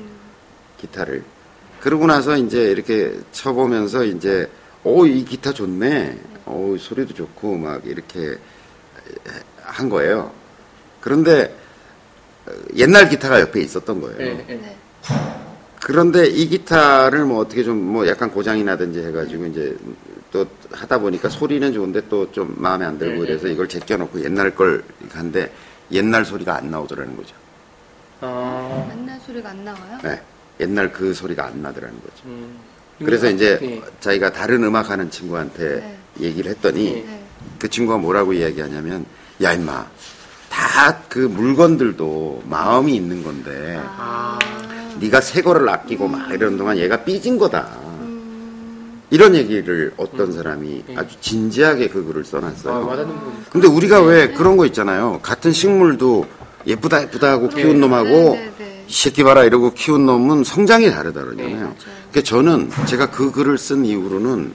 기타를. 0.80 1.24
그러고 1.84 2.08
나서 2.08 2.38
이제 2.38 2.72
이렇게 2.72 3.14
쳐보면서 3.34 4.06
이제 4.06 4.50
오, 4.86 5.06
이 5.06 5.26
기타 5.26 5.52
좋네. 5.52 6.18
오, 6.46 6.78
소리도 6.78 7.14
좋고 7.14 7.58
막 7.58 7.86
이렇게 7.86 8.38
한 9.62 9.90
거예요. 9.90 10.32
그런데 11.02 11.54
어, 12.46 12.52
옛날 12.78 13.10
기타가 13.10 13.42
옆에 13.42 13.60
있었던 13.60 14.00
거예요. 14.00 14.18
예. 14.22 14.46
예. 14.48 14.54
네. 14.56 14.78
그런데 15.82 16.26
이 16.28 16.48
기타를 16.48 17.26
뭐 17.26 17.40
어떻게 17.40 17.64
좀 17.66 17.76
뭐 17.84 18.08
약간 18.08 18.32
고장이 18.32 18.64
나든지 18.64 19.02
해가지고 19.02 19.46
이제 19.48 19.76
또 20.32 20.46
하다 20.72 21.00
보니까 21.00 21.28
소리는 21.28 21.74
좋은데 21.74 22.08
또 22.08 22.32
좀 22.32 22.56
마음에 22.58 22.86
안 22.86 22.98
들고 22.98 23.24
네, 23.24 23.28
그래서 23.28 23.48
네. 23.48 23.52
이걸 23.54 23.68
제껴놓고 23.68 24.24
옛날 24.24 24.56
걸 24.56 24.86
한데 25.12 25.52
옛날 25.92 26.24
소리가 26.24 26.56
안 26.56 26.72
나오더라는 26.72 27.18
거죠. 27.18 27.36
아, 28.22 28.90
옛날 28.98 29.20
소리가 29.20 29.50
안 29.50 29.66
나와요? 29.66 29.98
네. 30.02 30.22
옛날 30.60 30.92
그 30.92 31.14
소리가 31.14 31.46
안 31.46 31.62
나더라는 31.62 31.96
거죠. 32.00 32.24
음. 32.26 32.58
그래서 33.00 33.30
이제 33.30 33.58
네. 33.60 33.82
자기가 34.00 34.32
다른 34.32 34.64
음악 34.64 34.90
하는 34.90 35.10
친구한테 35.10 35.76
네. 35.76 35.98
얘기를 36.28 36.52
했더니 36.52 36.94
네. 36.94 37.04
네. 37.06 37.24
그 37.60 37.70
친구가 37.70 37.98
뭐라고 37.98 38.34
이야기하냐면 38.34 39.06
야 39.42 39.54
임마 39.54 39.88
다 40.50 41.04
그 41.14 41.20
물건들도 41.20 42.42
마음이 42.50 42.96
있는 42.96 43.24
건데 43.24 43.80
아. 43.80 44.40
네가 45.00 45.22
새 45.22 45.44
거를 45.44 45.70
아끼고 45.70 46.08
막 46.08 46.32
이러는 46.32 46.58
동안 46.58 46.76
얘가 46.80 47.04
삐진 47.04 47.38
거다. 47.38 47.68
음. 48.02 49.04
이런 49.12 49.36
얘기를 49.36 49.94
어떤 49.98 50.32
사람이 50.32 50.86
네. 50.88 50.96
아주 50.98 51.16
진지하게 51.22 51.90
그 51.90 52.04
글을 52.04 52.22
아, 52.22 52.26
써놨어요. 52.26 53.06
부분. 53.06 53.46
근데 53.52 53.68
우리가 53.68 54.02
왜 54.02 54.30
그런 54.30 54.58
거 54.58 54.66
있잖아요. 54.66 55.20
같은 55.22 55.52
식물도 55.52 56.26
예쁘다 56.66 57.04
예쁘다 57.04 57.30
하고 57.34 57.50
키운 57.50 57.80
놈하고 57.80 58.10
네, 58.10 58.32
네, 58.32 58.46
네. 58.46 58.53
이 58.53 58.53
새끼 58.94 59.24
봐라 59.24 59.44
이러고 59.44 59.74
키운 59.74 60.06
놈은 60.06 60.44
성장이 60.44 60.92
다르다 60.92 61.22
네, 61.22 61.26
그러잖아요. 61.26 61.56
맞아요. 61.58 61.76
그러니까 62.12 62.22
저는 62.24 62.70
제가 62.86 63.10
그 63.12 63.32
글을 63.32 63.58
쓴 63.58 63.86
이후로는 63.86 64.54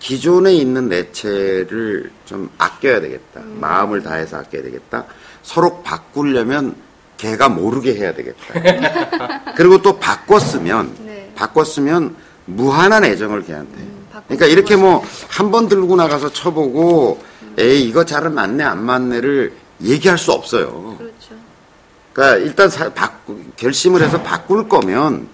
기존에 0.00 0.52
있는 0.52 0.88
내체를 0.88 2.10
좀 2.26 2.50
아껴야 2.58 3.00
되겠다. 3.00 3.40
음. 3.40 3.56
마음을 3.60 4.02
다해서 4.02 4.36
아껴야 4.36 4.62
되겠다. 4.62 5.06
서로 5.42 5.82
바꾸려면 5.82 6.74
걔가 7.16 7.48
모르게 7.48 7.94
해야 7.94 8.12
되겠다. 8.12 9.52
그리고 9.56 9.80
또 9.80 9.98
바꿨으면 9.98 10.94
네. 11.06 11.32
바꿨으면 11.34 12.16
무한한 12.44 13.04
애정을 13.04 13.44
걔한테. 13.44 13.78
음, 13.78 14.06
그러니까 14.26 14.46
이렇게 14.46 14.76
뭐. 14.76 15.02
한 15.28 15.50
번 15.50 15.68
들고 15.68 15.96
나가서 15.96 16.32
쳐보고 16.32 17.22
에이 17.56 17.84
이거 17.88 18.04
잘 18.04 18.28
맞네 18.28 18.62
안 18.62 18.84
맞네를 18.84 19.52
얘기할 19.82 20.18
수 20.18 20.32
없어요. 20.32 20.98
그러니까 22.14 22.38
일단 22.46 22.70
사- 22.70 22.92
바꾸, 22.94 23.38
결심을 23.56 24.00
해서 24.02 24.22
바꿀 24.22 24.68
거면 24.68 25.28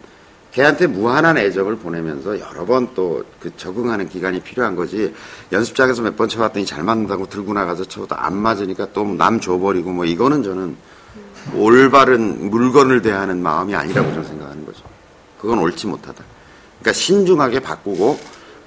걔한테 0.52 0.88
무한한 0.88 1.38
애정을 1.38 1.76
보내면서 1.76 2.40
여러 2.40 2.64
번 2.66 2.92
또 2.94 3.22
그 3.38 3.56
적응하는 3.56 4.08
기간이 4.08 4.40
필요한 4.40 4.74
거지 4.74 5.14
연습장에서 5.52 6.02
몇 6.02 6.16
번 6.16 6.28
쳐봤더니 6.28 6.66
잘 6.66 6.82
맞는다고 6.82 7.28
들고 7.28 7.52
나가서 7.54 7.84
쳐도 7.84 8.16
안 8.16 8.34
맞으니까 8.36 8.88
또 8.92 9.04
남 9.04 9.40
줘버리고 9.40 9.90
뭐 9.92 10.04
이거는 10.04 10.42
저는 10.42 10.76
올바른 11.54 12.50
물건을 12.50 13.02
대하는 13.02 13.42
마음이 13.42 13.74
아니라고 13.74 14.08
저는 14.10 14.24
생각하는 14.24 14.66
거죠. 14.66 14.82
그건 15.40 15.58
옳지 15.60 15.86
못하다. 15.86 16.22
그러니까 16.80 16.92
신중하게 16.92 17.60
바꾸고 17.60 18.18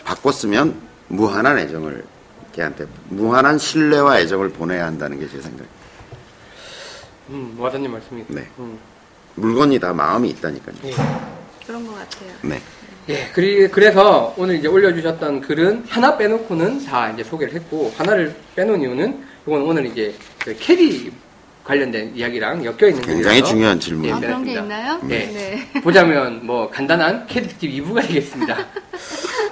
바꿨으면 0.05 0.76
무한한 1.09 1.57
애정을 1.59 2.03
걔한테 2.53 2.86
무한한 3.09 3.57
신뢰와 3.59 4.20
애정을 4.20 4.49
보내야 4.49 4.86
한다는 4.86 5.20
게 5.20 5.26
제 5.28 5.34
생각입니다. 5.34 5.82
음, 7.34 7.55
와닿는 7.57 7.91
말씀입니다. 7.91 8.34
네. 8.34 8.47
음. 8.59 8.77
물건이 9.36 9.79
다 9.79 9.91
마음이 9.93 10.29
있다니까요. 10.29 10.75
예. 10.86 10.93
그런 11.65 11.86
것 11.88 11.93
같아요. 11.95 12.29
네. 12.43 12.61
예, 13.09 13.27
그리, 13.34 13.67
그래서 13.67 14.34
오늘 14.38 14.55
이제 14.55 14.67
올려주셨던 14.67 15.41
글은 15.41 15.86
하나 15.89 16.15
빼놓고는 16.15 16.86
다 16.86 17.09
이제 17.09 17.23
소개를 17.23 17.53
했고, 17.53 17.91
하나를 17.97 18.34
빼놓은 18.55 18.81
이유는, 18.81 19.23
이건 19.45 19.61
오늘 19.63 19.86
이제 19.88 20.13
그 20.39 20.55
캐디 20.57 21.11
관련된 21.65 22.15
이야기랑 22.15 22.63
엮여 22.63 22.88
있는 22.88 23.01
굉장히 23.01 23.23
글이라서 23.23 23.43
중요한 23.45 23.79
질문. 23.79 24.05
예, 24.05 24.11
아, 24.13 24.19
그런 24.19 24.43
게 24.43 24.53
빼놨습니다. 24.53 24.75
있나요? 24.75 24.99
네. 25.03 25.81
보자면 25.81 26.45
뭐 26.45 26.69
간단한 26.69 27.25
캐디 27.28 27.47
특집 27.47 27.71
2부가 27.71 28.05
되겠습니다. 28.07 28.57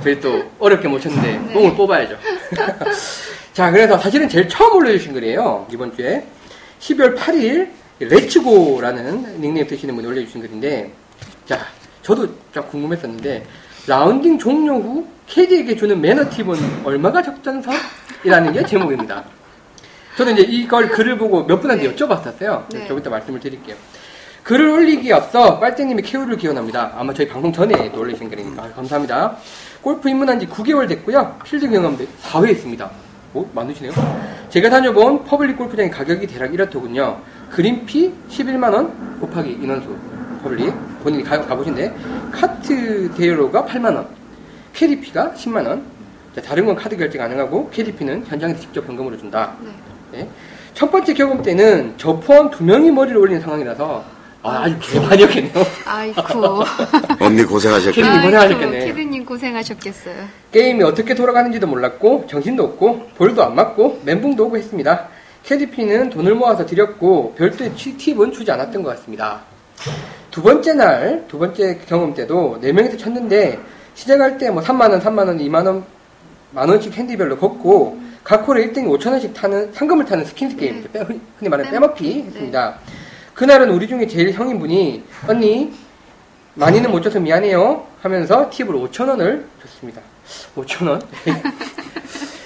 저희 0.04 0.20
또 0.20 0.50
어렵게 0.60 0.88
모셨는데 0.88 1.38
네. 1.38 1.54
뽕을 1.54 1.76
뽑아야죠. 1.76 2.18
자, 3.54 3.72
그래서 3.72 3.98
사실은 3.98 4.30
제일 4.30 4.48
처음 4.48 4.76
올려주신 4.76 5.14
글이에요. 5.14 5.68
이번 5.72 5.96
주에 5.96 6.26
12월 6.82 7.16
8일 7.16 7.70
레츠고라는 8.00 9.40
닉네임 9.40 9.68
쓰시는 9.68 9.96
분이 9.96 10.08
올려주신 10.08 10.42
글인데, 10.42 10.92
자, 11.46 11.60
저도 12.02 12.28
좀 12.52 12.68
궁금했었는데 12.68 13.46
라운딩 13.88 14.40
종료 14.40 14.76
후 14.76 15.08
캐디에게 15.28 15.76
주는 15.76 16.00
매너 16.02 16.30
팁은 16.30 16.84
얼마가 16.84 17.22
적정선이라는 17.22 18.54
게 18.54 18.66
제목입니다. 18.66 19.24
저도 20.18 20.32
이제 20.32 20.42
이걸 20.42 20.90
글을 20.90 21.18
보고 21.18 21.46
몇 21.46 21.62
분한테 21.62 21.88
네. 21.88 21.96
여쭤봤었어요. 21.96 22.66
네. 22.74 22.88
저부터 22.88 23.10
말씀을 23.10 23.40
드릴게요. 23.40 23.76
글을 24.44 24.70
올리기에 24.70 25.14
앞서 25.14 25.60
빨대님이 25.60 26.02
쾌유를 26.02 26.36
기원합니다. 26.36 26.94
아마 26.98 27.14
저희 27.14 27.28
방송 27.28 27.54
전에 27.54 27.92
또 27.92 28.02
올리신 28.02 28.30
글이니까 28.30 28.72
감사합니다. 28.74 29.38
골프 29.82 30.10
입문한 30.10 30.40
지 30.40 30.48
9개월 30.48 30.88
됐고요. 30.88 31.40
필드 31.44 31.70
경험도 31.70 32.06
4회 32.24 32.50
있습니다. 32.50 32.92
오, 33.34 33.48
많으시네요. 33.54 33.94
제가 34.50 34.70
다녀본 34.70 35.24
퍼블릭 35.24 35.58
골프장의 35.58 35.90
가격이 35.92 36.28
대략 36.28 36.54
이렇더군요. 36.54 37.22
그린피 37.50 38.14
11만원 38.30 39.20
곱하기 39.22 39.52
인원수 39.52 39.96
퍼블릭 40.44 40.74
본인이 41.04 41.24
가, 41.24 41.40
가보신데 41.42 41.96
카트 42.32 43.10
대여료가 43.16 43.66
8만원 43.66 44.08
캐디피가 44.74 45.34
10만원 45.36 45.82
다른 46.44 46.66
건 46.66 46.76
카드 46.76 46.96
결제 46.96 47.18
가능하고 47.18 47.70
캐디피는 47.70 48.26
현장에서 48.26 48.60
직접 48.60 48.88
현금으로 48.88 49.18
준다. 49.18 49.56
네. 49.62 50.20
네. 50.20 50.30
첫 50.74 50.90
번째 50.90 51.14
경험 51.14 51.42
때는 51.42 51.94
저 51.98 52.18
포함 52.20 52.50
두 52.50 52.64
명이 52.64 52.92
머리를 52.92 53.18
올리는 53.18 53.42
상황이라서 53.42 54.04
아, 54.44 54.64
아주 54.64 54.78
개판이었겠네요. 54.80 55.66
아이쿠. 55.86 56.64
언니 57.20 57.44
고생하셨겠네. 57.44 57.94
캐디님 58.08 58.24
고생하셨겠네. 58.26 58.80
캐디님 58.86 59.26
고생하셨겠어요. 59.26 60.16
게임이 60.52 60.84
어떻게 60.84 61.14
돌아가는지도 61.14 61.68
몰랐고 61.68 62.26
정신도 62.28 62.64
없고 62.64 63.10
볼도 63.18 63.44
안 63.44 63.56
맞고 63.56 64.02
멘붕도 64.04 64.46
오고 64.48 64.58
했습니다. 64.58 65.08
캐디피는 65.44 66.10
돈을 66.10 66.36
모아서 66.36 66.66
드렸고 66.66 67.36
별도의 67.38 67.76
취- 67.76 67.96
팁은 67.98 68.32
주지 68.32 68.52
않았던 68.52 68.82
것 68.84 68.96
같습니다. 68.98 69.42
두 70.32 70.42
번째 70.42 70.74
날, 70.74 71.26
두 71.28 71.38
번째 71.38 71.80
경험 71.88 72.14
때도 72.14 72.58
네 72.62 72.72
명이서 72.72 72.98
쳤는데 72.98 73.60
시작할 73.96 74.38
때 74.38 74.50
뭐 74.50 74.62
3만 74.64 74.90
원, 74.92 75.00
3만 75.02 75.28
원, 75.28 75.38
2만 75.38 75.66
원, 75.66 75.84
만 76.52 76.70
원씩 76.70 76.94
핸디별로 76.94 77.38
걷고 77.38 78.00
각 78.24 78.48
홀에 78.48 78.68
1등이 78.68 78.86
5천 79.00 79.12
원씩 79.12 79.34
타는 79.34 79.74
상금을 79.74 80.06
타는 80.06 80.26
스킨스 80.26 80.56
게임, 80.56 80.88
빼- 80.92 81.00
흔히 81.00 81.50
말하는 81.50 81.72
빼먹기 81.72 82.04
빼먹기. 82.04 82.24
했습니다. 82.28 82.78
그날은 83.34 83.70
우리 83.70 83.88
중에 83.88 84.08
제일 84.08 84.32
형인 84.32 84.60
분이 84.60 85.04
언니 85.28 85.72
많이는 86.56 86.92
못 86.92 87.02
줘서 87.02 87.20
미안해요 87.20 87.86
하면서 88.02 88.50
팁을 88.50 88.74
5천 88.76 89.08
원을 89.10 89.46
줬습니다. 89.62 90.02
5천 90.56 90.88
원. 90.90 91.02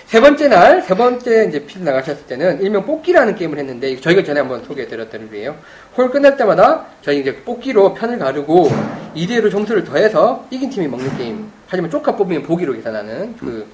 세 0.06 0.22
번째 0.22 0.48
날, 0.48 0.82
세 0.84 0.96
번째 0.96 1.46
이제 1.50 1.66
필드 1.66 1.84
나가셨을 1.84 2.26
때는 2.28 2.62
일명 2.62 2.86
뽑기라는 2.86 3.36
게임을 3.36 3.58
했는데 3.58 4.00
저희가 4.00 4.24
전에 4.24 4.40
한번 4.40 4.64
소개해드렸던 4.64 5.30
거예요. 5.30 5.56
홀 5.98 6.10
끝날 6.12 6.38
때마다 6.38 6.86
저희 7.02 7.20
이제 7.20 7.36
뽑기로 7.44 7.96
편을 7.96 8.20
가르고 8.20 8.70
2대1로 9.16 9.52
점수를 9.52 9.84
더해서 9.84 10.46
이긴 10.52 10.70
팀이 10.70 10.88
먹는 10.88 11.18
게임. 11.18 11.52
하지만 11.68 11.90
조커 11.90 12.16
뽑으면 12.16 12.44
보기로 12.44 12.74
계산하는 12.74 13.36
그 13.38 13.68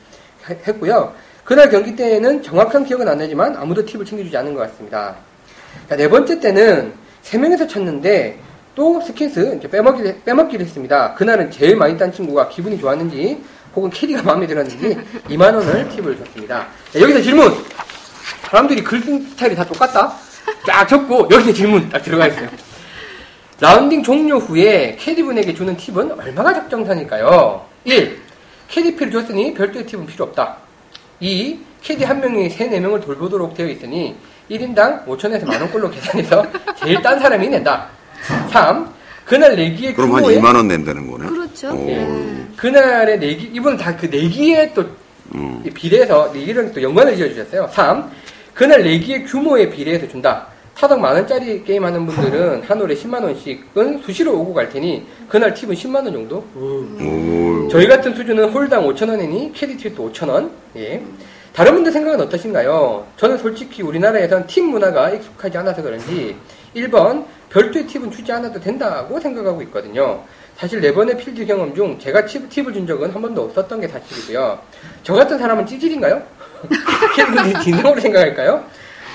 해- 0.49 0.57
했고요. 0.67 1.13
그날 1.43 1.69
경기 1.69 1.95
때에는 1.95 2.41
정확한 2.41 2.85
기억은 2.85 3.07
안 3.07 3.17
나지만 3.17 3.55
아무도 3.57 3.85
팁을 3.85 4.05
챙겨주지 4.05 4.35
않은 4.37 4.53
것 4.53 4.61
같습니다. 4.61 5.17
자, 5.89 5.95
네 5.95 6.07
번째 6.09 6.39
때는 6.39 6.93
세 7.21 7.37
명에서 7.37 7.67
쳤는데 7.67 8.39
또 8.75 9.01
skins 9.01 9.57
이제 9.57 9.67
빼먹기를, 9.69 10.21
빼먹기를 10.25 10.65
했습니다. 10.65 11.13
그날은 11.15 11.51
제일 11.51 11.75
많이 11.75 11.97
딴 11.97 12.11
친구가 12.11 12.49
기분이 12.49 12.79
좋았는지 12.79 13.41
혹은 13.75 13.89
캐디가 13.89 14.23
마음에 14.23 14.47
들었는지 14.47 14.97
2만 15.29 15.53
원을 15.53 15.87
팁을 15.89 16.17
줬습니다. 16.17 16.67
자, 16.91 16.99
여기서 16.99 17.21
질문. 17.21 17.53
사람들이 18.43 18.83
글 18.83 19.01
쓴 19.01 19.21
스타일이 19.29 19.55
다 19.55 19.63
똑같다? 19.65 20.13
쫙 20.65 20.85
적고 20.87 21.27
여기서 21.31 21.53
질문 21.53 21.87
딱 21.89 22.01
들어가 22.03 22.27
있어요. 22.27 22.49
라운딩 23.59 24.03
종료 24.03 24.37
후에 24.39 24.97
캐디분에게 24.99 25.53
주는 25.53 25.77
팁은 25.77 26.19
얼마가 26.19 26.53
적정선일까요? 26.53 27.63
1. 27.85 28.19
캐디피를 28.67 29.11
줬으니 29.11 29.53
별도의 29.53 29.85
팁은 29.85 30.05
필요 30.07 30.25
없다. 30.25 30.57
2. 31.19 31.59
캐디 31.83 32.03
한 32.03 32.19
명이 32.19 32.49
3, 32.49 32.69
4명을 32.71 33.03
돌보도록 33.05 33.53
되어 33.55 33.67
있으니 33.67 34.15
1인당 34.51 35.05
5천에서 35.05 35.45
만원꼴로 35.45 35.89
계산해서 35.89 36.45
제일 36.83 37.01
딴 37.01 37.19
사람이 37.19 37.47
낸다. 37.49 37.87
3. 38.51 38.87
그날 39.25 39.55
내기의 39.55 39.93
그럼 39.93 40.13
한 40.15 40.23
규모에 40.23 40.39
2만 40.39 40.55
원 40.55 40.67
낸다는 40.67 41.09
거네. 41.09 41.27
그렇죠. 41.29 41.69
오. 41.69 41.85
네. 41.85 42.45
그날의 42.57 43.17
내기, 43.19 43.49
이분은 43.53 43.77
다 43.77 43.95
그 43.95 44.05
내기에 44.07 44.73
또 44.73 44.83
음. 45.33 45.63
비례해서 45.73 46.29
내기랑 46.33 46.73
또 46.73 46.81
연관을 46.81 47.15
지어 47.15 47.27
주셨어요. 47.29 47.69
3. 47.71 48.09
그날 48.53 48.83
내기의 48.83 49.23
규모에 49.25 49.69
비례해서 49.69 50.07
준다. 50.07 50.47
타당 50.75 50.99
만원짜리 50.99 51.63
게임 51.63 51.85
하는 51.85 52.05
분들은 52.05 52.63
한 52.63 52.79
홀에 52.81 52.95
10만 52.95 53.23
원씩은 53.23 54.01
수시로 54.03 54.33
오고 54.39 54.53
갈 54.53 54.69
테니 54.69 55.05
그날 55.29 55.53
팁은 55.53 55.75
10만 55.75 55.95
원 55.95 56.05
정도? 56.11 56.43
오. 56.55 57.67
저희 57.69 57.87
같은 57.87 58.13
수준은 58.15 58.49
홀당 58.49 58.83
5천 58.87 59.09
원이니 59.09 59.53
캐디 59.53 59.77
팁도 59.77 60.11
5천 60.11 60.29
원. 60.29 60.51
예. 60.75 61.01
다른 61.53 61.73
분들 61.73 61.91
생각은 61.91 62.21
어떠신가요? 62.21 63.05
저는 63.17 63.37
솔직히 63.37 63.81
우리나라에선 63.83 64.47
팁 64.47 64.61
문화가 64.63 65.09
익숙하지 65.09 65.57
않아서 65.57 65.81
그런지 65.81 66.35
1번 66.75 67.25
별도의 67.49 67.85
팁은 67.87 68.09
주지 68.11 68.31
않아도 68.31 68.59
된다고 68.59 69.19
생각하고 69.19 69.61
있거든요. 69.63 70.23
사실 70.55 70.79
네 70.79 70.93
번의 70.93 71.17
필드 71.17 71.45
경험 71.45 71.75
중 71.75 71.99
제가 71.99 72.25
팁, 72.25 72.49
팁을 72.49 72.71
준 72.73 72.87
적은 72.87 73.11
한 73.11 73.21
번도 73.21 73.41
없었던 73.43 73.81
게 73.81 73.87
사실이고요. 73.87 74.59
저 75.03 75.13
같은 75.13 75.37
사람은 75.37 75.65
찌질인가요? 75.65 76.21
캐디분들이 77.15 77.63
진정으로 77.63 77.99
생각할까요? 77.99 78.63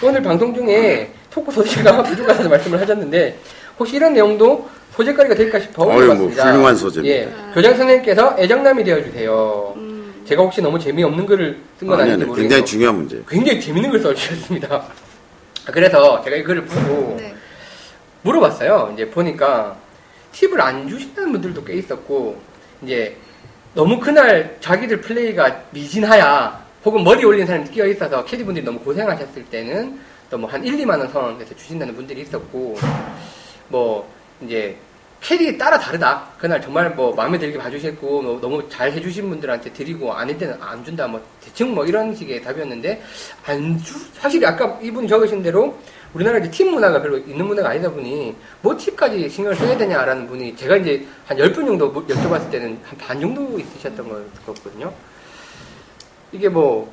오늘 0.03 0.23
방송 0.23 0.55
중에 0.55 1.11
토크 1.31 1.51
소식가 1.51 2.03
부족하다는 2.05 2.51
말씀을 2.51 2.81
하셨는데 2.81 3.39
혹시 3.79 3.97
이런 3.97 4.13
내용도 4.13 4.69
소재거리가 4.95 5.35
될까 5.35 5.59
싶어 5.61 5.85
어휴, 5.85 5.93
뭐 5.93 5.97
올려봤습니다. 5.99 6.51
훌륭한 6.51 6.77
소재입니다. 6.77 7.15
예, 7.15 7.29
교장 7.55 7.75
선생님께서 7.77 8.37
애정남이 8.39 8.85
되어주세요. 8.85 9.75
음. 9.77 9.96
제가 10.27 10.43
혹시 10.43 10.61
너무 10.61 10.79
재미없는 10.79 11.25
글을 11.27 11.59
쓴 11.79 11.87
건 11.89 12.01
아니, 12.01 12.11
아닌지 12.11 12.23
아니, 12.23 12.29
모르겠어요. 12.29 12.43
굉장히 12.49 12.65
중요한 12.65 12.97
문제예요. 12.97 13.25
굉장히 13.27 13.61
재밌는 13.61 13.91
글 13.91 14.01
써주셨습니다. 14.01 14.85
그래서 15.73 16.23
제가 16.23 16.37
이 16.37 16.43
글을 16.43 16.65
보고 16.65 17.17
네. 17.19 17.35
물어봤어요. 18.23 18.91
이제 18.95 19.09
보니까 19.11 19.77
팁을 20.33 20.61
안 20.61 20.89
주신다는 20.89 21.33
분들도 21.33 21.65
꽤 21.65 21.75
있었고, 21.75 22.41
이제 22.83 23.17
너무 23.75 23.99
그날 24.01 24.57
자기들 24.61 25.01
플레이가 25.01 25.63
미진하야, 25.71 26.65
혹은 26.85 27.03
머리 27.05 27.25
올린 27.25 27.47
사람이 27.47 27.71
끼어 27.71 27.87
있어서 27.87 28.25
캐디분들이 28.25 28.65
너무 28.65 28.79
고생하셨을 28.81 29.45
때는 29.47 29.99
또 30.31 30.39
뭐 30.39 30.47
한 30.51 30.65
1, 30.65 30.77
2만 30.79 30.99
원 30.99 31.09
선에서 31.11 31.55
주신다는 31.55 31.95
분들이 31.95 32.23
있었고, 32.23 32.77
뭐, 33.69 34.09
이제 34.43 34.77
캐디 35.27 35.59
따라 35.59 35.77
다르다. 35.77 36.25
그날 36.39 36.61
정말 36.63 36.89
뭐 36.91 37.13
마음에 37.13 37.37
들게 37.37 37.59
봐주셨고, 37.59 38.23
뭐 38.23 38.41
너무 38.41 38.69
잘 38.69 38.93
해주신 38.93 39.29
분들한테 39.29 39.73
드리고, 39.73 40.13
아닐 40.13 40.39
때는 40.39 40.57
안 40.63 40.85
준다. 40.85 41.09
뭐 41.09 41.21
대충 41.45 41.75
뭐 41.75 41.85
이런 41.85 42.15
식의 42.15 42.43
답이었는데, 42.43 43.03
안 43.45 43.77
주, 43.83 43.99
사실 44.15 44.47
아까 44.47 44.79
이분이 44.81 45.09
적으신 45.09 45.43
대로 45.43 45.77
우리나라 46.15 46.39
이제 46.39 46.49
팁 46.53 46.71
문화가 46.71 47.03
별로 47.03 47.19
있는 47.19 47.45
문화가 47.45 47.71
아니다 47.71 47.91
보니 47.91 48.37
뭐 48.63 48.77
팁까지 48.77 49.29
신경을 49.29 49.57
써야 49.57 49.77
되냐라는 49.77 50.29
분이 50.29 50.55
제가 50.55 50.77
이제 50.77 51.05
한 51.27 51.37
10분 51.37 51.67
정도 51.67 51.91
뭐 51.91 52.07
여쭤봤을 52.07 52.49
때는 52.51 52.79
한 52.85 52.97
반 52.97 53.21
정도 53.21 53.59
있으셨던 53.59 54.09
걸 54.09 54.27
같거든요. 54.47 54.93
이게 56.31 56.49
뭐 56.49 56.91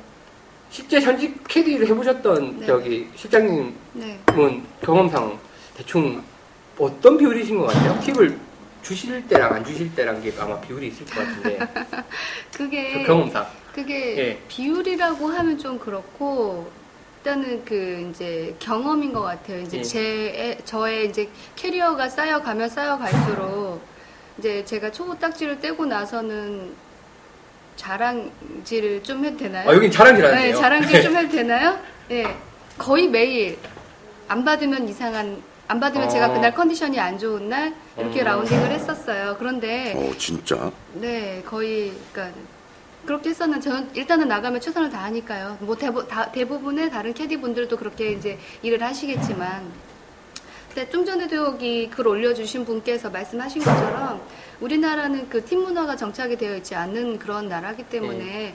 실제 0.70 1.00
현직 1.00 1.42
캐디를 1.46 1.86
해보셨던 1.86 2.58
네. 2.60 2.66
저기 2.66 3.08
실장님은 3.14 3.74
네. 3.94 4.20
경험상 4.82 5.38
대충 5.76 6.20
어떤 6.78 7.16
비율이신 7.18 7.58
것 7.58 7.66
같아요? 7.66 8.00
팁을 8.00 8.38
주실 8.82 9.26
때랑 9.28 9.54
안 9.54 9.64
주실 9.64 9.94
때랑 9.94 10.20
게 10.22 10.32
아마 10.38 10.60
비율이 10.60 10.88
있을 10.88 11.06
것 11.06 11.14
같은데 11.14 11.58
그게 12.54 12.92
저 12.92 13.02
경험상 13.04 13.46
그게 13.72 14.16
예. 14.18 14.38
비율이라고 14.48 15.28
하면 15.28 15.58
좀 15.58 15.78
그렇고 15.78 16.70
일단은 17.18 17.64
그 17.64 18.08
이제 18.10 18.54
경험인 18.58 19.12
것 19.12 19.22
같아요. 19.22 19.62
이제 19.62 19.78
예. 19.78 19.82
제 19.82 20.58
저의 20.66 21.08
이제 21.08 21.28
캐리어가 21.56 22.08
쌓여가면 22.10 22.68
쌓여갈수록 22.68 23.80
이제 24.38 24.62
제가 24.64 24.92
초보 24.92 25.18
딱지를 25.18 25.58
떼고 25.60 25.86
나서는 25.86 26.74
자랑질을 27.76 29.02
좀 29.02 29.24
해도 29.24 29.38
되나요? 29.38 29.70
아 29.70 29.74
여긴 29.74 29.90
자랑질하는데요. 29.90 30.52
네, 30.52 30.60
자랑질 30.60 31.02
좀 31.02 31.16
해도 31.16 31.28
되나요? 31.30 31.78
예. 32.10 32.36
거의 32.76 33.08
매일 33.08 33.58
안 34.28 34.44
받으면 34.44 34.86
이상한 34.88 35.42
안 35.66 35.80
받으면 35.80 36.06
어. 36.08 36.10
제가 36.10 36.28
그날 36.32 36.54
컨디션이 36.54 36.98
안 37.00 37.18
좋은 37.18 37.48
날 37.48 37.74
이렇게 37.96 38.20
음. 38.20 38.24
라운딩을 38.24 38.70
했었어요. 38.70 39.36
그런데 39.38 39.94
어, 39.96 40.12
진짜. 40.18 40.70
네, 40.94 41.42
거의 41.46 41.92
그러니까 42.12 42.38
그렇게 43.06 43.30
했었는 43.30 43.60
저는 43.60 43.90
일단은 43.94 44.28
나가면 44.28 44.60
최선을 44.60 44.90
다하니까요. 44.90 45.58
뭐 45.60 45.76
대부, 45.76 46.06
다, 46.06 46.30
대부분의 46.30 46.90
다른 46.90 47.12
캐디 47.12 47.38
분들도 47.38 47.76
그렇게 47.76 48.12
이제 48.12 48.38
일을 48.62 48.82
하시겠지만, 48.82 49.62
근데 50.68 50.88
좀 50.90 51.04
전에도 51.04 51.36
여기 51.36 51.88
글 51.90 52.08
올려주신 52.08 52.64
분께서 52.64 53.10
말씀하신 53.10 53.62
것처럼 53.62 54.22
우리나라는 54.60 55.28
그 55.28 55.44
팀 55.44 55.60
문화가 55.64 55.96
정착이 55.96 56.36
되어 56.36 56.56
있지 56.56 56.74
않는 56.74 57.18
그런 57.18 57.48
나라기 57.48 57.82
때문에 57.84 58.54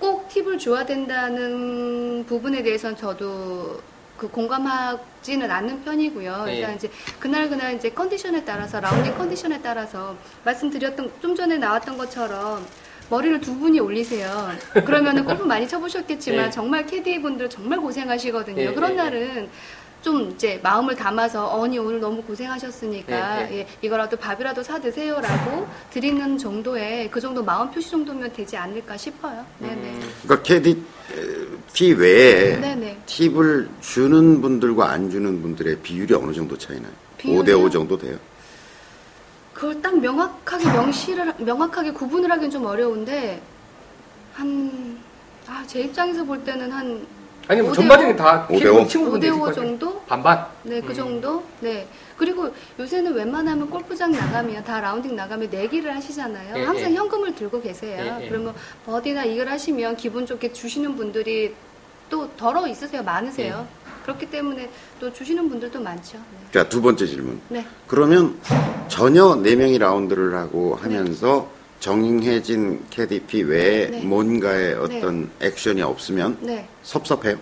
꼭 0.00 0.28
팁을 0.28 0.58
줘야 0.58 0.84
된다는 0.84 2.24
부분에 2.26 2.62
대해서는 2.64 2.96
저도 2.96 3.80
그 4.24 4.28
공감하지는 4.30 5.50
않는 5.50 5.84
편이고요. 5.84 6.44
예. 6.48 6.54
일단 6.54 6.76
이제 6.76 6.90
그날 7.20 7.48
그날 7.50 7.74
이제 7.74 7.90
컨디션에 7.90 8.42
따라서 8.44 8.80
라운딩 8.80 9.14
컨디션에 9.16 9.60
따라서 9.62 10.16
말씀드렸던 10.44 11.12
좀 11.20 11.34
전에 11.34 11.58
나왔던 11.58 11.98
것처럼 11.98 12.66
머리를 13.10 13.38
두 13.42 13.54
분이 13.58 13.80
올리세요. 13.80 14.50
그러면은 14.72 15.24
골프 15.26 15.42
많이 15.44 15.68
쳐보셨겠지만 15.68 16.46
예. 16.46 16.50
정말 16.50 16.86
캐디 16.86 17.20
분들 17.20 17.50
정말 17.50 17.78
고생하시거든요. 17.80 18.62
예, 18.62 18.72
그런 18.72 18.92
예, 18.92 18.94
날은 18.94 19.50
좀 20.04 20.30
이제 20.32 20.60
마음을 20.62 20.94
담아서 20.94 21.58
언니 21.58 21.78
오늘 21.78 21.98
너무 21.98 22.20
고생하셨으니까 22.22 23.50
예, 23.50 23.60
예, 23.60 23.66
이거라도 23.80 24.18
밥이라도 24.18 24.62
사 24.62 24.78
드세요라고 24.78 25.66
드리는 25.88 26.36
정도의 26.36 27.10
그 27.10 27.18
정도 27.22 27.42
마음 27.42 27.70
표시 27.70 27.90
정도면 27.90 28.30
되지 28.34 28.54
않을까 28.54 28.98
싶어요. 28.98 29.46
네네. 29.60 29.74
음. 29.74 30.12
그러니까 30.22 30.42
캐디 30.42 30.70
에, 30.70 31.46
피 31.72 31.92
외에 31.94 32.60
네네. 32.60 32.98
팁을 33.06 33.70
주는 33.80 34.42
분들과 34.42 34.90
안 34.90 35.08
주는 35.08 35.40
분들의 35.40 35.78
비율이 35.78 36.12
어느 36.12 36.34
정도 36.34 36.58
차이나요? 36.58 36.92
비율이요? 37.16 37.42
5대 37.42 37.64
5 37.64 37.70
정도 37.70 37.96
돼요? 37.96 38.18
그걸 39.54 39.80
딱 39.80 39.98
명확하게 39.98 40.66
명시를 40.66 41.32
명확하게 41.38 41.92
구분을 41.92 42.30
하기는 42.30 42.50
좀 42.50 42.66
어려운데 42.66 43.40
한 44.34 44.98
아, 45.46 45.64
제 45.66 45.80
입장에서 45.80 46.24
볼 46.24 46.44
때는 46.44 46.70
한 46.70 47.06
아니 47.46 47.60
뭐 47.60 47.72
전반적인 47.72 48.14
오? 48.14 48.16
다 48.16 48.46
오대 48.48 48.58
캐디분 48.58 48.82
오? 48.82 48.86
친구분들 48.86 49.28
있을 49.28 49.36
5대5 49.36 49.40
것 49.40 49.46
같아요. 49.46 49.66
정도? 49.66 50.00
반반. 50.06 50.46
네, 50.62 50.80
그 50.80 50.88
음. 50.88 50.94
정도? 50.94 51.42
네. 51.60 51.86
그리고 52.16 52.50
요새는 52.78 53.12
웬만하면 53.14 53.68
골프장 53.68 54.12
나가면 54.12 54.64
다 54.64 54.80
라운딩 54.80 55.14
나가면 55.16 55.50
내기를 55.50 55.94
하시잖아요. 55.94 56.54
예, 56.56 56.64
항상 56.64 56.90
예. 56.90 56.96
현금을 56.96 57.34
들고 57.34 57.60
계세요. 57.60 58.18
예, 58.20 58.24
예. 58.24 58.28
그러면 58.28 58.54
버디나 58.86 59.24
이걸 59.24 59.48
하시면 59.48 59.96
기분 59.96 60.24
좋게 60.24 60.52
주시는 60.52 60.96
분들이 60.96 61.54
또 62.08 62.30
덜어 62.36 62.66
있으세요. 62.66 63.02
많으세요. 63.02 63.66
예. 63.68 63.84
그렇기 64.04 64.30
때문에 64.30 64.70
또 65.00 65.12
주시는 65.12 65.48
분들도 65.48 65.80
많죠. 65.80 66.18
자, 66.52 66.68
두 66.68 66.80
번째 66.80 67.06
질문. 67.06 67.40
네. 67.48 67.66
그러면 67.86 68.38
전혀 68.88 69.34
네 69.36 69.56
명이 69.56 69.78
라운드를 69.78 70.34
하고 70.34 70.76
하면서 70.76 71.48
정해진 71.84 72.82
KDP 72.88 73.42
외에 73.42 73.90
네. 73.90 74.00
뭔가의 74.00 74.72
어떤 74.72 75.30
액션이 75.38 75.82
없으면 75.82 76.38
네. 76.40 76.54
네. 76.54 76.68
섭섭해요? 76.82 77.36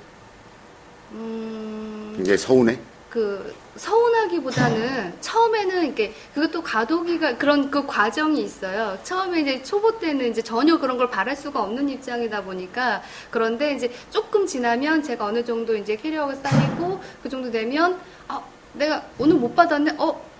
음, 1.12 2.14
굉장히 2.16 2.36
서운해? 2.38 2.78
그 3.08 3.54
서운하기보다는 3.76 5.14
처음에는 5.20 5.84
이렇게 5.84 6.12
그것도 6.34 6.60
과도기가 6.60 7.36
그런 7.36 7.70
그 7.70 7.86
과정이 7.86 8.42
있어요. 8.42 8.98
처음에 9.04 9.42
이제 9.42 9.62
초보 9.62 9.96
때는 10.00 10.32
이제 10.32 10.42
전혀 10.42 10.76
그런 10.76 10.98
걸 10.98 11.08
바랄 11.08 11.36
수가 11.36 11.62
없는 11.62 11.88
입장이다 11.88 12.42
보니까 12.42 13.00
그런데 13.30 13.76
이제 13.76 13.92
조금 14.10 14.44
지나면 14.44 15.04
제가 15.04 15.24
어느 15.24 15.44
정도 15.44 15.76
이제 15.76 15.94
캐리어가 15.94 16.34
쌓이고 16.34 17.00
그 17.22 17.28
정도 17.28 17.48
되면 17.48 17.96
아 18.26 18.42
내가 18.72 19.04
오늘 19.20 19.36
못 19.36 19.54
받았네 19.54 19.94
어 19.98 20.31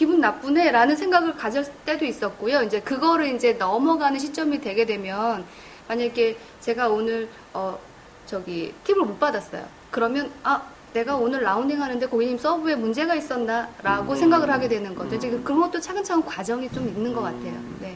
기분 0.00 0.18
나쁘네 0.18 0.70
라는 0.70 0.96
생각을 0.96 1.36
가질 1.36 1.62
때도 1.84 2.06
있었고요. 2.06 2.62
이제 2.62 2.80
그거를 2.80 3.34
이제 3.34 3.52
넘어가는 3.52 4.18
시점이 4.18 4.58
되게 4.62 4.86
되면 4.86 5.44
만약에 5.88 6.38
제가 6.58 6.88
오늘 6.88 7.28
어 7.52 7.78
저기 8.24 8.72
팁을 8.84 9.00
못 9.04 9.20
받았어요. 9.20 9.62
그러면 9.90 10.30
아 10.42 10.62
내가 10.94 11.16
오늘 11.16 11.42
라운딩 11.42 11.82
하는데 11.82 12.06
고객님 12.06 12.38
서브에 12.38 12.76
문제가 12.76 13.14
있었나라고 13.14 14.14
생각을 14.14 14.50
하게 14.50 14.68
되는 14.68 14.94
거죠. 14.94 15.16
이제 15.16 15.28
그런 15.44 15.60
것도 15.60 15.78
차근차근 15.78 16.24
과정이 16.24 16.70
좀 16.70 16.88
있는 16.88 17.12
것 17.12 17.20
같아요. 17.20 17.52
네. 17.78 17.94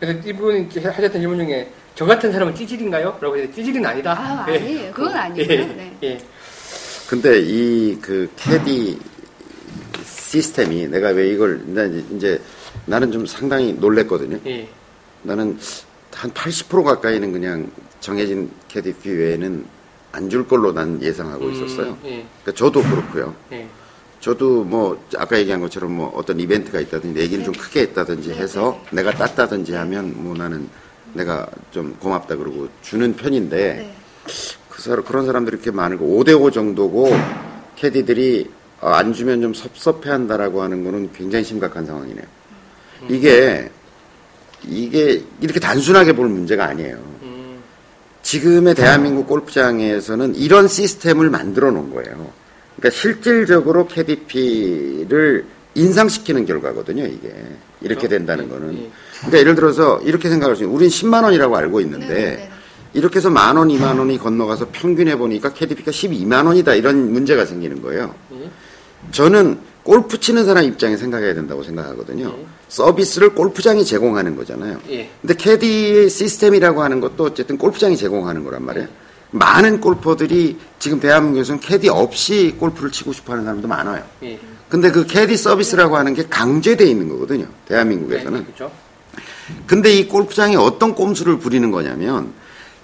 그래서 0.00 0.28
이분이 0.28 0.58
이렇게 0.72 0.80
하셨던 0.80 1.12
질문 1.20 1.38
중에 1.38 1.72
저 1.94 2.04
같은 2.04 2.32
사람은 2.32 2.56
찌질인가요? 2.56 3.18
라고 3.20 3.36
해서 3.38 3.52
찌질은 3.52 3.86
아니다. 3.86 4.12
아, 4.18 4.44
예. 4.48 4.56
아니에요. 4.58 4.92
그건 4.92 5.14
아니고요. 5.14 5.56
예. 5.56 5.64
네. 5.66 5.96
예. 6.02 6.18
근데 7.08 7.38
이 7.42 7.96
그 8.00 8.28
캐디 8.36 9.11
시스템이 10.36 10.88
내가 10.88 11.08
왜 11.10 11.28
이걸 11.28 11.60
나 11.66 11.84
이제- 11.84 12.04
이제 12.16 12.40
나는 12.86 13.12
좀 13.12 13.26
상당히 13.26 13.74
놀랬거든요. 13.74 14.38
예. 14.46 14.66
나는 15.22 15.58
한 16.10 16.30
80% 16.32 16.82
가까이는 16.82 17.32
그냥 17.32 17.70
정해진 18.00 18.50
캐디피 18.68 19.10
외에는 19.10 19.64
안 20.12 20.28
줄 20.30 20.46
걸로 20.48 20.72
난 20.72 21.00
예상하고 21.02 21.44
음, 21.44 21.52
있었어요. 21.52 21.98
예. 22.04 22.24
그러니까 22.42 22.52
저도 22.54 22.82
그렇고요. 22.82 23.34
예. 23.52 23.66
저도 24.20 24.64
뭐 24.64 25.04
아까 25.18 25.38
얘기한 25.38 25.60
것처럼 25.60 25.92
뭐 25.96 26.08
어떤 26.16 26.40
이벤트가 26.40 26.80
있다든지 26.80 27.20
얘기를 27.20 27.44
좀 27.44 27.52
네. 27.52 27.60
크게 27.60 27.80
했다든지 27.82 28.28
네, 28.30 28.34
해서 28.36 28.80
네, 28.90 28.96
내가 29.02 29.10
땄다든지 29.12 29.74
하면 29.74 30.12
뭐 30.16 30.34
나는 30.34 30.66
내가 31.12 31.46
좀 31.72 31.94
고맙다 32.00 32.36
그러고 32.36 32.68
주는 32.80 33.14
편인데 33.14 33.56
네. 33.56 33.94
그 34.70 34.80
사람 34.80 35.04
그런 35.04 35.26
사람들이 35.26 35.56
이렇게 35.56 35.70
많고 35.70 36.06
5대5 36.24 36.52
정도고 36.54 37.10
캐디들이 37.76 38.48
어, 38.48 38.61
안 38.82 39.12
주면 39.12 39.40
좀 39.40 39.54
섭섭해한다라고 39.54 40.62
하는 40.62 40.82
거는 40.84 41.12
굉장히 41.12 41.44
심각한 41.44 41.86
상황이네요. 41.86 42.24
이게 43.08 43.70
이게 44.64 45.22
이렇게 45.40 45.60
단순하게 45.60 46.12
볼 46.14 46.28
문제가 46.28 46.66
아니에요. 46.66 46.96
음. 47.22 47.58
지금의 48.22 48.74
대한민국 48.74 49.26
골프장에서는 49.26 50.34
이런 50.34 50.68
시스템을 50.68 51.30
만들어 51.30 51.70
놓은 51.70 51.90
거예요. 51.90 52.30
그러니까 52.76 52.90
실질적으로 52.90 53.86
KDP를 53.86 55.44
인상시키는 55.74 56.46
결과거든요, 56.46 57.06
이게. 57.06 57.28
이렇게 57.80 58.06
그렇죠? 58.06 58.08
된다는 58.08 58.44
예, 58.44 58.48
거는. 58.48 58.74
예. 58.74 58.90
그러니까 59.18 59.38
예를 59.38 59.54
들어서 59.54 60.00
이렇게 60.04 60.28
생각할 60.28 60.56
수 60.56 60.62
있어요. 60.64 60.74
우린 60.74 60.88
10만 60.88 61.24
원이라고 61.24 61.56
알고 61.56 61.80
있는데 61.80 62.06
네, 62.06 62.14
네, 62.14 62.36
네. 62.36 62.50
이렇게 62.94 63.16
해서 63.16 63.30
만 63.30 63.56
원, 63.56 63.68
2만 63.68 63.98
원이 63.98 64.18
건너가서 64.18 64.68
평균해 64.70 65.16
보니까 65.16 65.52
KDP가 65.52 65.90
12만 65.90 66.46
원이다 66.46 66.74
이런 66.74 67.12
문제가 67.12 67.46
생기는 67.46 67.80
거예요. 67.80 68.14
예. 69.06 69.10
저는 69.10 69.58
골프 69.82 70.20
치는 70.20 70.44
사람 70.44 70.64
입장에 70.64 70.96
생각해야 70.96 71.34
된다고 71.34 71.62
생각하거든요. 71.62 72.28
예. 72.28 72.46
서비스를 72.68 73.34
골프장이 73.34 73.84
제공하는 73.84 74.36
거잖아요. 74.36 74.80
예. 74.90 75.10
근데 75.20 75.34
캐디 75.34 76.08
시스템이라고 76.08 76.82
하는 76.82 77.00
것도 77.00 77.24
어쨌든 77.24 77.58
골프장이 77.58 77.96
제공하는 77.96 78.44
거란 78.44 78.64
말이에요. 78.64 78.88
많은 79.32 79.80
골퍼들이 79.80 80.58
지금 80.78 81.00
대한민국에서는 81.00 81.60
캐디 81.60 81.88
없이 81.88 82.54
골프를 82.58 82.92
치고 82.92 83.12
싶어 83.12 83.32
하는 83.32 83.44
사람도 83.44 83.66
많아요. 83.66 84.04
예. 84.22 84.38
근데 84.68 84.90
그 84.90 85.06
캐디 85.06 85.36
서비스라고 85.36 85.96
하는 85.96 86.14
게 86.14 86.26
강제되어 86.26 86.86
있는 86.86 87.08
거거든요. 87.08 87.46
대한민국에서는. 87.66 88.38
네, 88.38 88.44
그렇죠. 88.44 88.72
근데 89.66 89.92
이 89.92 90.08
골프장이 90.08 90.56
어떤 90.56 90.94
꼼수를 90.94 91.38
부리는 91.38 91.70
거냐면 91.70 92.32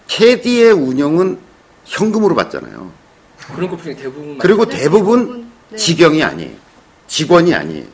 캐디의 0.09 0.73
운영은 0.73 1.39
현금으로 1.85 2.35
받잖아요. 2.35 2.91
그런 3.55 3.69
골프장이 3.71 3.97
대부분 3.97 4.39
그리고 4.39 4.67
네, 4.67 4.79
대부분 4.79 5.27
대부분, 5.27 5.48
네. 5.71 5.77
직영이 5.77 6.23
아니에요. 6.23 6.53
직원이 7.07 7.55
아니에요. 7.55 7.85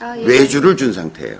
아, 0.00 0.16
예. 0.18 0.24
외주를 0.24 0.76
준 0.76 0.92
상태예요. 0.92 1.38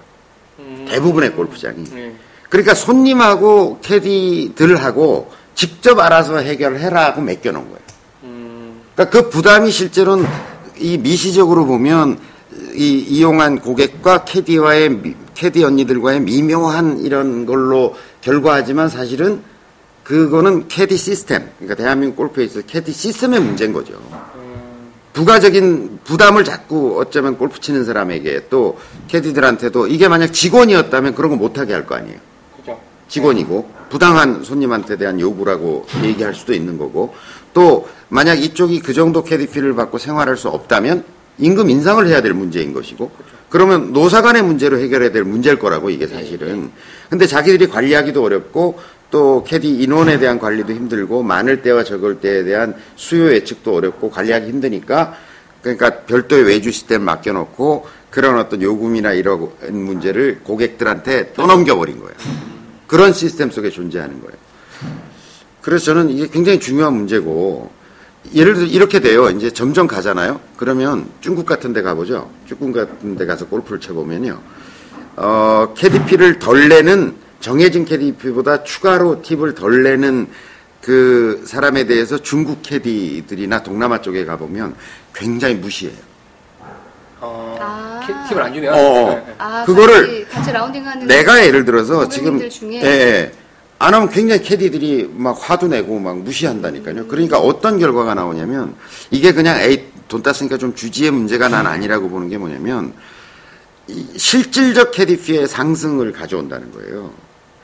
음. 0.60 0.86
대부분의 0.88 1.32
골프장이. 1.32 1.84
네. 1.84 2.14
그러니까 2.48 2.74
손님하고 2.74 3.78
캐디들하고 3.82 5.30
직접 5.54 5.98
알아서 5.98 6.38
해결해라 6.38 7.06
하고 7.06 7.20
맡겨놓은 7.22 7.64
거예요. 7.64 7.78
음. 8.24 8.80
그러니까 8.94 9.18
그 9.22 9.30
부담이 9.30 9.70
실제로는 9.70 10.26
이 10.78 10.98
미시적으로 10.98 11.66
보면 11.66 12.18
이 12.74 12.98
이용한 13.08 13.60
고객과 13.60 14.24
캐디와의 14.24 14.88
미- 14.90 15.14
캐디 15.34 15.64
언니들과의 15.64 16.20
미묘한 16.20 17.00
이런 17.00 17.46
걸로 17.46 17.96
결과하지만 18.20 18.88
사실은 18.88 19.42
그거는 20.04 20.68
캐디 20.68 20.96
시스템, 20.96 21.48
그러니까 21.58 21.76
대한민국 21.82 22.16
골프에 22.16 22.44
있어서 22.44 22.66
캐디 22.66 22.92
시스템의 22.92 23.40
문제인 23.40 23.72
거죠. 23.72 23.94
부가적인 25.12 26.00
부담을 26.04 26.44
자꾸 26.44 26.98
어쩌면 26.98 27.36
골프 27.36 27.60
치는 27.60 27.84
사람에게 27.84 28.46
또 28.48 28.78
캐디들한테도 29.08 29.86
이게 29.88 30.08
만약 30.08 30.28
직원이었다면 30.32 31.14
그런 31.14 31.30
거 31.30 31.36
못하게 31.36 31.74
할 31.74 31.86
거 31.86 31.96
아니에요. 31.96 32.18
그죠. 32.56 32.80
직원이고 33.08 33.70
부당한 33.90 34.42
손님한테 34.42 34.96
대한 34.96 35.20
요구라고 35.20 35.86
얘기할 36.02 36.34
수도 36.34 36.54
있는 36.54 36.78
거고 36.78 37.14
또 37.52 37.88
만약 38.08 38.42
이쪽이 38.42 38.80
그 38.80 38.94
정도 38.94 39.22
캐디피를 39.22 39.74
받고 39.74 39.98
생활할 39.98 40.36
수 40.38 40.48
없다면 40.48 41.04
임금 41.38 41.68
인상을 41.68 42.06
해야 42.06 42.22
될 42.22 42.32
문제인 42.32 42.72
것이고 42.72 43.10
그러면 43.50 43.92
노사 43.92 44.22
간의 44.22 44.42
문제로 44.42 44.78
해결해야 44.78 45.12
될 45.12 45.24
문제일 45.24 45.58
거라고 45.58 45.90
이게 45.90 46.06
사실은 46.06 46.70
근데 47.10 47.26
자기들이 47.26 47.68
관리하기도 47.68 48.22
어렵고 48.22 48.78
또 49.12 49.44
캐디 49.44 49.68
인원에 49.68 50.18
대한 50.18 50.38
관리도 50.38 50.72
힘들고 50.72 51.22
많을 51.22 51.60
때와 51.60 51.84
적을 51.84 52.20
때에 52.20 52.42
대한 52.44 52.74
수요 52.96 53.30
예측도 53.30 53.76
어렵고 53.76 54.10
관리하기 54.10 54.48
힘드니까 54.48 55.14
그러니까 55.60 56.00
별도의 56.06 56.44
외주 56.44 56.72
시스템 56.72 57.02
맡겨놓고 57.02 57.86
그런 58.10 58.38
어떤 58.38 58.62
요금이나 58.62 59.12
이런 59.12 59.50
문제를 59.70 60.40
고객들한테 60.42 61.34
떠넘겨버린 61.34 62.00
거예요. 62.00 62.14
그런 62.86 63.12
시스템 63.12 63.50
속에 63.50 63.70
존재하는 63.70 64.20
거예요. 64.20 64.36
그래서 65.60 65.84
저는 65.84 66.10
이게 66.10 66.26
굉장히 66.28 66.58
중요한 66.58 66.94
문제고 66.94 67.70
예를 68.34 68.54
들어 68.54 68.66
이렇게 68.66 69.00
돼요. 69.00 69.28
이제 69.28 69.50
점점 69.50 69.86
가잖아요. 69.86 70.40
그러면 70.56 71.06
중국 71.20 71.44
같은 71.44 71.74
데 71.74 71.82
가보죠. 71.82 72.30
중국 72.46 72.72
같은 72.72 73.16
데 73.16 73.26
가서 73.26 73.46
골프를 73.46 73.78
쳐보면요. 73.78 74.40
어, 75.16 75.74
캐디피를 75.76 76.38
덜 76.38 76.68
내는 76.68 77.14
정해진 77.46 77.84
캐디피보다 77.84 78.62
추가로 78.62 79.20
팁을 79.20 79.54
덜 79.54 79.82
내는 79.82 80.28
그 80.80 81.42
사람에 81.44 81.84
대해서 81.86 82.16
중국 82.18 82.62
캐디들이나 82.62 83.62
동남아 83.64 84.00
쪽에 84.00 84.24
가보면 84.24 84.74
굉장히 85.12 85.56
무시해요. 85.56 85.96
어, 87.20 87.56
아. 87.60 88.00
키- 88.06 88.28
팁을 88.28 88.42
안 88.42 88.54
주면. 88.54 88.72
어, 88.74 88.76
어. 88.78 89.08
네, 89.10 89.24
네. 89.26 89.34
아, 89.38 89.64
그거를 89.64 89.94
같이, 89.94 90.26
같이 90.28 90.52
라운딩하는 90.52 91.06
내가 91.08 91.44
예를 91.44 91.64
들어서 91.64 92.08
지금 92.08 92.38
고객님들 92.38 92.50
중에? 92.50 92.80
예, 92.82 92.86
예. 92.86 93.32
안 93.78 93.94
하면 93.94 94.08
굉장히 94.08 94.42
캐디들이 94.42 95.10
막 95.12 95.36
화도 95.40 95.66
내고 95.66 95.98
막 95.98 96.18
무시한다니까요. 96.18 97.08
그러니까 97.08 97.38
어떤 97.38 97.78
결과가 97.80 98.14
나오냐면 98.14 98.76
이게 99.10 99.32
그냥 99.32 99.60
에이 99.60 99.84
돈 100.06 100.22
땄으니까 100.22 100.58
좀 100.58 100.74
주지의 100.76 101.10
문제가 101.10 101.48
난 101.48 101.66
아니라고 101.66 102.08
보는 102.08 102.28
게 102.28 102.38
뭐냐면 102.38 102.92
이 103.88 104.06
실질적 104.16 104.92
캐디 104.92 105.22
피의 105.22 105.48
상승을 105.48 106.12
가져온다는 106.12 106.70
거예요. 106.72 107.10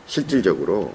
실질적으로. 0.09 0.93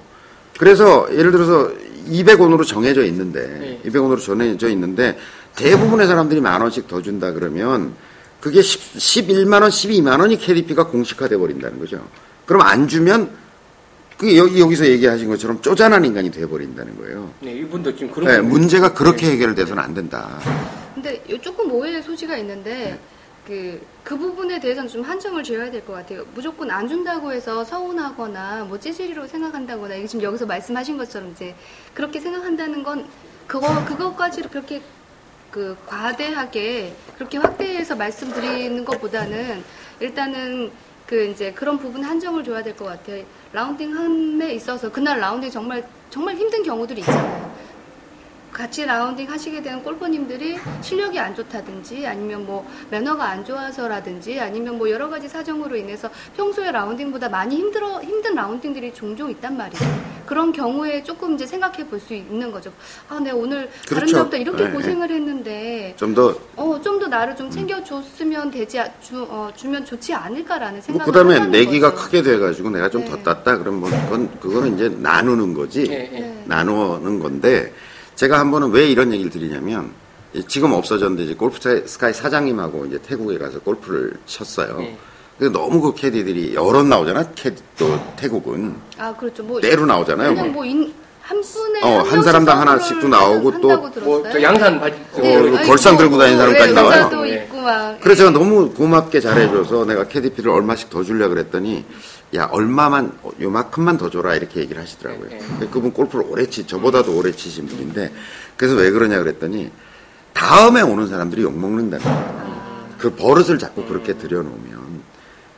그래서 0.57 1.07
예를 1.15 1.31
들어서 1.31 1.71
200원으로 2.09 2.67
정해져 2.67 3.03
있는데 3.05 3.79
네. 3.83 3.89
200원으로 3.89 4.19
정해져 4.21 4.67
있는데 4.69 5.17
대부분의 5.55 6.07
사람들이 6.07 6.41
만 6.41 6.59
원씩 6.61 6.87
더 6.87 7.01
준다 7.01 7.31
그러면 7.31 7.93
그게 8.41 8.61
10, 8.61 8.95
11만 8.95 9.61
원, 9.61 9.69
12만 9.69 10.19
원이 10.19 10.37
캐디피가 10.37 10.87
공식화돼 10.87 11.37
버린다는 11.37 11.79
거죠. 11.79 12.05
그럼 12.45 12.63
안 12.63 12.89
주면 12.89 13.29
그 14.17 14.37
여기 14.37 14.59
여기서 14.59 14.85
얘기하신 14.85 15.29
것처럼 15.29 15.61
쪼잔한 15.61 16.03
인간이 16.03 16.29
돼 16.29 16.45
버린다는 16.45 16.97
거예요. 16.97 17.31
네, 17.39 17.53
이분도 17.53 17.95
지금 17.95 18.11
그런 18.11 18.27
네, 18.27 18.41
문제가 18.41 18.93
그렇게 18.93 19.27
네. 19.27 19.33
해결돼서는 19.33 19.81
안 19.81 19.93
된다. 19.93 20.39
근데 20.93 21.23
요 21.29 21.39
조금 21.39 21.71
오해의 21.71 22.03
소지가 22.03 22.37
있는데 22.37 22.99
그, 23.45 23.85
그 24.03 24.17
부분에 24.17 24.59
대해서는 24.59 24.89
좀 24.89 25.01
한정을 25.01 25.43
지어야 25.43 25.69
될 25.69 25.83
것 25.85 25.93
같아요. 25.93 26.25
무조건 26.33 26.71
안 26.71 26.87
준다고 26.87 27.31
해서 27.33 27.63
서운하거나 27.63 28.63
뭐 28.65 28.79
찌질이로 28.79 29.27
생각한다거나 29.27 29.95
지금 30.07 30.23
여기서 30.23 30.45
말씀하신 30.45 30.97
것처럼 30.97 31.31
이제 31.31 31.53
그렇게 31.93 32.19
생각한다는 32.21 32.83
건 32.83 33.05
그거 33.47 33.83
그거까지 33.85 34.43
그렇게 34.43 34.81
그 35.51 35.77
과대하게 35.85 36.95
그렇게 37.15 37.37
확대해서 37.37 37.95
말씀드리는 37.95 38.85
것보다는 38.85 39.63
일단은 39.99 40.71
그 41.05 41.25
이제 41.25 41.51
그런 41.51 41.77
부분 41.77 42.01
한정을 42.03 42.43
줘야 42.45 42.63
될 42.63 42.75
것 42.77 42.85
같아요. 42.85 43.23
라운딩 43.51 43.93
함에 43.95 44.53
있어서 44.53 44.89
그날 44.89 45.19
라운딩 45.19 45.51
정말 45.51 45.85
정말 46.09 46.35
힘든 46.35 46.63
경우들이 46.63 47.01
있잖아요. 47.01 47.52
같이 48.53 48.85
라운딩 48.85 49.29
하시게 49.29 49.61
되는 49.63 49.81
골퍼님들이 49.81 50.59
실력이 50.81 51.17
안 51.19 51.33
좋다든지 51.35 52.05
아니면 52.05 52.45
뭐 52.45 52.65
매너가 52.91 53.25
안 53.27 53.43
좋아서라든지 53.43 54.39
아니면 54.39 54.77
뭐 54.77 54.89
여러 54.89 55.09
가지 55.09 55.27
사정으로 55.27 55.75
인해서 55.75 56.07
평소에 56.37 56.71
라운딩보다 56.71 57.29
많이 57.29 57.55
힘들어 57.57 57.99
힘든 58.03 58.35
라운딩들이 58.35 58.93
종종 58.93 59.31
있단 59.31 59.57
말이죠. 59.57 59.83
그런 60.25 60.51
경우에 60.53 61.03
조금 61.03 61.33
이제 61.33 61.45
생각해 61.45 61.85
볼 61.87 61.99
수 62.03 62.13
있는 62.13 62.51
거죠. 62.51 62.71
아, 63.09 63.17
내가 63.19 63.35
오늘 63.37 63.69
다른 63.87 63.99
그렇죠. 64.01 64.17
날보다 64.17 64.37
이렇게 64.37 64.65
네, 64.65 64.71
고생을 64.71 65.09
했는데 65.09 65.93
좀 65.97 66.13
더 66.13 66.35
어, 66.55 66.79
좀 66.81 66.99
더 66.99 67.07
나를 67.07 67.35
좀 67.35 67.49
챙겨 67.49 67.81
줬으면 67.83 68.51
되지, 68.51 68.79
아- 68.79 68.89
주, 69.01 69.23
어, 69.29 69.49
주면 69.55 69.83
좋지 69.85 70.13
않을까라는 70.13 70.81
생각을 70.81 71.05
뭐 71.11 71.23
그다음에 71.23 71.47
내기가 71.49 71.91
거죠. 71.91 72.03
크게 72.05 72.21
돼가지고 72.23 72.69
내가 72.71 72.89
좀더 72.89 73.15
네. 73.17 73.23
땄다 73.23 73.57
그러면 73.57 73.79
뭐 73.81 73.89
그건 73.89 74.39
그거는 74.39 74.75
이제 74.75 74.89
나누는 74.89 75.53
거지. 75.53 75.87
네. 75.87 76.43
나누는 76.45 77.19
건데 77.19 77.73
제가 78.15 78.39
한 78.39 78.51
번은 78.51 78.71
왜 78.71 78.87
이런 78.87 79.11
얘기를 79.11 79.31
드리냐면 79.31 79.91
이- 80.33 80.43
지금 80.47 80.71
없어졌는데 80.73 81.23
이제 81.23 81.33
골프 81.35 81.59
사- 81.59 81.85
스카이 81.85 82.13
사장님하고 82.13 82.85
이제 82.85 82.99
태국에 83.01 83.37
가서 83.37 83.59
골프를 83.59 84.13
쳤어요. 84.25 84.77
네. 84.79 84.97
근데 85.37 85.51
너무 85.57 85.81
그 85.81 85.93
캐디들이 85.95 86.53
여럿 86.55 86.85
나오잖아. 86.85 87.31
캐디 87.35 87.61
또 87.77 87.99
태국은 88.15 88.75
아, 88.97 89.13
그렇죠. 89.15 89.43
뭐. 89.43 89.59
떼로 89.59 89.85
나오잖아요. 89.85 90.35
그냥 90.35 90.51
뭐, 90.53 90.63
인, 90.63 90.93
한 91.21 91.41
분에. 91.41 91.81
어, 91.81 91.99
한 92.03 92.21
사람당 92.21 92.59
하나씩도 92.59 93.07
나오고 93.07 93.61
또 93.61 93.69
한다고 93.71 93.91
들었어요. 93.91 94.19
뭐, 94.21 94.29
저 94.31 94.41
양산 94.41 94.79
바지. 94.79 94.95
네, 95.17 95.35
어, 95.35 95.39
아니, 95.57 95.67
걸상 95.67 95.93
뭐, 95.95 96.03
들고 96.03 96.17
다니는 96.19 96.37
뭐, 96.37 96.45
사람까지 96.45 96.73
네, 96.73 96.81
나와요. 96.81 97.21
네. 97.23 97.43
있고 97.45 97.57
막. 97.61 97.99
그래서 98.01 98.17
제가 98.19 98.29
너무 98.29 98.69
고맙게 98.71 99.19
잘해줘서 99.21 99.85
내가 99.85 100.07
캐디피를 100.07 100.51
얼마씩 100.51 100.89
더 100.91 101.03
주려 101.03 101.29
그랬더니 101.29 101.83
야 102.35 102.45
얼마만 102.45 103.17
어, 103.21 103.31
요만큼만 103.39 103.97
더 103.97 104.09
줘라 104.09 104.35
이렇게 104.35 104.59
얘기를 104.61 104.81
하시더라고요. 104.81 105.29
네, 105.29 105.37
근데 105.37 105.67
그분 105.67 105.93
골프를 105.93 106.25
오래 106.27 106.47
치 106.47 106.65
저보다도 106.65 107.15
오래 107.15 107.31
치신 107.31 107.67
분인데 107.67 108.11
그래서 108.57 108.75
왜 108.75 108.89
그러냐 108.91 109.19
그랬더니 109.19 109.71
다음에 110.33 110.81
오는 110.81 111.07
사람들이 111.07 111.43
욕 111.43 111.57
먹는다는 111.57 112.03
거예요. 112.03 112.93
그 112.97 113.15
버릇을 113.15 113.59
자꾸 113.59 113.85
그렇게 113.85 114.17
들여놓으면 114.17 115.01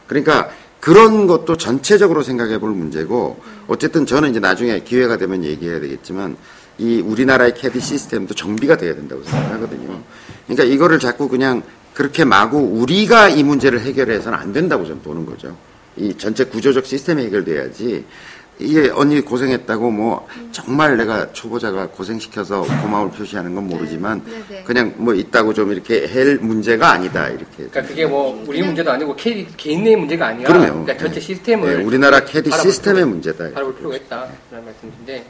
그러니까 0.08 0.50
그런 0.80 1.28
것도 1.28 1.58
전체적으로 1.58 2.24
생각해 2.24 2.60
볼 2.60 2.72
문제고 2.72 3.42
어쨌든 3.68 4.06
저는 4.06 4.32
이제 4.32 4.40
나중에 4.40 4.82
기회가 4.82 5.18
되면 5.18 5.44
얘기해야 5.44 5.80
되겠지만 5.80 6.36
이 6.78 7.00
우리나라의 7.00 7.54
캐디 7.56 7.80
시스템도 7.80 8.34
정비가 8.34 8.78
돼야 8.78 8.94
된다고 8.94 9.24
생각하거든요. 9.24 10.02
그러니까 10.46 10.64
이거를 10.64 11.00
자꾸 11.00 11.30
그냥 11.30 11.64
그렇게 11.94 12.26
마구 12.26 12.58
우리가 12.60 13.30
이 13.30 13.44
문제를 13.44 13.80
해결해서는 13.82 14.38
안 14.38 14.52
된다고 14.52 14.86
저는 14.86 15.02
보는 15.02 15.26
거죠. 15.26 15.56
이 15.98 16.14
전체 16.18 16.44
구조적 16.46 16.86
시스템이 16.86 17.24
해결돼야지 17.26 18.06
이게 18.58 18.90
언니 18.90 19.20
고생했다고 19.20 19.92
뭐 19.92 20.28
정말 20.52 20.96
내가 20.96 21.32
초보자가 21.34 21.88
고생시켜서 21.90 22.62
고마움을 22.62 23.12
표시하는 23.12 23.54
건 23.54 23.68
모르지만 23.68 24.22
네, 24.26 24.32
네. 24.50 24.64
그냥 24.64 24.94
뭐 24.98 25.14
있다고 25.14 25.54
좀 25.54 25.74
이렇게 25.74 26.06
할 26.08 26.38
문제가 26.38 26.92
아니다 26.92 27.28
이렇게 27.28 27.46
그러니까 27.70 27.82
그게 27.84 28.06
뭐 28.06 28.42
우리 28.48 28.62
문제도 28.64 28.90
아니고 28.92 29.16
캐디 29.18 29.48
개인의 29.58 29.98
문제가 29.98 30.28
아니라 30.28 30.48
그럼요. 30.48 30.68
그러니까 30.86 30.98
전체 30.98 31.20
네. 31.20 31.26
시스템을 31.26 31.78
네, 31.80 31.84
우리나라 31.84 32.22
캐디 32.24 32.50
시스템의 32.50 33.02
필요가- 33.04 33.10
문제다. 33.10 33.50
바라볼 33.52 33.76
필요가 33.76 33.96
있다 33.98 34.28
그런 34.50 34.64
말씀이신데 34.66 35.26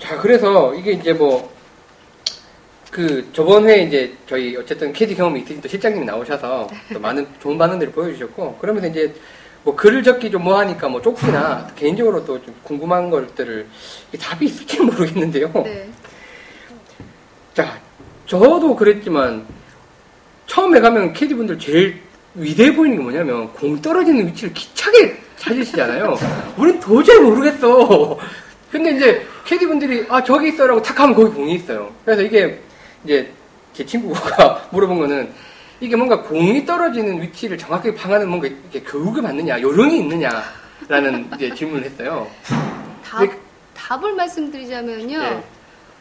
자 0.00 0.18
그래서 0.20 0.74
이게 0.74 0.92
이제 0.92 1.12
뭐 1.14 1.50
그 2.90 3.28
저번 3.32 3.68
회에 3.68 3.82
이제 3.84 4.12
저희 4.28 4.56
어쨌든 4.56 4.92
캐디 4.92 5.14
경험이 5.14 5.40
있으신 5.40 5.60
또 5.60 5.68
실장님이 5.68 6.04
나오셔서 6.06 6.68
또 6.92 6.98
많은 7.00 7.26
좋은 7.40 7.56
반응들을 7.56 7.92
보여주셨고 7.92 8.56
그러면서 8.60 8.88
이제 8.88 9.14
뭐 9.62 9.76
글을 9.76 10.02
적기 10.02 10.30
좀 10.30 10.42
뭐하니까 10.44 10.88
뭐 10.88 11.00
쪽지나 11.00 11.68
개인적으로 11.76 12.24
또 12.24 12.40
좀 12.40 12.54
궁금한 12.64 13.10
것들을 13.10 13.66
답이 14.20 14.46
있을지 14.46 14.80
모르겠는데요. 14.82 15.52
네. 15.64 15.88
자, 17.54 17.78
저도 18.26 18.74
그랬지만 18.74 19.44
처음에 20.46 20.80
가면 20.80 21.12
캐디 21.12 21.34
분들 21.34 21.58
제일 21.58 22.00
위대해 22.34 22.74
보이는 22.74 22.96
게 22.96 23.02
뭐냐면 23.02 23.52
공 23.52 23.80
떨어지는 23.80 24.26
위치를 24.28 24.52
기차게 24.54 25.16
찾으시잖아요. 25.36 26.16
우린 26.56 26.80
도저히 26.80 27.20
모르겠어. 27.20 28.18
근데 28.72 28.92
이제 28.96 29.26
캐디 29.44 29.66
분들이 29.66 30.06
아 30.08 30.22
저기 30.24 30.48
있어라고 30.48 30.80
탁 30.82 30.98
하면 31.00 31.14
거기 31.14 31.30
공이 31.34 31.54
있어요. 31.54 31.92
그래서 32.04 32.22
이게 32.22 32.58
이제 33.04 33.32
제 33.72 33.84
친구가 33.84 34.68
물어본 34.72 34.98
거는 34.98 35.32
이게 35.80 35.96
뭔가 35.96 36.20
공이 36.22 36.66
떨어지는 36.66 37.22
위치를 37.22 37.56
정확하게 37.56 37.94
방하는 37.94 38.28
뭔가 38.28 38.46
이렇게 38.46 38.80
교육을 38.82 39.22
받느냐, 39.22 39.60
요령이 39.60 39.98
있느냐라는 40.00 41.30
이제 41.36 41.54
질문을 41.54 41.84
했어요. 41.84 42.30
답, 43.02 43.24
네. 43.24 43.38
답을 43.74 44.14
말씀드리자면요. 44.14 45.18
예. 45.18 45.42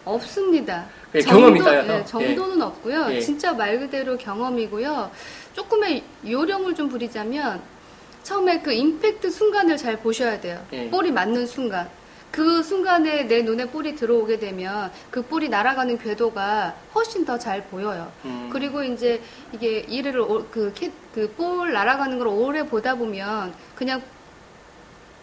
없습니다. 0.05 0.85
예, 1.15 1.19
경험이 1.21 1.59
쌓여서. 1.59 1.99
예, 1.99 2.05
정도는 2.05 2.61
없고요. 2.61 3.07
예. 3.11 3.19
진짜 3.19 3.53
말 3.53 3.79
그대로 3.79 4.17
경험이고요. 4.17 5.11
조금의 5.53 6.03
요령을 6.27 6.75
좀 6.75 6.89
부리자면 6.89 7.61
처음에 8.23 8.59
그 8.61 8.71
임팩트 8.71 9.29
순간을 9.29 9.77
잘 9.77 9.97
보셔야 9.97 10.39
돼요. 10.39 10.63
예. 10.73 10.89
볼이 10.89 11.11
맞는 11.11 11.47
순간. 11.47 11.89
그 12.31 12.61
순간에 12.63 13.23
내 13.27 13.41
눈에 13.41 13.65
볼이 13.65 13.95
들어오게 13.95 14.39
되면 14.39 14.91
그 15.09 15.21
볼이 15.23 15.49
날아가는 15.49 15.97
궤도가 15.97 16.75
훨씬 16.93 17.25
더 17.25 17.37
잘 17.39 17.63
보여요. 17.65 18.11
음. 18.25 18.49
그리고 18.51 18.83
이제 18.83 19.21
이게 19.51 19.79
이를 19.79 20.21
그볼 21.13 21.71
날아가는 21.73 22.17
걸 22.19 22.27
오래 22.27 22.63
보다 22.63 22.95
보면 22.95 23.53
그냥 23.75 24.01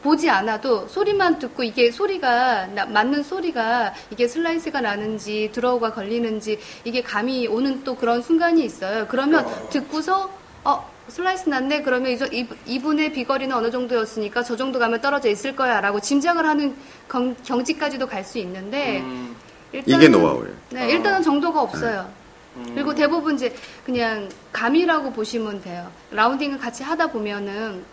보지 0.02 0.28
않아도 0.30 0.86
소리만 0.88 1.38
듣고 1.38 1.62
이게 1.62 1.90
소리가 1.90 2.66
나- 2.68 2.86
맞는 2.86 3.22
소리가 3.22 3.92
이게 4.10 4.28
슬라이스가 4.28 4.80
나는지 4.80 5.50
draw가 5.52 5.92
걸리는지 5.92 6.58
이게 6.84 7.02
감이 7.02 7.46
오는 7.48 7.82
또 7.82 7.96
그런 7.96 8.22
순간이 8.22 8.64
있어요. 8.64 9.06
그러면 9.08 9.44
어. 9.46 9.68
듣고서 9.70 10.30
어 10.64 10.88
슬라이스 11.08 11.48
났네 11.48 11.82
그러면 11.82 12.10
이저 12.12 12.26
이- 12.26 12.46
이 12.66 12.80
분의 12.80 13.12
비거리는 13.12 13.54
어느 13.54 13.70
정도였으니까 13.70 14.42
저 14.42 14.56
정도 14.56 14.78
가면 14.78 15.00
떨어져 15.00 15.28
있을 15.28 15.54
거야 15.54 15.80
라고 15.80 16.00
짐작을 16.00 16.44
하는 16.44 16.74
경, 17.08 17.34
경지까지도 17.44 18.06
갈 18.08 18.24
수 18.24 18.38
있는데 18.38 19.00
음, 19.00 19.36
일단은, 19.72 19.98
이게 19.98 20.08
노하우예요. 20.08 20.54
네, 20.70 20.90
일단은 20.90 21.22
정도가 21.22 21.62
없어요. 21.62 22.10
음. 22.56 22.72
그리고 22.74 22.94
대부분 22.94 23.34
이제 23.36 23.54
그냥 23.84 24.28
감이라고 24.52 25.12
보시면 25.12 25.62
돼요. 25.62 25.88
라운딩을 26.10 26.58
같이 26.58 26.82
하다 26.82 27.08
보면은 27.08 27.84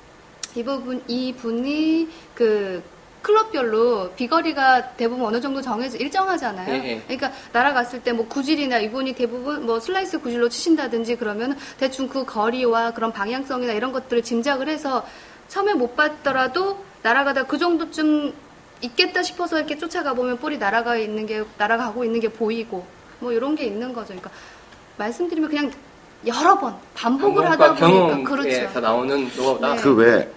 이 0.55 0.63
부분 0.63 1.01
이 1.07 1.33
분이 1.33 2.07
그 2.33 2.81
클럽별로 3.23 4.11
비거리가 4.11 4.89
대부분 4.95 5.25
어느 5.25 5.41
정도 5.41 5.61
정해져 5.61 5.97
일정하잖아요. 5.97 6.73
예, 6.73 6.89
예. 6.89 7.01
그러니까 7.07 7.31
날아갔을 7.51 8.01
때 8.03 8.13
뭐 8.13 8.27
구질이나 8.27 8.77
이분이 8.77 9.13
대부분 9.13 9.65
뭐 9.65 9.79
슬라이스 9.79 10.19
구질로 10.19 10.47
치신다든지 10.49 11.15
그러면 11.15 11.57
대충 11.79 12.07
그 12.07 12.25
거리와 12.25 12.91
그런 12.91 13.11
방향성이나 13.11 13.73
이런 13.73 13.91
것들을 13.91 14.21
짐작을 14.21 14.69
해서 14.69 15.03
처음에 15.47 15.73
못 15.73 15.95
봤더라도 15.95 16.77
날아가다 17.01 17.47
그 17.47 17.57
정도쯤 17.57 18.33
있겠다 18.81 19.23
싶어서 19.23 19.57
이렇게 19.57 19.77
쫓아가 19.77 20.13
보면 20.13 20.37
볼이 20.37 20.57
날아가 20.57 20.95
있는 20.97 21.25
게 21.25 21.43
날아가고 21.57 22.03
있는 22.03 22.19
게 22.19 22.27
보이고 22.27 22.85
뭐 23.19 23.31
이런 23.31 23.55
게 23.55 23.65
있는 23.65 23.93
거죠. 23.93 24.07
그러니까 24.09 24.29
말씀드리면 24.97 25.49
그냥 25.49 25.71
여러 26.27 26.59
번 26.59 26.75
반복을 26.93 27.49
하다 27.49 27.75
보니까 27.75 28.29
그렇죠. 28.29 28.49
경험에서 28.49 28.79
나오는 28.79 29.29
노하우다. 29.35 29.75
네. 29.75 29.81
그외 29.81 30.29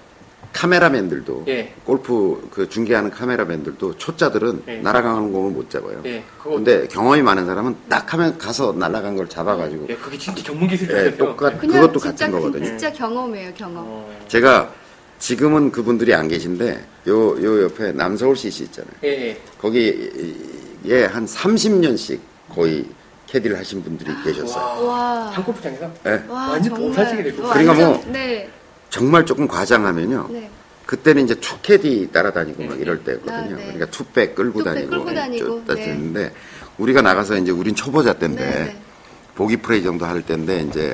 카메라맨들도 0.81 1.45
예. 1.49 1.73
골프 1.85 2.49
그 2.51 2.67
중계하는 2.69 3.11
카메라맨들도 3.11 3.99
초짜들은 3.99 4.63
예. 4.69 4.77
날아가는 4.79 5.31
공을 5.31 5.51
못 5.53 5.69
잡아요. 5.69 6.01
예, 6.07 6.25
근데 6.43 6.89
경험이 6.89 7.21
많은 7.23 7.45
사람은 7.45 7.77
딱 7.91 8.11
하면 8.15 8.39
가서 8.39 8.73
날아간 8.73 9.17
걸 9.17 9.29
잡아가지고 9.29 9.87
예, 9.91 9.95
그게 9.97 10.17
진짜 10.17 10.43
전문 10.43 10.67
기술이 10.69 10.93
예, 10.95 11.07
요 11.09 11.17
똑같 11.19 11.59
그냥 11.61 11.81
그것도 11.83 11.99
진짜, 12.01 12.27
같은 12.27 12.31
거거든요. 12.41 12.65
진짜 12.65 12.91
경험이에요, 12.93 13.53
경험. 13.55 13.85
어, 13.87 14.17
제가 14.29 14.73
지금은 15.19 15.71
그분들이 15.73 16.15
안 16.15 16.27
계신데 16.29 16.85
요 17.09 17.37
요 17.43 17.63
옆에 17.65 17.93
남서울 17.93 18.35
CC 18.35 18.65
있잖아요. 18.65 18.93
예, 19.05 19.09
예. 19.09 19.41
거기에 19.61 21.05
한 21.11 21.27
30년씩 21.27 22.19
거의 22.55 22.87
캐디를 23.27 23.59
하신 23.59 23.83
분들이 23.83 24.11
계셨어요. 24.25 24.87
와. 24.87 25.31
한 25.31 25.45
골프장에서 25.45 25.91
예. 26.07 26.11
와, 26.29 26.49
완전 26.53 26.75
정말. 26.75 26.89
도사식이 26.97 27.23
되고. 27.25 27.43
그러니까 27.43 27.73
완전- 27.73 27.93
뭐- 27.93 28.05
네. 28.13 28.49
정말 28.91 29.27
조금 29.27 29.47
과장하면요. 29.49 30.29
네. 30.31 30.51
그때는 30.87 31.25
이제 31.25 31.35
two 31.35 31.63
캐디 31.63 32.11
따라다니고 32.13 32.63
막 32.63 32.73
음. 32.75 32.81
이럴 32.81 33.03
때거든요. 33.03 33.35
아, 33.35 33.43
네. 33.43 33.55
그러니까 33.57 33.87
two 33.87 34.11
bag 34.11 34.35
끌고 34.35 34.61
two 34.61 34.68
bag 34.68 34.75
다니고 34.75 34.91
끌고 34.91 35.15
다니고, 35.15 35.65
네. 35.67 35.75
됐는데 35.75 36.33
우리가 36.79 37.03
나가서 37.03 37.37
이제 37.39 37.51
우린 37.51 37.75
초보자 37.75 38.13
때인데 38.13 38.45
네, 38.45 38.65
네. 38.67 38.81
보기 39.35 39.57
플레이 39.57 39.83
정도 39.83 40.07
할 40.07 40.23
때인데 40.23 40.63
이제 40.63 40.91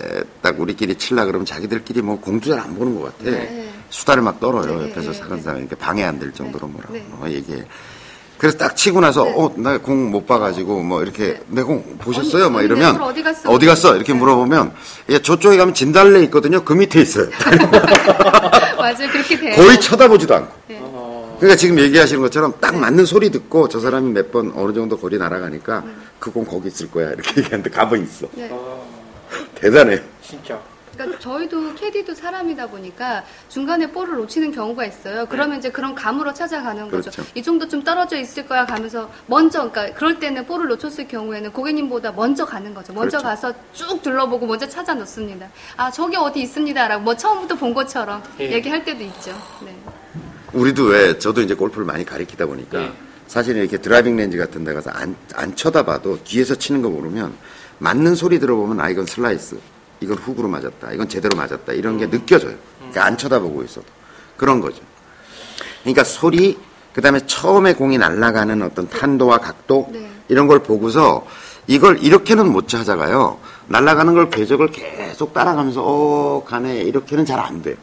에, 0.00 0.22
딱 0.40 0.58
우리끼리 0.58 0.94
칠라 0.96 1.26
그러면 1.26 1.44
자기들끼리 1.44 2.00
뭐 2.00 2.18
공도 2.18 2.48
잘안 2.50 2.74
보는 2.76 2.98
것 3.00 3.18
같아. 3.18 3.30
네. 3.30 3.68
수다를 3.90 4.22
막 4.22 4.40
떨어요. 4.40 4.78
네, 4.78 4.90
옆에서 4.90 5.12
네, 5.12 5.18
사는 5.18 5.36
네. 5.36 5.42
사람이. 5.42 5.68
방해 5.78 6.04
안 6.04 6.18
될 6.18 6.32
정도로 6.32 6.68
뭐라고 6.68 6.94
네. 6.94 7.06
어, 7.12 7.26
얘기해. 7.28 7.64
그래서 8.40 8.56
딱 8.56 8.74
치고 8.74 9.00
나서 9.02 9.24
네. 9.24 9.34
어나 9.36 9.76
공 9.78 10.10
못 10.10 10.26
봐가지고 10.26 10.80
뭐 10.82 11.02
이렇게 11.02 11.38
내공 11.48 11.98
보셨어요? 11.98 12.44
언니, 12.46 12.54
막 12.54 12.62
이러면 12.62 12.98
어디 13.02 13.22
갔어? 13.22 13.50
어디 13.50 13.66
갔어? 13.66 13.94
이렇게 13.94 14.14
네. 14.14 14.18
물어보면 14.18 14.72
예 15.10 15.18
저쪽에 15.18 15.58
가면 15.58 15.74
진달래 15.74 16.22
있거든요. 16.24 16.64
그 16.64 16.72
밑에 16.72 17.02
있어요. 17.02 17.28
맞아요. 18.78 19.10
그렇게 19.12 19.38
돼요. 19.38 19.54
거의 19.56 19.78
쳐다보지도 19.78 20.34
않고. 20.34 20.52
네. 20.68 20.78
어, 20.80 21.36
그러니까 21.38 21.56
지금 21.58 21.78
얘기하시는 21.80 22.20
것처럼 22.22 22.54
딱 22.62 22.74
맞는 22.76 23.04
소리 23.04 23.30
듣고 23.30 23.68
저 23.68 23.78
사람이 23.78 24.10
몇 24.12 24.30
번 24.32 24.52
어느 24.56 24.72
정도 24.72 24.96
거리 24.96 25.18
날아가니까 25.18 25.84
그 26.18 26.30
공 26.30 26.46
거기 26.46 26.68
있을 26.68 26.90
거야 26.90 27.10
이렇게 27.10 27.40
얘기하는데 27.42 27.68
가버 27.68 27.96
있어. 27.96 28.26
네. 28.34 28.48
어, 28.50 28.88
대단해요. 29.54 29.98
진짜. 30.26 30.58
그러니까 31.00 31.18
저희도 31.18 31.74
캐디도 31.74 32.14
사람이다 32.14 32.66
보니까 32.66 33.24
중간에 33.48 33.90
볼을 33.90 34.16
놓치는 34.16 34.52
경우가 34.52 34.84
있어요. 34.84 35.26
그러면 35.28 35.58
이제 35.58 35.70
그런 35.70 35.94
감으로 35.94 36.34
찾아가는 36.34 36.90
거죠. 36.90 37.10
그렇죠. 37.10 37.24
이 37.34 37.42
정도 37.42 37.66
좀 37.66 37.82
떨어져 37.82 38.18
있을 38.18 38.46
거야 38.46 38.66
가면서 38.66 39.10
먼저 39.26 39.70
그러니까 39.70 39.98
그럴 39.98 40.18
때는 40.18 40.46
볼을 40.46 40.68
놓쳤을 40.68 41.08
경우에는 41.08 41.52
고객님보다 41.52 42.12
먼저 42.12 42.44
가는 42.44 42.74
거죠. 42.74 42.92
먼저 42.92 43.18
그렇죠. 43.18 43.24
가서 43.24 43.54
쭉 43.72 44.02
둘러보고 44.02 44.46
먼저 44.46 44.68
찾아 44.68 44.94
놓습니다. 44.94 45.48
아 45.76 45.90
저기 45.90 46.16
어디 46.16 46.42
있습니다라고 46.42 47.02
뭐 47.02 47.16
처음부터 47.16 47.54
본 47.56 47.72
것처럼 47.72 48.22
예. 48.38 48.52
얘기할 48.52 48.84
때도 48.84 49.02
있죠. 49.04 49.30
네. 49.64 49.74
우리도 50.52 50.84
왜 50.84 51.18
저도 51.18 51.40
이제 51.40 51.54
골프를 51.54 51.86
많이 51.86 52.04
가르치다 52.04 52.44
보니까 52.46 52.78
네. 52.78 52.92
사실 53.26 53.56
이렇게 53.56 53.78
driving 53.78 54.16
range 54.16 54.36
같은 54.36 54.64
데 54.64 54.74
가서 54.74 54.90
안, 54.90 55.14
안 55.34 55.54
쳐다봐도 55.54 56.24
뒤에서 56.24 56.56
치는 56.56 56.82
거 56.82 56.90
모르면 56.90 57.32
맞는 57.78 58.16
소리 58.16 58.40
들어보면 58.40 58.80
아 58.80 58.90
이건 58.90 59.06
슬라이스 59.06 59.56
이건 60.00 60.16
훅으로 60.18 60.48
맞았다 60.48 60.92
이건 60.92 61.08
제대로 61.08 61.36
맞았다 61.36 61.72
이런 61.72 61.98
게 61.98 62.08
느껴져요 62.08 62.54
그러니까 62.78 63.04
안 63.04 63.16
쳐다보고 63.16 63.62
있어도 63.64 63.86
그런 64.36 64.60
거죠 64.60 64.80
그러니까 65.82 66.04
소리 66.04 66.58
그 66.92 67.00
다음에 67.00 67.20
처음에 67.26 67.74
공이 67.74 67.98
날아가는 67.98 68.62
어떤 68.62 68.88
탄도와 68.88 69.38
각도 69.38 69.88
네. 69.92 70.10
이런 70.28 70.46
걸 70.46 70.60
보고서 70.60 71.26
이걸 71.66 72.02
이렇게는 72.02 72.50
못 72.50 72.68
찾아가요 72.68 73.38
날아가는 73.68 74.14
걸 74.14 74.30
궤적을 74.30 74.70
계속 74.70 75.32
따라가면서 75.32 75.82
어 75.84 76.44
가네 76.44 76.80
이렇게는 76.80 77.24
잘 77.24 77.38
안 77.38 77.62
돼요 77.62 77.76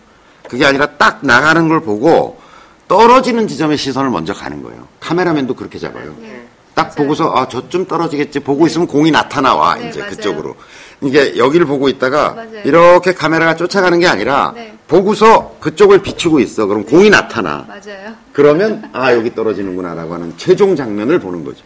그게 0.49 0.65
아니라 0.65 0.87
딱 0.97 1.19
나가는 1.21 1.67
걸 1.67 1.81
보고 1.81 2.39
떨어지는 2.87 3.47
지점에 3.47 3.75
시선을 3.75 4.09
먼저 4.09 4.33
가는 4.33 4.63
거예요. 4.63 4.87
카메라맨도 5.01 5.55
그렇게 5.55 5.77
잡아요. 5.77 6.15
네. 6.21 6.47
딱 6.73 6.83
맞아요. 6.83 6.95
보고서 6.95 7.33
아 7.35 7.49
저쯤 7.49 7.85
떨어지겠지 7.85 8.39
보고 8.39 8.65
있으면 8.65 8.87
공이 8.87 9.11
나타나와 9.11 9.75
네, 9.75 9.89
이제 9.89 9.99
맞아요. 9.99 10.11
그쪽으로 10.15 10.55
이게 11.01 11.37
여기를 11.37 11.65
보고 11.67 11.89
있다가 11.89 12.31
맞아요. 12.33 12.61
이렇게 12.65 13.13
카메라가 13.13 13.55
쫓아가는 13.55 13.99
게 13.99 14.07
아니라 14.07 14.51
네. 14.55 14.73
보고서 14.87 15.55
그쪽을 15.59 16.01
비추고 16.01 16.39
있어 16.39 16.65
그럼 16.65 16.85
공이 16.85 17.09
나타나 17.09 17.65
맞아요. 17.67 18.15
그러면 18.33 18.89
아 18.93 19.13
여기 19.13 19.33
떨어지는구나라고 19.35 20.13
하는 20.13 20.33
최종 20.37 20.75
장면을 20.75 21.19
보는 21.19 21.43
거죠 21.43 21.63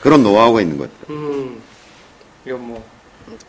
그런 0.00 0.22
노하우가 0.22 0.60
있는 0.60 0.78
것 0.78 0.88
같아요 1.00 1.16
음, 1.18 1.60
이거 2.44 2.56
뭐. 2.56 2.84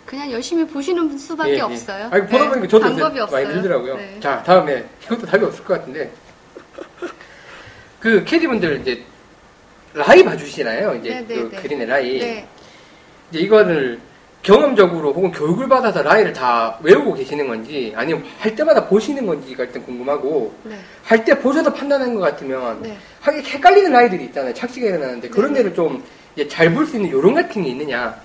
그냥 0.06 0.32
열심히 0.32 0.66
보시는 0.66 1.18
수밖에 1.18 1.54
예, 1.54 1.56
예. 1.58 1.62
없어요. 1.62 2.08
아니, 2.12 2.24
보다 2.28 2.44
네. 2.44 2.50
보니까 2.50 2.68
저도 2.68 2.86
방법이 2.86 3.20
없어요. 3.20 3.44
많이 3.44 3.56
들더라고요. 3.56 3.96
네. 3.98 4.18
자, 4.22 4.42
다음에 4.44 4.86
이것도 5.04 5.26
답이 5.26 5.44
없을 5.44 5.64
것 5.66 5.74
같은데. 5.74 6.12
그 8.00 8.24
캐디분들 8.24 8.82
이제 8.82 9.04
라이 9.94 10.24
봐주시나요? 10.24 10.96
이제 10.96 11.10
네, 11.10 11.26
네, 11.28 11.36
그 11.36 11.50
네. 11.52 11.62
그린의 11.62 11.88
라이. 11.88 12.20
네. 12.20 12.48
이제 13.32 13.40
이거를 13.40 14.00
경험적으로 14.44 15.14
혹은 15.14 15.32
교육을 15.32 15.68
받아서 15.70 16.04
라인을 16.04 16.34
다 16.34 16.78
외우고 16.84 17.14
계시는 17.14 17.48
건지 17.48 17.94
아니면 17.96 18.24
할 18.40 18.54
때마다 18.56 18.86
보시는 18.88 19.26
건지가 19.26 19.64
일단 19.64 19.82
궁금하고 19.84 20.54
네. 20.64 20.78
할때 21.04 21.40
보셔서 21.40 21.74
판단하는 21.74 22.14
것 22.16 22.22
같으면 22.22 22.82
네. 22.82 22.98
하기 23.22 23.40
헷갈리는 23.50 23.90
라이들이 23.92 24.26
있잖아요. 24.26 24.54
착시가 24.54 24.88
일어나는데 24.88 25.30
그런 25.30 25.54
네. 25.54 25.64
데를 25.64 25.74
좀 25.74 26.04
잘 26.50 26.74
볼 26.74 26.88
수 26.88 26.96
있는 26.98 27.12
요령 27.12 27.36
같은 27.36 27.62
게 27.62 27.70
있느냐. 27.70 28.20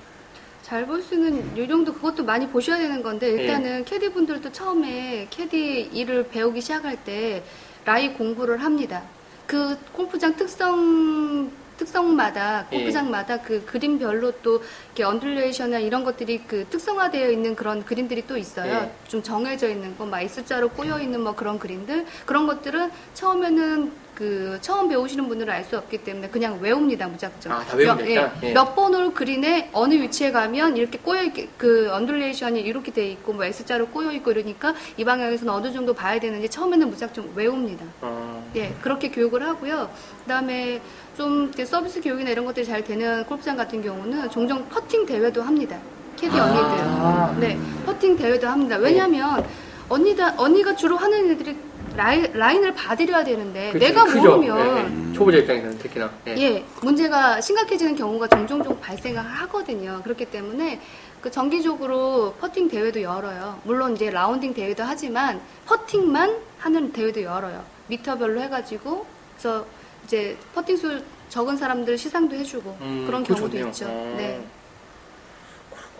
잘 0.62 0.86
볼 0.86 1.02
수는 1.02 1.56
요령도 1.58 1.92
그것도 1.92 2.24
많이 2.24 2.48
보셔야 2.48 2.78
되는 2.78 3.02
건데 3.02 3.30
네. 3.30 3.42
일단은 3.42 3.84
캐디 3.84 4.12
분들도 4.12 4.50
처음에 4.50 5.26
캐디 5.30 5.90
일을 5.92 6.28
배우기 6.28 6.60
시작할 6.62 6.96
때 7.04 7.42
라이 7.84 8.14
공부를 8.14 8.62
합니다. 8.62 9.02
그 9.46 9.76
골프장 9.92 10.34
특성 10.36 11.50
특성마다 11.78 12.66
예. 12.72 12.76
골프장마다 12.76 13.40
그 13.40 13.64
그린별로 13.64 14.32
또 14.42 14.62
이렇게 14.88 15.04
undulation이나 15.04 15.78
이런 15.78 16.04
것들이 16.04 16.42
그 16.46 16.66
특성화되어 16.68 17.30
있는 17.30 17.56
그런 17.56 17.84
그린들이 17.84 18.26
또 18.26 18.36
있어요. 18.36 18.70
예. 18.70 18.92
좀 19.08 19.22
정해져 19.22 19.70
있는 19.70 19.96
거, 19.96 20.04
막 20.04 20.20
S자로 20.20 20.68
꼬여 20.70 21.00
있는 21.00 21.22
뭐 21.22 21.34
그런 21.34 21.58
그린들 21.58 22.04
그런 22.26 22.46
것들은 22.46 22.90
처음에는 23.14 24.07
그 24.18 24.58
처음 24.60 24.88
배우시는 24.88 25.28
분들은 25.28 25.54
알 25.54 25.68
수 25.68 25.76
없기 25.76 25.98
때문에 25.98 26.28
그냥 26.28 26.58
외웁니다 26.60 27.06
무작정. 27.08 27.52
아, 27.52 27.62
다 27.64 27.76
몇, 27.76 28.00
일단? 28.00 28.32
예. 28.42 28.52
몇 28.52 28.74
번으로 28.74 29.12
그린에 29.12 29.68
어느 29.72 29.94
위치에 29.94 30.32
가면 30.32 30.76
이렇게 30.76 30.98
꼬여 30.98 31.22
있게 31.24 31.48
그 31.58 31.88
undulation이 31.92 32.60
이렇게 32.60 32.90
돼 32.90 33.06
있고 33.10 33.34
뭐 33.34 33.44
S자로 33.44 33.88
꼬여 33.88 34.10
있고 34.12 34.30
이러니까 34.30 34.74
이 34.96 35.04
방향에서는 35.04 35.52
어느 35.52 35.70
정도 35.72 35.92
봐야 35.94 36.18
되는지 36.18 36.48
처음에는 36.48 36.88
무작정 36.90 37.32
외웁니다. 37.36 37.84
어, 38.00 38.50
예, 38.56 38.74
그렇게 38.80 39.10
교육을 39.10 39.46
하고요. 39.46 39.90
그다음에 40.22 40.80
좀 41.16 41.52
서비스 41.64 42.00
교육이나 42.00 42.30
이런 42.30 42.44
것들이 42.44 42.64
잘 42.66 42.82
되는 42.82 43.24
골프장 43.26 43.56
같은 43.56 43.82
경우는 43.82 44.30
종종 44.30 44.66
퍼팅 44.68 45.04
대회도 45.06 45.42
합니다. 45.42 45.78
캐디 46.16 46.34
아. 46.40 47.30
언니들. 47.36 47.40
네, 47.48 47.58
퍼팅 47.84 48.16
대회도 48.16 48.48
합니다. 48.48 48.76
왜냐하면 48.78 49.44
언니다 49.88 50.34
언니가 50.36 50.74
주로 50.74 50.96
하는 50.96 51.30
일들이 51.30 51.56
라인, 51.98 52.32
라인을 52.32 52.74
봐드려야 52.74 53.24
되는데 53.24 53.72
그치, 53.72 53.86
내가 53.86 54.04
크죠. 54.04 54.36
모르면 54.36 54.56
예, 54.56 55.10
예. 55.10 55.12
초보자 55.14 55.38
입장에서는 55.38 55.78
특히나. 55.78 56.08
예. 56.28 56.36
예, 56.38 56.64
문제가 56.80 57.40
심각해지는 57.40 57.96
경우가 57.96 58.28
종종 58.28 58.62
좀 58.62 58.78
발생을 58.80 59.20
하거든요. 59.20 60.00
그렇기 60.04 60.26
때문에 60.26 60.80
그 61.20 61.28
정기적으로 61.28 62.34
퍼팅 62.40 62.68
대회도 62.68 63.02
열어요. 63.02 63.60
물론 63.64 63.96
이제 63.96 64.10
라운딩 64.10 64.54
대회도 64.54 64.84
하지만 64.84 65.40
퍼팅만 65.66 66.36
하는 66.60 66.92
대회도 66.92 67.20
열어요. 67.22 67.64
미터별로 67.88 68.40
해가지고 68.42 69.04
그래서 69.36 69.66
이제 70.04 70.36
퍼팅 70.54 70.76
수 70.76 71.02
적은 71.28 71.56
사람들 71.56 71.98
시상도 71.98 72.36
해주고 72.36 72.78
음, 72.80 73.04
그런 73.08 73.24
경우도 73.24 73.48
좋네요. 73.48 73.66
있죠. 73.66 73.86
어. 73.88 74.14
네, 74.16 74.40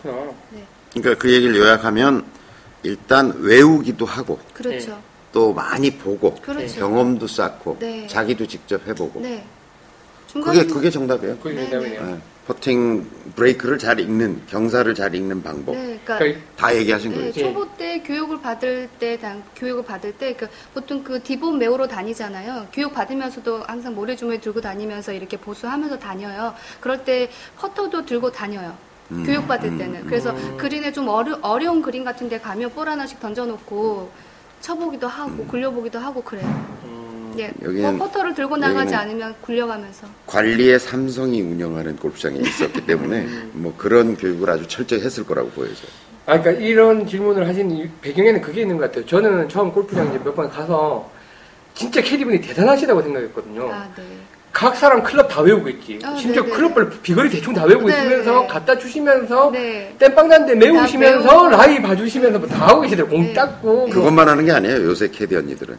그렇구나. 0.01 0.33
네, 0.51 0.65
그러니까 0.95 1.21
그 1.21 1.33
얘기를 1.33 1.57
요약하면 1.57 2.25
일단 2.85 3.35
외우기도 3.37 4.07
하고 4.07 4.39
그렇죠. 4.55 5.03
또 5.39 5.53
많이 5.55 5.89
보고 5.89 6.35
그렇죠. 6.35 6.81
경험도 6.81 7.29
쌓고 7.29 7.77
네. 7.79 8.09
자기도 8.09 8.45
직접 8.45 8.85
해보고 8.89 9.21
네. 9.21 9.45
그게 10.33 10.43
중간에 10.43 10.67
그게 10.67 10.91
정답이에요. 10.91 11.39
그게 11.39 11.55
네, 11.55 11.71
정답이네요. 11.71 12.07
네. 12.07 12.19
퍼팅 12.49 13.09
브레이크를 13.37 13.79
잘 13.79 14.01
읽는 14.01 14.43
경사를 14.49 14.93
잘 14.97 15.15
읽는 15.15 15.41
방법 15.41 15.77
네, 15.77 16.01
그러니까 16.03 16.19
그러니까 16.19 16.41
다 16.57 16.75
얘기하신 16.75 17.11
네, 17.11 17.17
거예요. 17.17 17.29
예. 17.29 17.33
초보 17.41 17.69
때 17.77 18.03
교육을 18.03 18.41
받을 18.41 18.89
때, 18.99 19.17
당, 19.17 19.45
교육을 19.55 19.85
받을 19.85 20.13
때, 20.13 20.35
그, 20.35 20.49
보통 20.75 21.05
그 21.05 21.23
디본 21.23 21.57
메우러 21.59 21.87
다니잖아요. 21.87 22.67
교육 22.73 22.93
받으면서도 22.93 23.63
항상 23.69 23.95
모래주머니 23.95 24.41
들고 24.41 24.61
다니면서 24.61 25.13
이렇게 25.13 25.37
보수하면서 25.37 26.01
다녀요. 26.01 26.53
그럴 26.81 27.05
때 27.05 27.31
퍼터도 27.59 28.05
들고 28.05 28.33
다녀요. 28.33 28.77
음, 29.13 29.23
교육 29.25 29.47
받을 29.47 29.69
음, 29.69 29.79
때는. 29.79 30.01
음. 30.01 30.07
그래서 30.07 30.35
그린에 30.57 30.91
좀 30.91 31.07
어려, 31.07 31.39
어려운 31.43 31.81
그린 31.81 32.03
같은 32.03 32.29
데 32.29 32.41
가면 32.41 32.71
볼 32.71 32.89
하나씩 32.89 33.21
던져놓고 33.21 34.28
쳐보기도 34.61 35.07
하고, 35.09 35.45
굴려보기도 35.47 35.99
하고 35.99 36.23
그래요. 36.23 36.45
음, 36.85 37.35
예. 37.39 37.51
여기는- 37.63 37.97
뭐 37.97 38.07
퍼터를 38.07 38.35
들고 38.35 38.57
나가지 38.57 38.93
여기는- 38.95 38.99
않으면 38.99 39.35
굴려가면서. 39.41 40.07
관리에 40.27 40.79
삼성이 40.79 41.41
운영하는 41.43 41.97
골프장이 41.97 42.41
있었기 42.41 42.87
때문에 42.87 43.21
음. 43.21 43.51
뭐 43.55 43.75
그런 43.77 44.17
교육을 44.17 44.51
아주 44.51 44.67
철저히 44.67 45.01
했을 45.01 45.25
거라고 45.25 45.49
보여져요. 45.51 45.89
아, 46.27 46.39
그러니까 46.41 46.63
이런 46.65 47.07
질문을 47.07 47.49
하신 47.49 47.71
이 47.71 47.89
배경에는 48.03 48.41
그게 48.43 48.63
있는 48.63 48.77
것 48.77 48.85
같아요. 48.85 49.07
저는 49.07 49.49
처음 49.49 49.73
골프장 49.73 50.09
이제 50.09 50.19
몇 50.23 50.35
번 50.35 50.49
가서 50.51 51.11
진짜 51.75 52.03
캐디분이 52.03 52.41
대단하시다고 52.41 53.01
생각했거든요. 53.03 53.71
아, 53.73 53.89
네. 53.97 54.03
각 54.53 54.75
사람 54.77 55.03
클럽 55.03 55.29
다 55.29 55.41
외우고 55.41 55.69
있지. 55.69 55.99
아, 56.03 56.17
심지어 56.17 56.43
네네네. 56.43 56.57
클럽별 56.57 56.91
비거리 57.03 57.31
대충 57.31 57.55
다 57.55 57.65
외우고 57.65 57.87
네네. 57.89 58.01
있으면서 58.07 58.47
갖다 58.47 58.77
주시면서 58.77 59.51
네. 59.53 59.95
땜빵 59.99 60.29
난데 60.29 60.55
메우시면서. 60.57 61.49
라이 61.51 61.81
봐주시면서 61.81 62.39
뭐 62.39 62.49
다 62.49 62.67
하고 62.69 62.81
계시더라고요. 62.81 63.17
공 63.19 63.27
네. 63.27 63.33
닦고. 63.35 63.91
그것만 63.91 64.29
하는 64.29 64.45
게 64.45 64.53
아니에요. 64.53 64.83
요새 64.85 65.09
캐디 65.11 65.37
언니들은 65.37 65.77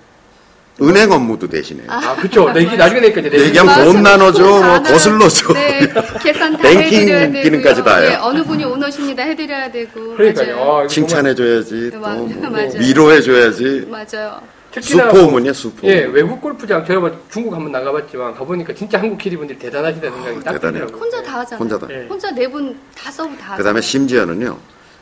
은행 0.82 1.12
업무도 1.12 1.50
대신해요. 1.50 1.88
아, 1.90 2.16
그쵸. 2.16 2.50
내기, 2.54 2.78
나중에 2.78 3.02
내니까 3.02 3.20
이제 3.20 3.30
내기. 3.30 3.44
얘기하면 3.48 3.74
맞아. 3.76 3.84
돈 3.84 4.02
나눠줘, 4.02 4.44
뭐다 4.44 4.68
나눠- 4.84 4.92
거슬러줘. 4.94 5.54
네, 5.54 5.80
계산 6.24 6.54
다 6.54 6.62
뱅킹 6.62 7.00
해드려야 7.02 7.20
되고요. 7.26 7.44
기능까지 7.44 7.84
다 7.84 7.98
해요. 7.98 8.10
예, 8.12 8.16
어느 8.16 8.42
분이 8.46 8.64
오너십니다 8.64 9.24
해드려야 9.24 9.70
되고. 9.74 10.16
그러니까요. 10.16 10.56
맞아요. 10.56 10.72
아, 10.78 10.80
이거 10.80 10.88
칭찬해줘야지, 10.88 11.92
맞- 12.02 12.16
또뭐 12.16 12.50
맞아요. 12.50 12.72
위로해줘야지. 12.80 13.88
맞아요. 13.90 14.40
특히나 14.72 15.12
수포문이야, 15.12 15.54
수포. 15.54 15.88
예, 15.88 16.02
외국 16.06 16.40
골프장, 16.42 16.86
제가 16.86 17.00
뭐 17.00 17.26
중국 17.32 17.54
한번 17.54 17.72
나가봤지만, 17.72 18.34
가보니까 18.36 18.74
진짜 18.74 19.00
한국 19.00 19.18
캐디분들이 19.18 19.58
대단하시다는 19.58 20.16
생각이 20.18 20.44
딱 20.44 20.50
아, 20.52 20.54
대단해요. 20.54 20.86
들더라고요. 20.88 21.02
혼자 21.02 21.24
다 21.24 21.40
하잖아요. 21.40 21.60
혼자 21.60 21.80
다. 21.80 21.88
예. 21.90 22.08
혼자 22.08 22.32
네 22.32 22.48
분 22.48 22.80
다 22.96 23.12
서브 23.12 23.30
다 23.38 23.56
그 23.58 23.64
다음에 23.64 23.80
하잖아요. 23.80 23.82
심지어는요, 23.82 24.58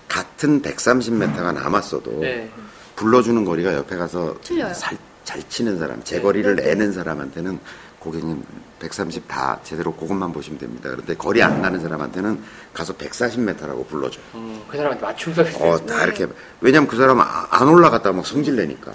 같은 0.07 0.61
130m가 0.61 1.53
남았어도 1.53 2.21
예. 2.23 2.49
불러주는 2.95 3.43
거리가 3.45 3.73
옆에 3.75 3.95
가서 3.97 4.35
틀려요. 4.41 4.73
살- 4.73 4.97
잘 5.23 5.43
치는 5.49 5.77
사람, 5.77 6.01
제 6.03 6.21
거리를 6.21 6.55
네, 6.55 6.63
네. 6.63 6.69
내는 6.69 6.93
사람한테는 6.93 7.59
고객님 7.99 8.41
130 8.79 9.27
다 9.27 9.59
제대로 9.63 9.93
그것만 9.93 10.31
보시면 10.31 10.57
됩니다. 10.59 10.89
그런데 10.89 11.13
거리 11.15 11.43
안 11.43 11.61
나는 11.61 11.81
사람한테는 11.81 12.41
가서 12.73 12.93
140m라고 12.93 13.85
불러줘요. 13.89 14.23
음, 14.35 14.61
그 14.69 14.77
사람한테 14.77 15.05
맞춰서. 15.05 15.41
어, 15.59 15.85
다 15.85 16.03
이렇게. 16.05 16.27
왜냐면 16.61 16.87
그 16.87 16.95
사람은 16.95 17.21
아- 17.21 17.47
안 17.49 17.67
올라갔다 17.67 18.13
막 18.13 18.25
성질 18.25 18.55
내니까. 18.55 18.93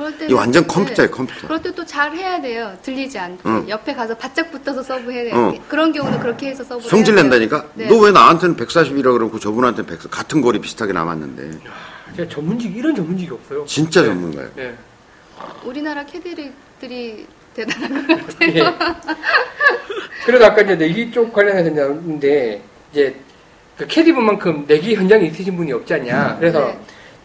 그럴 0.00 0.18
때 0.18 0.26
이 0.28 0.32
완전 0.32 0.66
컴퓨터예요, 0.66 1.10
컴퓨터. 1.10 1.46
그럴 1.46 1.60
때 1.62 1.70
또 1.72 1.84
잘 1.84 2.12
해야 2.12 2.40
돼요. 2.40 2.76
들리지 2.82 3.18
않게 3.18 3.42
응. 3.46 3.68
옆에 3.68 3.94
가서 3.94 4.16
바짝 4.16 4.50
붙어서 4.50 4.82
서브 4.82 5.12
해야 5.12 5.24
돼요. 5.24 5.52
응. 5.54 5.60
그런 5.68 5.92
경우는 5.92 6.18
그렇게 6.20 6.48
해서 6.48 6.64
서브. 6.64 6.88
성질 6.88 7.14
낸다니까? 7.14 7.66
네. 7.74 7.86
너왜 7.86 8.10
나한테는 8.12 8.56
140이라 8.56 9.12
그러고 9.12 9.38
저분한테는 9.38 9.86
100, 9.88 10.10
같은 10.10 10.40
거리 10.40 10.58
비슷하게 10.60 10.92
남았는데. 10.92 11.58
제가 12.16 12.28
전문직, 12.28 12.76
이런 12.76 12.94
전문직이 12.94 13.30
없어요. 13.32 13.64
진짜 13.66 14.00
네. 14.00 14.06
전문가예요. 14.08 14.50
예. 14.58 14.74
우리나라 15.64 16.04
캐디들이 16.04 17.26
대단한 17.54 18.06
것 18.06 18.26
같아요. 18.26 18.54
예. 18.56 18.64
그래도 20.26 20.44
아까 20.46 20.62
이제 20.62 20.76
내기 20.76 21.10
쪽 21.12 21.32
관련해서 21.32 21.70
나왔는데, 21.70 22.62
이제, 22.92 23.14
그 23.76 23.86
캐디분만큼 23.86 24.64
내기 24.66 24.94
현장에 24.94 25.26
있으신 25.26 25.56
분이 25.56 25.72
없지 25.72 25.94
않냐. 25.94 26.36
그래서 26.38 26.60
네. 26.66 26.80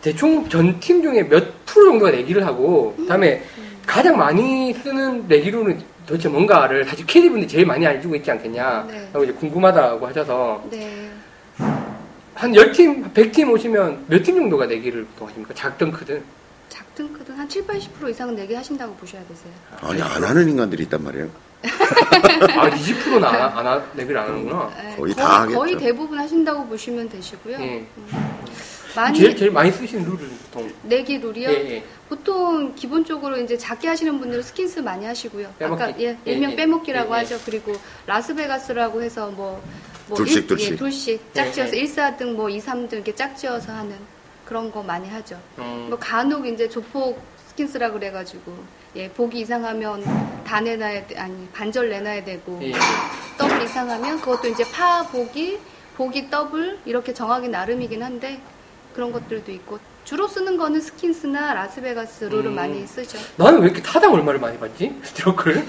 대충 0.10 0.48
전 0.50 0.80
팀 0.80 1.02
중에 1.02 1.24
몇 1.28 1.66
프로 1.66 1.86
정도가 1.90 2.12
내기를 2.12 2.46
하고, 2.46 2.94
그 2.96 3.08
다음에 3.08 3.42
가장 3.88 4.16
많이 4.16 4.72
쓰는 4.72 5.28
내기로는 5.28 5.82
도대체 6.06 6.30
뭔가를 6.30 6.86
사실 6.86 7.04
캐디분이 7.08 7.48
제일 7.48 7.66
많이 7.66 7.88
알고 7.88 8.16
있지 8.18 8.30
않겠냐. 8.30 8.86
네. 8.88 9.10
하고 9.12 9.24
이제 9.24 9.34
궁금하다고 9.34 10.06
하셔서, 10.06 10.64
네. 10.70 11.10
한 12.36 12.52
10팀, 12.52 13.14
100팀 13.16 13.50
오시면 13.52 14.06
몇 14.08 14.22
팀 14.22 14.36
정도가 14.36 14.68
내기를 14.68 15.06
보통 15.06 15.28
하십니까? 15.28 15.56
작든 15.56 15.92
크든. 15.92 16.22
작든 16.70 17.12
크든 17.12 17.36
한 17.36 17.50
7, 17.50 17.66
80% 17.66 18.08
이상은 18.12 18.36
내기 18.36 18.56
하신다고 18.56 18.94
보셔야 18.98 19.24
되세요. 19.24 19.52
아니, 19.82 20.02
안 20.04 20.24
하는 20.24 20.48
인간들이 20.48 20.84
있단 20.84 21.04
말이에요. 21.04 21.28
아, 21.66 22.70
20%는 22.70 23.24
안, 23.24 23.34
하- 23.42 23.60
안, 23.60 23.66
하- 23.66 23.84
내기를 23.94 24.20
안 24.20 24.28
하는구나. 24.30 24.72
네, 24.84 24.96
거의 24.98 25.16
다 25.16 25.42
하겠죠. 25.42 25.58
거의 25.58 25.76
대부분 25.78 26.20
하신다고 26.20 26.68
보시면 26.68 27.10
되시고요. 27.10 27.58
예. 27.60 27.88
많이 28.96 29.20
제일, 29.20 29.36
제일 29.36 29.52
많이 29.52 29.72
쓰시는 29.72 30.04
룰은 30.06 30.30
보통. 30.52 30.72
내기 30.84 31.18
룰이요. 31.18 31.50
예, 31.50 31.54
예. 31.76 31.84
보통 32.08 32.74
기본적으로 32.76 33.38
이제 33.38 33.58
작게 33.58 33.88
하시는 33.88 34.18
분들은 34.20 34.44
skins 34.44 34.80
많이 34.80 35.06
하시고요. 35.06 35.54
빼먹기. 35.60 35.84
아까 35.84 36.00
예, 36.00 36.18
예, 36.26 36.32
일명 36.32 36.52
예. 36.52 36.56
빼먹기라고 36.56 37.14
예, 37.14 37.18
예. 37.18 37.20
하죠. 37.22 37.40
그리고 37.46 37.74
라스베가스라고 38.08 39.02
해서 39.02 39.28
뭐, 39.32 39.62
뭐 40.08 40.18
둘씩, 40.18 40.38
일- 40.38 40.48
둘씩. 40.48 40.72
예, 40.72 40.76
둘씩 40.76 41.22
예, 41.30 41.34
짝지어서 41.34 41.76
예. 41.76 41.80
1, 41.82 41.86
4등 41.96 42.34
뭐 42.34 42.50
2, 42.50 42.60
3등 42.60 42.94
이렇게 42.94 43.14
짝지어서 43.16 43.72
하는 43.74 43.96
그런 44.46 44.72
거 44.72 44.82
많이 44.84 45.10
하죠. 45.10 45.40
음, 45.58 45.88
뭐 45.90 45.98
간혹 46.00 46.46
이제 46.48 46.70
조폭 46.70 47.20
skins라 47.50 47.92
그래가지고 47.92 48.54
예 48.96 49.10
보기 49.10 49.40
이상하면 49.42 50.04
다 50.46 50.62
내놔야 50.62 51.08
돼 51.08 51.18
아니 51.18 51.48
반절 51.50 51.90
내놔야 51.90 52.24
되고 52.24 52.60
예. 52.62 52.72
더블 53.38 53.62
이상하면 53.64 54.22
그것도 54.22 54.48
이제 54.50 54.64
파 54.72 55.04
보기 55.08 55.58
보기 55.96 56.30
더블 56.30 56.78
이렇게 56.86 57.14
정하기 57.14 57.48
나름이긴 57.50 58.04
한데 58.04 58.40
그런 58.96 59.12
것들도 59.12 59.52
있고 59.52 59.78
주로 60.06 60.26
쓰는 60.26 60.56
거는 60.56 60.80
skins나 60.80 61.54
라스베가스 61.54 62.26
룰을 62.26 62.46
음. 62.46 62.56
많이 62.56 62.88
쓰죠. 62.88 63.18
나는 63.36 63.60
왜 63.60 63.66
이렇게 63.66 63.82
타당 63.82 64.14
얼마를 64.14 64.40
많이 64.40 64.58
받지? 64.58 64.96
스트로크를? 65.04 65.66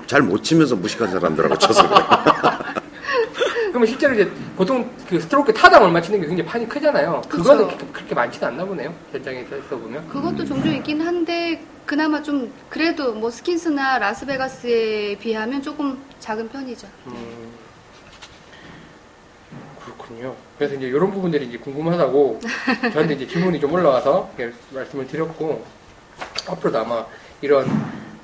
그잘못 0.00 0.42
치면서 0.42 0.74
무식한 0.74 1.10
사람들하고 1.12 1.56
쳐서 1.58 1.88
그래. 1.88 2.00
그러면 3.68 3.86
실제로 3.86 4.14
이제 4.14 4.28
보통 4.56 4.90
그 5.08 5.20
스트로크 5.20 5.52
타당 5.54 5.84
얼마 5.84 6.00
치는 6.00 6.20
게 6.22 6.26
굉장히 6.26 6.48
판이 6.50 6.68
크잖아요. 6.68 7.20
그거는 7.28 7.68
그쵸. 7.68 7.78
그- 7.86 7.92
그렇게 7.92 8.14
많지는 8.16 8.48
않나 8.48 8.64
보네요. 8.64 8.92
현장에서 9.12 9.56
보면. 9.68 10.08
그것도 10.08 10.44
종종 10.44 10.72
있긴 10.74 11.00
한데 11.02 11.62
그나마 11.86 12.20
좀 12.20 12.52
그래도 12.68 13.12
뭐 13.14 13.30
스킨스나 13.30 13.98
라스베가스에 13.98 15.18
비하면 15.20 15.62
조금 15.62 15.98
작은 16.18 16.48
편이죠. 16.48 16.88
음, 17.06 17.47
그렇군요. 19.98 20.34
그래서 20.56 20.74
이제 20.74 20.86
이런 20.86 21.10
부분들이 21.12 21.46
이제 21.46 21.58
궁금하다고 21.58 22.40
저한테 22.92 23.14
이제 23.14 23.26
질문이 23.26 23.60
좀 23.60 23.72
올라와서 23.72 24.30
말씀을 24.70 25.06
드렸고 25.06 25.64
앞으로도 26.48 26.78
아마 26.78 27.04
이런 27.42 27.66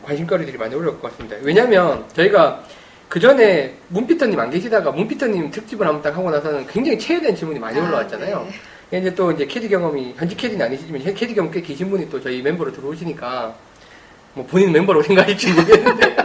관심거리들이 0.05 0.56
많이 0.59 0.74
올라올 0.74 1.01
것 1.01 1.10
같습니다. 1.10 1.36
왜냐면 1.42 2.05
저희가 2.14 2.62
그 3.09 3.20
전에 3.20 3.74
문피터님 3.88 4.38
안 4.38 4.51
계시다가 4.51 4.90
문피터님 4.90 5.51
특집을 5.51 5.86
한번 5.86 6.02
딱 6.02 6.16
하고 6.16 6.30
나서는 6.30 6.66
굉장히 6.66 6.98
체외된 6.98 7.36
질문이 7.36 7.59
많이 7.60 7.78
아, 7.78 7.84
올라왔잖아요. 7.84 8.48
네. 8.90 8.98
이제 8.98 9.14
또 9.14 9.30
이제 9.32 9.46
캐디 9.46 9.68
경험이 9.68 10.14
현직 10.16 10.36
캐디는 10.36 10.66
아니시지만 10.66 11.01
현- 11.02 11.14
캐디 11.14 11.34
경험 11.34 11.51
꽤 11.52 11.60
계신 11.60 11.90
분이 11.90 12.09
또 12.10 12.20
저희 12.20 12.42
멤버로 12.42 12.72
들어오시니까 12.72 13.55
뭐 14.34 14.44
본인 14.46 14.72
멤버로 14.72 15.02
생각할지 15.02 15.52
모르겠는데 15.52 16.16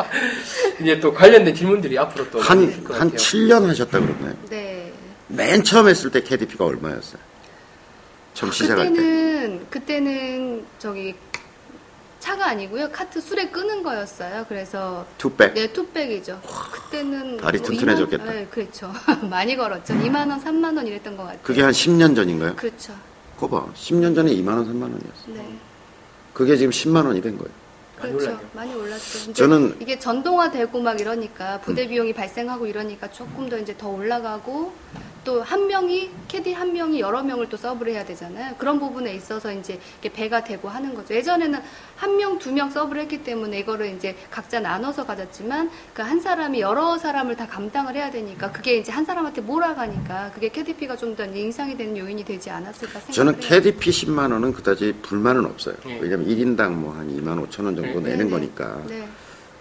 이제 0.80 0.98
또 1.00 1.12
관련된 1.12 1.54
질문들이 1.54 1.98
앞으로 1.98 2.30
또 2.30 2.38
많이 2.38 2.48
한, 2.48 2.62
있을 2.70 2.84
것한 2.84 3.00
같아요. 3.10 3.16
7년 3.16 3.66
하셨다 3.66 4.00
그러나요? 4.00 4.34
네. 4.48 4.69
맨 5.30 5.62
처음 5.62 5.88
했을 5.88 6.10
때 6.10 6.22
KDP가 6.22 6.64
얼마였어요? 6.64 7.20
처음 8.34 8.52
시작할 8.52 8.86
때. 8.88 8.94
그때는 8.94 9.66
그때는 9.70 10.64
저기 10.78 11.14
차가 12.18 12.48
아니고요 12.48 12.90
카트 12.90 13.20
수레 13.20 13.48
끄는 13.48 13.82
거였어요. 13.82 14.44
그래서 14.48 15.06
two 15.18 15.33
bag. 15.33 15.54
네 15.54 15.72
two 15.72 15.90
bag이죠. 15.90 16.40
그때는 16.72 17.36
다리 17.38 17.58
뭐 17.58 17.66
튼튼해졌겠다. 17.68 18.24
2만, 18.24 18.26
네, 18.28 18.46
그렇죠. 18.50 18.92
많이 19.28 19.56
걸었죠. 19.56 19.94
2만 19.94 20.28
원, 20.28 20.42
3만 20.42 20.76
원 20.76 20.86
이랬던 20.86 21.16
것 21.16 21.22
같아요. 21.24 21.40
그게 21.42 21.62
한 21.62 21.72
10년 21.72 22.14
전인가요? 22.14 22.56
그렇죠. 22.56 22.94
그거 23.38 23.48
봐. 23.60 23.72
10년 23.74 24.14
전에 24.14 24.32
2만 24.34 24.48
원, 24.48 24.66
3만 24.66 24.82
원이었어. 24.82 25.28
네. 25.28 25.56
그게 26.34 26.56
지금 26.56 26.70
10만 26.70 27.06
원이 27.06 27.20
된 27.22 27.38
거예요. 27.38 27.52
그렇죠. 28.00 28.38
많이 28.54 28.74
올랐죠. 28.74 29.24
근데 29.26 29.42
저는- 29.44 29.76
이게 29.82 29.98
전동화되고 29.98 30.80
막 30.80 30.98
이러니까 31.00 31.60
부대 31.60 31.86
비용이 31.86 32.14
발생하고 32.14 32.66
이러니까 32.66 33.10
조금 33.10 33.48
더 33.48 33.58
이제 33.58 33.76
더 33.76 33.88
올라가고 33.88 34.72
또 35.24 35.42
한 35.42 35.66
명이 35.66 36.10
캐디 36.28 36.52
한 36.54 36.72
명이 36.72 37.00
여러 37.00 37.22
명을 37.22 37.48
또 37.48 37.56
서브를 37.56 37.92
해야 37.92 38.04
되잖아요. 38.04 38.54
그런 38.56 38.78
부분에 38.80 39.12
있어서 39.14 39.52
이제 39.52 39.78
이게 39.98 40.10
배가 40.12 40.42
되고 40.44 40.68
하는 40.68 40.94
거죠. 40.94 41.14
예전에는 41.14 41.60
한 41.96 42.16
명, 42.16 42.38
두 42.38 42.50
명 42.52 42.70
서브를 42.70 43.02
했기 43.02 43.22
때문에 43.22 43.58
이거를 43.60 43.94
이제 43.94 44.16
각자 44.30 44.60
나눠서 44.60 45.04
가졌지만 45.06 45.70
그 45.94 46.00
한 46.02 46.20
사람이 46.20 46.60
여러 46.60 46.96
사람을 46.98 47.36
다 47.36 47.46
감당을 47.46 47.94
해야 47.94 48.10
되니까 48.10 48.50
그게 48.50 48.76
이제 48.78 48.90
한 48.90 49.04
사람한테 49.04 49.42
몰아가니까 49.42 50.30
그게 50.34 50.48
캐디피가 50.48 50.96
좀 50.96 51.14
더 51.16 51.24
인상이 51.26 51.76
되는 51.76 51.96
요인이 51.96 52.24
되지 52.24 52.48
않았을까 52.50 53.00
생각해요. 53.00 53.12
저는 53.12 53.40
캐디피 53.40 53.90
10만 53.90 54.32
원은 54.32 54.52
그다지 54.54 54.94
불만은 55.02 55.44
없어요. 55.44 55.74
네. 55.84 55.98
왜냐면 56.00 56.26
1인당 56.28 56.72
뭐 56.72 56.92
한 56.94 57.08
2만 57.08 57.46
5천 57.48 57.64
원 57.64 57.76
정도 57.76 58.00
네. 58.00 58.10
내는 58.10 58.18
네네. 58.26 58.30
거니까. 58.30 58.82
네. 58.88 59.06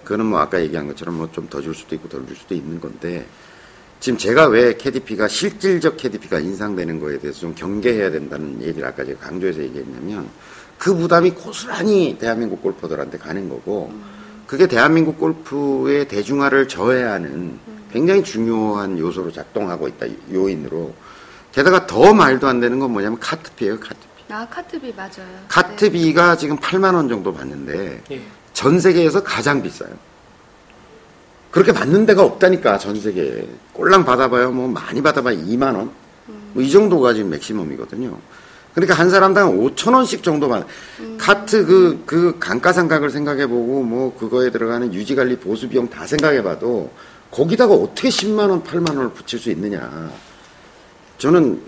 그거는 0.04 0.26
뭐 0.28 0.40
아까 0.40 0.62
얘기한 0.62 0.88
것처럼 0.88 1.18
뭐 1.18 1.28
좀 1.32 1.48
더 1.50 1.62
줄 1.62 1.76
수도 1.76 1.96
있고 1.96 2.08
덜 2.08 2.26
줄 2.26 2.36
수도 2.36 2.56
있는 2.56 2.80
건데 2.80 3.26
지금 4.00 4.18
제가 4.18 4.48
왜 4.48 4.76
KDP가 4.78 5.28
실질적 5.28 5.98
KDP가 5.98 6.40
인상되는 6.40 7.00
거에 7.00 7.20
대해서 7.20 7.42
좀 7.42 7.54
경계해야 7.54 8.12
된다는 8.12 8.62
얘기를 8.62 8.88
아까 8.88 9.04
제가 9.04 9.20
강조해서 9.20 9.62
얘기했냐면 9.62 10.30
그 10.78 10.96
부담이 10.96 11.32
고스란히 11.32 12.18
대한민국 12.18 12.62
골퍼들한테 12.62 13.18
가는 13.18 13.50
거고 13.50 13.92
그게 14.48 14.68
대한민국 14.68 15.20
골프의 15.20 16.08
대중화를 16.08 16.70
저해하는 16.70 17.60
굉장히 17.92 18.24
중요한 18.24 18.98
요소로 18.98 19.32
작동하고 19.32 19.88
있다 19.90 20.08
요인으로 20.32 20.94
게다가 21.52 21.86
더 21.86 22.14
말도 22.14 22.48
안 22.48 22.62
되는 22.62 22.80
건 22.80 22.92
뭐냐면 22.92 23.20
카트피예요 23.20 23.80
카트피 23.80 24.10
아 24.32 24.48
카트비 24.48 24.94
맞아요. 24.96 25.12
네. 25.18 25.44
카트비가 25.48 26.38
지금 26.38 26.58
8만 26.58 26.94
원 26.94 27.10
정도 27.10 27.34
받는데 27.34 28.04
예. 28.12 28.22
전 28.54 28.80
세계에서 28.80 29.24
가장 29.24 29.62
비싸요. 29.62 29.90
그렇게 31.52 31.72
받는 31.72 32.06
데가 32.06 32.24
없다니까 32.24 32.78
전 32.78 33.00
세계에 33.00 33.48
꼴랑 33.74 34.06
받아봐요 34.06 34.52
뭐 34.52 34.68
많이 34.68 35.02
받아봐야 35.02 35.36
2만 35.36 35.76
원. 35.76 35.92
뭐 36.54 36.64
이 36.64 36.70
정도가 36.72 37.14
지금 37.14 37.30
맥시멈이거든요. 37.32 38.18
그러니까 38.74 38.94
한 38.96 39.10
사람당 39.10 39.58
5천 39.60 39.94
원씩 39.96 40.24
정도만 40.24 40.66
카트 41.18 41.66
그그 41.66 42.38
감가상각을 42.40 43.10
생각해보고 43.10 43.84
뭐 43.84 44.16
그거에 44.18 44.52
들어가는 44.52 44.94
유지관리 44.94 45.38
보수 45.38 45.68
비용 45.70 45.90
다 45.90 46.06
생각해봐도 46.08 46.92
거기다가 47.32 47.74
어떻게 47.74 48.10
10만 48.10 48.50
원, 48.50 48.64
8만 48.64 48.90
원을 48.96 49.10
붙일 49.12 49.40
수 49.40 49.50
있느냐. 49.52 50.12
저는 51.18 51.62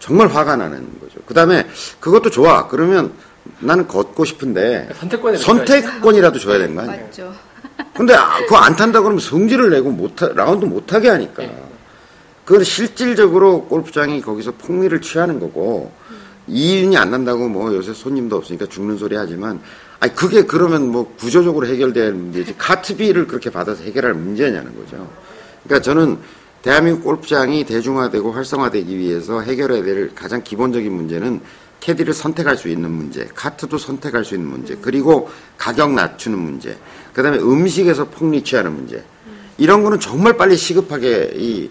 정말 0.00 0.28
화가 0.28 0.56
나는 0.56 0.98
거죠. 1.00 1.20
그 1.26 1.34
다음에 1.34 1.66
그것도 2.00 2.30
좋아. 2.30 2.66
그러면 2.68 3.12
나는 3.60 3.86
걷고 3.86 4.24
싶은데 4.24 4.88
선택권을 4.98 5.38
선택권이라도 5.38 6.38
줘야 6.38 6.58
되는 6.58 6.74
거 6.74 6.82
아니에요? 6.82 7.04
맞죠. 7.04 7.34
근데 7.94 8.14
아, 8.14 8.38
그거 8.38 8.56
안 8.56 8.76
탄다 8.76 9.00
그러면 9.00 9.18
성질을 9.20 9.70
내고 9.70 9.90
못 9.90 10.22
하- 10.22 10.28
라운드 10.28 10.64
못 10.64 10.92
하게 10.92 11.08
하니까. 11.08 11.42
네. 11.42 11.62
그건 12.44 12.62
실질적으로 12.62 13.64
골프장이 13.64 14.20
거기서 14.20 14.52
폭리를 14.52 15.00
취하는 15.00 15.40
거고 15.40 15.92
이윤이 16.46 16.96
안 16.96 17.10
난다고 17.10 17.48
뭐 17.48 17.74
요새 17.74 17.94
손님도 17.94 18.36
없으니까 18.36 18.66
죽는 18.66 18.98
소리 18.98 19.16
하지만 19.16 19.60
아니 19.98 20.14
그게 20.14 20.42
그러면 20.42 20.90
뭐 20.92 21.14
구조적으로 21.18 21.66
해결될 21.66 22.12
문제지 22.12 22.54
카트비를 22.58 23.26
그렇게 23.26 23.48
받아서 23.50 23.82
해결할 23.82 24.12
문제냐는 24.14 24.76
거죠. 24.76 25.08
그러니까 25.64 25.82
저는 25.82 26.18
대한민국 26.60 27.04
골프장이 27.04 27.64
대중화되고 27.64 28.30
활성화되기 28.32 28.98
위해서 28.98 29.40
해결해야 29.40 29.82
될 29.82 30.14
가장 30.14 30.42
기본적인 30.42 30.92
문제는 30.92 31.40
캐디를 31.80 32.12
선택할 32.14 32.56
수 32.56 32.68
있는 32.68 32.90
문제, 32.90 33.26
카트도 33.34 33.76
선택할 33.76 34.24
수 34.24 34.34
있는 34.34 34.48
문제, 34.48 34.74
그리고 34.80 35.28
가격 35.58 35.92
낮추는 35.92 36.38
문제, 36.38 36.78
그 37.14 37.22
다음에 37.22 37.38
음식에서 37.38 38.06
폭리 38.06 38.42
취하는 38.42 38.74
문제. 38.74 39.02
이런 39.56 39.82
거는 39.84 40.00
정말 40.00 40.36
빨리 40.36 40.56
시급하게 40.56 41.32
이, 41.36 41.70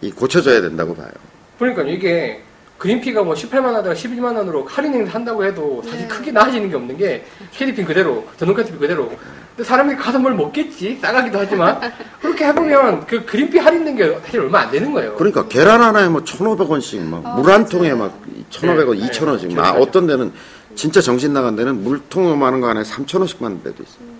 이 0.00 0.10
고쳐져야 0.12 0.62
된다고 0.62 0.94
봐요. 0.94 1.10
그러니까 1.58 1.82
이게 1.82 2.40
그린피가 2.78 3.22
뭐 3.24 3.34
18만 3.34 3.62
하다가 3.72 3.94
12만 3.94 4.36
원으로 4.36 4.64
할인 4.66 4.94
행사 4.94 5.14
한다고 5.14 5.44
해도 5.44 5.82
사실 5.84 6.00
네. 6.00 6.08
크게 6.08 6.32
나아지는 6.32 6.70
게 6.70 6.76
없는 6.76 6.96
게 6.96 7.24
캐디핀 7.52 7.84
그대로 7.86 8.26
전동 8.36 8.54
카티핀 8.56 8.78
그대로 8.78 9.08
근데 9.56 9.66
사람이 9.66 9.94
가서 9.94 10.18
뭘 10.18 10.34
먹겠지 10.34 10.98
싸가기도 11.00 11.38
하지만 11.38 11.80
그렇게 12.20 12.44
해보면 12.46 13.06
그 13.06 13.24
그린피 13.24 13.58
할인된 13.58 13.96
게 13.96 14.18
사실 14.24 14.40
얼마 14.40 14.62
안 14.62 14.70
되는 14.72 14.92
거예요 14.92 15.14
그러니까 15.14 15.46
계란 15.46 15.80
하나에 15.80 16.08
뭐 16.08 16.22
1,500원씩 16.24 17.00
막 17.02 17.24
어, 17.24 17.40
물한 17.40 17.66
통에. 17.66 17.94
막 17.94 18.20
1,500원, 18.50 18.98
네, 18.98 19.08
2,000원씩 19.08 19.48
네, 19.48 19.54
막. 19.54 19.80
어떤 19.80 20.06
데는 20.08 20.32
진짜 20.74 21.00
정신 21.00 21.32
나간 21.32 21.54
데는 21.54 21.84
물통 21.84 22.28
요만한 22.28 22.60
거 22.60 22.68
안에 22.68 22.82
3,000원씩 22.82 23.38
받는 23.38 23.62
데도 23.62 23.82
있어요. 23.84 24.13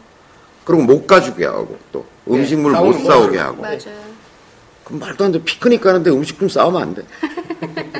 그리고 0.64 0.82
못 0.82 1.06
가지게 1.06 1.44
하고 1.46 1.76
또 1.92 2.04
네, 2.24 2.38
음식물 2.38 2.72
못 2.72 2.78
싸우는 2.92 3.04
사오게 3.04 3.26
거죠. 3.36 3.40
하고 3.40 3.62
맞아요. 3.62 4.04
그럼 4.84 5.00
말도 5.00 5.24
안 5.24 5.32
돼. 5.32 5.42
피크닉 5.42 5.80
가는데 5.80 6.10
음식 6.10 6.38
좀 6.38 6.48
싸우면 6.48 6.82
안 6.82 6.94
돼. 6.94 7.02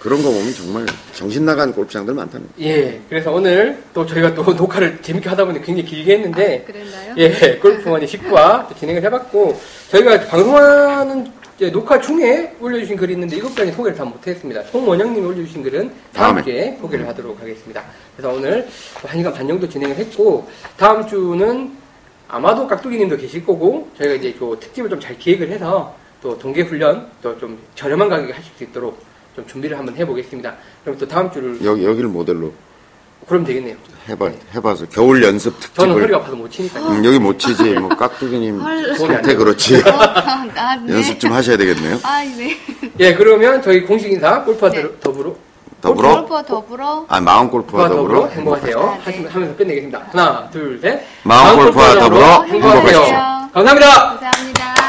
그런 0.00 0.22
거 0.22 0.30
보면 0.30 0.52
정말 0.52 0.86
정신 1.14 1.46
나간 1.46 1.72
골프장들 1.72 2.12
많다는 2.12 2.46
거. 2.46 2.52
예 2.60 3.00
그래서 3.08 3.32
오늘 3.32 3.82
또 3.94 4.04
저희가 4.04 4.34
또 4.34 4.42
녹화를 4.52 5.00
재밌게 5.00 5.28
하다 5.30 5.46
보니 5.46 5.62
굉장히 5.62 5.84
길게 5.88 6.14
했는데 6.16 6.62
아, 6.62 6.66
그랬나요? 6.72 7.14
예, 7.16 7.56
골프원의 7.56 8.06
식구와 8.06 8.66
또 8.68 8.74
진행을 8.78 9.02
해봤고, 9.02 9.58
저희가 9.90 10.26
방송하는 10.26 11.32
녹화 11.72 11.98
중에 12.00 12.54
올려주신 12.60 12.96
글이 12.96 13.14
있는데, 13.14 13.36
이것까지 13.36 13.72
소개를 13.72 13.96
다 13.96 14.04
못했습니다. 14.04 14.62
송원영님이 14.64 15.24
올려주신 15.26 15.62
글은 15.62 15.90
다음 16.12 16.34
다음에. 16.34 16.42
주에 16.42 16.76
소개를 16.80 17.08
하도록 17.08 17.40
하겠습니다. 17.40 17.82
그래서 18.16 18.34
오늘 18.34 18.68
한 19.06 19.16
시간 19.18 19.32
반 19.32 19.48
정도 19.48 19.66
진행을 19.66 19.96
했고, 19.96 20.46
다음 20.76 21.06
주는 21.06 21.70
아마도 22.28 22.66
깍두기님도 22.66 23.16
계실 23.16 23.44
거고, 23.44 23.88
저희가 23.98 24.14
이제 24.14 24.34
그 24.38 24.56
특집을 24.60 24.90
좀 24.90 25.00
잘 25.00 25.18
기획을 25.18 25.50
해서, 25.50 25.94
또 26.22 26.38
동계 26.38 26.62
훈련, 26.62 27.06
또 27.22 27.36
좀 27.38 27.58
저렴한 27.74 28.08
가격에 28.08 28.32
하실 28.32 28.50
수 28.56 28.64
있도록 28.64 28.98
좀 29.36 29.46
준비를 29.46 29.78
한번 29.78 29.94
해보겠습니다. 29.96 30.54
그럼 30.84 30.98
또 30.98 31.06
다음 31.06 31.30
주를, 31.30 31.58
여기, 31.64 31.84
여기를 31.84 32.08
모델로 32.08 32.52
그럼 33.28 33.44
되겠네요. 33.44 33.76
해봐, 34.08 34.30
해봐서 34.54 34.86
겨울 34.90 35.22
연습 35.22 35.54
저는 35.74 35.94
특집을. 35.94 36.02
허리가 36.02 36.18
아파서 36.18 36.36
못 36.36 36.50
치니까요. 36.50 36.86
음, 36.88 37.04
여기 37.06 37.18
못 37.18 37.38
치지. 37.38 37.72
뭐 37.74 37.88
깍두기님 37.88 38.60
상태. 38.98 39.34
그렇지. 39.34 39.76
어, 39.76 39.80
아, 39.90 40.76
네. 40.76 40.92
연습 40.94 41.18
좀 41.18 41.32
하셔야 41.32 41.56
되겠네요. 41.56 41.98
아, 42.02 42.22
네. 42.36 42.56
예, 43.00 43.14
그러면 43.14 43.62
저희 43.62 43.82
공식 43.82 44.12
인사, 44.12 44.42
골프와 44.44 44.70
네. 44.70 44.86
더불어, 45.00 45.34
더불어? 45.84 46.14
골프와 46.16 46.42
더불어 46.42 47.04
아, 47.08 47.20
마음 47.20 47.50
골프와 47.50 47.88
더불어 47.88 48.20
더불어. 48.20 48.28
행복하세요. 48.30 48.98
하시- 49.04 49.26
하면서 49.26 49.54
끝내겠습니다. 49.56 50.00
하나, 50.12 50.48
둘, 50.50 50.78
셋. 50.80 51.02
마음 51.24 51.56
골프와 51.56 51.94
더불어 51.98 52.42
행복하세요. 52.44 53.00
행복하세요. 53.00 53.50
감사합니다. 53.52 54.08
감사합니다. 54.18 54.83